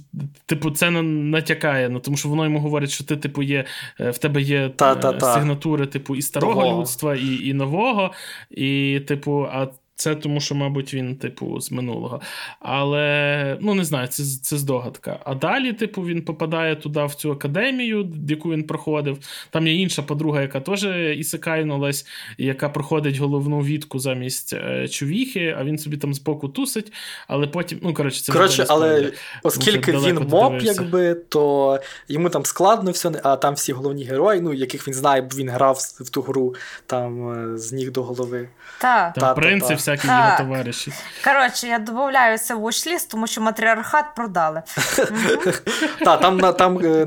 типу, 0.46 0.70
це 0.70 0.90
на- 0.90 1.02
натякає, 1.02 1.88
ну, 1.88 2.00
тому 2.00 2.16
що 2.16 2.28
воно 2.28 2.44
йому 2.44 2.58
говорить, 2.60 2.90
що 2.90 3.04
ти, 3.04 3.16
типу, 3.16 3.42
є, 3.42 3.64
е, 4.00 4.10
в 4.10 4.18
тебе 4.18 4.42
є 4.42 4.68
Та, 4.68 4.92
е, 4.92 4.96
та, 4.96 5.12
та. 5.12 5.34
сигнатури, 5.34 5.86
типу, 5.86 6.16
і 6.16 6.22
старого 6.22 6.62
Того. 6.62 6.80
людства, 6.80 7.16
і, 7.16 7.46
і 7.48 7.54
нового. 7.54 8.12
І, 8.50 9.00
типу, 9.06 9.46
а 9.52 9.66
Це 9.98 10.14
тому, 10.14 10.40
що, 10.40 10.54
мабуть, 10.54 10.94
він, 10.94 11.16
типу, 11.16 11.60
з 11.60 11.72
минулого. 11.72 12.20
Але 12.60 13.58
ну 13.60 13.74
не 13.74 13.84
знаю, 13.84 14.06
це 14.06 14.22
це 14.42 14.58
здогадка. 14.58 15.20
А 15.24 15.34
далі, 15.34 15.72
типу, 15.72 16.02
він 16.02 16.22
попадає 16.22 16.76
туди 16.76 17.04
в 17.04 17.14
цю 17.14 17.32
академію, 17.32 18.12
яку 18.28 18.50
він 18.50 18.64
проходив. 18.64 19.18
Там 19.50 19.66
є 19.66 19.74
інша 19.74 20.02
подруга, 20.02 20.42
яка 20.42 20.60
теж 20.60 20.84
ісикайнулась, 21.18 22.06
яка 22.38 22.68
проходить 22.68 23.16
головну 23.16 23.60
відку 23.60 23.98
замість 23.98 24.52
е, 24.52 24.88
чувіхи, 24.88 25.56
а 25.58 25.64
він 25.64 25.78
собі 25.78 25.96
там 25.96 26.14
збоку 26.14 26.48
тусить. 26.48 26.92
Але 27.28 27.46
потім, 27.46 27.78
ну 27.82 27.94
коротше, 27.94 28.22
це 28.22 28.32
коротше, 28.32 28.64
але 28.68 29.12
оскільки 29.42 29.92
він 29.92 30.18
моб, 30.30 30.60
якби, 30.60 31.14
то 31.14 31.80
йому 32.08 32.28
там 32.28 32.44
складно 32.44 32.90
все, 32.90 33.12
а 33.22 33.36
там 33.36 33.54
всі 33.54 33.72
головні 33.72 34.04
герої, 34.04 34.40
ну 34.40 34.54
яких 34.54 34.88
він 34.88 34.94
знає, 34.94 35.22
бо 35.22 35.36
він 35.36 35.48
грав 35.48 35.78
в 36.00 36.10
ту 36.10 36.22
гру 36.22 36.54
там 36.86 37.32
е, 37.54 37.58
з 37.58 37.72
ніг 37.72 37.92
до 37.92 38.02
голови. 38.02 38.48
Так, 38.80 39.14
та, 39.14 39.34
принці, 39.34 39.74
всякі 39.92 40.06
його 40.06 40.38
товариші. 40.38 40.92
Коротше, 41.24 41.66
я 41.66 41.78
додаю 41.78 42.38
це 42.38 42.54
в 42.54 42.64
watchlist, 42.64 43.10
тому 43.10 43.26
що 43.26 43.40
матріархат 43.40 44.14
продали. 44.14 44.62
Так, 46.04 46.20
там 46.20 46.54
там. 46.54 46.78
Е, 46.78 47.06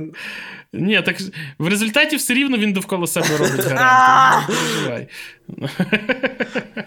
ні, 0.73 1.01
так 1.01 1.18
в 1.60 1.68
результаті 1.68 2.15
все 2.15 2.34
рівно 2.34 2.57
він 2.57 2.73
довкола 2.73 3.07
себе 3.07 3.38
робить 3.38 3.65
гарантію. 3.69 5.07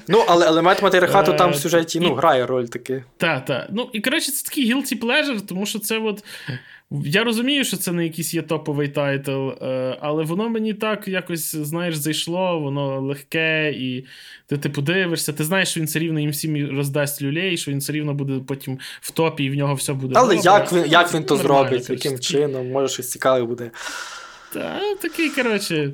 Ну, 0.08 0.24
але 0.28 0.46
елемент 0.46 0.82
матріархату 0.82 1.32
там 1.32 1.50
в 1.50 1.56
сюжеті 1.56 2.00
ну, 2.00 2.14
грає 2.14 2.46
роль 2.46 2.64
таки. 2.64 3.04
Так, 3.16 3.44
так. 3.44 3.66
Ну, 3.70 3.90
і 3.92 4.00
коротше, 4.00 4.32
це 4.32 4.48
такий 4.48 4.74
guilty 4.74 5.00
pleasure, 5.00 5.40
тому 5.40 5.66
що 5.66 5.78
це 5.78 5.98
от. 5.98 6.24
Я 7.04 7.24
розумію, 7.24 7.64
що 7.64 7.76
це 7.76 7.92
не 7.92 8.04
якийсь 8.04 8.34
є 8.34 8.42
топовий 8.42 8.88
тайтл, 8.88 9.48
е, 9.48 9.98
але 10.00 10.24
воно 10.24 10.48
мені 10.48 10.74
так 10.74 11.08
якось, 11.08 11.56
знаєш, 11.56 11.96
зайшло, 11.96 12.60
воно 12.60 13.00
легке, 13.00 13.72
і 13.72 14.06
ти 14.46 14.58
типу 14.58 14.82
дивишся, 14.82 15.32
ти 15.32 15.44
знаєш, 15.44 15.68
що 15.68 15.80
він 15.80 15.86
все 15.86 15.98
рівно 15.98 16.20
їм 16.20 16.30
всім 16.30 16.76
роздасть 16.76 17.22
люлей, 17.22 17.56
що 17.56 17.70
він 17.70 17.78
все 17.78 17.92
рівно 17.92 18.14
буде 18.14 18.40
потім 18.46 18.78
в 19.00 19.10
топі, 19.10 19.44
і 19.44 19.50
в 19.50 19.54
нього 19.54 19.74
все 19.74 19.92
буде. 19.92 20.14
Але 20.16 20.34
добре. 20.34 20.50
як 20.50 20.72
він 20.72 20.84
як 20.86 21.14
він 21.14 21.24
то 21.24 21.36
зробить, 21.36 21.90
яким 21.90 22.18
чином, 22.18 22.70
може 22.70 22.88
щось 22.88 23.10
цікаве 23.10 23.44
буде. 23.44 23.70
Та, 24.54 24.80
такий, 25.02 25.30
коротше, 25.30 25.92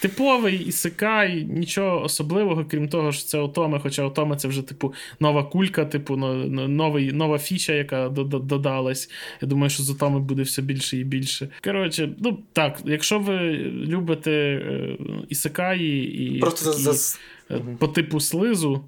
типовий 0.00 0.58
ісикай, 0.58 1.44
нічого 1.44 2.02
особливого, 2.02 2.64
крім 2.70 2.88
того, 2.88 3.12
що 3.12 3.24
це 3.24 3.38
Отоми, 3.38 3.80
хоча 3.82 4.02
Отоми 4.02 4.36
це 4.36 4.48
вже, 4.48 4.62
типу, 4.62 4.94
нова 5.20 5.44
кулька, 5.44 5.84
типу, 5.84 6.16
новий, 6.16 7.12
нова 7.12 7.38
фіча, 7.38 7.72
яка 7.72 8.08
додалась. 8.08 9.10
Я 9.42 9.48
думаю, 9.48 9.70
що 9.70 9.82
з 9.82 9.90
Отоми 9.90 10.20
буде 10.20 10.42
все 10.42 10.62
більше 10.62 10.96
і 10.96 11.04
більше. 11.04 11.48
Коротше, 11.64 12.10
ну 12.18 12.38
так, 12.52 12.80
якщо 12.84 13.18
ви 13.18 13.38
любите 13.86 14.32
е, 14.32 14.96
ісикаї 15.28 16.24
і. 16.24 16.38
Просто 16.38 16.70
такі, 16.70 16.82
за. 16.82 17.18
Е, 17.50 17.60
по 17.78 17.88
типу 17.88 18.20
слизу 18.20 18.84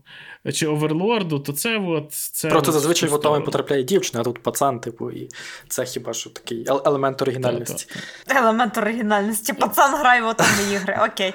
чи 0.55 0.67
оверлорду, 0.67 1.39
то 1.39 1.53
це 1.53 1.79
от. 1.79 2.13
Це 2.13 2.49
Просто 2.49 2.73
зазвичай 2.73 3.09
в 3.09 3.15
отому 3.15 3.45
потрапляє 3.45 3.83
дівчина, 3.83 4.21
а 4.21 4.25
тут 4.25 4.43
пацан, 4.43 4.81
типу, 4.81 5.11
і 5.11 5.29
це 5.69 5.85
хіба 5.85 6.13
що 6.13 6.31
такий 6.31 6.67
елемент 6.85 7.23
оригінальності. 7.23 7.87
Елемент 8.29 8.79
оригінальності. 8.79 9.53
Пацан 9.53 9.95
грає 9.95 10.23
в 10.23 10.27
отомі 10.27 10.73
ігри. 10.73 10.99
Окей. 11.13 11.35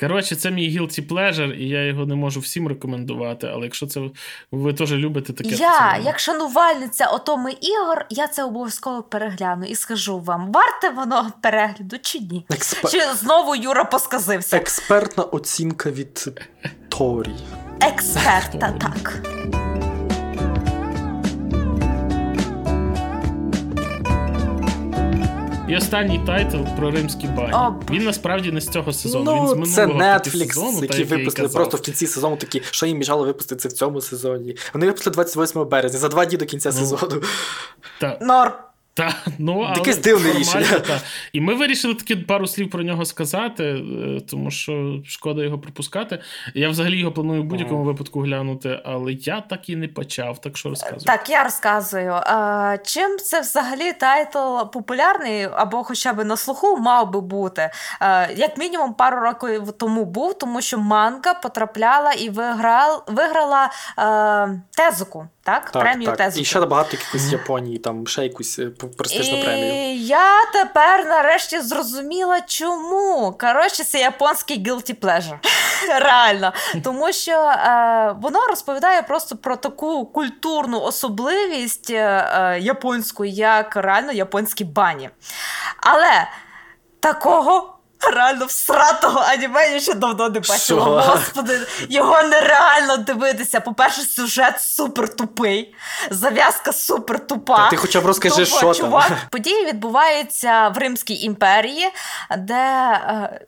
Коротше, 0.00 0.36
це 0.36 0.50
мій 0.50 0.78
guilty 0.78 1.08
pleasure, 1.08 1.52
і 1.52 1.68
я 1.68 1.84
його 1.84 2.06
не 2.06 2.14
можу 2.14 2.40
всім 2.40 2.68
рекомендувати, 2.68 3.46
але 3.46 3.64
якщо 3.64 3.86
це 3.86 4.00
ви 4.52 4.72
теж 4.72 4.92
любите 4.92 5.32
таке. 5.32 5.50
Я, 5.50 5.94
це... 5.96 6.02
як 6.04 6.18
шанувальниця 6.18 7.06
отоми 7.06 7.52
ігор, 7.60 8.06
я 8.10 8.28
це 8.28 8.44
обов'язково 8.44 9.02
перегляну 9.02 9.66
і 9.66 9.74
скажу 9.74 10.18
вам, 10.18 10.52
варте 10.52 10.90
воно 10.90 11.32
перегляду 11.42 11.96
чи 12.02 12.18
ні? 12.18 12.46
Експер... 12.50 12.90
Чи 12.90 13.00
знову 13.14 13.56
Юра 13.56 13.84
посказився? 13.84 14.56
Експертна 14.56 15.24
оцінка 15.24 15.90
від 15.90 16.28
Торі. 16.88 17.34
Експерта, 17.80 18.72
так. 18.80 19.22
І 25.68 25.76
останній 25.76 26.20
тайтл 26.26 26.56
про 26.76 26.90
римські 26.90 27.26
бані. 27.26 27.52
О, 27.52 27.74
він 27.90 28.04
насправді 28.04 28.52
не 28.52 28.60
з 28.60 28.68
цього 28.68 28.92
сезону. 28.92 29.24
Ну, 29.24 29.54
він 29.54 29.66
з 29.66 29.78
минулого 29.78 30.20
Це 30.20 30.30
Netflix, 30.30 30.52
сезону, 30.52 30.82
які 30.82 31.04
випустили 31.04 31.48
просто 31.48 31.76
в 31.76 31.80
кінці 31.80 32.06
сезону 32.06 32.36
такі, 32.36 32.62
що 32.70 32.86
їм 32.86 32.98
мішало 32.98 33.24
випустити 33.24 33.60
це 33.60 33.68
в 33.68 33.72
цьому 33.72 34.00
сезоні. 34.00 34.56
Вони 34.74 34.86
випустили 34.86 35.14
28 35.14 35.68
березня, 35.68 35.98
за 35.98 36.08
два 36.08 36.24
дні 36.24 36.36
до 36.36 36.46
кінця 36.46 36.68
ну, 36.68 36.78
сезону. 36.78 37.22
Та... 38.00 38.18
Норм. 38.20 38.52
Та, 38.98 39.14
ну, 39.38 39.60
але 39.60 39.76
Якесь 39.76 39.98
дивне 39.98 40.32
рішення. 40.32 40.78
Та. 40.78 41.00
І 41.32 41.40
ми 41.40 41.54
вирішили 41.54 41.94
таки 41.94 42.16
пару 42.16 42.46
слів 42.46 42.70
про 42.70 42.82
нього 42.82 43.04
сказати, 43.04 43.64
е, 43.64 44.20
тому 44.30 44.50
що 44.50 45.00
шкода 45.04 45.44
його 45.44 45.58
пропускати. 45.58 46.18
Я 46.54 46.68
взагалі 46.68 46.98
його 46.98 47.12
планую 47.12 47.42
в 47.42 47.44
будь-якому 47.44 47.84
випадку 47.84 48.20
глянути, 48.20 48.80
але 48.84 49.12
я 49.12 49.40
так 49.40 49.68
і 49.68 49.76
не 49.76 49.88
почав, 49.88 50.40
так 50.40 50.56
що 50.56 50.68
розказую. 50.68 51.00
Так, 51.00 51.30
я 51.30 51.44
розказую. 51.44 52.12
А, 52.12 52.76
Чим 52.84 53.18
це 53.18 53.40
взагалі 53.40 53.92
тайтл 53.92 54.70
популярний 54.72 55.48
або 55.52 55.84
хоча 55.84 56.12
б 56.12 56.24
на 56.24 56.36
слуху 56.36 56.76
мав 56.76 57.10
би 57.10 57.20
бути? 57.20 57.70
А, 58.00 58.26
Як 58.36 58.58
мінімум, 58.58 58.94
пару 58.94 59.20
років 59.20 59.72
тому 59.72 60.04
був, 60.04 60.38
тому 60.38 60.60
що 60.60 60.78
манга 60.78 61.34
потрапляла 61.34 62.12
і 62.12 62.30
виграла, 62.30 63.02
виграла 63.06 63.70
а, 63.96 64.48
тезуку. 64.70 65.28
Так, 65.48 65.70
так 65.70 65.82
премію 65.82 66.06
так. 66.06 66.16
Тезуки. 66.16 66.42
І 66.42 66.44
ще 66.44 66.66
багато 66.66 66.88
якихось 66.92 67.32
Японії, 67.32 67.78
там 67.78 68.06
ще 68.06 68.22
якусь 68.22 68.60
е, 69.10 69.38
І 69.38 69.42
премію. 69.42 69.94
Я 69.94 70.46
тепер 70.52 71.06
нарешті 71.06 71.60
зрозуміла, 71.60 72.40
чому. 72.40 73.36
Коротше, 73.40 73.84
це 73.84 73.98
японський 73.98 74.64
guilty 74.64 74.94
pleasure. 75.00 75.38
Реально. 76.00 76.52
Тому 76.84 77.12
що 77.12 77.32
е, 77.32 78.14
воно 78.20 78.46
розповідає 78.46 79.02
просто 79.02 79.36
про 79.36 79.56
таку 79.56 80.06
культурну 80.06 80.80
особливість 80.80 81.90
е, 81.90 82.30
е 82.34 82.60
японську, 82.60 83.24
як 83.24 83.76
реально 83.76 84.12
японські 84.12 84.64
бані. 84.64 85.10
Але 85.80 86.28
такого. 87.00 87.77
Реально 88.02 88.46
всратого 88.46 89.20
аніме 89.20 89.70
я 89.72 89.80
ще 89.80 89.94
давно 89.94 90.28
не 90.28 90.40
бачила. 90.40 91.02
Господи, 91.02 91.60
його 91.88 92.22
нереально 92.22 92.96
дивитися. 92.96 93.60
По-перше, 93.60 94.00
сюжет 94.02 94.60
супер 94.62 95.16
тупий, 95.16 95.74
зав'язка 96.10 96.72
супер 96.72 97.26
тупа. 97.26 97.56
Та 97.56 97.68
Ти 97.70 97.76
хоча 97.76 98.00
б 98.00 98.06
розкажи, 98.06 98.44
Тупо, 98.44 98.56
що 98.58 98.74
чувак. 98.74 99.08
там. 99.08 99.16
Події 99.30 99.64
відбуваються 99.66 100.68
в 100.68 100.78
Римській 100.78 101.14
імперії, 101.22 101.88
де 102.38 102.54
е, 102.54 103.40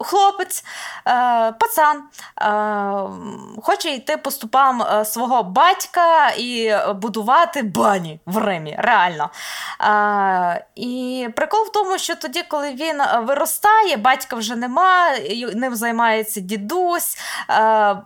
хлопець, 0.00 0.64
е, 1.08 1.52
пацан 1.52 2.02
е, 2.42 3.62
хоче 3.62 3.88
йти 3.90 4.16
по 4.16 4.30
ступам 4.30 4.82
е, 4.82 5.04
свого 5.04 5.42
батька 5.42 6.28
і 6.30 6.74
будувати 6.94 7.62
бані 7.62 8.20
в 8.26 8.38
Римі. 8.38 8.76
Реально. 8.78 9.30
Е, 9.80 10.64
і 10.74 11.28
прикол 11.36 11.60
в 11.64 11.72
тому, 11.72 11.98
що 11.98 12.14
тоді, 12.16 12.42
коли 12.48 12.70
він 12.74 13.00
виростає 13.70 13.96
батька 13.96 14.36
вже 14.36 14.56
нема, 14.56 15.18
ним 15.54 15.74
займається 15.74 16.40
дідусь. 16.40 17.18
Е, 17.50 17.96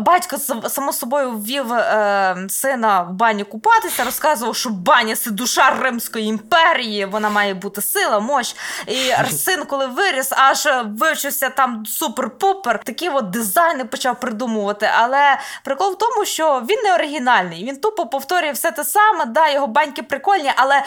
батько 0.00 0.38
само 0.68 0.92
собою 0.92 1.30
ввів 1.30 1.72
е, 1.72 2.36
сина 2.48 3.02
в 3.02 3.12
баню 3.12 3.44
купатися, 3.44 4.04
розказував, 4.04 4.56
що 4.56 4.70
баня 4.70 5.16
це 5.16 5.30
душа 5.30 5.70
Римської 5.80 6.26
імперії, 6.26 7.04
вона 7.04 7.30
має 7.30 7.54
бути 7.54 7.82
сила, 7.82 8.20
мощ. 8.20 8.56
І 8.86 9.12
син, 9.32 9.64
коли 9.64 9.86
виріс, 9.86 10.32
аж 10.32 10.68
вивчився 10.84 11.50
там 11.50 11.84
супер-пупер, 11.86 12.84
такі 12.84 13.08
от 13.08 13.30
дизайни 13.30 13.84
почав 13.84 14.20
придумувати. 14.20 14.90
Але 14.98 15.38
прикол 15.64 15.92
в 15.92 15.98
тому, 15.98 16.24
що 16.24 16.62
він 16.70 16.78
не 16.84 16.94
оригінальний. 16.94 17.64
Він 17.64 17.76
тупо 17.80 18.06
повторює 18.06 18.52
все 18.52 18.70
те 18.70 18.84
саме, 18.84 19.24
да, 19.24 19.48
його 19.48 19.66
баньки 19.66 20.02
прикольні, 20.02 20.52
але 20.56 20.82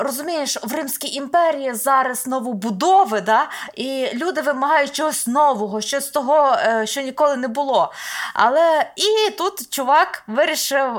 розумієш, 0.00 0.58
в 0.62 0.74
Римській 0.74 1.14
імперії 1.14 1.74
зараз 1.74 2.26
новобудови, 2.26 3.20
да, 3.20 3.48
і 3.74 4.08
люди 4.14 4.40
вимагають 4.40 4.92
чогось 4.92 5.26
нового, 5.26 5.80
щось 5.80 6.08
того, 6.08 6.56
е, 6.56 6.86
що 6.86 7.00
ніколи 7.00 7.36
не 7.36 7.48
було. 7.48 7.92
Але 8.34 8.90
і 8.96 9.30
тут 9.30 9.70
чувак 9.70 10.22
вирішив, 10.26 10.94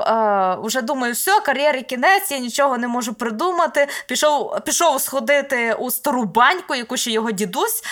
вже 0.62 0.72
уже 0.72 0.82
думаю, 0.82 1.12
все, 1.12 1.40
кар'єри 1.40 1.82
кінець, 1.82 2.30
я 2.30 2.38
нічого 2.38 2.78
не 2.78 2.88
можу 2.88 3.14
придумати. 3.14 3.88
Пішов 4.06 4.60
пішов 4.64 5.00
сходити 5.00 5.74
у 5.78 5.90
стару 5.90 6.24
баньку, 6.24 6.74
яку 6.74 6.96
ще 6.96 7.10
його 7.10 7.30
дідусь 7.30 7.82
е, 7.82 7.86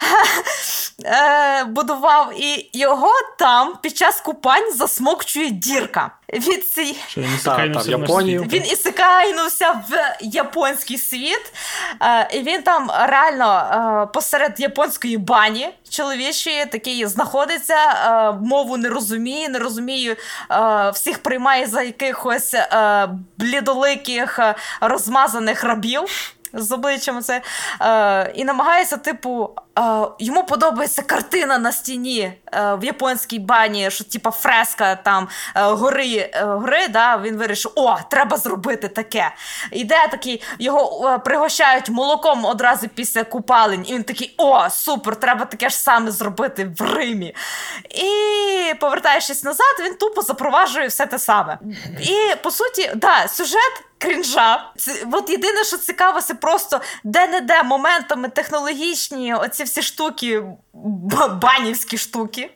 будував, 1.66 2.32
і 2.36 2.70
його 2.72 3.12
там 3.38 3.74
під 3.82 3.96
час 3.96 4.20
купань 4.20 4.72
засмокчує 4.74 5.50
дірка. 5.50 6.10
Від 6.32 6.68
ці... 6.68 6.96
Що, 7.08 7.20
він 7.20 7.34
ісикайнувся 7.34 7.96
в 7.96 8.00
Він 8.48 8.62
ісикайнувся 8.66 9.70
в 9.70 10.16
японський 10.20 10.98
світ, 10.98 11.52
е, 12.02 12.28
і 12.32 12.40
він 12.40 12.62
там 12.62 12.90
реально 13.02 13.70
е, 14.02 14.12
посеред 14.14 14.60
японської 14.60 15.18
бані 15.18 15.68
чоловічої 15.90 16.66
такий 16.66 17.06
знаходиться, 17.06 17.74
е, 17.74 18.32
мову 18.32 18.76
не 18.76 18.88
розуміє, 18.88 19.48
не 19.48 19.58
розуміє, 19.58 20.16
е, 20.50 20.90
всіх 20.90 21.18
приймає 21.18 21.66
за 21.66 21.82
якихось 21.82 22.54
е, 22.54 23.08
блідоликих 23.36 24.40
розмазаних 24.80 25.64
рабів. 25.64 26.34
З 26.52 26.72
обличчям 26.72 27.22
це, 27.22 27.42
е, 27.80 28.32
і 28.34 28.44
намагається, 28.44 28.96
типу, 28.96 29.50
е, 29.78 29.82
йому 30.18 30.44
подобається 30.44 31.02
картина 31.02 31.58
на 31.58 31.72
стіні 31.72 32.20
е, 32.52 32.74
в 32.74 32.84
японській 32.84 33.38
бані, 33.38 33.90
що 33.90 34.04
типу, 34.04 34.30
фреска 34.30 34.96
там 34.96 35.28
е, 35.56 35.62
гори, 35.62 36.30
е, 36.34 36.44
гори, 36.44 36.88
да, 36.88 37.16
він 37.16 37.36
вирішив, 37.36 37.72
о, 37.74 37.98
треба 38.10 38.36
зробити 38.36 38.88
таке. 38.88 39.30
Іде 39.70 40.08
такий, 40.10 40.42
його 40.58 41.08
е, 41.08 41.18
пригощають 41.18 41.88
молоком 41.90 42.44
одразу 42.44 42.88
після 42.88 43.24
купалень, 43.24 43.84
і 43.88 43.94
він 43.94 44.04
такий, 44.04 44.34
о, 44.38 44.70
супер, 44.70 45.16
треба 45.16 45.44
таке 45.44 45.68
ж 45.68 45.76
саме 45.76 46.10
зробити 46.10 46.74
в 46.78 46.94
Римі. 46.94 47.34
І 47.90 48.74
повертаючись 48.74 49.44
назад, 49.44 49.76
він 49.80 49.94
тупо 49.94 50.22
запроваджує 50.22 50.86
все 50.86 51.06
те 51.06 51.18
саме. 51.18 51.58
І 52.00 52.34
по 52.42 52.50
суті, 52.50 52.90
да, 52.94 53.28
сюжет 53.28 53.89
крінжа. 54.00 54.70
Це, 54.76 55.06
от 55.12 55.30
єдине, 55.30 55.64
що 55.64 55.78
цікаво, 55.78 56.20
це 56.20 56.34
просто 56.34 56.80
де-не-де 57.04 57.62
моментами 57.62 58.28
технологічні, 58.28 59.34
оці 59.34 59.64
всі 59.64 59.82
штуки, 59.82 60.42
банівські 61.42 61.98
штуки. 61.98 62.50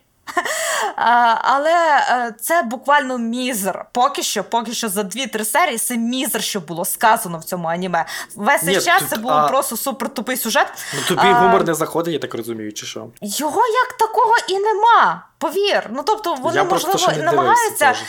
А, 0.95 1.35
але 1.41 1.71
е, 2.09 2.35
це 2.41 2.61
буквально 2.61 3.17
мізер. 3.17 3.85
Поки 3.91 4.23
що, 4.23 4.43
поки 4.43 4.73
що 4.73 4.89
за 4.89 5.01
2-3 5.01 5.45
серії 5.45 5.77
це 5.77 5.97
мізер, 5.97 6.43
що 6.43 6.59
було 6.59 6.85
сказано 6.85 7.37
в 7.37 7.43
цьому 7.43 7.67
аніме. 7.67 8.05
Весь 8.35 8.61
цей 8.61 8.75
Ні, 8.75 8.81
час 8.81 8.99
тут, 8.99 9.09
це 9.09 9.17
був 9.17 9.31
а- 9.31 9.47
просто 9.47 9.77
супер 9.77 10.09
тупий 10.09 10.37
сюжет. 10.37 10.67
Ну 10.95 10.99
тобі 11.07 11.27
А, 11.27 11.33
гумор 11.33 11.65
не 11.65 11.73
заходить, 11.73 12.13
я 12.13 12.19
так 12.19 12.35
розумію, 12.35 12.73
чи 12.73 12.85
що? 12.85 13.07
Його 13.21 13.61
як 13.67 13.97
такого 13.97 14.35
і 14.47 14.59
нема. 14.59 15.27
Повір. 15.37 15.89
Ну 15.91 16.03
тобто 16.05 16.33
вони 16.33 16.55
я 16.55 16.63
можливо 16.63 17.11
не 17.17 17.23
намагаються 17.23 17.85
дивився. 17.85 18.05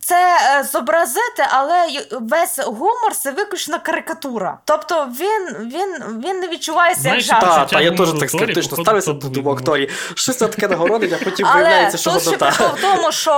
Це 0.00 0.36
е, 0.58 0.64
зобразити, 0.64 1.44
але 1.50 1.86
й- 1.86 2.08
весь 2.20 2.58
гумор 2.58 3.14
це 3.14 3.30
виключно 3.30 3.80
карикатура. 3.82 4.58
Тобто 4.64 5.08
він, 5.20 5.56
він, 5.68 6.20
він 6.24 6.40
не 6.40 6.48
відчувається 6.48 7.08
як 7.08 7.22
Знаєш, 7.22 7.24
жарт. 7.24 7.40
Та, 7.40 7.64
та, 7.76 7.80
я 7.80 7.90
теж 7.90 8.12
так 8.20 8.30
скептично 8.30 8.82
ставлюся 8.84 9.12
до 9.12 9.28
думок. 9.28 9.62
Торі. 9.62 9.90
Щось 10.14 10.36
це 10.38 10.48
таке 10.48 10.68
нагородить, 10.68 11.12
а 11.20 11.24
потім 11.24 11.46
Але 11.46 11.54
виявляється, 11.54 11.98
що 11.98 12.10
воно 12.10 12.20
прикол 12.22 12.38
так. 12.38 12.76
в 12.76 12.80
тому, 12.80 13.12
що 13.12 13.30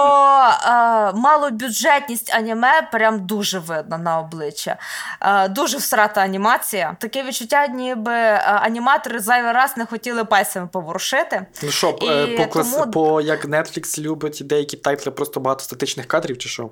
е, 0.67 1.13
малобюджетність 1.15 2.35
аніме 2.35 2.89
прям 2.93 3.27
дуже 3.27 3.59
видно 3.59 3.99
на 3.99 4.19
обличчя. 4.19 4.77
Е, 5.21 5.49
дуже 5.49 5.77
всрата 5.79 6.21
анімація. 6.21 6.97
Таке 7.01 7.23
відчуття, 7.23 7.67
ніби 7.67 8.13
е, 8.13 8.37
аніматори 8.63 9.19
зайвий 9.19 9.53
раз 9.53 9.77
не 9.77 9.87
хотіли 9.87 10.25
пальцями 10.25 10.69
поворушити. 10.73 11.47
Ну 11.63 11.71
що, 11.71 11.99
е, 12.03 12.27
по, 12.27 12.47
клас... 12.47 12.71
тому- 12.73 12.91
по 12.91 13.21
як 13.21 13.45
Netflix 13.45 14.01
любить 14.01 14.39
деякі 14.45 14.77
тайтли 14.77 15.13
просто 15.13 15.41
багато 15.41 15.65
статичних 15.65 16.07
кадрів, 16.07 16.39
чи 16.43 16.49
що? 16.49 16.71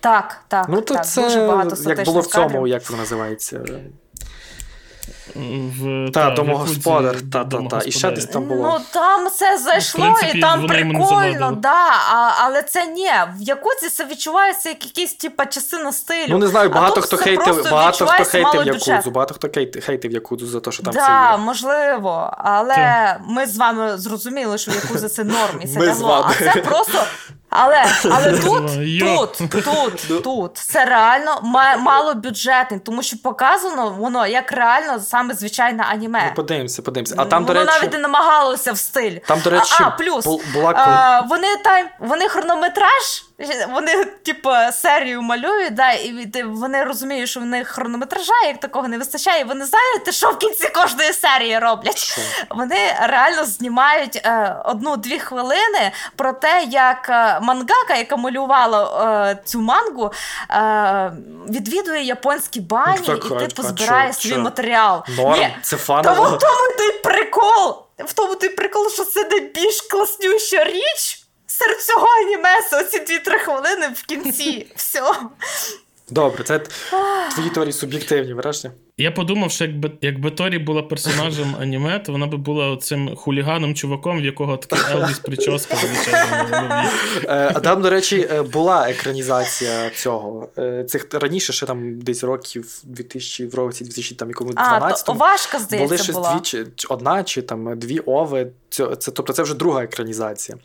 Так, 0.00 0.40
так. 0.48 0.66
Ну 0.68 0.80
то 0.80 0.94
так, 0.94 1.06
це 1.06 1.22
дуже 1.22 1.46
багато 1.46 1.90
як 1.90 2.04
було 2.04 2.20
в 2.20 2.26
цьому, 2.26 2.46
кадрів. 2.46 2.66
як 2.66 2.82
це 2.82 2.96
називається. 2.96 3.60
В, 5.34 6.10
Та, 6.10 6.28
в 6.28 6.34
домогосподар, 6.34 7.16
та, 7.32 7.44
та, 7.44 7.62
та. 7.70 7.82
І 7.86 7.92
ще 7.92 8.10
десь 8.10 8.26
там 8.26 8.44
було. 8.44 8.62
Ну 8.62 8.84
там 8.92 9.30
це 9.30 9.58
зайшло, 9.58 10.00
принципі, 10.00 10.38
і 10.38 10.40
там 10.40 10.66
прикольно, 10.66 11.52
да, 11.52 11.88
а, 12.12 12.32
але 12.44 12.62
це 12.62 12.86
ні. 12.86 13.10
В 13.36 13.42
Якуці 13.42 13.88
це 13.88 14.04
відчувається 14.04 14.68
як 14.68 14.84
якийсь 14.84 15.14
типа 15.14 15.46
частина 15.46 15.92
стилю. 15.92 16.26
Ну 16.28 16.38
не 16.38 16.46
знаю, 16.46 16.70
багато 16.70 17.00
хто 17.00 17.16
хейтив, 17.16 17.70
багато 17.70 18.06
хто 18.06 18.24
хейтив. 18.24 18.66
Якудзу, 18.66 19.10
багато 19.10 19.34
хто 19.34 19.48
хейтив 19.80 20.12
Якудзу 20.12 20.46
за 20.46 20.60
те, 20.60 20.72
що 20.72 20.82
там 20.82 20.94
да, 20.94 21.00
це 21.00 21.32
є. 21.32 21.44
можливо, 21.44 22.34
але 22.38 23.16
ми 23.28 23.46
з 23.46 23.56
вами 23.56 23.98
зрозуміли, 23.98 24.58
що 24.58 24.70
Якуза 24.70 25.08
це 25.08 25.24
норм 25.24 25.60
і 25.62 25.66
це 25.66 25.78
не 25.78 25.94
зло. 25.94 26.26
А 26.28 26.34
це 26.34 26.60
просто. 26.60 27.04
Але, 27.56 27.84
але 28.10 28.38
тут, 28.38 28.66
тут, 29.00 29.64
тут, 29.64 30.22
тут 30.22 30.56
це 30.56 30.84
реально 30.84 31.40
мало 31.78 32.14
бюджетний, 32.14 32.80
тому 32.80 33.02
що 33.02 33.16
показано 33.22 33.90
воно 33.90 34.26
як 34.26 34.52
реально 34.52 35.00
саме 35.00 35.34
звичайне 35.34 35.84
аніме. 35.90 36.24
Ну, 36.28 36.34
подивимося, 36.34 36.82
подивимося. 36.82 37.14
А 37.18 37.24
там, 37.24 37.44
до 37.44 37.52
Воно 37.52 37.64
речі, 37.64 37.78
навіть 37.78 37.92
не 37.92 37.98
намагалося 37.98 38.72
в 38.72 38.78
стиль. 38.78 39.18
Там, 39.26 39.40
до 39.40 39.50
речі, 39.50 39.74
а, 39.80 39.84
а, 39.84 39.90
плюс 39.90 40.26
була 40.54 40.72
а, 40.76 41.20
вони 41.20 41.56
там 41.64 41.86
вони 42.00 42.28
хронометраж, 42.28 43.24
вони, 43.72 44.04
типу, 44.04 44.50
серію 44.72 45.22
малюють, 45.22 45.74
да, 45.74 45.92
і 45.92 46.42
вони 46.44 46.84
розуміють, 46.84 47.30
що 47.30 47.40
в 47.40 47.44
них 47.44 47.68
хронометража 47.68 48.32
як 48.46 48.60
такого 48.60 48.88
не 48.88 48.98
вистачає. 48.98 49.40
І 49.40 49.44
вони 49.44 49.64
знаєте, 49.64 50.12
що 50.12 50.30
в 50.30 50.38
кінці 50.38 50.68
кожної 50.68 51.12
серії 51.12 51.58
роблять. 51.58 51.98
Що? 51.98 52.20
Вони 52.50 52.76
реально 53.02 53.44
знімають 53.44 54.16
е, 54.16 54.56
одну-дві 54.64 55.18
хвилини 55.18 55.92
про 56.16 56.32
те, 56.32 56.64
як 56.70 57.08
е, 57.08 57.38
мангака, 57.42 57.94
яка 57.98 58.16
малювала 58.16 59.30
е, 59.30 59.38
цю 59.44 59.60
мангу, 59.60 60.12
е, 60.50 61.12
відвідує 61.48 62.02
японські 62.02 62.60
бані 62.60 62.98
Ну, 63.00 63.06
так, 63.18 63.30
і 63.30 63.34
а- 63.34 63.38
типу 63.46 63.62
а 63.64 63.68
збирає 63.68 64.08
чо- 64.12 64.14
свій 64.20 64.30
чо? 64.30 64.38
матеріал. 64.38 65.02
Норм, 65.16 65.40
Ні, 65.40 65.56
це 65.62 65.76
фаново. 65.76 66.24
в 66.24 66.38
тому 66.38 66.76
той 66.78 66.90
прикол. 66.98 67.78
В 67.98 68.12
тому 68.12 68.34
той 68.34 68.48
прикол, 68.48 68.90
що 68.90 69.04
це 69.04 69.24
найбільш 69.30 69.80
класнюща 69.80 70.64
річ. 70.64 71.23
Серед 71.64 71.78
всього 71.78 72.06
анімесу 72.06 72.76
оці 72.76 72.98
2-3 72.98 73.38
хвилини 73.38 73.88
в 73.94 74.02
кінці. 74.02 74.66
Все. 74.76 75.02
Добре, 76.10 76.44
це 76.44 76.58
твої 77.34 77.50
теорії 77.50 77.72
суб'єктивні, 77.72 78.34
враження. 78.34 78.74
Я 78.96 79.10
подумав, 79.10 79.50
що 79.50 79.64
якби, 79.64 79.90
якби 80.00 80.30
Торі 80.30 80.58
була 80.58 80.82
персонажем 80.82 81.56
аніме, 81.60 81.98
то 81.98 82.12
вона 82.12 82.26
би 82.26 82.36
була 82.36 82.76
цим 82.76 83.16
хуліганом 83.16 83.74
чуваком, 83.74 84.20
в 84.20 84.24
якого 84.24 84.56
така 84.56 84.92
Елвіс 84.92 85.18
прическа 85.18 85.74
величезна. 85.82 86.90
Е, 87.24 87.50
А 87.54 87.60
там, 87.60 87.82
до 87.82 87.90
речі, 87.90 88.28
е, 88.32 88.42
була 88.42 88.90
екранізація 88.90 89.90
цього. 89.90 90.48
Е, 90.58 90.84
Цих 90.84 91.06
раніше, 91.12 91.52
ще 91.52 91.66
там 91.66 91.98
десь 92.00 92.24
років 92.24 92.80
2000, 92.84 93.46
в 93.46 93.54
році 93.54 93.84
2000, 93.84 94.14
там 94.14 94.28
якомусь 94.28 94.54
А, 94.56 94.78
12 94.78 95.06
то 95.06 95.12
важка, 95.12 95.58
були 95.58 95.64
здається, 95.66 95.96
щось 96.04 96.16
була. 96.16 96.40
дві 96.52 96.72
одна, 96.90 97.24
чи 97.24 97.42
там 97.42 97.78
дві 97.78 97.98
ови. 97.98 98.46
Це, 98.68 98.86
тобто 98.86 99.32
це 99.32 99.42
вже 99.42 99.54
друга 99.54 99.82
екранізація. 99.84 100.58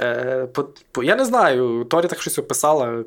Е, 0.00 0.46
по, 0.52 0.68
по, 0.92 1.02
я 1.02 1.16
не 1.16 1.24
знаю, 1.24 1.84
Торі 1.90 2.06
так 2.06 2.20
щось 2.20 2.38
описала, 2.38 3.04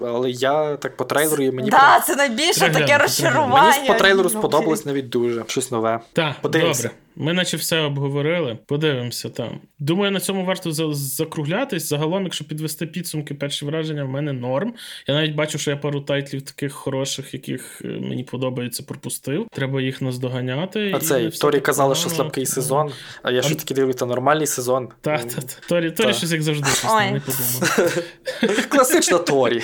але 0.00 0.30
я 0.30 0.76
так 0.76 0.96
по 0.96 1.04
трейлеру 1.04 1.42
і 1.44 1.50
мені, 1.50 1.70
Да, 1.70 1.76
прям- 1.78 2.02
це 2.06 2.16
найбільше 2.16 2.70
таке 2.70 2.98
розчарування. 2.98 3.70
мені 3.70 3.86
по 3.88 3.94
трейлеру 3.94 4.13
Ну, 4.22 4.28
сподобалось 4.28 4.86
навіть 4.86 5.08
дуже 5.08 5.44
щось 5.46 5.70
нове. 5.70 6.00
Так, 6.12 6.34
Подивимося. 6.40 6.82
добре. 6.82 6.98
Ми 7.16 7.32
наче 7.32 7.56
все 7.56 7.80
обговорили. 7.80 8.58
Подивимося 8.66 9.28
там. 9.28 9.60
Думаю, 9.78 10.10
на 10.10 10.20
цьому 10.20 10.44
варто 10.44 10.72
закруглятись. 10.92 11.88
Загалом, 11.88 12.22
якщо 12.24 12.44
підвести 12.44 12.86
підсумки, 12.86 13.34
перші 13.34 13.64
враження 13.64 14.04
в 14.04 14.08
мене 14.08 14.32
норм. 14.32 14.74
Я 15.08 15.14
навіть 15.14 15.34
бачу, 15.34 15.58
що 15.58 15.70
я 15.70 15.76
пару 15.76 16.00
тайтлів 16.00 16.42
таких 16.42 16.72
хороших, 16.72 17.34
яких 17.34 17.82
е, 17.84 17.88
мені 17.88 18.24
подобається, 18.24 18.82
пропустив. 18.82 19.46
Треба 19.52 19.82
їх 19.82 20.02
наздоганяти. 20.02 20.92
А 20.94 20.96
і 20.96 21.00
цей 21.00 21.30
Торі 21.30 21.54
так 21.54 21.62
казали, 21.62 21.94
що 21.94 22.10
слабкий 22.10 22.46
сезон, 22.46 22.92
а 23.22 23.30
я 23.30 23.42
що 23.42 23.54
А- 23.54 23.58
таки 23.58 23.74
дивлюся, 23.74 24.06
нормальний 24.06 24.46
сезон. 24.46 24.88
Так, 25.00 25.24
так. 25.24 25.44
Торі, 25.68 25.90
Торі 25.90 26.14
щось 26.14 26.32
як 26.32 26.42
завжди, 26.42 26.70
щось 26.70 26.84
не 26.84 27.20
подумав. 27.20 28.68
Класична 28.68 29.18
Торі. 29.18 29.62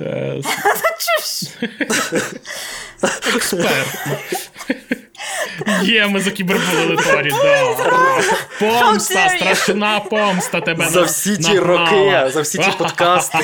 Е, 0.00 0.40
Експертно. 3.36 4.18
Є, 5.82 6.06
ми 6.06 6.20
закібербулили 6.20 6.96
Торі, 6.96 7.30
да. 7.30 7.74
Помста, 8.60 9.28
страшна 9.28 10.00
помста 10.00 10.60
тебе 10.60 10.88
За 10.88 11.02
всі 11.02 11.36
ті 11.36 11.58
роки, 11.58 12.30
за 12.32 12.40
всі 12.40 12.58
ті 12.58 12.70
подкасти. 12.78 13.38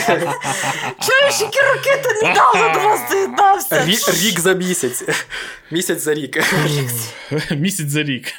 Чуєш, 1.06 1.40
які 1.40 1.58
роки 1.60 2.02
ти 2.02 2.26
недавно 2.26 2.74
до 2.74 2.88
вас 2.88 3.00
доєднався? 3.10 3.74
Рі- 3.84 4.24
Рік 4.28 4.40
за 4.40 4.52
місяць. 4.52 5.04
Місяць 5.70 6.02
за 6.02 6.14
рік. 6.14 6.38
Місяць 7.50 7.88
за 7.88 8.02
рік. 8.02 8.34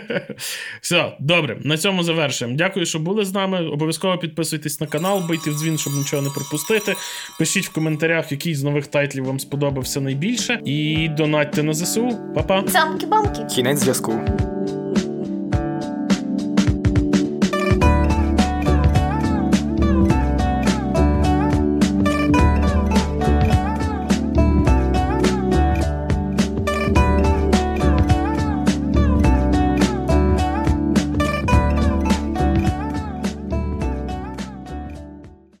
Все, 0.80 1.12
добре, 1.20 1.56
на 1.64 1.78
цьому 1.78 2.02
завершуємо. 2.02 2.56
Дякую, 2.56 2.86
що 2.86 2.98
були 2.98 3.24
з 3.24 3.32
нами. 3.34 3.66
Обов'язково 3.68 4.18
підписуйтесь 4.18 4.80
на 4.80 4.86
канал, 4.86 5.22
бийте 5.28 5.50
в 5.50 5.54
дзвін, 5.54 5.78
щоб 5.78 5.92
нічого 5.92 6.22
не 6.22 6.30
пропустити. 6.30 6.94
Пишіть 7.38 7.66
в 7.68 7.72
коментарях, 7.72 8.32
який 8.32 8.54
з 8.54 8.62
нових 8.62 8.86
тайтлів 8.86 9.24
вам 9.24 9.40
сподобався 9.40 10.00
найбільше. 10.00 10.60
І 10.64 11.08
донатьте 11.08 11.62
на 11.62 11.74
ЗСУ. 11.74 12.18
Па-па! 12.34 12.64
Цямки-бамки. 12.90 13.44
Кінець 13.54 13.78
зв'язку. 13.78 14.12